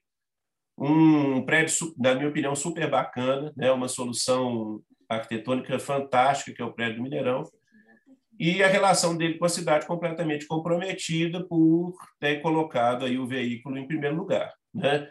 Um 0.77 1.45
prédio, 1.45 1.95
na 1.97 2.15
minha 2.15 2.29
opinião, 2.29 2.55
super 2.57 2.91
bacana, 2.91 3.53
né? 3.57 3.71
uma 3.71 3.89
solução 3.89 4.83
arquitetônica 5.09 5.79
fantástica, 5.79 6.53
que 6.53 6.63
é 6.63 6.65
o 6.65 6.73
prédio 6.73 6.97
do 6.97 7.03
Mineirão, 7.03 7.45
e 8.39 8.63
a 8.63 8.67
relação 8.67 9.17
dele 9.17 9.39
com 9.39 9.45
a 9.45 9.49
cidade 9.49 9.87
completamente 9.87 10.47
comprometida 10.47 11.47
por 11.47 11.95
ter 12.19 12.41
colocado 12.41 13.05
aí 13.05 13.17
o 13.19 13.27
veículo 13.27 13.79
em 13.79 13.87
primeiro 13.87 14.17
lugar. 14.17 14.53
Né? 14.73 15.09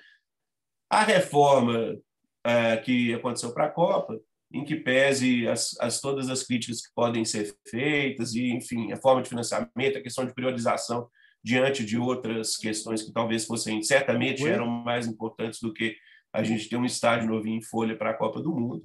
A 0.89 1.03
reforma 1.03 1.97
é, 2.43 2.77
que 2.77 3.13
aconteceu 3.13 3.53
para 3.53 3.65
a 3.65 3.71
Copa, 3.71 4.19
em 4.53 4.63
que 4.63 4.75
pese 4.75 5.47
as, 5.47 5.75
as, 5.79 5.99
todas 5.99 6.29
as 6.29 6.43
críticas 6.43 6.85
que 6.85 6.93
podem 6.93 7.25
ser 7.25 7.55
feitas, 7.67 8.35
e, 8.35 8.51
enfim, 8.51 8.91
a 8.91 8.97
forma 8.97 9.23
de 9.23 9.29
financiamento, 9.29 9.97
a 9.97 10.01
questão 10.01 10.25
de 10.25 10.33
priorização 10.33 11.09
diante 11.43 11.83
de 11.83 11.97
outras 11.97 12.55
questões 12.55 13.01
que 13.01 13.11
talvez 13.11 13.45
fossem, 13.45 13.81
certamente 13.81 14.47
eram 14.47 14.67
mais 14.67 15.07
importantes 15.07 15.59
do 15.59 15.73
que 15.73 15.97
a 16.31 16.43
gente 16.43 16.69
ter 16.69 16.77
um 16.77 16.85
estádio 16.85 17.27
novinho 17.27 17.57
em 17.57 17.61
folha 17.61 17.97
para 17.97 18.11
a 18.11 18.13
Copa 18.13 18.41
do 18.41 18.51
Mundo. 18.53 18.83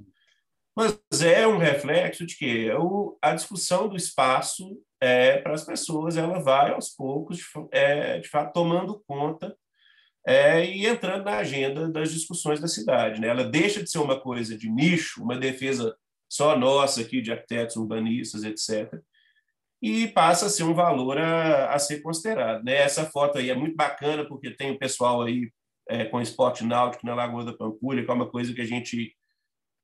Mas 0.75 0.99
é 1.23 1.47
um 1.47 1.59
reflexo 1.59 2.25
de 2.25 2.37
que 2.37 2.69
a 3.21 3.35
discussão 3.35 3.89
do 3.89 3.97
espaço 3.97 4.81
é, 5.01 5.39
para 5.39 5.55
as 5.55 5.65
pessoas 5.65 6.17
ela 6.17 6.41
vai 6.41 6.73
aos 6.73 6.91
poucos, 6.91 7.41
é, 7.71 8.19
de 8.19 8.29
fato, 8.29 8.53
tomando 8.53 9.03
conta 9.07 9.57
é, 10.29 10.63
e 10.63 10.87
entrando 10.87 11.25
na 11.25 11.39
agenda 11.39 11.89
das 11.89 12.13
discussões 12.13 12.61
da 12.61 12.69
cidade. 12.69 13.19
Né? 13.19 13.29
Ela 13.29 13.45
deixa 13.45 13.83
de 13.83 13.91
ser 13.91 13.97
uma 13.97 14.21
coisa 14.21 14.59
de 14.59 14.69
nicho, 14.69 15.23
uma 15.23 15.39
defesa 15.39 15.97
só 16.29 16.55
nossa 16.55 17.01
aqui 17.01 17.23
de 17.23 17.33
arquitetos, 17.33 17.77
urbanistas, 17.77 18.45
etc., 18.45 19.01
e 19.81 20.09
passa 20.09 20.47
a 20.47 20.51
ser 20.51 20.65
um 20.65 20.75
valor 20.75 21.17
a, 21.17 21.73
a 21.73 21.79
ser 21.79 22.03
considerado. 22.03 22.63
Né? 22.63 22.75
Essa 22.75 23.07
foto 23.07 23.39
aí 23.39 23.49
é 23.49 23.55
muito 23.55 23.75
bacana 23.75 24.27
porque 24.27 24.51
tem 24.51 24.71
o 24.71 24.79
pessoal 24.79 25.23
aí 25.23 25.51
é, 25.89 26.05
com 26.05 26.21
esporte 26.21 26.63
náutico 26.63 27.07
na 27.07 27.15
Lagoa 27.15 27.45
da 27.47 27.55
Pampulha, 27.55 28.05
que 28.05 28.11
é 28.11 28.15
uma 28.15 28.29
coisa 28.29 28.53
que 28.53 28.61
a 28.61 28.67
gente 28.67 29.17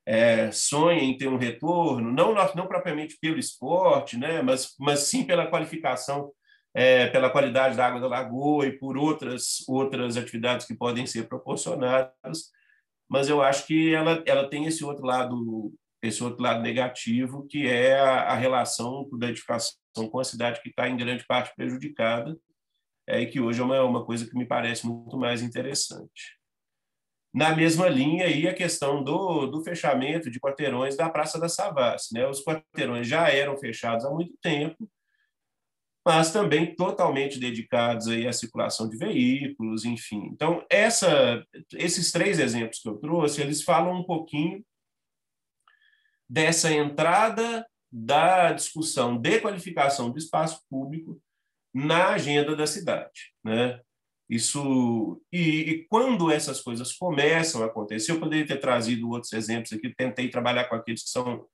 é, 0.05 0.51
sonha 0.51 1.01
em 1.01 1.17
ter 1.17 1.29
um 1.29 1.39
retorno, 1.39 2.13
não, 2.13 2.35
não 2.55 2.67
propriamente 2.67 3.17
pelo 3.19 3.39
esporte, 3.39 4.19
né? 4.19 4.43
mas, 4.43 4.75
mas 4.79 5.01
sim 5.05 5.25
pela 5.25 5.47
qualificação 5.47 6.31
é, 6.75 7.07
pela 7.07 7.31
qualidade 7.31 7.77
da 7.77 7.87
água 7.87 8.01
da 8.01 8.09
lagoa 8.09 8.67
e 8.67 8.73
por 8.73 8.97
outras 8.99 9.65
outras 9.69 10.17
atividades 10.17 10.67
que 10.67 10.75
podem 10.75 11.07
ser 11.07 11.29
proporcionadas, 11.29 12.51
mas 13.09 13.29
eu 13.29 13.41
acho 13.41 13.67
que 13.67 13.95
ela 13.95 14.23
ela 14.27 14.49
tem 14.49 14.67
esse 14.67 14.85
outro 14.85 15.07
lado 15.07 15.73
esse 16.03 16.23
outro 16.23 16.43
lado 16.43 16.61
negativo 16.61 17.47
que 17.49 17.67
é 17.67 17.99
a, 17.99 18.33
a 18.33 18.35
relação 18.35 19.09
da 19.19 19.29
edificação 19.29 19.75
com 20.11 20.19
a 20.19 20.25
cidade 20.25 20.61
que 20.61 20.69
está 20.69 20.89
em 20.89 20.97
grande 20.97 21.25
parte 21.27 21.55
prejudicada 21.55 22.37
é, 23.07 23.21
e 23.21 23.27
que 23.27 23.41
hoje 23.41 23.61
é 23.61 23.65
uma, 23.65 23.83
uma 23.83 24.05
coisa 24.05 24.27
que 24.29 24.37
me 24.37 24.47
parece 24.47 24.87
muito 24.87 25.17
mais 25.17 25.43
interessante. 25.43 26.39
Na 27.33 27.55
mesma 27.55 27.89
linha 27.89 28.27
aí 28.27 28.47
a 28.47 28.55
questão 28.55 29.03
do, 29.03 29.47
do 29.47 29.63
fechamento 29.63 30.31
de 30.31 30.39
quarteirões 30.39 30.97
da 30.97 31.11
Praça 31.11 31.39
da 31.39 31.49
Savassi. 31.49 32.15
Né? 32.15 32.27
Os 32.27 32.43
quarteirões 32.45 33.09
já 33.09 33.29
eram 33.29 33.57
fechados 33.57 34.05
há 34.05 34.11
muito 34.11 34.35
tempo, 34.41 34.89
mas 36.05 36.33
também 36.33 36.75
totalmente 36.75 37.39
dedicados 37.39 38.09
aí 38.09 38.27
à 38.27 38.33
circulação 38.33 38.89
de 38.89 38.97
veículos, 38.97 39.85
enfim. 39.85 40.29
Então, 40.33 40.65
essa, 40.69 41.45
esses 41.73 42.13
três 42.13 42.39
exemplos 42.39 42.81
que 42.81 42.89
eu 42.89 42.97
trouxe, 42.97 43.41
eles 43.41 43.63
falam 43.63 44.01
um 44.01 44.05
pouquinho 44.05 44.65
dessa 46.29 46.73
entrada 46.73 47.67
da 47.91 48.53
discussão 48.53 49.17
de 49.17 49.41
qualificação 49.41 50.11
do 50.11 50.19
espaço 50.19 50.61
público 50.69 51.21
na 51.73 52.09
agenda 52.11 52.55
da 52.55 52.67
cidade, 52.67 53.33
né? 53.43 53.81
Isso 54.29 55.23
e, 55.31 55.61
e, 55.61 55.87
quando 55.87 56.31
essas 56.31 56.61
coisas 56.61 56.93
começam 56.93 57.63
a 57.63 57.67
acontecer, 57.67 58.13
eu 58.13 58.21
poderia 58.21 58.47
ter 58.47 58.59
trazido 58.59 59.11
outros 59.11 59.33
exemplos 59.33 59.73
aqui. 59.73 59.95
Tentei 59.95 60.31
trabalhar 60.31 60.65
com 60.65 60.75
aqueles 60.75 61.03
que 61.03 61.11
são 61.11 61.47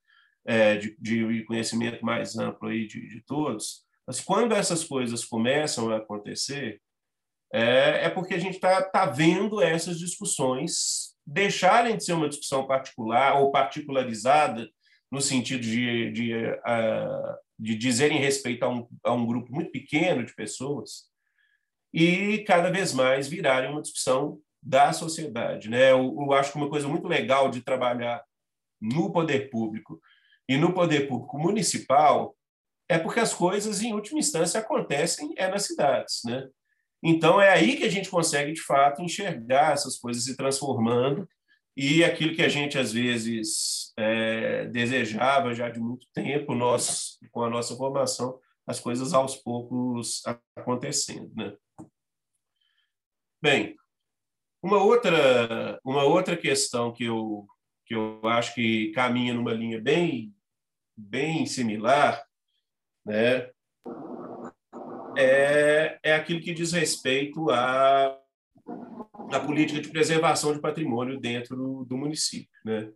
é, 0.47 0.77
de, 0.77 0.97
de, 0.98 1.44
conhecimento 1.44 2.05
mais 2.05 2.39
amplo 2.39 2.68
aí 2.68 2.86
de, 2.86 3.09
de 3.09 3.22
todos, 3.22 3.85
mas 4.06 4.20
quando 4.20 4.55
essas 4.55 4.85
coisas 4.85 5.24
começam 5.24 5.90
a 5.90 5.98
acontecer, 5.98 6.81
é, 7.52 8.06
é 8.06 8.10
porque 8.10 8.35
a 8.35 8.39
gente 8.39 8.55
está 8.55 8.82
tá 8.82 9.06
vendo 9.06 9.60
essas 9.60 9.98
discussões 9.98 11.14
deixarem 11.27 11.97
de 11.97 12.05
ser 12.05 12.12
uma 12.12 12.28
discussão 12.28 12.66
particular 12.66 13.40
ou 13.40 13.51
particularizada 13.51 14.68
no 15.10 15.20
sentido 15.20 15.62
de, 15.62 16.10
de, 16.12 16.35
uh, 16.35 17.36
de 17.59 17.74
dizerem 17.74 18.18
respeito 18.18 18.64
a 18.64 18.68
um, 18.68 18.89
a 19.05 19.12
um 19.12 19.27
grupo 19.27 19.52
muito 19.52 19.70
pequeno 19.70 20.24
de 20.24 20.35
pessoas 20.35 21.10
e 21.93 22.44
cada 22.47 22.70
vez 22.70 22.93
mais 22.93 23.28
virarem 23.28 23.70
uma 23.70 23.82
discussão 23.82 24.40
da 24.62 24.93
sociedade. 24.93 25.68
Né? 25.68 25.90
Eu, 25.90 26.16
eu 26.20 26.32
acho 26.32 26.52
que 26.52 26.59
uma 26.59 26.70
coisa 26.70 26.86
muito 26.86 27.09
legal 27.09 27.51
de 27.51 27.62
trabalhar 27.62 28.22
no 28.81 29.12
poder 29.12 29.51
público 29.51 30.01
e 30.48 30.56
no 30.56 30.72
poder 30.72 31.09
público 31.09 31.39
municipal 31.39 32.36
é 32.91 32.99
porque 32.99 33.21
as 33.21 33.33
coisas, 33.33 33.83
em 33.83 33.95
última 33.95 34.19
instância, 34.19 34.59
acontecem 34.59 35.33
é 35.37 35.47
nas 35.47 35.65
cidades. 35.65 36.23
Né? 36.25 36.49
Então, 37.01 37.41
é 37.41 37.49
aí 37.49 37.77
que 37.77 37.85
a 37.85 37.89
gente 37.89 38.11
consegue, 38.11 38.53
de 38.53 38.61
fato, 38.61 39.01
enxergar 39.01 39.75
essas 39.75 39.97
coisas 39.97 40.25
se 40.25 40.37
transformando 40.37 41.29
e 41.77 42.03
aquilo 42.03 42.35
que 42.35 42.43
a 42.43 42.49
gente, 42.49 42.77
às 42.77 42.93
vezes, 42.93 43.93
é, 43.97 44.65
desejava 44.67 45.55
já 45.55 45.71
de 45.71 45.79
muito 45.79 46.05
tempo, 46.12 46.53
nós, 46.53 47.17
com 47.31 47.45
a 47.45 47.49
nossa 47.49 47.77
formação, 47.77 48.41
as 48.67 48.81
coisas 48.81 49.15
aos 49.15 49.37
poucos 49.37 50.23
acontecendo. 50.57 51.33
Né? 51.37 51.55
Bem, 53.41 53.77
uma 54.61 54.83
outra, 54.83 55.79
uma 55.85 56.03
outra 56.03 56.37
questão 56.37 56.93
que 56.93 57.05
eu, 57.05 57.47
que 57.87 57.95
eu 57.95 58.21
acho 58.25 58.53
que 58.53 58.91
caminha 58.91 59.33
numa 59.33 59.55
linha 59.55 59.81
bem, 59.81 60.35
bem 60.97 61.47
similar 61.47 62.29
né, 63.11 63.51
é, 65.16 65.99
é 66.03 66.15
aquilo 66.15 66.41
que 66.41 66.55
diz 66.55 66.73
respeito 66.73 67.51
à, 67.51 68.16
à 69.32 69.41
política 69.41 69.81
de 69.81 69.89
preservação 69.89 70.53
de 70.53 70.61
patrimônio 70.61 71.19
dentro 71.19 71.85
do, 71.85 71.97
município. 71.97 72.49
Né? 72.65 72.91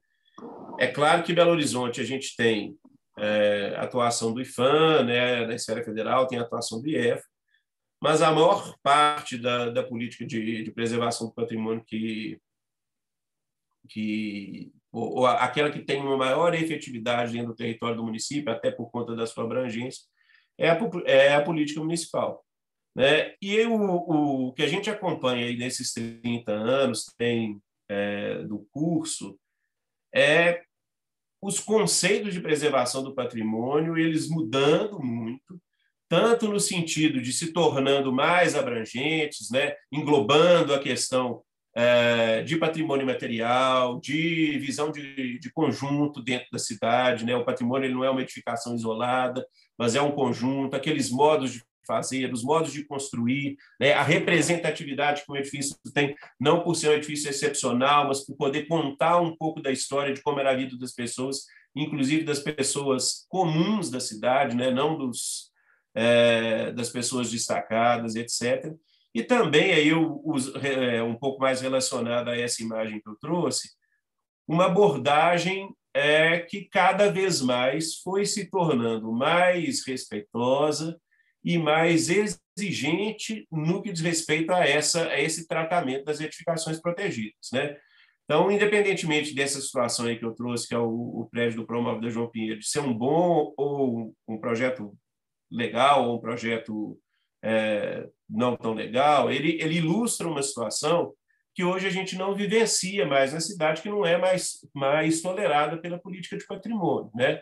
É 0.78 0.86
claro 0.86 1.24
que 1.24 1.32
Belo 1.32 1.50
Horizonte 1.50 2.00
a 2.00 2.04
gente 2.04 2.36
tem 2.36 2.76
é, 3.18 3.74
atuação 3.76 4.32
do 4.32 4.40
IFAM, 4.40 5.04
né, 5.04 5.46
na 5.46 5.54
esfera 5.54 5.84
federal, 5.84 6.26
tem 6.26 6.38
atuação 6.38 6.80
do 6.80 6.88
IEF, 6.88 7.22
mas 8.00 8.22
a 8.22 8.30
maior 8.30 8.76
parte 8.82 9.36
da, 9.36 9.70
da 9.70 9.82
política 9.82 10.24
de, 10.24 10.62
de 10.62 10.70
preservação 10.70 11.28
do 11.28 11.34
patrimônio 11.34 11.84
que, 11.84 12.38
que 13.88 14.72
ou, 14.94 15.18
ou 15.18 15.26
aquela 15.26 15.70
que 15.70 15.80
tem 15.80 16.00
uma 16.00 16.16
maior 16.16 16.54
efetividade 16.54 17.32
dentro 17.32 17.48
do 17.48 17.56
território 17.56 17.96
do 17.96 18.04
município, 18.04 18.52
até 18.52 18.70
por 18.70 18.90
conta 18.90 19.16
da 19.16 19.26
sua 19.26 19.44
abrangência, 19.44 20.04
é 20.56 20.70
a, 20.70 20.78
é 21.04 21.34
a 21.34 21.42
política 21.42 21.80
municipal. 21.80 22.44
Né? 22.94 23.34
E 23.42 23.60
o, 23.62 23.74
o 23.74 24.52
que 24.52 24.62
a 24.62 24.68
gente 24.68 24.88
acompanha 24.88 25.46
aí 25.46 25.56
nesses 25.56 25.92
30 25.92 26.52
anos 26.52 27.06
tem 27.18 27.60
é, 27.88 28.38
do 28.44 28.66
curso 28.70 29.36
é 30.14 30.62
os 31.42 31.58
conceitos 31.58 32.32
de 32.32 32.40
preservação 32.40 33.02
do 33.02 33.14
patrimônio, 33.14 33.98
eles 33.98 34.28
mudando 34.28 35.02
muito, 35.02 35.60
tanto 36.08 36.48
no 36.48 36.60
sentido 36.60 37.20
de 37.20 37.32
se 37.32 37.52
tornando 37.52 38.12
mais 38.12 38.54
abrangentes, 38.54 39.50
né, 39.50 39.74
englobando 39.92 40.72
a 40.72 40.78
questão 40.78 41.42
é, 41.74 42.42
de 42.42 42.56
patrimônio 42.56 43.04
material, 43.04 43.98
de 43.98 44.58
visão 44.58 44.92
de, 44.92 45.38
de, 45.38 45.52
conjunto 45.52 46.22
dentro 46.22 46.46
da 46.52 46.58
cidade. 46.58 47.24
Né? 47.24 47.34
O 47.34 47.44
patrimônio 47.44 47.90
não 47.90 48.04
é 48.04 48.10
uma 48.10 48.22
edificação 48.22 48.74
isolada, 48.74 49.44
mas 49.76 49.96
é 49.96 50.00
um 50.00 50.12
conjunto, 50.12 50.76
aqueles 50.76 51.10
modos 51.10 51.52
de 51.52 51.62
fazer, 51.86 52.32
os 52.32 52.42
modos 52.42 52.72
de 52.72 52.84
construir, 52.84 53.56
né? 53.78 53.92
a 53.92 54.02
representatividade 54.02 55.24
que 55.24 55.32
o 55.32 55.36
edifício 55.36 55.76
tem, 55.92 56.14
não 56.40 56.62
por 56.62 56.76
ser 56.76 56.90
um 56.90 56.94
edifício 56.94 57.28
excepcional, 57.28 58.08
mas 58.08 58.24
por 58.24 58.36
poder 58.36 58.66
contar 58.66 59.20
um 59.20 59.36
pouco 59.36 59.60
da 59.60 59.70
história 59.72 60.14
de 60.14 60.22
como 60.22 60.40
era 60.40 60.52
a 60.52 60.56
vida 60.56 60.78
das 60.78 60.92
pessoas, 60.92 61.44
inclusive 61.74 62.24
das 62.24 62.38
pessoas 62.38 63.26
comuns 63.28 63.90
da 63.90 64.00
cidade, 64.00 64.56
né? 64.56 64.70
não 64.70 64.96
dos, 64.96 65.50
é, 65.94 66.70
das 66.72 66.88
pessoas 66.88 67.30
destacadas, 67.30 68.14
etc. 68.14 68.72
E 69.14 69.22
também, 69.22 69.72
aí 69.72 69.88
eu, 69.88 70.20
é, 70.62 71.02
um 71.02 71.14
pouco 71.14 71.40
mais 71.40 71.60
relacionado 71.60 72.28
a 72.28 72.36
essa 72.36 72.62
imagem 72.62 73.00
que 73.00 73.08
eu 73.08 73.16
trouxe, 73.16 73.70
uma 74.46 74.66
abordagem 74.66 75.72
é, 75.94 76.40
que 76.40 76.64
cada 76.64 77.10
vez 77.10 77.40
mais 77.40 77.96
foi 77.98 78.26
se 78.26 78.50
tornando 78.50 79.12
mais 79.12 79.86
respeitosa 79.86 81.00
e 81.44 81.56
mais 81.56 82.08
exigente 82.10 83.46
no 83.52 83.80
que 83.80 83.92
diz 83.92 84.02
respeito 84.02 84.50
a, 84.50 84.66
essa, 84.66 85.08
a 85.08 85.20
esse 85.20 85.46
tratamento 85.46 86.04
das 86.04 86.20
edificações 86.20 86.80
protegidas. 86.80 87.50
Né? 87.52 87.76
Então, 88.24 88.50
independentemente 88.50 89.34
dessa 89.34 89.60
situação 89.60 90.06
aí 90.06 90.18
que 90.18 90.24
eu 90.24 90.34
trouxe, 90.34 90.66
que 90.66 90.74
é 90.74 90.78
o, 90.78 90.88
o 90.88 91.28
prédio 91.30 91.60
do 91.60 91.66
Promove 91.66 92.00
da 92.00 92.08
João 92.08 92.30
Pinheiro, 92.30 92.58
de 92.58 92.66
ser 92.66 92.80
um 92.80 92.92
bom 92.92 93.54
ou 93.56 94.12
um 94.26 94.38
projeto 94.40 94.96
legal 95.50 96.08
ou 96.08 96.16
um 96.16 96.20
projeto 96.20 96.98
é, 97.44 98.08
não 98.28 98.56
tão 98.56 98.72
legal, 98.72 99.30
ele, 99.30 99.58
ele 99.60 99.76
ilustra 99.76 100.28
uma 100.28 100.42
situação 100.42 101.12
que 101.54 101.62
hoje 101.62 101.86
a 101.86 101.90
gente 101.90 102.16
não 102.16 102.34
vivencia 102.34 103.06
mais 103.06 103.32
na 103.32 103.40
cidade, 103.40 103.80
que 103.80 103.88
não 103.88 104.04
é 104.04 104.18
mais, 104.18 104.58
mais 104.74 105.22
tolerada 105.22 105.78
pela 105.78 105.98
política 105.98 106.36
de 106.36 106.46
patrimônio, 106.46 107.10
né? 107.14 107.40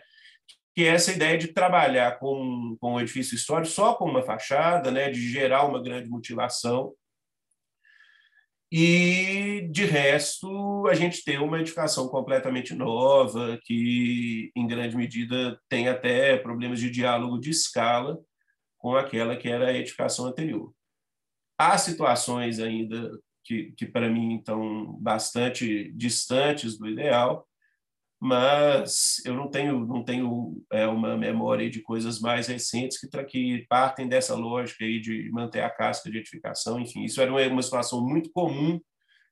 que 0.75 0.83
é 0.83 0.87
essa 0.87 1.11
ideia 1.11 1.37
de 1.37 1.49
trabalhar 1.49 2.19
com, 2.19 2.75
com 2.79 2.93
o 2.93 3.01
edifício 3.01 3.35
histórico 3.35 3.71
só 3.71 3.93
com 3.93 4.05
uma 4.05 4.23
fachada, 4.23 4.91
né? 4.91 5.09
de 5.09 5.29
gerar 5.29 5.65
uma 5.65 5.81
grande 5.81 6.09
mutilação, 6.09 6.93
e, 8.75 9.69
de 9.71 9.85
resto, 9.85 10.87
a 10.87 10.95
gente 10.95 11.23
tem 11.23 11.37
uma 11.37 11.59
edificação 11.59 12.07
completamente 12.07 12.73
nova, 12.73 13.59
que, 13.65 14.51
em 14.55 14.65
grande 14.65 14.97
medida, 14.97 15.59
tem 15.69 15.87
até 15.87 16.37
problemas 16.37 16.79
de 16.79 16.89
diálogo 16.89 17.39
de 17.39 17.51
escala 17.51 18.17
com 18.83 18.97
aquela 18.97 19.37
que 19.37 19.47
era 19.47 19.69
a 19.69 19.73
edificação 19.73 20.25
anterior. 20.25 20.75
Há 21.57 21.77
situações 21.77 22.59
ainda 22.59 23.17
que, 23.45 23.71
que 23.77 23.85
para 23.85 24.09
mim, 24.09 24.35
estão 24.35 24.97
bastante 24.99 25.89
distantes 25.93 26.77
do 26.77 26.89
ideal, 26.89 27.47
mas 28.19 29.21
eu 29.25 29.33
não 29.33 29.49
tenho 29.49 29.85
não 29.85 30.03
tenho 30.03 30.61
é, 30.69 30.85
uma 30.85 31.15
memória 31.15 31.69
de 31.69 31.81
coisas 31.81 32.19
mais 32.19 32.47
recentes 32.47 32.97
que, 32.99 33.07
que 33.23 33.65
partem 33.69 34.07
dessa 34.07 34.35
lógica 34.35 34.83
aí 34.83 34.99
de 34.99 35.31
manter 35.31 35.61
a 35.61 35.69
casca 35.69 36.11
de 36.11 36.17
edificação, 36.17 36.77
enfim, 36.77 37.03
isso 37.03 37.21
era 37.21 37.31
uma, 37.31 37.61
situação 37.61 38.05
muito 38.05 38.29
comum 38.31 38.81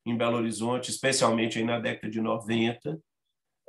em 0.05 0.15
Belo 0.17 0.37
Horizonte, 0.37 0.89
especialmente 0.91 1.57
aí 1.57 1.65
na 1.65 1.77
década 1.77 2.09
de 2.09 2.21
90, 2.21 2.97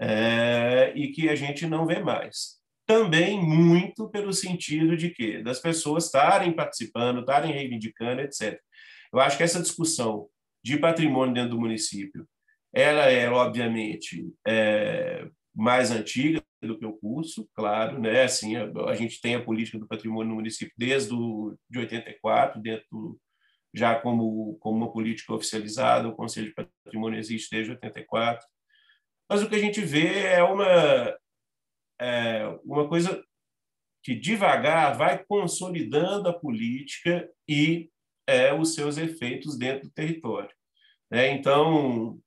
é, 0.01 0.93
e 0.95 1.09
que 1.09 1.29
a 1.29 1.35
gente 1.35 1.67
não 1.67 1.87
vê 1.87 1.99
mais. 1.99 2.62
Também 2.93 3.41
muito 3.41 4.07
pelo 4.11 4.35
sentido 4.35 4.99
de 4.99 5.09
que 5.09 5.43
das 5.43 5.59
pessoas 5.59 6.05
estarem 6.05 6.53
participando, 6.53 7.21
estarem 7.21 7.51
reivindicando, 7.51 8.21
etc. 8.21 8.61
Eu 9.11 9.19
acho 9.19 9.39
que 9.39 9.43
essa 9.43 9.63
discussão 9.63 10.29
de 10.63 10.77
patrimônio 10.77 11.33
dentro 11.33 11.53
do 11.53 11.61
município 11.61 12.29
ela 12.71 13.11
é, 13.11 13.31
obviamente, 13.31 14.31
é, 14.47 15.27
mais 15.55 15.91
antiga 15.91 16.43
do 16.63 16.79
que 16.79 16.85
o 16.85 16.93
curso, 16.93 17.49
claro, 17.55 17.99
né? 17.99 18.25
Assim, 18.25 18.57
a, 18.57 18.71
a, 18.89 18.95
gente 18.95 19.23
tem 19.23 19.37
a 19.37 19.43
política 19.43 19.79
do 19.79 19.89
patrimônio 19.89 20.29
no 20.29 20.35
município 20.37 20.75
desde 20.77 21.15
o, 21.15 21.57
de 21.71 21.79
84, 21.79 22.61
dentro 22.61 23.19
já 23.75 23.99
como 23.99 24.59
como 24.59 24.77
uma 24.77 24.93
política 24.93 25.33
oficializada, 25.33 26.09
o 26.09 26.15
Conselho 26.15 26.49
de 26.49 26.55
Patrimônio 26.85 27.19
existe 27.19 27.49
desde 27.51 27.73
84. 27.73 28.47
Mas 29.31 29.43
o 29.43 29.49
que 29.49 29.55
a 29.55 29.59
gente 29.59 29.81
vê 29.81 30.25
é 30.25 30.43
uma 30.43 31.17
é, 32.03 32.59
uma 32.65 32.89
coisa 32.89 33.23
que 34.03 34.15
devagar 34.15 34.97
vai 34.99 35.25
consolidando 35.25 36.29
a 36.29 36.33
política 36.33 37.31
e 37.49 37.89
é, 38.27 38.53
os 38.53 38.75
seus 38.75 38.99
efeitos 38.99 39.57
dentro 39.57 39.89
do 39.89 39.95
território. 39.95 40.51
Né? 41.09 41.31
Então, 41.31 42.19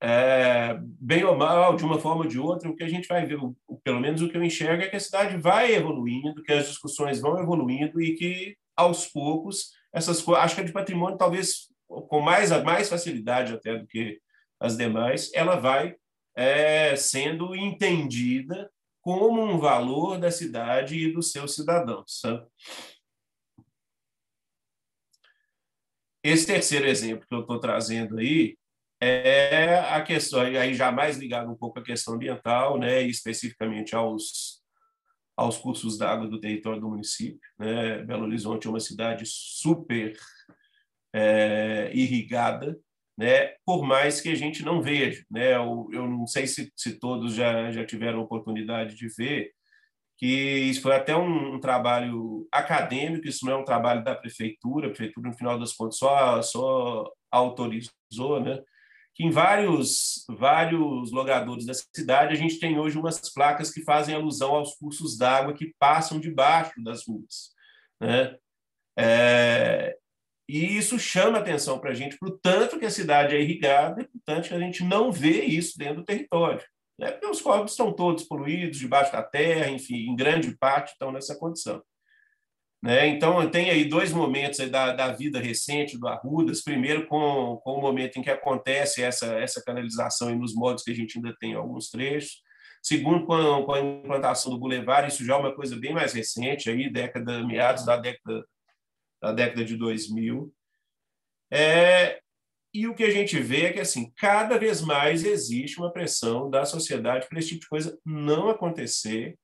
é, 0.00 0.78
bem 0.80 1.24
ou 1.24 1.36
mal, 1.36 1.74
de 1.74 1.84
uma 1.84 1.98
forma 1.98 2.22
ou 2.22 2.28
de 2.28 2.38
outra, 2.38 2.70
o 2.70 2.76
que 2.76 2.84
a 2.84 2.88
gente 2.88 3.08
vai 3.08 3.26
ver, 3.26 3.38
pelo 3.82 4.00
menos 4.00 4.22
o 4.22 4.28
que 4.28 4.36
eu 4.36 4.44
enxergo, 4.44 4.82
é 4.82 4.88
que 4.88 4.96
a 4.96 5.00
cidade 5.00 5.36
vai 5.36 5.74
evoluindo, 5.74 6.42
que 6.44 6.52
as 6.52 6.68
discussões 6.68 7.20
vão 7.20 7.40
evoluindo 7.40 8.00
e 8.00 8.14
que, 8.14 8.56
aos 8.76 9.06
poucos, 9.06 9.72
essas 9.92 10.22
coisas, 10.22 10.44
acho 10.44 10.54
que 10.54 10.60
a 10.60 10.64
de 10.64 10.72
patrimônio, 10.72 11.18
talvez 11.18 11.68
com 11.88 12.20
mais, 12.20 12.50
mais 12.62 12.88
facilidade 12.88 13.52
até 13.52 13.76
do 13.76 13.86
que 13.86 14.20
as 14.60 14.76
demais, 14.76 15.32
ela 15.34 15.56
vai 15.56 15.96
é, 16.34 16.96
sendo 16.96 17.54
entendida 17.54 18.70
como 19.00 19.42
um 19.42 19.58
valor 19.58 20.18
da 20.18 20.30
cidade 20.30 20.96
e 20.96 21.12
dos 21.12 21.30
seus 21.30 21.54
cidadãos. 21.54 22.20
Sabe? 22.20 22.46
Esse 26.22 26.46
terceiro 26.46 26.86
exemplo 26.86 27.26
que 27.28 27.34
eu 27.34 27.40
estou 27.40 27.60
trazendo 27.60 28.18
aí 28.18 28.56
é 28.98 29.78
a 29.80 30.02
questão, 30.02 30.40
aí 30.40 30.72
já 30.74 30.90
mais 30.90 31.18
ligado 31.18 31.50
um 31.50 31.56
pouco 31.56 31.78
à 31.78 31.82
questão 31.82 32.14
ambiental, 32.14 32.78
né, 32.78 33.02
especificamente 33.02 33.94
aos, 33.94 34.62
aos 35.36 35.58
cursos 35.58 35.98
d'água 35.98 36.26
do 36.26 36.40
território 36.40 36.80
do 36.80 36.88
município. 36.88 37.40
Né? 37.58 38.02
Belo 38.04 38.24
Horizonte 38.24 38.66
é 38.66 38.70
uma 38.70 38.80
cidade 38.80 39.24
super 39.26 40.16
é, 41.12 41.90
irrigada, 41.94 42.78
né? 43.16 43.54
por 43.64 43.82
mais 43.84 44.20
que 44.20 44.28
a 44.28 44.34
gente 44.34 44.62
não 44.64 44.82
veja. 44.82 45.24
Né? 45.30 45.54
Eu, 45.54 45.88
eu 45.92 46.08
não 46.08 46.26
sei 46.26 46.46
se, 46.46 46.72
se 46.76 46.98
todos 46.98 47.34
já, 47.34 47.70
já 47.70 47.84
tiveram 47.84 48.20
oportunidade 48.20 48.96
de 48.96 49.08
ver, 49.08 49.52
que 50.16 50.26
isso 50.26 50.82
foi 50.82 50.94
até 50.94 51.16
um, 51.16 51.54
um, 51.54 51.60
trabalho 51.60 52.46
acadêmico, 52.52 53.26
isso 53.26 53.44
não 53.44 53.52
é 53.52 53.56
um 53.56 53.64
trabalho 53.64 54.04
da 54.04 54.14
prefeitura, 54.14 54.86
a 54.86 54.90
prefeitura, 54.90 55.28
no 55.28 55.36
final 55.36 55.58
das 55.58 55.72
contas, 55.72 55.98
só, 55.98 56.40
só 56.42 57.10
autorizou, 57.30 58.40
né? 58.40 58.62
que 59.14 59.24
em 59.24 59.30
vários, 59.30 60.24
vários 60.28 61.12
logadores 61.12 61.64
da 61.64 61.72
cidade 61.72 62.32
a 62.32 62.36
gente 62.36 62.58
tem 62.58 62.78
hoje 62.78 62.98
umas 62.98 63.32
placas 63.32 63.70
que 63.70 63.84
fazem 63.84 64.14
alusão 64.14 64.56
aos 64.56 64.74
cursos 64.74 65.16
d'água 65.16 65.54
que 65.54 65.72
passam 65.78 66.18
debaixo 66.18 66.72
das 66.82 67.06
ruas. 67.06 67.52
Né? 68.00 68.36
É, 68.98 69.96
e 70.48 70.76
isso 70.76 70.98
chama 70.98 71.38
atenção 71.38 71.78
para 71.78 71.90
a 71.90 71.94
gente, 71.94 72.18
por 72.18 72.38
tanto 72.42 72.78
que 72.78 72.84
a 72.84 72.90
cidade 72.90 73.34
é 73.34 73.40
irrigada 73.40 74.02
e 74.02 74.04
por 74.04 74.20
tanto 74.24 74.48
que 74.48 74.54
a 74.54 74.58
gente 74.58 74.84
não 74.84 75.10
vê 75.10 75.42
isso 75.42 75.78
dentro 75.78 75.96
do 75.96 76.04
território. 76.04 76.62
Né? 76.98 77.10
Porque 77.10 77.26
os 77.26 77.40
córregos 77.40 77.72
estão 77.72 77.92
todos 77.92 78.24
poluídos, 78.24 78.78
debaixo 78.78 79.12
da 79.12 79.22
terra, 79.22 79.70
enfim, 79.70 80.08
em 80.08 80.14
grande 80.14 80.56
parte 80.56 80.92
estão 80.92 81.10
nessa 81.10 81.36
condição. 81.36 81.82
Né? 82.82 83.06
Então, 83.06 83.48
tem 83.48 83.70
aí 83.70 83.86
dois 83.86 84.12
momentos 84.12 84.60
aí 84.60 84.68
da, 84.68 84.92
da 84.92 85.10
vida 85.10 85.40
recente 85.40 85.98
do 85.98 86.06
Arrudas. 86.06 86.62
Primeiro, 86.62 87.06
com, 87.06 87.58
com 87.64 87.78
o 87.78 87.80
momento 87.80 88.18
em 88.18 88.22
que 88.22 88.28
acontece 88.28 89.02
essa, 89.02 89.26
essa 89.38 89.64
canalização 89.64 90.30
e 90.30 90.36
nos 90.36 90.54
modos 90.54 90.84
que 90.84 90.90
a 90.90 90.94
gente 90.94 91.16
ainda 91.16 91.34
tem 91.40 91.54
alguns 91.54 91.88
trechos. 91.88 92.42
Segundo, 92.82 93.24
com 93.24 93.32
a, 93.32 93.64
com 93.64 93.72
a 93.72 93.80
implantação 93.80 94.52
do 94.52 94.58
Boulevard, 94.58 95.10
isso 95.10 95.24
já 95.24 95.34
é 95.34 95.38
uma 95.38 95.54
coisa 95.54 95.74
bem 95.74 95.94
mais 95.94 96.12
recente, 96.12 96.68
aí, 96.68 96.90
década, 96.92 97.42
meados 97.42 97.86
da 97.86 97.96
década, 97.96 98.44
da 99.24 99.32
década 99.32 99.64
de 99.64 99.76
2000. 99.76 100.52
É, 101.50 102.20
e 102.72 102.86
o 102.86 102.94
que 102.94 103.04
a 103.04 103.10
gente 103.10 103.38
vê 103.38 103.66
é 103.66 103.72
que 103.72 103.80
assim 103.80 104.12
cada 104.16 104.58
vez 104.58 104.80
mais 104.80 105.24
existe 105.24 105.78
uma 105.78 105.92
pressão 105.92 106.50
da 106.50 106.64
sociedade 106.64 107.28
para 107.28 107.38
esse 107.38 107.50
tipo 107.50 107.60
de 107.62 107.68
coisa 107.68 107.98
não 108.04 108.48
acontecer 108.48 109.38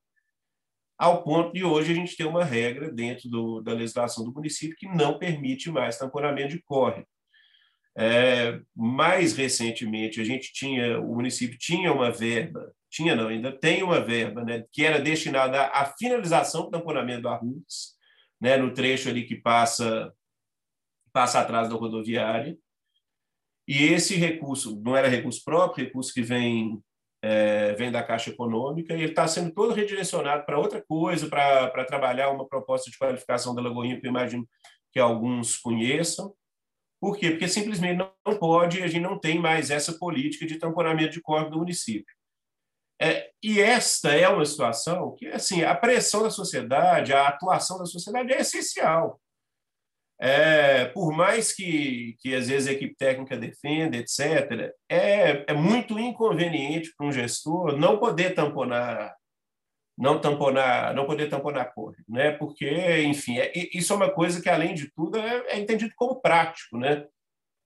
ao 0.98 1.23
ponto 1.23 1.52
de 1.55 1.65
hoje 1.65 1.93
a 1.93 1.94
gente 1.94 2.16
ter 2.16 2.24
uma 2.24 2.44
regra 2.44 2.90
dentro 2.93 3.28
do, 3.31 3.62
da 3.62 3.73
legislação 3.73 4.23
do 4.24 4.35
município 4.35 4.77
que 4.77 4.86
não 4.86 5.19
permite 5.19 5.70
mais 5.70 5.97
tamponamento 5.97 6.51
de 6.51 6.62
córrego. 6.62 7.07
É, 7.97 8.61
mais 8.77 9.35
recentemente, 9.35 10.20
a 10.20 10.24
gente 10.24 10.52
tinha, 10.52 11.01
o 11.01 11.15
município 11.15 11.57
tinha 11.59 11.93
uma 11.93 12.11
verba, 12.11 12.70
tinha 12.90 13.15
não, 13.15 13.28
ainda 13.28 13.51
tem 13.51 13.82
uma 13.82 14.01
verba, 14.01 14.44
né, 14.44 14.65
que 14.70 14.85
era 14.85 15.01
destinada 15.01 15.69
à 15.69 15.86
finalização 15.86 16.65
do 16.65 16.70
tamponamento 16.70 17.23
do 17.23 17.28
Arrudas, 17.28 17.97
né, 18.40 18.56
no 18.56 18.72
trecho 18.72 19.08
ali 19.08 19.24
que 19.24 19.36
passa, 19.36 20.14
passa 21.12 21.40
atrás 21.40 21.68
da 21.68 21.74
rodoviária. 21.74 22.58
E 23.68 23.84
esse 23.84 24.16
recurso 24.16 24.80
não 24.80 24.96
era 24.96 25.08
recurso 25.08 25.44
próprio, 25.44 25.84
recurso 25.84 26.12
que 26.12 26.22
vem 26.22 26.82
é, 27.22 27.74
vem 27.74 27.90
da 27.90 28.02
Caixa 28.02 28.30
Econômica, 28.30 28.94
e 28.94 29.02
ele 29.02 29.12
está 29.12 29.28
sendo 29.28 29.52
todo 29.52 29.74
redirecionado 29.74 30.44
para 30.44 30.58
outra 30.58 30.82
coisa, 30.82 31.28
para 31.28 31.84
trabalhar 31.84 32.30
uma 32.30 32.48
proposta 32.48 32.90
de 32.90 32.96
qualificação 32.96 33.54
da 33.54 33.62
Lagoinha, 33.62 34.00
que 34.00 34.06
eu 34.06 34.10
imagino 34.10 34.48
que 34.92 34.98
alguns 34.98 35.58
conheçam. 35.58 36.34
Por 37.00 37.16
quê? 37.16 37.30
Porque 37.30 37.48
simplesmente 37.48 37.96
não 37.96 38.38
pode, 38.38 38.82
a 38.82 38.86
gente 38.86 39.02
não 39.02 39.18
tem 39.18 39.38
mais 39.38 39.70
essa 39.70 39.92
política 39.98 40.46
de 40.46 40.58
tamponamento 40.58 41.12
de 41.12 41.20
corpo 41.20 41.50
do 41.50 41.58
município. 41.58 42.14
É, 43.02 43.31
e 43.43 43.60
esta 43.60 44.10
é 44.14 44.28
uma 44.28 44.44
situação 44.44 45.14
que, 45.16 45.27
assim, 45.28 45.62
a 45.62 45.74
pressão 45.74 46.22
da 46.22 46.31
sociedade, 46.31 47.14
a 47.14 47.28
atuação 47.28 47.78
da 47.78 47.86
sociedade 47.86 48.32
é 48.32 48.40
essencial. 48.40 49.18
É, 50.22 50.85
por 50.85 51.10
mais 51.16 51.51
que, 51.51 52.14
que 52.20 52.35
às 52.35 52.48
vezes 52.48 52.68
a 52.68 52.72
equipe 52.72 52.94
técnica 52.94 53.39
defenda, 53.39 53.97
etc., 53.97 54.74
é, 54.86 55.51
é 55.51 55.55
muito 55.55 55.98
inconveniente 55.98 56.93
para 56.94 57.06
um 57.06 57.12
gestor 57.12 57.74
não 57.78 57.98
poder 57.98 58.35
tamponar, 58.35 59.16
não 59.97 60.20
tamponar, 60.20 60.94
não 60.94 61.06
poder 61.06 61.31
tamponar 61.31 61.72
córrego, 61.72 62.05
né? 62.06 62.32
Porque, 62.32 63.02
enfim, 63.02 63.39
é, 63.39 63.51
isso 63.72 63.94
é 63.94 63.97
uma 63.97 64.10
coisa 64.10 64.43
que 64.43 64.51
além 64.51 64.74
de 64.74 64.93
tudo 64.93 65.18
é, 65.18 65.55
é 65.55 65.59
entendido 65.59 65.94
como 65.97 66.20
prático, 66.20 66.77
né? 66.77 67.06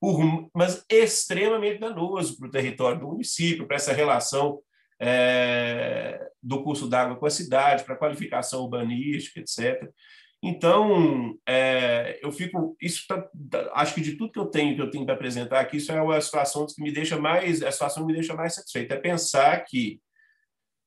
Por, 0.01 0.49
mas 0.55 0.85
extremamente 0.89 1.81
danoso 1.81 2.39
para 2.39 2.47
o 2.47 2.51
território 2.53 3.01
do 3.01 3.09
município, 3.09 3.67
para 3.67 3.77
essa 3.77 3.93
relação 3.93 4.61
é, 5.01 6.29
do 6.43 6.63
curso 6.63 6.89
d'água 6.89 7.17
com 7.17 7.27
a 7.27 7.31
cidade, 7.31 7.85
para 7.85 7.97
qualificação 7.97 8.63
urbanística, 8.63 9.41
etc. 9.41 9.91
Então, 10.43 11.39
é, 11.49 12.19
eu 12.23 12.31
fico, 12.31 12.77
isso 12.81 13.07
tá, 13.09 13.27
tá, 13.51 13.71
acho 13.75 13.95
que 13.95 14.03
de 14.03 14.15
tudo 14.17 14.31
que 14.31 14.39
eu 14.39 14.47
tenho 14.47 14.75
que 14.77 14.83
eu 14.83 14.91
tenho 14.91 15.07
para 15.07 15.15
apresentar 15.15 15.61
aqui, 15.61 15.79
isso 15.79 15.91
é 15.91 16.03
uma 16.03 16.21
situação 16.21 16.67
que 16.67 16.83
me 16.83 16.93
deixa 16.93 17.19
mais, 17.19 17.63
a 17.63 17.73
situação 17.73 18.03
que 18.03 18.09
me 18.09 18.13
deixa 18.13 18.35
mais 18.35 18.55
satisfeito, 18.55 18.93
é 18.93 18.97
pensar 18.99 19.65
que 19.65 20.01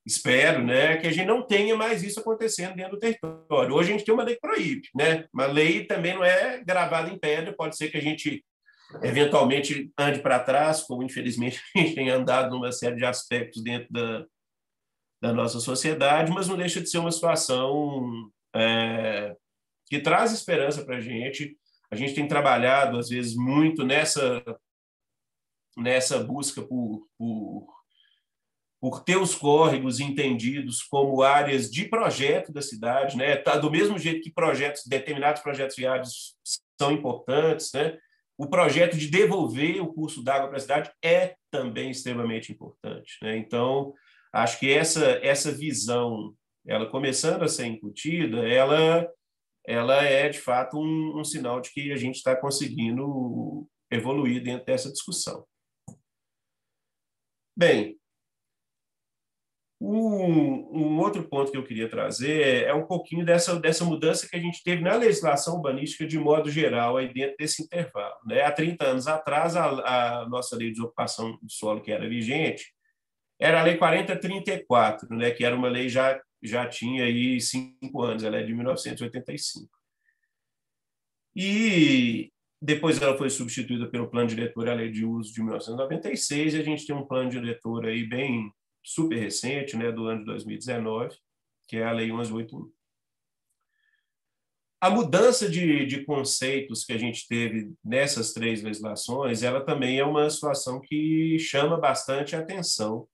espero, 0.05 0.63
né, 0.63 0.97
que 0.97 1.07
a 1.07 1.11
gente 1.11 1.25
não 1.25 1.45
tenha 1.45 1.75
mais 1.75 2.03
isso 2.03 2.19
acontecendo 2.19 2.75
dentro 2.75 2.93
do 2.93 2.99
território. 2.99 3.73
Hoje 3.73 3.89
a 3.89 3.91
gente 3.93 4.05
tem 4.05 4.13
uma 4.13 4.23
lei 4.23 4.35
que 4.35 4.41
proíbe, 4.41 4.87
né? 4.95 5.25
Uma 5.33 5.47
lei 5.47 5.85
também 5.85 6.13
não 6.13 6.23
é 6.23 6.63
gravada 6.63 7.09
em 7.09 7.19
pedra, 7.19 7.53
pode 7.53 7.75
ser 7.75 7.89
que 7.89 7.97
a 7.97 8.01
gente 8.01 8.45
eventualmente 9.01 9.91
ande 9.97 10.19
para 10.19 10.39
trás, 10.39 10.81
como 10.83 11.03
infelizmente 11.03 11.61
a 11.75 11.79
gente 11.79 11.95
tem 11.95 12.09
andado 12.09 12.51
numa 12.51 12.71
série 12.71 12.95
de 12.95 13.05
aspectos 13.05 13.63
dentro 13.63 13.91
da, 13.91 14.25
da 15.21 15.33
nossa 15.33 15.59
sociedade, 15.59 16.31
mas 16.31 16.47
não 16.47 16.57
deixa 16.57 16.81
de 16.81 16.89
ser 16.89 16.99
uma 16.99 17.11
situação 17.11 18.31
é, 18.55 19.35
que 19.87 19.99
traz 19.99 20.31
esperança 20.31 20.83
para 20.83 20.97
a 20.97 21.01
gente. 21.01 21.57
A 21.89 21.95
gente 21.95 22.13
tem 22.13 22.27
trabalhado, 22.27 22.97
às 22.97 23.09
vezes, 23.09 23.35
muito 23.35 23.83
nessa, 23.83 24.43
nessa 25.77 26.19
busca 26.19 26.61
por, 26.61 27.07
por, 27.17 27.67
por 28.79 29.03
ter 29.03 29.17
os 29.17 29.33
córregos 29.33 29.99
entendidos 29.99 30.81
como 30.83 31.21
áreas 31.21 31.71
de 31.71 31.85
projeto 31.85 32.51
da 32.51 32.61
cidade, 32.61 33.15
né? 33.15 33.37
Tá, 33.37 33.57
do 33.57 33.71
mesmo 33.71 33.97
jeito 33.97 34.21
que 34.21 34.31
projetos, 34.31 34.85
determinados 34.85 35.41
projetos 35.41 35.75
viários 35.75 36.35
são 36.79 36.91
importantes, 36.91 37.71
né? 37.73 37.97
O 38.37 38.47
projeto 38.47 38.97
de 38.97 39.09
devolver 39.09 39.81
o 39.81 39.91
curso 39.93 40.23
d'água 40.23 40.47
para 40.47 40.57
a 40.57 40.61
cidade 40.61 40.91
é 41.03 41.35
também 41.49 41.89
extremamente 41.89 42.51
importante. 42.51 43.17
Né? 43.21 43.37
Então, 43.37 43.93
acho 44.31 44.59
que 44.59 44.71
essa, 44.71 45.05
essa 45.23 45.51
visão, 45.51 46.35
ela 46.65 46.89
começando 46.89 47.43
a 47.43 47.47
ser 47.47 47.65
incutida, 47.65 48.47
ela 48.47 49.09
ela 49.67 50.01
é, 50.01 50.29
de 50.29 50.39
fato, 50.39 50.79
um, 50.79 51.19
um 51.19 51.25
sinal 51.25 51.59
de 51.59 51.71
que 51.71 51.91
a 51.91 51.97
gente 51.97 52.15
está 52.15 52.33
conseguindo 52.33 53.67
evoluir 53.91 54.41
dentro 54.41 54.65
dessa 54.65 54.89
discussão. 54.89 55.45
Bem, 57.55 57.99
um, 59.79 60.75
um, 60.75 60.99
outro 60.99 61.23
ponto 61.23 61.51
que 61.51 61.57
eu 61.57 61.63
queria 61.63 61.87
trazer 61.87 62.63
é 62.63 62.73
um 62.73 62.87
pouquinho 62.87 63.23
dessa, 63.23 63.59
dessa 63.59 63.85
mudança 63.85 64.27
que 64.27 64.35
a 64.35 64.39
gente 64.39 64.63
teve 64.63 64.81
na 64.81 64.95
legislação 64.95 65.55
urbanística 65.55 66.07
de 66.07 66.17
modo 66.17 66.49
geral 66.49 66.97
aí 66.97 67.13
dentro 67.13 67.35
desse 67.37 67.61
intervalo. 67.61 68.15
Né? 68.25 68.41
Há 68.41 68.51
30 68.51 68.85
anos 68.85 69.07
atrás, 69.07 69.55
a, 69.55 70.21
a 70.21 70.29
nossa 70.29 70.55
lei 70.55 70.71
de 70.71 70.81
ocupação 70.81 71.37
do 71.41 71.51
solo 71.51 71.81
que 71.81 71.91
era 71.91 72.09
vigente 72.09 72.73
era 73.39 73.59
a 73.59 73.63
Lei 73.63 73.77
4034, 73.77 75.15
né? 75.15 75.29
que 75.29 75.45
era 75.45 75.55
uma 75.55 75.69
lei 75.69 75.89
já 75.89 76.19
já 76.41 76.67
tinha 76.67 77.03
aí 77.03 77.41
cinco 77.41 78.03
anos, 78.03 78.23
ela 78.23 78.37
é 78.37 78.43
de 78.43 78.53
1985. 78.53 79.67
E 81.35 82.31
depois 82.61 83.01
ela 83.01 83.17
foi 83.17 83.29
substituída 83.29 83.87
pelo 83.87 84.09
plano 84.09 84.27
diretor, 84.27 84.69
a 84.69 84.73
lei 84.73 84.91
de 84.91 85.05
uso 85.05 85.33
de 85.33 85.41
1996, 85.41 86.53
e 86.53 86.59
a 86.59 86.63
gente 86.63 86.85
tem 86.85 86.95
um 86.95 87.05
plano 87.05 87.29
diretor 87.29 87.85
aí 87.85 88.03
bem 88.03 88.51
super 88.87 89.17
recente, 89.19 89.75
né, 89.75 89.91
do 89.91 90.07
ano 90.07 90.19
de 90.19 90.25
2019, 90.27 91.17
que 91.67 91.75
é 91.75 91.83
a 91.83 91.91
lei 91.91 92.07
1181. 92.07 92.71
A 94.79 94.89
mudança 94.89 95.49
de, 95.49 95.85
de 95.85 96.05
conceitos 96.05 96.85
que 96.85 96.93
a 96.93 96.97
gente 96.97 97.27
teve 97.27 97.73
nessas 97.83 98.31
três 98.31 98.63
legislações, 98.63 99.43
ela 99.43 99.65
também 99.65 99.99
é 99.99 100.05
uma 100.05 100.29
situação 100.29 100.79
que 100.79 101.37
chama 101.37 101.77
bastante 101.77 102.35
a 102.35 102.39
atenção 102.39 103.07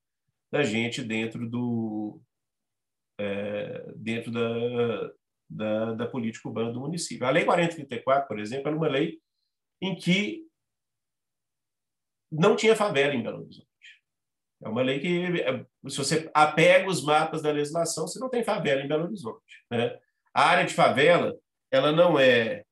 da 0.52 0.62
gente 0.62 1.02
dentro 1.02 1.50
do, 1.50 2.22
é, 3.18 3.94
dentro 3.96 4.30
da, 4.32 5.12
da, 5.50 5.94
da, 5.94 6.08
política 6.08 6.50
urbana 6.50 6.72
do 6.72 6.82
município. 6.82 7.26
A 7.26 7.32
Lei 7.32 7.46
4034, 7.46 8.28
por 8.28 8.40
exemplo, 8.40 8.68
era 8.68 8.78
uma 8.78 8.88
lei 8.88 9.20
em 9.82 9.96
que 9.96 10.46
não 12.32 12.56
tinha 12.56 12.76
favela 12.76 13.16
em 13.16 13.24
Belo 13.24 13.42
Horizonte. 13.42 13.73
É 14.64 14.70
uma 14.70 14.82
lei 14.82 15.00
que, 15.00 15.42
é, 15.42 15.66
se 15.90 15.98
você 15.98 16.30
apega 16.34 16.90
os 16.90 17.04
mapas 17.04 17.42
da 17.42 17.52
legislação, 17.52 18.08
você 18.08 18.20
não 18.20 18.30
tem 18.30 18.44
favela 18.44 18.82
em 18.82 18.88
Belo 18.88 19.06
Horizonte. 19.06 19.64
Né? 19.70 19.98
A 20.34 20.46
área 20.46 20.66
de 20.66 20.74
favela 20.74 21.36
ela 21.72 21.92
não 21.92 22.20
é 22.20 22.64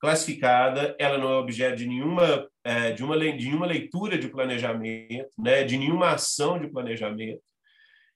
classificada, 0.00 0.94
ela 0.98 1.18
não 1.18 1.30
é 1.30 1.36
objeto 1.36 1.76
de 1.76 1.86
nenhuma 1.86 2.48
é, 2.64 2.92
de 2.92 3.02
uma 3.02 3.18
de 3.18 3.46
nenhuma 3.46 3.66
leitura 3.66 4.16
de 4.16 4.28
planejamento, 4.28 5.30
né, 5.38 5.64
de 5.64 5.76
nenhuma 5.76 6.10
ação 6.10 6.58
de 6.58 6.68
planejamento. 6.68 7.42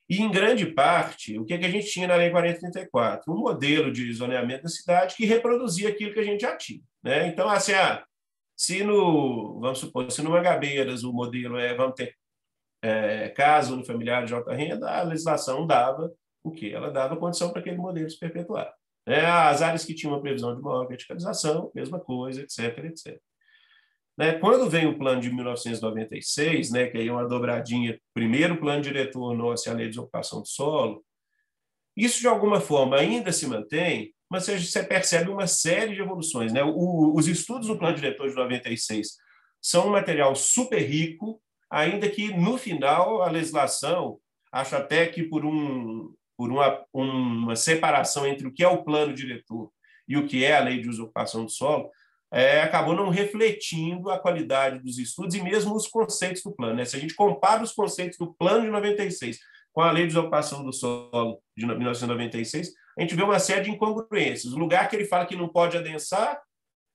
E, 0.08 0.20
em 0.20 0.30
grande 0.30 0.66
parte, 0.66 1.38
o 1.38 1.44
que, 1.44 1.56
que 1.56 1.64
a 1.64 1.70
gente 1.70 1.90
tinha 1.90 2.06
na 2.06 2.16
Lei 2.16 2.30
4034? 2.30 3.32
Um 3.32 3.38
modelo 3.38 3.90
de 3.90 4.12
zoneamento 4.12 4.64
da 4.64 4.68
cidade 4.68 5.16
que 5.16 5.24
reproduzia 5.24 5.88
aquilo 5.88 6.12
que 6.12 6.20
a 6.20 6.24
gente 6.24 6.42
já 6.42 6.54
tinha. 6.56 6.80
Né? 7.02 7.28
Então, 7.28 7.48
assim, 7.48 7.72
ah, 7.72 8.04
se 8.54 8.84
no, 8.84 9.58
vamos 9.58 9.78
supor, 9.78 10.10
se 10.12 10.22
no 10.22 10.30
Mangabeiras 10.30 11.02
o 11.02 11.12
modelo 11.12 11.56
é, 11.56 11.74
vamos 11.74 11.94
ter 11.94 12.14
é, 12.82 13.28
casa 13.30 13.72
unifamiliar 13.72 14.24
de 14.24 14.34
alta 14.34 14.52
renda, 14.52 14.90
a 14.90 15.02
legislação 15.02 15.66
dava 15.66 16.12
o 16.42 16.50
quê? 16.50 16.72
Ela 16.74 16.90
dava 16.90 17.16
condição 17.16 17.50
para 17.50 17.60
aquele 17.60 17.76
modelo 17.76 18.10
se 18.10 18.18
perpetuar. 18.18 18.74
Né? 19.06 19.24
As 19.24 19.62
áreas 19.62 19.84
que 19.84 19.94
tinham 19.94 20.12
uma 20.12 20.20
previsão 20.20 20.54
de 20.54 20.60
maior 20.60 20.86
verticalização, 20.86 21.70
mesma 21.74 22.00
coisa, 22.00 22.42
etc, 22.42 22.84
etc. 22.84 23.20
Né? 24.18 24.32
Quando 24.34 24.68
vem 24.68 24.86
o 24.86 24.98
plano 24.98 25.20
de 25.20 25.30
1996, 25.32 26.70
né, 26.70 26.88
que 26.88 26.98
aí 26.98 27.08
é 27.08 27.12
uma 27.12 27.26
dobradinha, 27.26 27.98
primeiro 28.12 28.58
plano 28.58 28.82
diretor 28.82 29.34
nosso 29.34 29.70
a 29.70 29.72
lei 29.72 29.88
de 29.88 29.98
ocupação 29.98 30.40
do 30.40 30.48
solo, 30.48 31.04
isso 31.96 32.20
de 32.20 32.26
alguma 32.26 32.60
forma 32.60 32.96
ainda 32.96 33.32
se 33.32 33.46
mantém, 33.46 34.14
mas 34.30 34.46
você 34.46 34.82
percebe 34.82 35.30
uma 35.30 35.46
série 35.46 35.94
de 35.94 36.00
evoluções. 36.00 36.52
Né? 36.52 36.62
O, 36.64 37.14
os 37.14 37.28
estudos 37.28 37.68
do 37.68 37.78
plano 37.78 37.96
diretor 37.96 38.28
de 38.28 38.34
96 38.34 39.16
são 39.60 39.88
um 39.88 39.92
material 39.92 40.34
super 40.34 40.80
rico, 40.80 41.40
ainda 41.72 42.08
que 42.10 42.28
no 42.36 42.58
final 42.58 43.22
a 43.22 43.30
legislação, 43.30 44.18
acho 44.52 44.76
até 44.76 45.06
que 45.06 45.22
por, 45.22 45.46
um, 45.46 46.14
por 46.36 46.52
uma, 46.52 46.84
uma 46.92 47.56
separação 47.56 48.26
entre 48.26 48.46
o 48.46 48.52
que 48.52 48.62
é 48.62 48.68
o 48.68 48.84
plano 48.84 49.14
diretor 49.14 49.72
e 50.06 50.18
o 50.18 50.26
que 50.26 50.44
é 50.44 50.54
a 50.54 50.62
lei 50.62 50.82
de 50.82 50.88
usurpação 50.90 51.46
do 51.46 51.50
solo, 51.50 51.90
é, 52.30 52.60
acabou 52.60 52.94
não 52.94 53.08
refletindo 53.08 54.10
a 54.10 54.18
qualidade 54.18 54.80
dos 54.80 54.98
estudos 54.98 55.34
e 55.34 55.42
mesmo 55.42 55.74
os 55.74 55.86
conceitos 55.86 56.42
do 56.42 56.52
plano. 56.52 56.76
Né? 56.76 56.84
Se 56.84 56.96
a 56.96 57.00
gente 57.00 57.14
compara 57.14 57.62
os 57.62 57.72
conceitos 57.72 58.18
do 58.18 58.34
plano 58.34 58.64
de 58.64 58.70
96 58.70 59.38
com 59.72 59.80
a 59.80 59.90
lei 59.90 60.06
de 60.06 60.18
ocupação 60.18 60.62
do 60.62 60.72
solo 60.72 61.40
de 61.56 61.66
1996, 61.66 62.72
a 62.98 63.00
gente 63.00 63.14
vê 63.14 63.22
uma 63.22 63.38
série 63.38 63.64
de 63.64 63.70
incongruências. 63.70 64.52
O 64.52 64.58
lugar 64.58 64.88
que 64.90 64.96
ele 64.96 65.06
fala 65.06 65.24
que 65.24 65.36
não 65.36 65.48
pode 65.48 65.78
adensar 65.78 66.38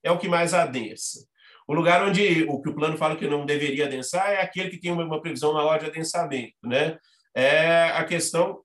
é 0.04 0.12
o 0.12 0.20
que 0.20 0.28
mais 0.28 0.54
adensa. 0.54 1.28
O 1.68 1.74
lugar 1.74 2.04
onde 2.04 2.44
o 2.44 2.62
que 2.62 2.70
o 2.70 2.76
plano 2.76 2.98
fala 2.98 3.16
que 3.16 3.28
não 3.28 3.46
deveria 3.46 3.86
adensar 3.86 4.30
é 4.30 4.42
aquele 4.42 4.70
que 4.70 4.80
tem 4.80 4.92
uma 4.92 5.22
previsão 5.22 5.54
maior 5.54 5.78
de 5.80 5.88
adensamento. 5.88 6.56
Né? 6.64 6.98
É 7.36 7.84
a 7.90 8.04
questão 8.06 8.62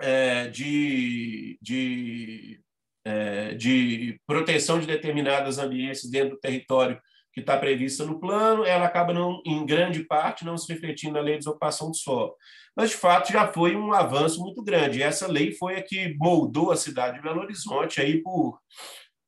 é, 0.00 0.48
de, 0.48 1.58
de 1.62 2.60
é, 3.06 3.54
de 3.54 4.20
proteção 4.26 4.80
de 4.80 4.86
determinadas 4.86 5.58
ambientes 5.58 6.10
dentro 6.10 6.30
do 6.30 6.40
território 6.40 7.00
que 7.32 7.40
está 7.40 7.56
prevista 7.56 8.04
no 8.04 8.18
plano, 8.18 8.64
ela 8.64 8.86
acaba, 8.86 9.12
não, 9.12 9.42
em 9.44 9.64
grande 9.64 10.02
parte, 10.02 10.44
não 10.44 10.56
se 10.56 10.72
refletindo 10.72 11.12
na 11.12 11.20
lei 11.20 11.38
de 11.38 11.48
ocupação 11.48 11.90
do 11.90 11.96
solo. 11.96 12.34
Mas, 12.74 12.90
de 12.90 12.96
fato, 12.96 13.30
já 13.30 13.46
foi 13.46 13.76
um 13.76 13.92
avanço 13.92 14.40
muito 14.40 14.62
grande. 14.62 15.02
Essa 15.02 15.30
lei 15.30 15.52
foi 15.52 15.76
a 15.76 15.82
que 15.82 16.16
moldou 16.18 16.72
a 16.72 16.76
cidade 16.76 17.18
de 17.18 17.22
Belo 17.22 17.42
Horizonte 17.42 18.00
aí 18.00 18.22
por... 18.22 18.58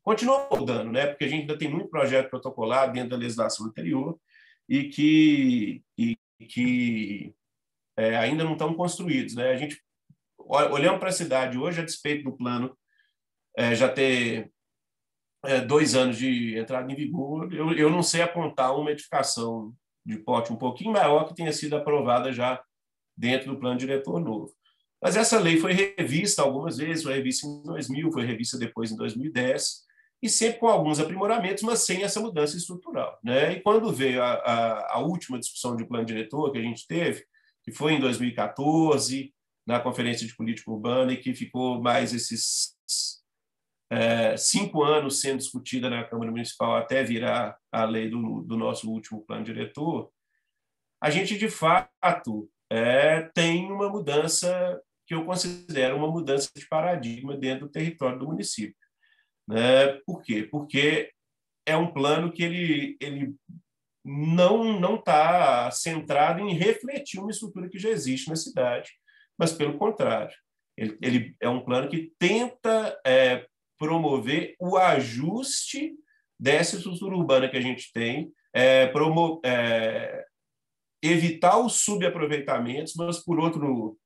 Continua 0.08 0.48
moldando, 0.50 0.90
né? 0.90 1.06
porque 1.06 1.24
a 1.24 1.28
gente 1.28 1.42
ainda 1.42 1.58
tem 1.58 1.68
muito 1.68 1.90
projeto 1.90 2.30
protocolado 2.30 2.94
dentro 2.94 3.10
da 3.10 3.16
legislação 3.18 3.66
anterior 3.66 4.18
e 4.66 4.84
que, 4.84 5.84
e 5.98 6.16
que 6.48 7.34
é, 7.94 8.16
ainda 8.16 8.42
não 8.42 8.52
estão 8.52 8.72
construídos. 8.72 9.34
Né? 9.34 9.50
A 9.50 9.56
gente, 9.58 9.78
olhando 10.38 10.98
para 10.98 11.10
a 11.10 11.12
cidade 11.12 11.58
hoje, 11.58 11.82
a 11.82 11.84
despeito 11.84 12.24
do 12.24 12.34
plano 12.34 12.74
é, 13.54 13.74
já 13.74 13.86
ter 13.86 14.50
é, 15.44 15.60
dois 15.60 15.94
anos 15.94 16.16
de 16.16 16.56
entrada 16.56 16.90
em 16.90 16.96
vigor, 16.96 17.52
eu, 17.52 17.70
eu 17.74 17.90
não 17.90 18.02
sei 18.02 18.22
apontar 18.22 18.74
uma 18.74 18.90
edificação 18.90 19.74
de 20.06 20.18
porte 20.20 20.50
um 20.50 20.56
pouquinho 20.56 20.92
maior 20.92 21.28
que 21.28 21.34
tenha 21.34 21.52
sido 21.52 21.76
aprovada 21.76 22.32
já 22.32 22.64
dentro 23.14 23.52
do 23.52 23.60
plano 23.60 23.76
diretor 23.76 24.18
novo. 24.18 24.50
Mas 25.02 25.16
essa 25.16 25.38
lei 25.38 25.58
foi 25.58 25.74
revista 25.74 26.40
algumas 26.40 26.78
vezes, 26.78 27.04
foi 27.04 27.12
revista 27.12 27.46
em 27.46 27.62
2000, 27.62 28.10
foi 28.10 28.24
revista 28.24 28.56
depois 28.56 28.90
em 28.90 28.96
2010, 28.96 29.86
e 30.22 30.28
sempre 30.28 30.58
com 30.58 30.68
alguns 30.68 30.98
aprimoramentos, 30.98 31.62
mas 31.62 31.84
sem 31.84 32.02
essa 32.02 32.20
mudança 32.20 32.56
estrutural. 32.56 33.18
Né? 33.22 33.52
E 33.52 33.60
quando 33.60 33.92
veio 33.92 34.22
a, 34.22 34.32
a, 34.32 34.94
a 34.96 34.98
última 34.98 35.38
discussão 35.38 35.76
de 35.76 35.86
plano 35.86 36.04
diretor 36.04 36.50
que 36.50 36.58
a 36.58 36.62
gente 36.62 36.86
teve, 36.86 37.24
que 37.62 37.72
foi 37.72 37.92
em 37.92 38.00
2014, 38.00 39.32
na 39.66 39.78
Conferência 39.78 40.26
de 40.26 40.34
Política 40.34 40.70
Urbana, 40.70 41.12
e 41.12 41.18
que 41.18 41.34
ficou 41.34 41.80
mais 41.80 42.12
esses 42.12 42.76
é, 43.90 44.36
cinco 44.36 44.82
anos 44.82 45.20
sendo 45.20 45.38
discutida 45.38 45.88
na 45.88 46.04
Câmara 46.04 46.30
Municipal 46.30 46.76
até 46.76 47.02
virar 47.04 47.56
a 47.70 47.84
lei 47.84 48.08
do, 48.08 48.42
do 48.42 48.56
nosso 48.56 48.90
último 48.90 49.24
plano 49.24 49.44
diretor, 49.44 50.10
a 51.00 51.10
gente, 51.10 51.38
de 51.38 51.48
fato, 51.48 52.50
é, 52.70 53.22
tem 53.34 53.70
uma 53.70 53.88
mudança 53.88 54.80
que 55.06 55.14
eu 55.14 55.24
considero 55.24 55.96
uma 55.96 56.10
mudança 56.10 56.50
de 56.54 56.66
paradigma 56.66 57.36
dentro 57.36 57.66
do 57.66 57.72
território 57.72 58.18
do 58.18 58.26
município. 58.26 58.76
Né? 59.48 59.94
Por 60.04 60.20
quê? 60.20 60.46
Porque 60.48 61.10
é 61.64 61.76
um 61.76 61.90
plano 61.90 62.30
que 62.30 62.42
ele, 62.42 62.96
ele 63.00 63.34
não 64.04 64.78
não 64.78 64.96
está 64.96 65.70
centrado 65.70 66.40
em 66.40 66.54
refletir 66.54 67.18
uma 67.18 67.30
estrutura 67.30 67.68
que 67.68 67.78
já 67.78 67.88
existe 67.88 68.28
na 68.28 68.36
cidade, 68.36 68.90
mas 69.38 69.52
pelo 69.52 69.78
contrário, 69.78 70.34
ele, 70.76 70.98
ele 71.02 71.36
é 71.40 71.48
um 71.48 71.64
plano 71.64 71.88
que 71.88 72.12
tenta 72.18 72.98
é, 73.06 73.46
promover 73.78 74.54
o 74.60 74.76
ajuste 74.76 75.94
dessa 76.38 76.76
estrutura 76.76 77.16
urbana 77.16 77.48
que 77.48 77.56
a 77.56 77.60
gente 77.60 77.92
tem, 77.92 78.32
é, 78.52 78.86
promo, 78.86 79.40
é, 79.44 80.24
evitar 81.02 81.58
os 81.58 81.84
subaproveitamentos, 81.84 82.94
mas 82.94 83.22
por 83.24 83.38
outro 83.38 83.98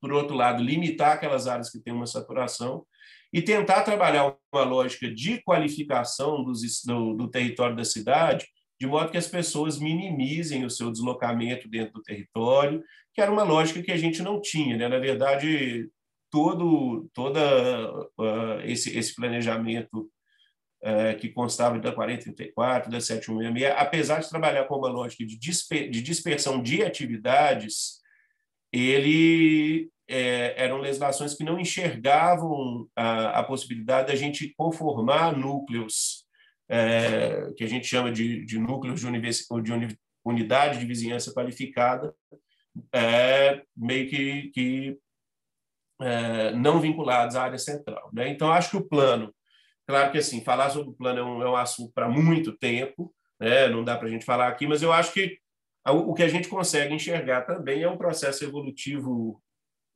por 0.00 0.12
outro 0.12 0.34
lado 0.34 0.62
limitar 0.62 1.12
aquelas 1.12 1.46
áreas 1.46 1.70
que 1.70 1.78
têm 1.78 1.92
uma 1.92 2.06
saturação 2.06 2.86
e 3.32 3.40
tentar 3.40 3.82
trabalhar 3.82 4.36
uma 4.52 4.64
lógica 4.64 5.10
de 5.10 5.42
qualificação 5.42 6.42
dos, 6.42 6.60
do, 6.84 7.14
do 7.14 7.28
território 7.28 7.76
da 7.76 7.84
cidade 7.84 8.46
de 8.80 8.86
modo 8.86 9.10
que 9.10 9.18
as 9.18 9.28
pessoas 9.28 9.78
minimizem 9.78 10.64
o 10.64 10.70
seu 10.70 10.90
deslocamento 10.90 11.68
dentro 11.68 11.92
do 11.92 12.02
território, 12.02 12.82
que 13.12 13.20
era 13.20 13.30
uma 13.30 13.42
lógica 13.42 13.82
que 13.82 13.92
a 13.92 13.96
gente 13.96 14.22
não 14.22 14.40
tinha. 14.40 14.74
Né? 14.74 14.88
Na 14.88 14.98
verdade, 14.98 15.90
todo 16.30 17.06
toda, 17.12 17.40
uh, 18.18 18.60
esse, 18.64 18.96
esse 18.96 19.14
planejamento 19.14 20.10
uh, 20.82 21.14
que 21.18 21.28
constava 21.28 21.78
da 21.78 21.92
4034, 21.92 22.90
da 22.90 23.00
7166, 23.02 23.74
apesar 23.78 24.20
de 24.20 24.30
trabalhar 24.30 24.64
com 24.64 24.76
uma 24.76 24.88
lógica 24.88 25.26
de, 25.26 25.38
disper, 25.38 25.90
de 25.90 26.00
dispersão 26.00 26.62
de 26.62 26.82
atividades, 26.82 28.00
ele 28.72 29.90
é, 30.08 30.54
eram 30.64 30.78
legislações 30.78 31.34
que 31.34 31.44
não 31.44 31.58
enxergavam 31.58 32.88
a, 32.96 33.40
a 33.40 33.44
possibilidade 33.44 34.08
da 34.08 34.16
gente 34.16 34.52
conformar 34.56 35.36
núcleos 35.36 36.24
é, 36.68 37.52
que 37.56 37.64
a 37.64 37.68
gente 37.68 37.86
chama 37.86 38.12
de, 38.12 38.44
de 38.44 38.58
núcleos 38.58 39.00
de, 39.00 39.06
univers, 39.06 39.46
de 39.62 39.98
unidade 40.24 40.78
de 40.78 40.86
vizinhança 40.86 41.32
qualificada, 41.32 42.14
é, 42.92 43.62
meio 43.76 44.08
que, 44.08 44.50
que 44.50 44.98
é, 46.00 46.52
não 46.52 46.80
vinculados 46.80 47.34
à 47.34 47.42
área 47.42 47.58
central. 47.58 48.10
Né? 48.12 48.28
Então, 48.28 48.52
acho 48.52 48.70
que 48.70 48.76
o 48.76 48.88
plano, 48.88 49.34
claro 49.86 50.12
que 50.12 50.18
assim, 50.18 50.42
falar 50.42 50.70
sobre 50.70 50.90
o 50.90 50.94
plano 50.94 51.18
é 51.18 51.24
um, 51.24 51.42
é 51.42 51.50
um 51.50 51.56
assunto 51.56 51.92
para 51.92 52.08
muito 52.08 52.56
tempo, 52.56 53.12
né? 53.38 53.68
não 53.68 53.82
dá 53.82 53.96
para 53.96 54.06
a 54.06 54.10
gente 54.10 54.24
falar 54.24 54.48
aqui, 54.48 54.66
mas 54.66 54.82
eu 54.82 54.92
acho 54.92 55.12
que 55.12 55.38
o 55.86 56.14
que 56.14 56.22
a 56.22 56.28
gente 56.28 56.48
consegue 56.48 56.94
enxergar 56.94 57.42
também 57.42 57.82
é 57.82 57.88
um 57.88 57.96
processo 57.96 58.44
evolutivo 58.44 59.42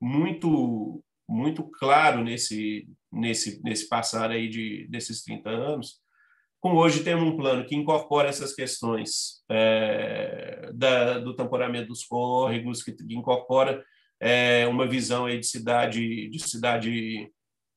muito 0.01 1.03
muito 1.29 1.65
claro 1.65 2.23
nesse 2.23 2.87
nesse 3.13 3.63
nesse 3.63 3.89
passar 3.89 4.31
aí 4.31 4.49
de 4.49 4.87
desses 4.89 5.23
30 5.23 5.51
anos. 5.51 6.03
Como 6.61 6.79
hoje 6.79 7.05
temos 7.05 7.25
um 7.25 7.37
plano 7.37 7.67
que 7.67 7.75
incorpora 7.75 8.29
essas 8.29 8.55
questões 8.55 9.43
é, 9.51 10.71
da, 10.73 11.19
do 11.19 11.37
tamporamento 11.37 11.89
dos 11.89 12.05
córregos, 12.05 12.83
que, 12.83 12.93
que 12.93 13.15
incorpora 13.15 13.85
é, 14.19 14.67
uma 14.67 14.87
visão 14.89 15.27
aí 15.27 15.39
de 15.39 15.47
cidade 15.47 16.29
de 16.31 16.39
cidade 16.39 17.31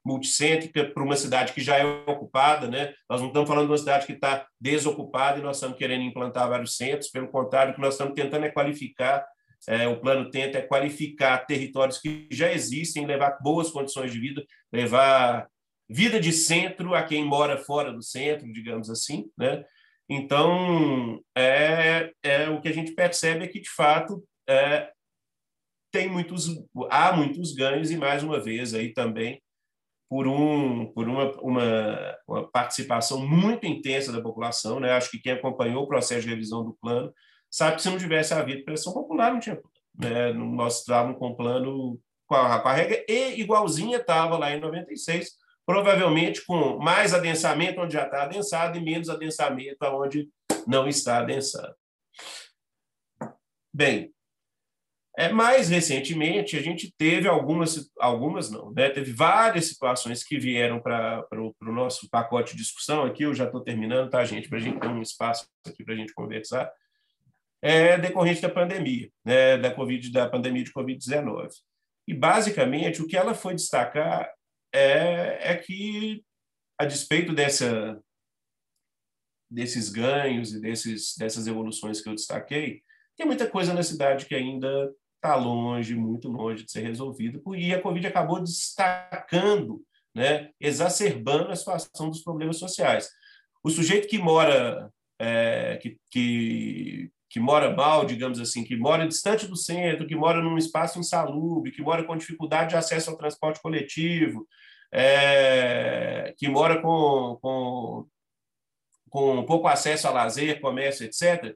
multicêntrica 0.08 0.86
para 0.86 1.04
uma 1.04 1.18
cidade 1.18 1.52
que 1.52 1.60
já 1.60 1.78
é 1.78 1.84
ocupada, 1.84 2.70
né? 2.70 2.94
Nós 3.10 3.20
não 3.20 3.28
estamos 3.28 3.48
falando 3.48 3.66
de 3.66 3.72
uma 3.72 3.78
cidade 3.78 4.06
que 4.06 4.14
está 4.14 4.48
desocupada 4.60 5.38
e 5.38 5.44
nós 5.44 5.58
estamos 5.58 5.78
querendo 5.78 6.04
implantar 6.04 6.48
vários 6.48 6.78
centros, 6.78 7.10
pelo 7.10 7.28
contrário, 7.28 7.74
o 7.74 7.76
que 7.76 7.82
nós 7.82 7.96
estamos 7.96 8.14
tentando 8.14 8.46
é 8.46 8.50
qualificar, 8.50 9.26
é, 9.68 9.86
o 9.86 10.00
plano 10.00 10.32
tenta 10.32 10.60
é 10.60 10.62
qualificar 10.62 11.46
territórios 11.46 11.98
que 11.98 12.26
já 12.32 12.52
existem, 12.52 13.06
levar 13.06 13.38
boas 13.42 13.70
condições 13.70 14.14
de 14.14 14.20
vida, 14.20 14.46
levar 14.72 15.48
vida 15.90 16.22
de 16.22 16.32
centro 16.32 16.96
a 16.96 17.04
quem 17.04 17.26
mora 17.26 17.58
fora 17.58 17.92
do 17.92 18.02
centro, 18.02 18.52
digamos 18.52 18.90
assim, 18.90 19.30
né? 19.38 19.66
Então, 20.10 21.20
é, 21.36 22.14
é 22.24 22.50
o 22.50 22.62
que 22.62 22.70
a 22.70 22.74
gente 22.74 22.94
percebe 22.94 23.44
é 23.44 23.48
que, 23.48 23.60
de 23.60 23.70
fato, 23.70 24.24
é, 24.48 24.90
tem 25.92 26.08
muitos, 26.08 26.48
há 26.90 27.12
muitos 27.12 27.54
ganhos 27.54 27.92
e, 27.92 27.98
mais 27.98 28.24
uma 28.24 28.40
vez, 28.40 28.74
aí 28.74 28.94
também 28.94 29.42
por, 30.10 30.28
um, 30.28 30.92
por 30.94 31.08
uma, 31.08 31.32
uma, 31.42 32.18
uma 32.28 32.52
participação 32.52 33.26
muito 33.26 33.66
intensa 33.66 34.12
da 34.12 34.22
população. 34.22 34.80
Né? 34.80 34.92
Acho 34.92 35.12
que 35.12 35.20
quem 35.20 35.34
acompanhou 35.34 35.84
o 35.84 35.88
processo 35.88 36.22
de 36.22 36.30
revisão 36.30 36.64
do 36.64 36.78
plano 36.82 37.14
sabe 37.50 37.78
que 37.78 37.82
se 37.82 37.90
não 37.90 37.98
tivesse 37.98 38.34
havido 38.34 38.64
pressão 38.64 38.94
popular, 38.94 39.32
não 39.32 39.40
tinha. 39.40 39.60
Né? 39.98 40.32
Nós 40.34 40.80
estávamos 40.80 41.18
com 41.18 41.28
o 41.30 41.36
plano 41.36 42.00
com 42.28 42.36
a, 42.36 42.60
com 42.60 42.68
a 42.68 42.74
regra 42.74 43.04
e 43.08 43.40
igualzinha 43.40 43.98
estava 43.98 44.38
lá 44.38 44.52
em 44.52 44.60
96, 44.60 45.32
provavelmente 45.66 46.46
com 46.46 46.78
mais 46.78 47.14
adensamento 47.14 47.82
onde 47.82 47.94
já 47.94 48.04
está 48.04 48.24
adensado 48.24 48.78
e 48.78 48.82
menos 48.82 49.10
adensamento 49.10 49.86
onde 49.86 50.30
não 50.68 50.88
está 50.88 51.20
adensado. 51.20 51.74
Bem, 53.74 54.14
é, 55.20 55.30
mais 55.30 55.68
recentemente, 55.68 56.56
a 56.56 56.62
gente 56.62 56.94
teve 56.96 57.28
algumas, 57.28 57.90
algumas 57.98 58.52
não, 58.52 58.72
né? 58.72 58.88
teve 58.88 59.12
várias 59.12 59.66
situações 59.66 60.24
que 60.24 60.38
vieram 60.38 60.80
para 60.80 61.26
o 61.34 61.72
nosso 61.72 62.08
pacote 62.08 62.56
de 62.56 62.62
discussão 62.62 63.04
aqui, 63.04 63.24
eu 63.24 63.34
já 63.34 63.46
estou 63.46 63.64
terminando, 63.64 64.12
tá, 64.12 64.24
gente, 64.24 64.48
para 64.48 64.60
a 64.60 64.62
gente 64.62 64.80
ter 64.80 64.88
um 64.88 65.02
espaço 65.02 65.50
aqui 65.66 65.84
para 65.84 65.96
a 65.96 65.98
gente 65.98 66.14
conversar, 66.14 66.72
é 67.64 67.98
decorrente 67.98 68.44
da 68.44 68.50
pandemia, 68.50 69.10
né? 69.26 69.58
da, 69.58 69.74
COVID, 69.74 70.12
da 70.12 70.30
pandemia 70.30 70.64
de 70.64 70.72
Covid-19. 70.72 71.50
E, 72.08 72.14
basicamente, 72.14 73.02
o 73.02 73.08
que 73.08 73.18
ela 73.18 73.34
foi 73.34 73.56
destacar 73.56 74.32
é, 74.72 75.52
é 75.52 75.56
que, 75.56 76.24
a 76.78 76.86
despeito 76.86 77.34
dessa, 77.34 78.00
desses 79.50 79.90
ganhos 79.90 80.54
e 80.54 80.62
desses, 80.62 81.16
dessas 81.18 81.48
evoluções 81.48 82.02
que 82.02 82.08
eu 82.08 82.14
destaquei, 82.14 82.84
tem 83.18 83.26
muita 83.26 83.50
coisa 83.50 83.74
na 83.74 83.82
cidade 83.82 84.28
que 84.28 84.36
ainda 84.36 84.94
está 85.18 85.36
longe, 85.36 85.96
muito 85.96 86.30
longe 86.30 86.64
de 86.64 86.72
ser 86.72 86.82
resolvido, 86.82 87.44
e 87.56 87.74
a 87.74 87.82
Covid 87.82 88.08
acabou 88.08 88.42
destacando, 88.42 89.84
né, 90.16 90.52
exacerbando 90.60 91.52
a 91.52 91.56
situação 91.56 92.10
dos 92.10 92.22
problemas 92.22 92.58
sociais. 92.58 93.10
O 93.64 93.70
sujeito 93.70 94.08
que 94.08 94.18
mora 94.18 94.92
é, 95.20 95.78
que, 95.82 95.98
que, 96.12 97.12
que 97.30 97.40
mora 97.40 97.76
mal, 97.76 98.06
digamos 98.06 98.40
assim, 98.40 98.64
que 98.64 98.76
mora 98.76 99.08
distante 99.08 99.48
do 99.48 99.56
centro, 99.56 100.08
que 100.08 100.16
mora 100.16 100.42
num 100.42 100.58
espaço 100.58 101.00
insalubre, 101.00 101.72
que 101.72 101.82
mora 101.82 102.04
com 102.04 102.16
dificuldade 102.16 102.70
de 102.70 102.76
acesso 102.76 103.10
ao 103.10 103.18
transporte 103.18 103.62
coletivo, 103.62 104.48
é, 104.92 106.34
que 106.38 106.48
mora 106.48 106.82
com, 106.82 107.38
com, 107.42 108.08
com 109.10 109.46
pouco 109.46 109.68
acesso 109.68 110.08
a 110.08 110.12
lazer, 110.12 110.62
comércio, 110.62 111.06
etc., 111.06 111.56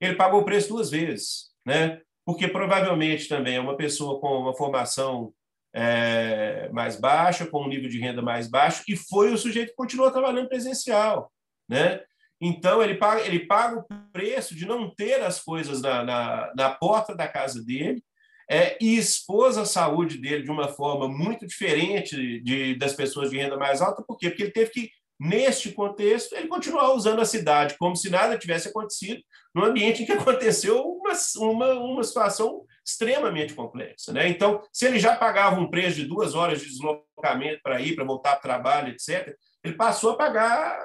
ele 0.00 0.14
pagou 0.14 0.40
o 0.40 0.44
preço 0.44 0.68
duas 0.68 0.90
vezes, 0.90 1.50
né? 1.66 2.00
Porque 2.28 2.46
provavelmente 2.46 3.26
também 3.26 3.56
é 3.56 3.60
uma 3.60 3.74
pessoa 3.74 4.20
com 4.20 4.28
uma 4.38 4.54
formação 4.54 5.32
é, 5.74 6.68
mais 6.70 7.00
baixa, 7.00 7.46
com 7.46 7.64
um 7.64 7.68
nível 7.68 7.88
de 7.88 7.98
renda 7.98 8.20
mais 8.20 8.50
baixo, 8.50 8.82
e 8.86 8.94
foi 8.94 9.32
o 9.32 9.38
sujeito 9.38 9.70
que 9.70 9.74
continuou 9.74 10.10
trabalhando 10.10 10.46
presencial. 10.46 11.32
Né? 11.66 12.02
Então, 12.38 12.82
ele 12.82 12.96
paga, 12.96 13.22
ele 13.22 13.46
paga 13.46 13.78
o 13.78 13.84
preço 14.12 14.54
de 14.54 14.66
não 14.66 14.94
ter 14.94 15.22
as 15.22 15.42
coisas 15.42 15.80
na, 15.80 16.04
na, 16.04 16.52
na 16.54 16.68
porta 16.68 17.16
da 17.16 17.26
casa 17.26 17.64
dele, 17.64 18.04
é, 18.50 18.76
e 18.78 18.98
expôs 18.98 19.56
a 19.56 19.64
saúde 19.64 20.18
dele 20.18 20.42
de 20.42 20.50
uma 20.50 20.68
forma 20.68 21.08
muito 21.08 21.46
diferente 21.46 22.42
de, 22.42 22.74
das 22.74 22.92
pessoas 22.92 23.30
de 23.30 23.38
renda 23.38 23.56
mais 23.56 23.80
alta. 23.80 24.04
Por 24.06 24.18
quê? 24.18 24.28
Porque 24.28 24.42
ele 24.42 24.52
teve 24.52 24.70
que, 24.70 24.90
neste 25.18 25.72
contexto, 25.72 26.34
ele 26.34 26.48
continuar 26.48 26.92
usando 26.92 27.22
a 27.22 27.24
cidade 27.24 27.78
como 27.78 27.96
se 27.96 28.10
nada 28.10 28.36
tivesse 28.36 28.68
acontecido, 28.68 29.22
num 29.54 29.64
ambiente 29.64 30.02
em 30.02 30.06
que 30.06 30.12
aconteceu 30.12 30.97
uma, 31.08 31.50
uma, 31.50 31.72
uma 31.74 32.04
situação 32.04 32.64
extremamente 32.86 33.54
complexa. 33.54 34.12
Né? 34.12 34.28
Então, 34.28 34.62
se 34.72 34.86
ele 34.86 34.98
já 34.98 35.16
pagava 35.16 35.60
um 35.60 35.70
preço 35.70 35.96
de 35.96 36.06
duas 36.06 36.34
horas 36.34 36.60
de 36.60 36.68
deslocamento 36.68 37.60
para 37.62 37.80
ir, 37.80 37.94
para 37.94 38.04
voltar 38.04 38.32
para 38.32 38.38
o 38.38 38.42
trabalho, 38.42 38.92
etc., 38.92 39.36
ele 39.64 39.74
passou 39.74 40.12
a 40.12 40.16
pagar, 40.16 40.78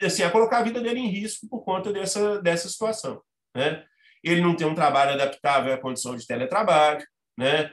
assim, 0.00 0.22
a 0.22 0.30
colocar 0.30 0.58
a 0.58 0.62
vida 0.62 0.80
dele 0.80 1.00
em 1.00 1.08
risco 1.08 1.48
por 1.48 1.64
conta 1.64 1.92
dessa, 1.92 2.40
dessa 2.40 2.68
situação. 2.68 3.20
Né? 3.56 3.84
ele 4.24 4.40
não 4.40 4.56
tem 4.56 4.66
um 4.66 4.74
trabalho 4.74 5.12
adaptável 5.12 5.72
à 5.72 5.78
condição 5.78 6.16
de 6.16 6.26
teletrabalho, 6.26 7.06
né? 7.36 7.70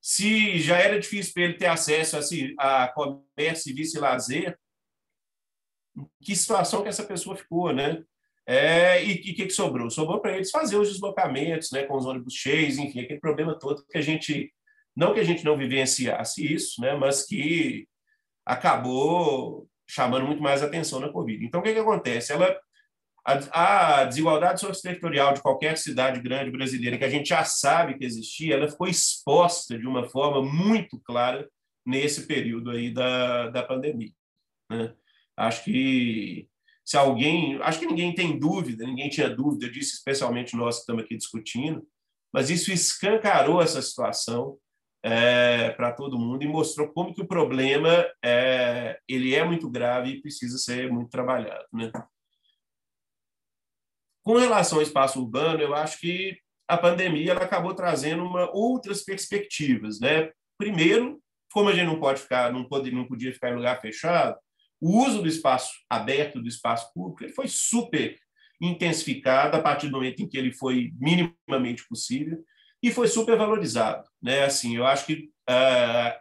Se 0.00 0.58
já 0.60 0.78
era 0.78 0.98
difícil 0.98 1.34
para 1.34 1.42
ele 1.42 1.54
ter 1.54 1.66
acesso 1.66 2.16
a, 2.58 2.84
a 2.84 2.88
comércio, 2.88 3.64
serviço 3.64 3.98
e 3.98 4.00
lazer, 4.00 4.58
que 6.22 6.34
situação 6.36 6.82
que 6.82 6.88
essa 6.88 7.04
pessoa 7.04 7.36
ficou, 7.36 7.74
né? 7.74 8.02
É, 8.52 9.04
e 9.04 9.12
o 9.12 9.22
que, 9.22 9.46
que 9.46 9.50
sobrou? 9.50 9.88
Sobrou 9.88 10.20
para 10.20 10.34
eles 10.34 10.50
fazer 10.50 10.76
os 10.76 10.88
deslocamentos, 10.90 11.70
né, 11.70 11.84
com 11.84 11.96
os 11.96 12.04
ônibus 12.04 12.34
cheios, 12.34 12.78
enfim, 12.78 12.98
aquele 12.98 13.20
problema 13.20 13.56
todo 13.56 13.86
que 13.88 13.96
a 13.96 14.00
gente, 14.00 14.52
não 14.96 15.14
que 15.14 15.20
a 15.20 15.24
gente 15.24 15.44
não 15.44 15.56
vivenciasse 15.56 16.52
isso, 16.52 16.80
né, 16.80 16.96
mas 16.96 17.24
que 17.24 17.86
acabou 18.44 19.68
chamando 19.88 20.26
muito 20.26 20.42
mais 20.42 20.64
atenção 20.64 20.98
na 20.98 21.10
Covid. 21.10 21.44
Então, 21.44 21.60
o 21.60 21.62
que, 21.62 21.72
que 21.72 21.78
acontece? 21.78 22.32
Ela 22.32 22.58
a, 23.24 24.00
a 24.00 24.04
desigualdade 24.04 24.58
socioterritorial 24.58 25.32
de 25.32 25.42
qualquer 25.42 25.78
cidade 25.78 26.20
grande 26.20 26.50
brasileira, 26.50 26.98
que 26.98 27.04
a 27.04 27.08
gente 27.08 27.28
já 27.28 27.44
sabe 27.44 27.98
que 27.98 28.04
existia, 28.04 28.56
ela 28.56 28.68
ficou 28.68 28.88
exposta 28.88 29.78
de 29.78 29.86
uma 29.86 30.08
forma 30.08 30.42
muito 30.42 30.98
clara 30.98 31.48
nesse 31.86 32.26
período 32.26 32.72
aí 32.72 32.92
da, 32.92 33.48
da 33.48 33.62
pandemia. 33.62 34.12
Né? 34.68 34.92
Acho 35.36 35.62
que 35.62 36.49
se 36.90 36.96
alguém, 36.96 37.56
acho 37.62 37.78
que 37.78 37.86
ninguém 37.86 38.12
tem 38.12 38.36
dúvida, 38.36 38.84
ninguém 38.84 39.08
tinha 39.08 39.30
dúvida 39.30 39.70
disso, 39.70 39.94
especialmente 39.94 40.56
nós 40.56 40.74
que 40.74 40.80
estamos 40.80 41.04
aqui 41.04 41.16
discutindo, 41.16 41.86
mas 42.34 42.50
isso 42.50 42.72
escancarou 42.72 43.62
essa 43.62 43.80
situação 43.80 44.58
é, 45.00 45.70
para 45.70 45.92
todo 45.92 46.18
mundo 46.18 46.42
e 46.42 46.48
mostrou 46.48 46.92
como 46.92 47.14
que 47.14 47.22
o 47.22 47.28
problema 47.28 48.04
é, 48.24 48.98
ele 49.08 49.36
é 49.36 49.44
muito 49.44 49.70
grave 49.70 50.10
e 50.10 50.20
precisa 50.20 50.58
ser 50.58 50.90
muito 50.90 51.10
trabalhado, 51.10 51.64
né? 51.72 51.92
Com 54.24 54.36
relação 54.36 54.78
ao 54.78 54.82
espaço 54.82 55.20
urbano, 55.20 55.62
eu 55.62 55.72
acho 55.72 56.00
que 56.00 56.40
a 56.68 56.76
pandemia 56.76 57.30
ela 57.30 57.44
acabou 57.44 57.72
trazendo 57.72 58.24
uma, 58.24 58.50
outras 58.50 59.04
perspectivas, 59.04 60.00
né? 60.00 60.32
Primeiro, 60.58 61.22
como 61.52 61.68
a 61.68 61.72
gente 61.72 61.86
não 61.86 62.00
pode 62.00 62.20
ficar, 62.20 62.52
não, 62.52 62.64
pode, 62.64 62.90
não 62.90 63.06
podia 63.06 63.32
ficar 63.32 63.50
em 63.50 63.56
lugar 63.56 63.80
fechado, 63.80 64.36
o 64.80 65.04
uso 65.04 65.22
do 65.22 65.28
espaço 65.28 65.72
aberto, 65.88 66.40
do 66.40 66.48
espaço 66.48 66.92
público, 66.92 67.24
ele 67.24 67.32
foi 67.32 67.48
super 67.48 68.16
intensificado 68.60 69.56
a 69.56 69.60
partir 69.60 69.88
do 69.88 69.92
momento 69.92 70.22
em 70.22 70.28
que 70.28 70.36
ele 70.36 70.52
foi 70.52 70.92
minimamente 70.98 71.86
possível 71.88 72.38
e 72.82 72.90
foi 72.90 73.08
super 73.08 73.36
valorizado, 73.36 74.08
né? 74.22 74.44
Assim, 74.44 74.76
eu 74.76 74.86
acho 74.86 75.06
que 75.06 75.30
uh, 75.48 76.18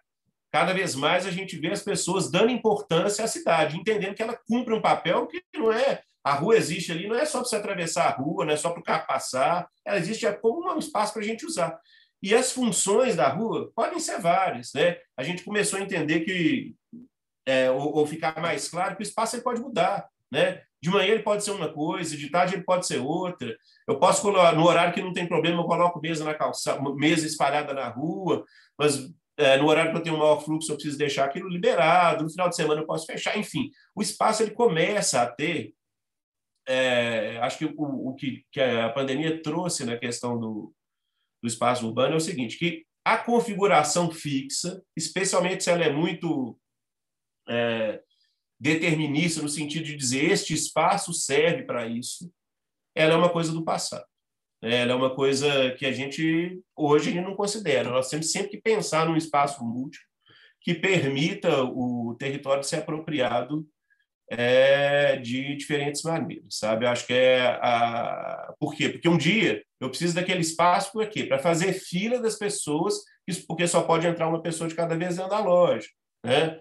cada 0.52 0.74
vez 0.74 0.96
mais 0.96 1.26
a 1.26 1.32
gente 1.32 1.58
vê 1.58 1.72
as 1.72 1.82
pessoas 1.82 2.30
dando 2.30 2.52
importância 2.52 3.24
à 3.24 3.28
cidade, 3.28 3.78
entendendo 3.78 4.16
que 4.16 4.22
ela 4.22 4.40
cumpre 4.48 4.74
um 4.74 4.82
papel 4.82 5.28
que 5.28 5.42
não 5.56 5.72
é 5.72 6.02
a 6.24 6.34
rua 6.34 6.58
existe 6.58 6.92
ali, 6.92 7.08
não 7.08 7.16
é 7.16 7.26
só 7.26 7.40
para 7.40 7.50
você 7.50 7.56
atravessar 7.56 8.08
a 8.08 8.12
rua, 8.12 8.46
não 8.46 8.54
é 8.54 8.58
só 8.58 8.70
para 8.72 8.82
o 8.82 8.84
carro 8.84 9.08
passar, 9.08 9.68
ela 9.86 9.98
existe 9.98 10.30
como 10.34 10.72
um 10.72 10.78
espaço 10.78 11.14
para 11.14 11.22
a 11.22 11.26
gente 11.26 11.46
usar. 11.46 11.80
E 12.22 12.36
as 12.36 12.52
funções 12.52 13.16
da 13.16 13.30
rua 13.30 13.72
podem 13.74 14.00
ser 14.00 14.20
várias. 14.20 14.74
Né? 14.74 14.98
A 15.16 15.24
gente 15.24 15.44
começou 15.44 15.80
a 15.80 15.82
entender 15.82 16.22
que, 16.22 16.76
é, 17.50 17.72
ou, 17.72 17.96
ou, 17.96 18.06
ficar 18.06 18.40
mais 18.40 18.70
claro, 18.70 18.96
que 18.96 19.02
o 19.02 19.04
espaço 19.04 19.36
ele 19.36 19.44
pode 19.44 19.60
mudar. 19.60 20.08
Né? 20.32 20.62
De 20.80 20.90
manhã 20.90 21.14
ele 21.14 21.24
pode 21.24 21.44
ser 21.44 21.52
uma 21.52 21.74
coisa, 21.74 22.16
de 22.16 22.30
tarde 22.30 22.54
ele 22.56 22.64
pode 22.64 22.86
ser 22.86 23.00
outra. 23.00 23.58
Eu 23.88 23.98
posso 23.98 24.22
colocar, 24.22 24.56
no 24.56 24.66
horário 24.66 24.94
que 24.94 25.02
não 25.02 25.12
tem 25.12 25.28
problema, 25.28 25.62
eu 25.62 25.66
coloco 25.66 26.00
mesa 26.00 26.24
na 26.24 26.36
calçada, 26.36 26.80
mesa 26.94 27.26
espalhada 27.26 27.74
na 27.74 27.90
rua, 27.90 28.46
mas 28.78 29.12
é, 29.36 29.58
no 29.58 29.68
horário 29.68 29.92
que 29.92 29.98
eu 29.98 30.04
tenho 30.04 30.18
maior 30.18 30.44
fluxo, 30.44 30.72
eu 30.72 30.76
preciso 30.76 30.98
deixar 30.98 31.26
aquilo 31.26 31.50
liberado, 31.50 32.24
no 32.24 32.30
final 32.30 32.50
de 32.50 32.56
semana 32.56 32.82
eu 32.82 32.86
posso 32.86 33.08
fechar, 33.08 33.38
enfim. 33.38 33.72
O 33.96 34.02
espaço 34.02 34.44
ele 34.44 34.52
começa 34.52 35.22
a 35.22 35.26
ter 35.26 35.74
é, 36.68 37.40
acho 37.40 37.58
que 37.58 37.66
o, 37.66 37.74
o 37.78 38.14
que, 38.14 38.46
que, 38.52 38.62
a 38.62 38.90
pandemia 38.90 39.42
trouxe 39.42 39.84
na 39.84 39.98
questão 39.98 40.40
do, 40.40 40.72
do 41.42 41.48
espaço 41.48 41.88
urbano 41.88 42.14
é 42.14 42.18
o 42.18 42.22
seguinte, 42.22 42.60
que 42.60 42.86
a 43.04 43.18
configuração 43.18 44.12
fixa, 44.12 44.80
especialmente 44.96 45.64
se 45.64 45.72
ela 45.72 45.84
é 45.84 45.92
muito 45.92 46.56
é, 47.50 48.02
determinista, 48.60 49.42
no 49.42 49.50
sentido 49.50 49.86
de 49.86 49.96
dizer 49.96 50.32
este 50.32 50.54
espaço 50.54 51.14
serve 51.14 51.64
para 51.64 51.88
isso, 51.88 52.32
ela 52.96 53.14
é 53.14 53.18
uma 53.18 53.30
coisa 53.30 53.52
do 53.52 53.64
passado. 53.64 54.06
Né? 54.62 54.82
Ela 54.82 54.92
é 54.92 54.96
uma 54.96 55.16
coisa 55.16 55.72
que 55.72 55.86
a 55.86 55.92
gente 55.92 56.62
hoje 56.76 57.20
não 57.22 57.36
considera. 57.36 57.90
Nós 57.90 58.10
temos 58.10 58.32
sempre 58.32 58.50
que 58.50 58.62
pensar 58.62 59.06
num 59.06 59.16
espaço 59.16 59.64
múltiplo 59.64 60.08
que 60.62 60.76
permita 60.76 61.64
o 61.64 62.16
território 62.20 62.64
ser 62.64 62.78
apropriado 62.78 63.66
é, 64.30 65.16
de 65.16 65.56
diferentes 65.56 66.04
maneiras, 66.04 66.58
sabe? 66.58 66.86
Eu 66.86 66.90
acho 66.90 67.08
que 67.08 67.14
é 67.14 67.48
a... 67.62 68.54
Por 68.60 68.76
quê? 68.76 68.90
Porque 68.90 69.10
um 69.10 69.18
dia 69.18 69.64
eu 69.80 69.90
preciso 69.90 70.14
daquele 70.14 70.42
espaço 70.42 70.92
para 70.92 71.08
quê? 71.08 71.24
Para 71.24 71.40
fazer 71.40 71.74
fila 71.74 72.20
das 72.20 72.36
pessoas, 72.38 72.96
porque 73.48 73.66
só 73.68 73.82
pode 73.82 74.06
entrar 74.06 74.28
uma 74.28 74.42
pessoa 74.42 74.68
de 74.70 74.76
cada 74.76 74.96
vez 74.96 75.16
dentro 75.16 75.32
da 75.32 75.40
loja, 75.40 75.88
né? 76.24 76.60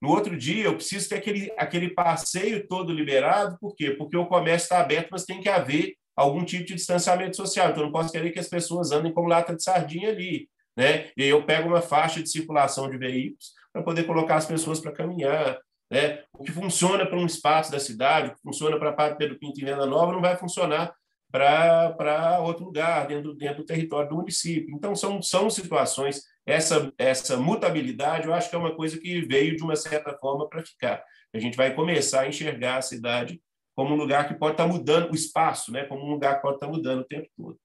No 0.00 0.10
outro 0.10 0.36
dia, 0.36 0.64
eu 0.64 0.74
preciso 0.74 1.08
ter 1.08 1.16
aquele, 1.16 1.52
aquele 1.56 1.90
passeio 1.90 2.66
todo 2.68 2.92
liberado, 2.92 3.58
por 3.60 3.74
quê? 3.74 3.90
Porque 3.90 4.16
o 4.16 4.26
comércio 4.26 4.66
está 4.66 4.80
aberto, 4.80 5.08
mas 5.10 5.24
tem 5.24 5.40
que 5.40 5.48
haver 5.48 5.94
algum 6.16 6.44
tipo 6.44 6.64
de 6.64 6.74
distanciamento 6.74 7.36
social. 7.36 7.70
Então, 7.70 7.82
eu 7.82 7.86
não 7.86 7.92
posso 7.92 8.12
querer 8.12 8.30
que 8.30 8.38
as 8.38 8.48
pessoas 8.48 8.92
andem 8.92 9.12
como 9.12 9.28
lata 9.28 9.54
de 9.54 9.62
sardinha 9.62 10.10
ali. 10.10 10.48
Né? 10.76 11.10
E 11.16 11.24
eu 11.24 11.44
pego 11.44 11.68
uma 11.68 11.82
faixa 11.82 12.22
de 12.22 12.30
circulação 12.30 12.88
de 12.88 12.96
veículos 12.96 13.52
para 13.72 13.82
poder 13.82 14.04
colocar 14.04 14.36
as 14.36 14.46
pessoas 14.46 14.80
para 14.80 14.92
caminhar. 14.92 15.58
Né? 15.90 16.22
O 16.32 16.44
que 16.44 16.52
funciona 16.52 17.04
para 17.04 17.18
um 17.18 17.26
espaço 17.26 17.72
da 17.72 17.80
cidade, 17.80 18.28
o 18.28 18.34
que 18.34 18.42
funciona 18.42 18.78
para 18.78 18.90
a 18.90 18.92
Padre 18.92 19.18
Pedro 19.18 19.38
Pinto 19.38 19.60
e 19.60 19.64
Venda 19.64 19.86
Nova, 19.86 20.12
não 20.12 20.20
vai 20.20 20.36
funcionar 20.36 20.92
para 21.30 22.40
outro 22.40 22.64
lugar, 22.64 23.06
dentro, 23.06 23.34
dentro 23.34 23.58
do 23.58 23.66
território 23.66 24.08
do 24.08 24.16
município. 24.16 24.74
Então, 24.74 24.94
são, 24.94 25.20
são 25.20 25.50
situações, 25.50 26.22
essa, 26.46 26.92
essa 26.96 27.36
mutabilidade, 27.36 28.26
eu 28.26 28.34
acho 28.34 28.48
que 28.48 28.56
é 28.56 28.58
uma 28.58 28.74
coisa 28.74 28.98
que 28.98 29.20
veio, 29.22 29.56
de 29.56 29.62
uma 29.62 29.76
certa 29.76 30.16
forma, 30.16 30.48
para 30.48 30.64
ficar. 30.64 31.04
A 31.34 31.38
gente 31.38 31.56
vai 31.56 31.74
começar 31.74 32.22
a 32.22 32.28
enxergar 32.28 32.78
a 32.78 32.82
cidade 32.82 33.40
como 33.74 33.94
um 33.94 33.98
lugar 33.98 34.26
que 34.26 34.34
pode 34.34 34.54
estar 34.54 34.66
tá 34.66 34.72
mudando, 34.72 35.10
o 35.10 35.14
espaço, 35.14 35.70
né? 35.70 35.84
como 35.84 36.04
um 36.04 36.10
lugar 36.10 36.36
que 36.36 36.42
pode 36.42 36.56
estar 36.56 36.66
tá 36.66 36.72
mudando 36.72 37.00
o 37.00 37.06
tempo 37.06 37.28
todo. 37.36 37.60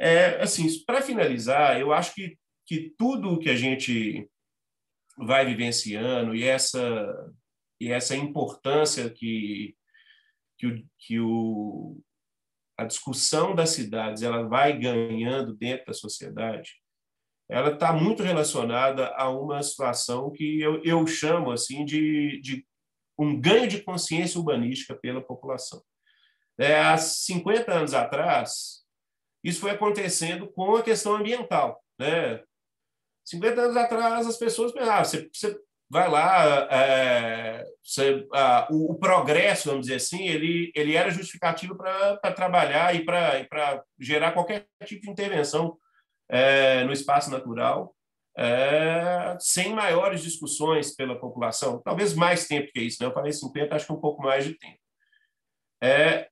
É, 0.00 0.40
assim, 0.40 0.66
para 0.86 1.02
finalizar, 1.02 1.78
eu 1.78 1.92
acho 1.92 2.14
que, 2.14 2.38
que 2.66 2.94
tudo 2.96 3.38
que 3.38 3.50
a 3.50 3.54
gente 3.54 4.28
vai 5.18 5.44
vivenciando 5.44 6.34
e 6.34 6.42
essa 6.42 6.80
e 7.78 7.90
essa 7.90 8.16
importância 8.16 9.10
que 9.10 9.74
que, 10.58 10.66
o, 10.66 10.84
que 10.98 11.20
o, 11.20 11.98
a 12.80 12.84
discussão 12.86 13.54
das 13.54 13.70
cidades 13.70 14.22
ela 14.22 14.48
vai 14.48 14.72
ganhando 14.78 15.54
dentro 15.54 15.84
da 15.84 15.92
sociedade, 15.92 16.76
ela 17.46 17.74
está 17.74 17.92
muito 17.92 18.22
relacionada 18.22 19.08
a 19.16 19.28
uma 19.28 19.62
situação 19.62 20.30
que 20.30 20.58
eu, 20.62 20.82
eu 20.82 21.06
chamo 21.06 21.50
assim 21.50 21.84
de, 21.84 22.40
de 22.40 22.66
um 23.18 23.38
ganho 23.38 23.68
de 23.68 23.82
consciência 23.82 24.38
urbanística 24.38 24.94
pela 24.94 25.20
população. 25.20 25.82
É, 26.58 26.80
há 26.80 26.96
50 26.96 27.70
anos 27.70 27.92
atrás, 27.92 28.82
isso 29.44 29.60
foi 29.60 29.72
acontecendo 29.72 30.50
com 30.50 30.74
a 30.74 30.82
questão 30.82 31.16
ambiental. 31.16 31.84
Né? 31.98 32.42
50 33.26 33.60
anos 33.60 33.76
atrás, 33.76 34.26
as 34.26 34.38
pessoas 34.38 34.72
pensavam, 34.72 34.94
ah, 34.94 35.04
você, 35.04 35.28
você 35.30 35.60
vai 35.90 36.08
lá, 36.08 36.68
é, 36.70 37.66
você, 37.82 38.24
ah, 38.32 38.68
o, 38.70 38.92
o, 38.92 38.98
progresso, 38.98 39.68
vamos 39.68 39.86
dizer 39.86 39.96
assim, 39.96 40.28
ele, 40.28 40.70
ele 40.74 40.94
era 40.94 41.10
justificativo 41.10 41.76
para 41.76 42.32
trabalhar 42.32 42.94
e 42.94 43.04
para 43.04 43.84
gerar 43.98 44.30
qualquer 44.30 44.68
tipo 44.84 45.02
de 45.02 45.10
intervenção 45.10 45.76
é, 46.28 46.84
no 46.84 46.92
espaço 46.92 47.28
natural, 47.28 47.92
é, 48.38 49.36
sem 49.40 49.74
maiores 49.74 50.22
discussões 50.22 50.94
pela 50.94 51.18
população. 51.18 51.82
Talvez 51.82 52.14
mais 52.14 52.46
tempo 52.46 52.70
que 52.72 52.80
isso, 52.80 53.02
né? 53.02 53.08
eu 53.08 53.12
falei 53.12 53.32
50, 53.32 53.74
acho 53.74 53.86
que 53.86 53.92
um 53.92 54.00
pouco 54.00 54.22
mais 54.22 54.44
de 54.44 54.54
tempo. 54.56 54.78
É, 55.82 56.28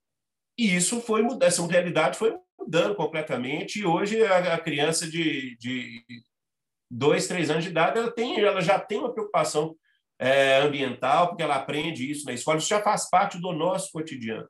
e 0.56 0.76
isso 0.76 1.00
foi 1.00 1.22
mudando, 1.22 1.42
essa 1.42 1.66
realidade 1.66 2.16
foi 2.16 2.38
mudando 2.56 2.94
completamente, 2.94 3.80
e 3.80 3.84
hoje 3.84 4.22
a, 4.24 4.54
a 4.54 4.60
criança 4.60 5.08
de, 5.10 5.56
de 5.58 6.04
dois, 6.90 7.26
três 7.26 7.50
anos 7.50 7.64
de 7.64 7.70
idade, 7.70 7.98
ela, 7.98 8.10
tem, 8.10 8.40
ela 8.40 8.60
já 8.60 8.78
tem 8.78 8.98
uma 8.98 9.12
preocupação 9.12 9.76
é, 10.18 10.58
ambiental, 10.58 11.28
porque 11.28 11.42
ela 11.42 11.56
aprende 11.56 12.10
isso 12.10 12.24
na 12.24 12.32
escola, 12.32 12.58
isso 12.58 12.68
já 12.68 12.82
faz 12.82 13.08
parte 13.08 13.38
do 13.38 13.52
nosso 13.52 13.90
cotidiano. 13.92 14.48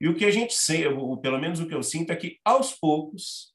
E 0.00 0.08
o 0.08 0.14
que 0.14 0.24
a 0.24 0.30
gente 0.30 0.54
sente, 0.54 0.88
pelo 1.22 1.38
menos 1.38 1.60
o 1.60 1.66
que 1.66 1.74
eu 1.74 1.82
sinto, 1.82 2.12
é 2.12 2.16
que, 2.16 2.38
aos 2.44 2.74
poucos, 2.74 3.54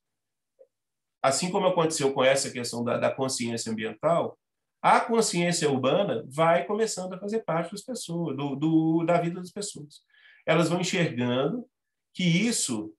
assim 1.21 1.51
como 1.51 1.67
aconteceu 1.67 2.13
com 2.13 2.23
essa 2.23 2.49
questão 2.49 2.83
da, 2.83 2.97
da 2.97 3.11
consciência 3.11 3.71
ambiental, 3.71 4.37
a 4.81 4.99
consciência 4.99 5.69
urbana 5.69 6.25
vai 6.27 6.65
começando 6.65 7.13
a 7.13 7.19
fazer 7.19 7.43
parte 7.43 7.71
das 7.71 7.83
pessoas, 7.83 8.35
do, 8.35 8.55
do, 8.55 9.03
da 9.05 9.21
vida 9.21 9.39
das 9.39 9.51
pessoas. 9.51 10.01
Elas 10.45 10.69
vão 10.69 10.81
enxergando 10.81 11.67
que 12.13 12.23
isso 12.23 12.91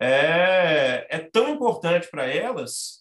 é, 0.00 1.06
é 1.08 1.18
tão 1.18 1.48
importante 1.48 2.08
para 2.10 2.26
elas 2.26 2.99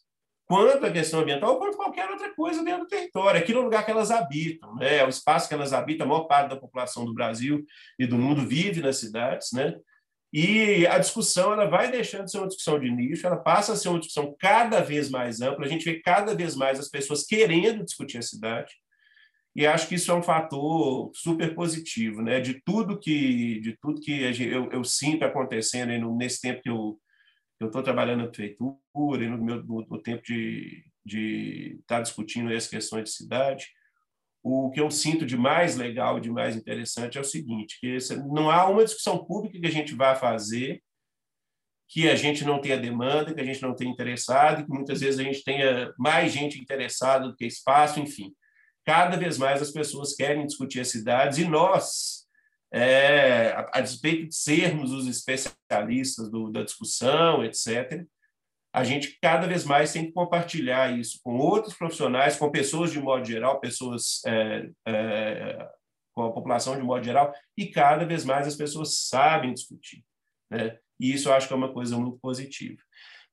quanto 0.50 0.84
a 0.84 0.92
questão 0.92 1.20
ambiental, 1.20 1.52
ou 1.52 1.60
quanto 1.60 1.78
qualquer 1.78 2.10
outra 2.10 2.34
coisa 2.34 2.64
dentro 2.64 2.82
do 2.82 2.88
território. 2.88 3.40
Aqui 3.40 3.54
no 3.54 3.62
lugar 3.62 3.86
que 3.86 3.92
elas 3.92 4.10
habitam, 4.10 4.76
né? 4.78 4.98
É 4.98 5.06
o 5.06 5.10
espaço 5.10 5.48
que 5.48 5.54
elas 5.54 5.74
habitam, 5.74 6.08
a 6.08 6.10
maior 6.10 6.24
parte 6.24 6.50
da 6.50 6.56
população 6.56 7.06
do 7.06 7.14
Brasil 7.14 7.64
e 8.00 8.08
do 8.08 8.18
mundo 8.18 8.48
vive 8.48 8.82
nas 8.82 8.98
cidades, 8.98 9.52
né? 9.54 9.76
E 10.34 10.88
a 10.88 10.98
discussão 10.98 11.54
ela 11.54 11.66
vai 11.66 11.92
deixando 11.92 12.26
de 12.26 12.32
ser 12.32 12.40
uma 12.40 12.48
discussão 12.48 12.80
de 12.80 12.90
nicho, 12.90 13.28
ela 13.28 13.38
passa 13.38 13.74
a 13.74 13.76
ser 13.76 13.90
uma 13.90 14.00
discussão 14.00 14.36
cada 14.40 14.82
vez 14.82 15.08
mais 15.12 15.40
ampla. 15.40 15.66
A 15.66 15.70
gente 15.70 15.86
vê 15.86 16.00
cada 16.00 16.34
vez 16.34 16.56
mais 16.56 16.80
as 16.80 16.90
pessoas 16.90 17.24
querendo 17.24 17.86
discutir 17.86 18.18
a 18.18 18.24
cidade. 18.24 18.74
E 19.56 19.68
acho 19.68 19.88
que 19.88 19.96
isso 19.96 20.12
é 20.12 20.16
um 20.16 20.24
fator 20.24 21.12
super 21.14 21.54
positivo, 21.54 22.24
né? 22.24 22.40
De 22.40 22.60
tudo 22.66 23.00
que 23.00 23.60
de 23.60 23.78
tudo 23.80 24.02
que 24.02 24.20
eu, 24.52 24.68
eu 24.72 24.84
sinto 24.84 25.24
acontecendo 25.24 26.16
nesse 26.16 26.42
tempo 26.42 26.62
que 26.64 26.70
eu 26.70 27.00
eu 27.60 27.68
estou 27.68 27.84
trabalhando 27.84 28.24
na 28.24 28.28
prefeitura 28.28 29.24
e 29.24 29.28
no 29.28 29.38
meu 29.38 29.64
no, 29.64 29.86
no 29.88 30.02
tempo 30.02 30.24
de, 30.24 30.86
estar 31.82 31.98
tá 31.98 32.02
discutindo 32.02 32.52
essas 32.52 32.70
questões 32.70 33.06
de 33.06 33.10
cidade, 33.12 33.68
o 34.42 34.70
que 34.72 34.80
eu 34.80 34.90
sinto 34.90 35.26
de 35.26 35.38
mais 35.38 35.76
legal, 35.76 36.20
de 36.20 36.32
mais 36.32 36.56
interessante 36.56 37.18
é 37.18 37.22
o 37.22 37.26
seguinte, 37.26 37.78
que 37.80 37.98
não 38.32 38.50
há 38.50 38.68
uma 38.70 38.86
discussão 38.86 39.26
pública 39.26 39.60
que 39.60 39.68
a 39.68 39.72
gente 39.72 39.94
vá 39.94 40.16
fazer 40.16 40.82
que 41.90 42.08
a 42.08 42.16
gente 42.16 42.46
não 42.46 42.62
tenha 42.62 42.78
demanda, 42.78 43.34
que 43.34 43.42
a 43.42 43.44
gente 43.44 43.64
não 43.64 43.76
tenha 43.76 43.92
interessado, 43.92 44.64
que 44.64 44.70
muitas 44.70 45.02
vezes 45.02 45.20
a 45.20 45.24
gente 45.24 45.44
tenha 45.44 45.92
mais 45.98 46.32
gente 46.32 46.62
interessada 46.62 47.28
do 47.28 47.36
que 47.36 47.48
espaço, 47.48 48.00
enfim. 48.00 48.32
Cada 48.86 49.18
vez 49.18 49.40
mais 49.40 49.60
as 49.60 49.72
pessoas 49.72 50.14
querem 50.14 50.46
discutir 50.46 50.80
as 50.80 50.90
cidades 50.90 51.40
e 51.40 51.46
nós, 51.46 52.28
é, 52.72 53.52
a, 53.52 53.70
a 53.76 53.82
despeito 53.82 54.28
de 54.28 54.36
sermos 54.36 54.92
os 54.92 55.08
especialistas 55.08 56.30
do, 56.30 56.52
da 56.52 56.64
discussão, 56.64 57.44
etc., 57.44 58.06
a 58.72 58.84
gente 58.84 59.18
cada 59.20 59.48
vez 59.48 59.66
mais 59.66 59.92
tem 59.92 60.06
que 60.06 60.12
compartilhar 60.12 60.98
isso 60.98 61.20
com 61.24 61.38
outros 61.38 61.74
profissionais, 61.76 62.38
com 62.38 62.52
pessoas 62.52 62.92
de 62.92 63.00
modo 63.00 63.26
geral, 63.26 63.60
pessoas 63.60 64.22
é, 64.26 64.70
é, 64.88 65.70
com 66.14 66.24
a 66.24 66.32
população 66.32 66.76
de 66.76 66.84
modo 66.84 67.04
geral, 67.04 67.34
e 67.58 67.68
cada 67.68 68.06
vez 68.06 68.24
mais 68.24 68.48
as 68.48 68.56
pessoas 68.56 69.08
sabem 69.08 69.54
discutir. 69.54 70.04
Né? 70.52 70.78
E 71.00 71.14
isso 71.14 71.30
eu 71.30 71.34
acho 71.34 71.48
que 71.48 71.54
é 71.54 71.58
uma 71.58 71.74
coisa 71.74 71.98
muito 71.98 72.20
positiva. 72.20 72.78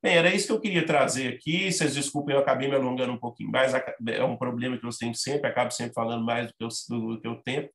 Bem, 0.01 0.15
era 0.15 0.33
isso 0.33 0.47
que 0.47 0.53
eu 0.53 0.61
queria 0.61 0.85
trazer 0.85 1.33
aqui. 1.33 1.71
Vocês 1.71 1.95
desculpem, 1.95 2.35
eu 2.35 2.41
acabei 2.41 2.67
me 2.67 2.75
alongando 2.75 3.13
um 3.13 3.19
pouquinho 3.19 3.49
mais. 3.49 3.73
É 3.73 4.23
um 4.23 4.37
problema 4.37 4.77
que 4.77 4.85
eu 4.85 4.89
tenho 4.91 5.15
sempre, 5.15 5.49
acabo 5.49 5.71
sempre 5.71 5.93
falando 5.93 6.23
mais 6.23 6.47
do 6.47 6.53
que 6.53 6.65
do 6.89 7.19
que 7.19 7.27
eu 7.27 7.35
tempo. 7.41 7.69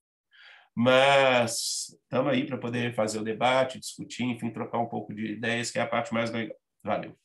Mas 0.74 1.96
estamos 2.02 2.32
aí 2.32 2.46
para 2.46 2.58
poder 2.58 2.94
fazer 2.94 3.18
o 3.18 3.24
debate, 3.24 3.78
discutir, 3.78 4.24
enfim, 4.24 4.50
trocar 4.50 4.78
um 4.78 4.88
pouco 4.88 5.14
de 5.14 5.32
ideias, 5.32 5.70
que 5.70 5.78
é 5.78 5.82
a 5.82 5.86
parte 5.86 6.12
mais 6.14 6.30
legal. 6.30 6.56
Valeu. 6.82 7.16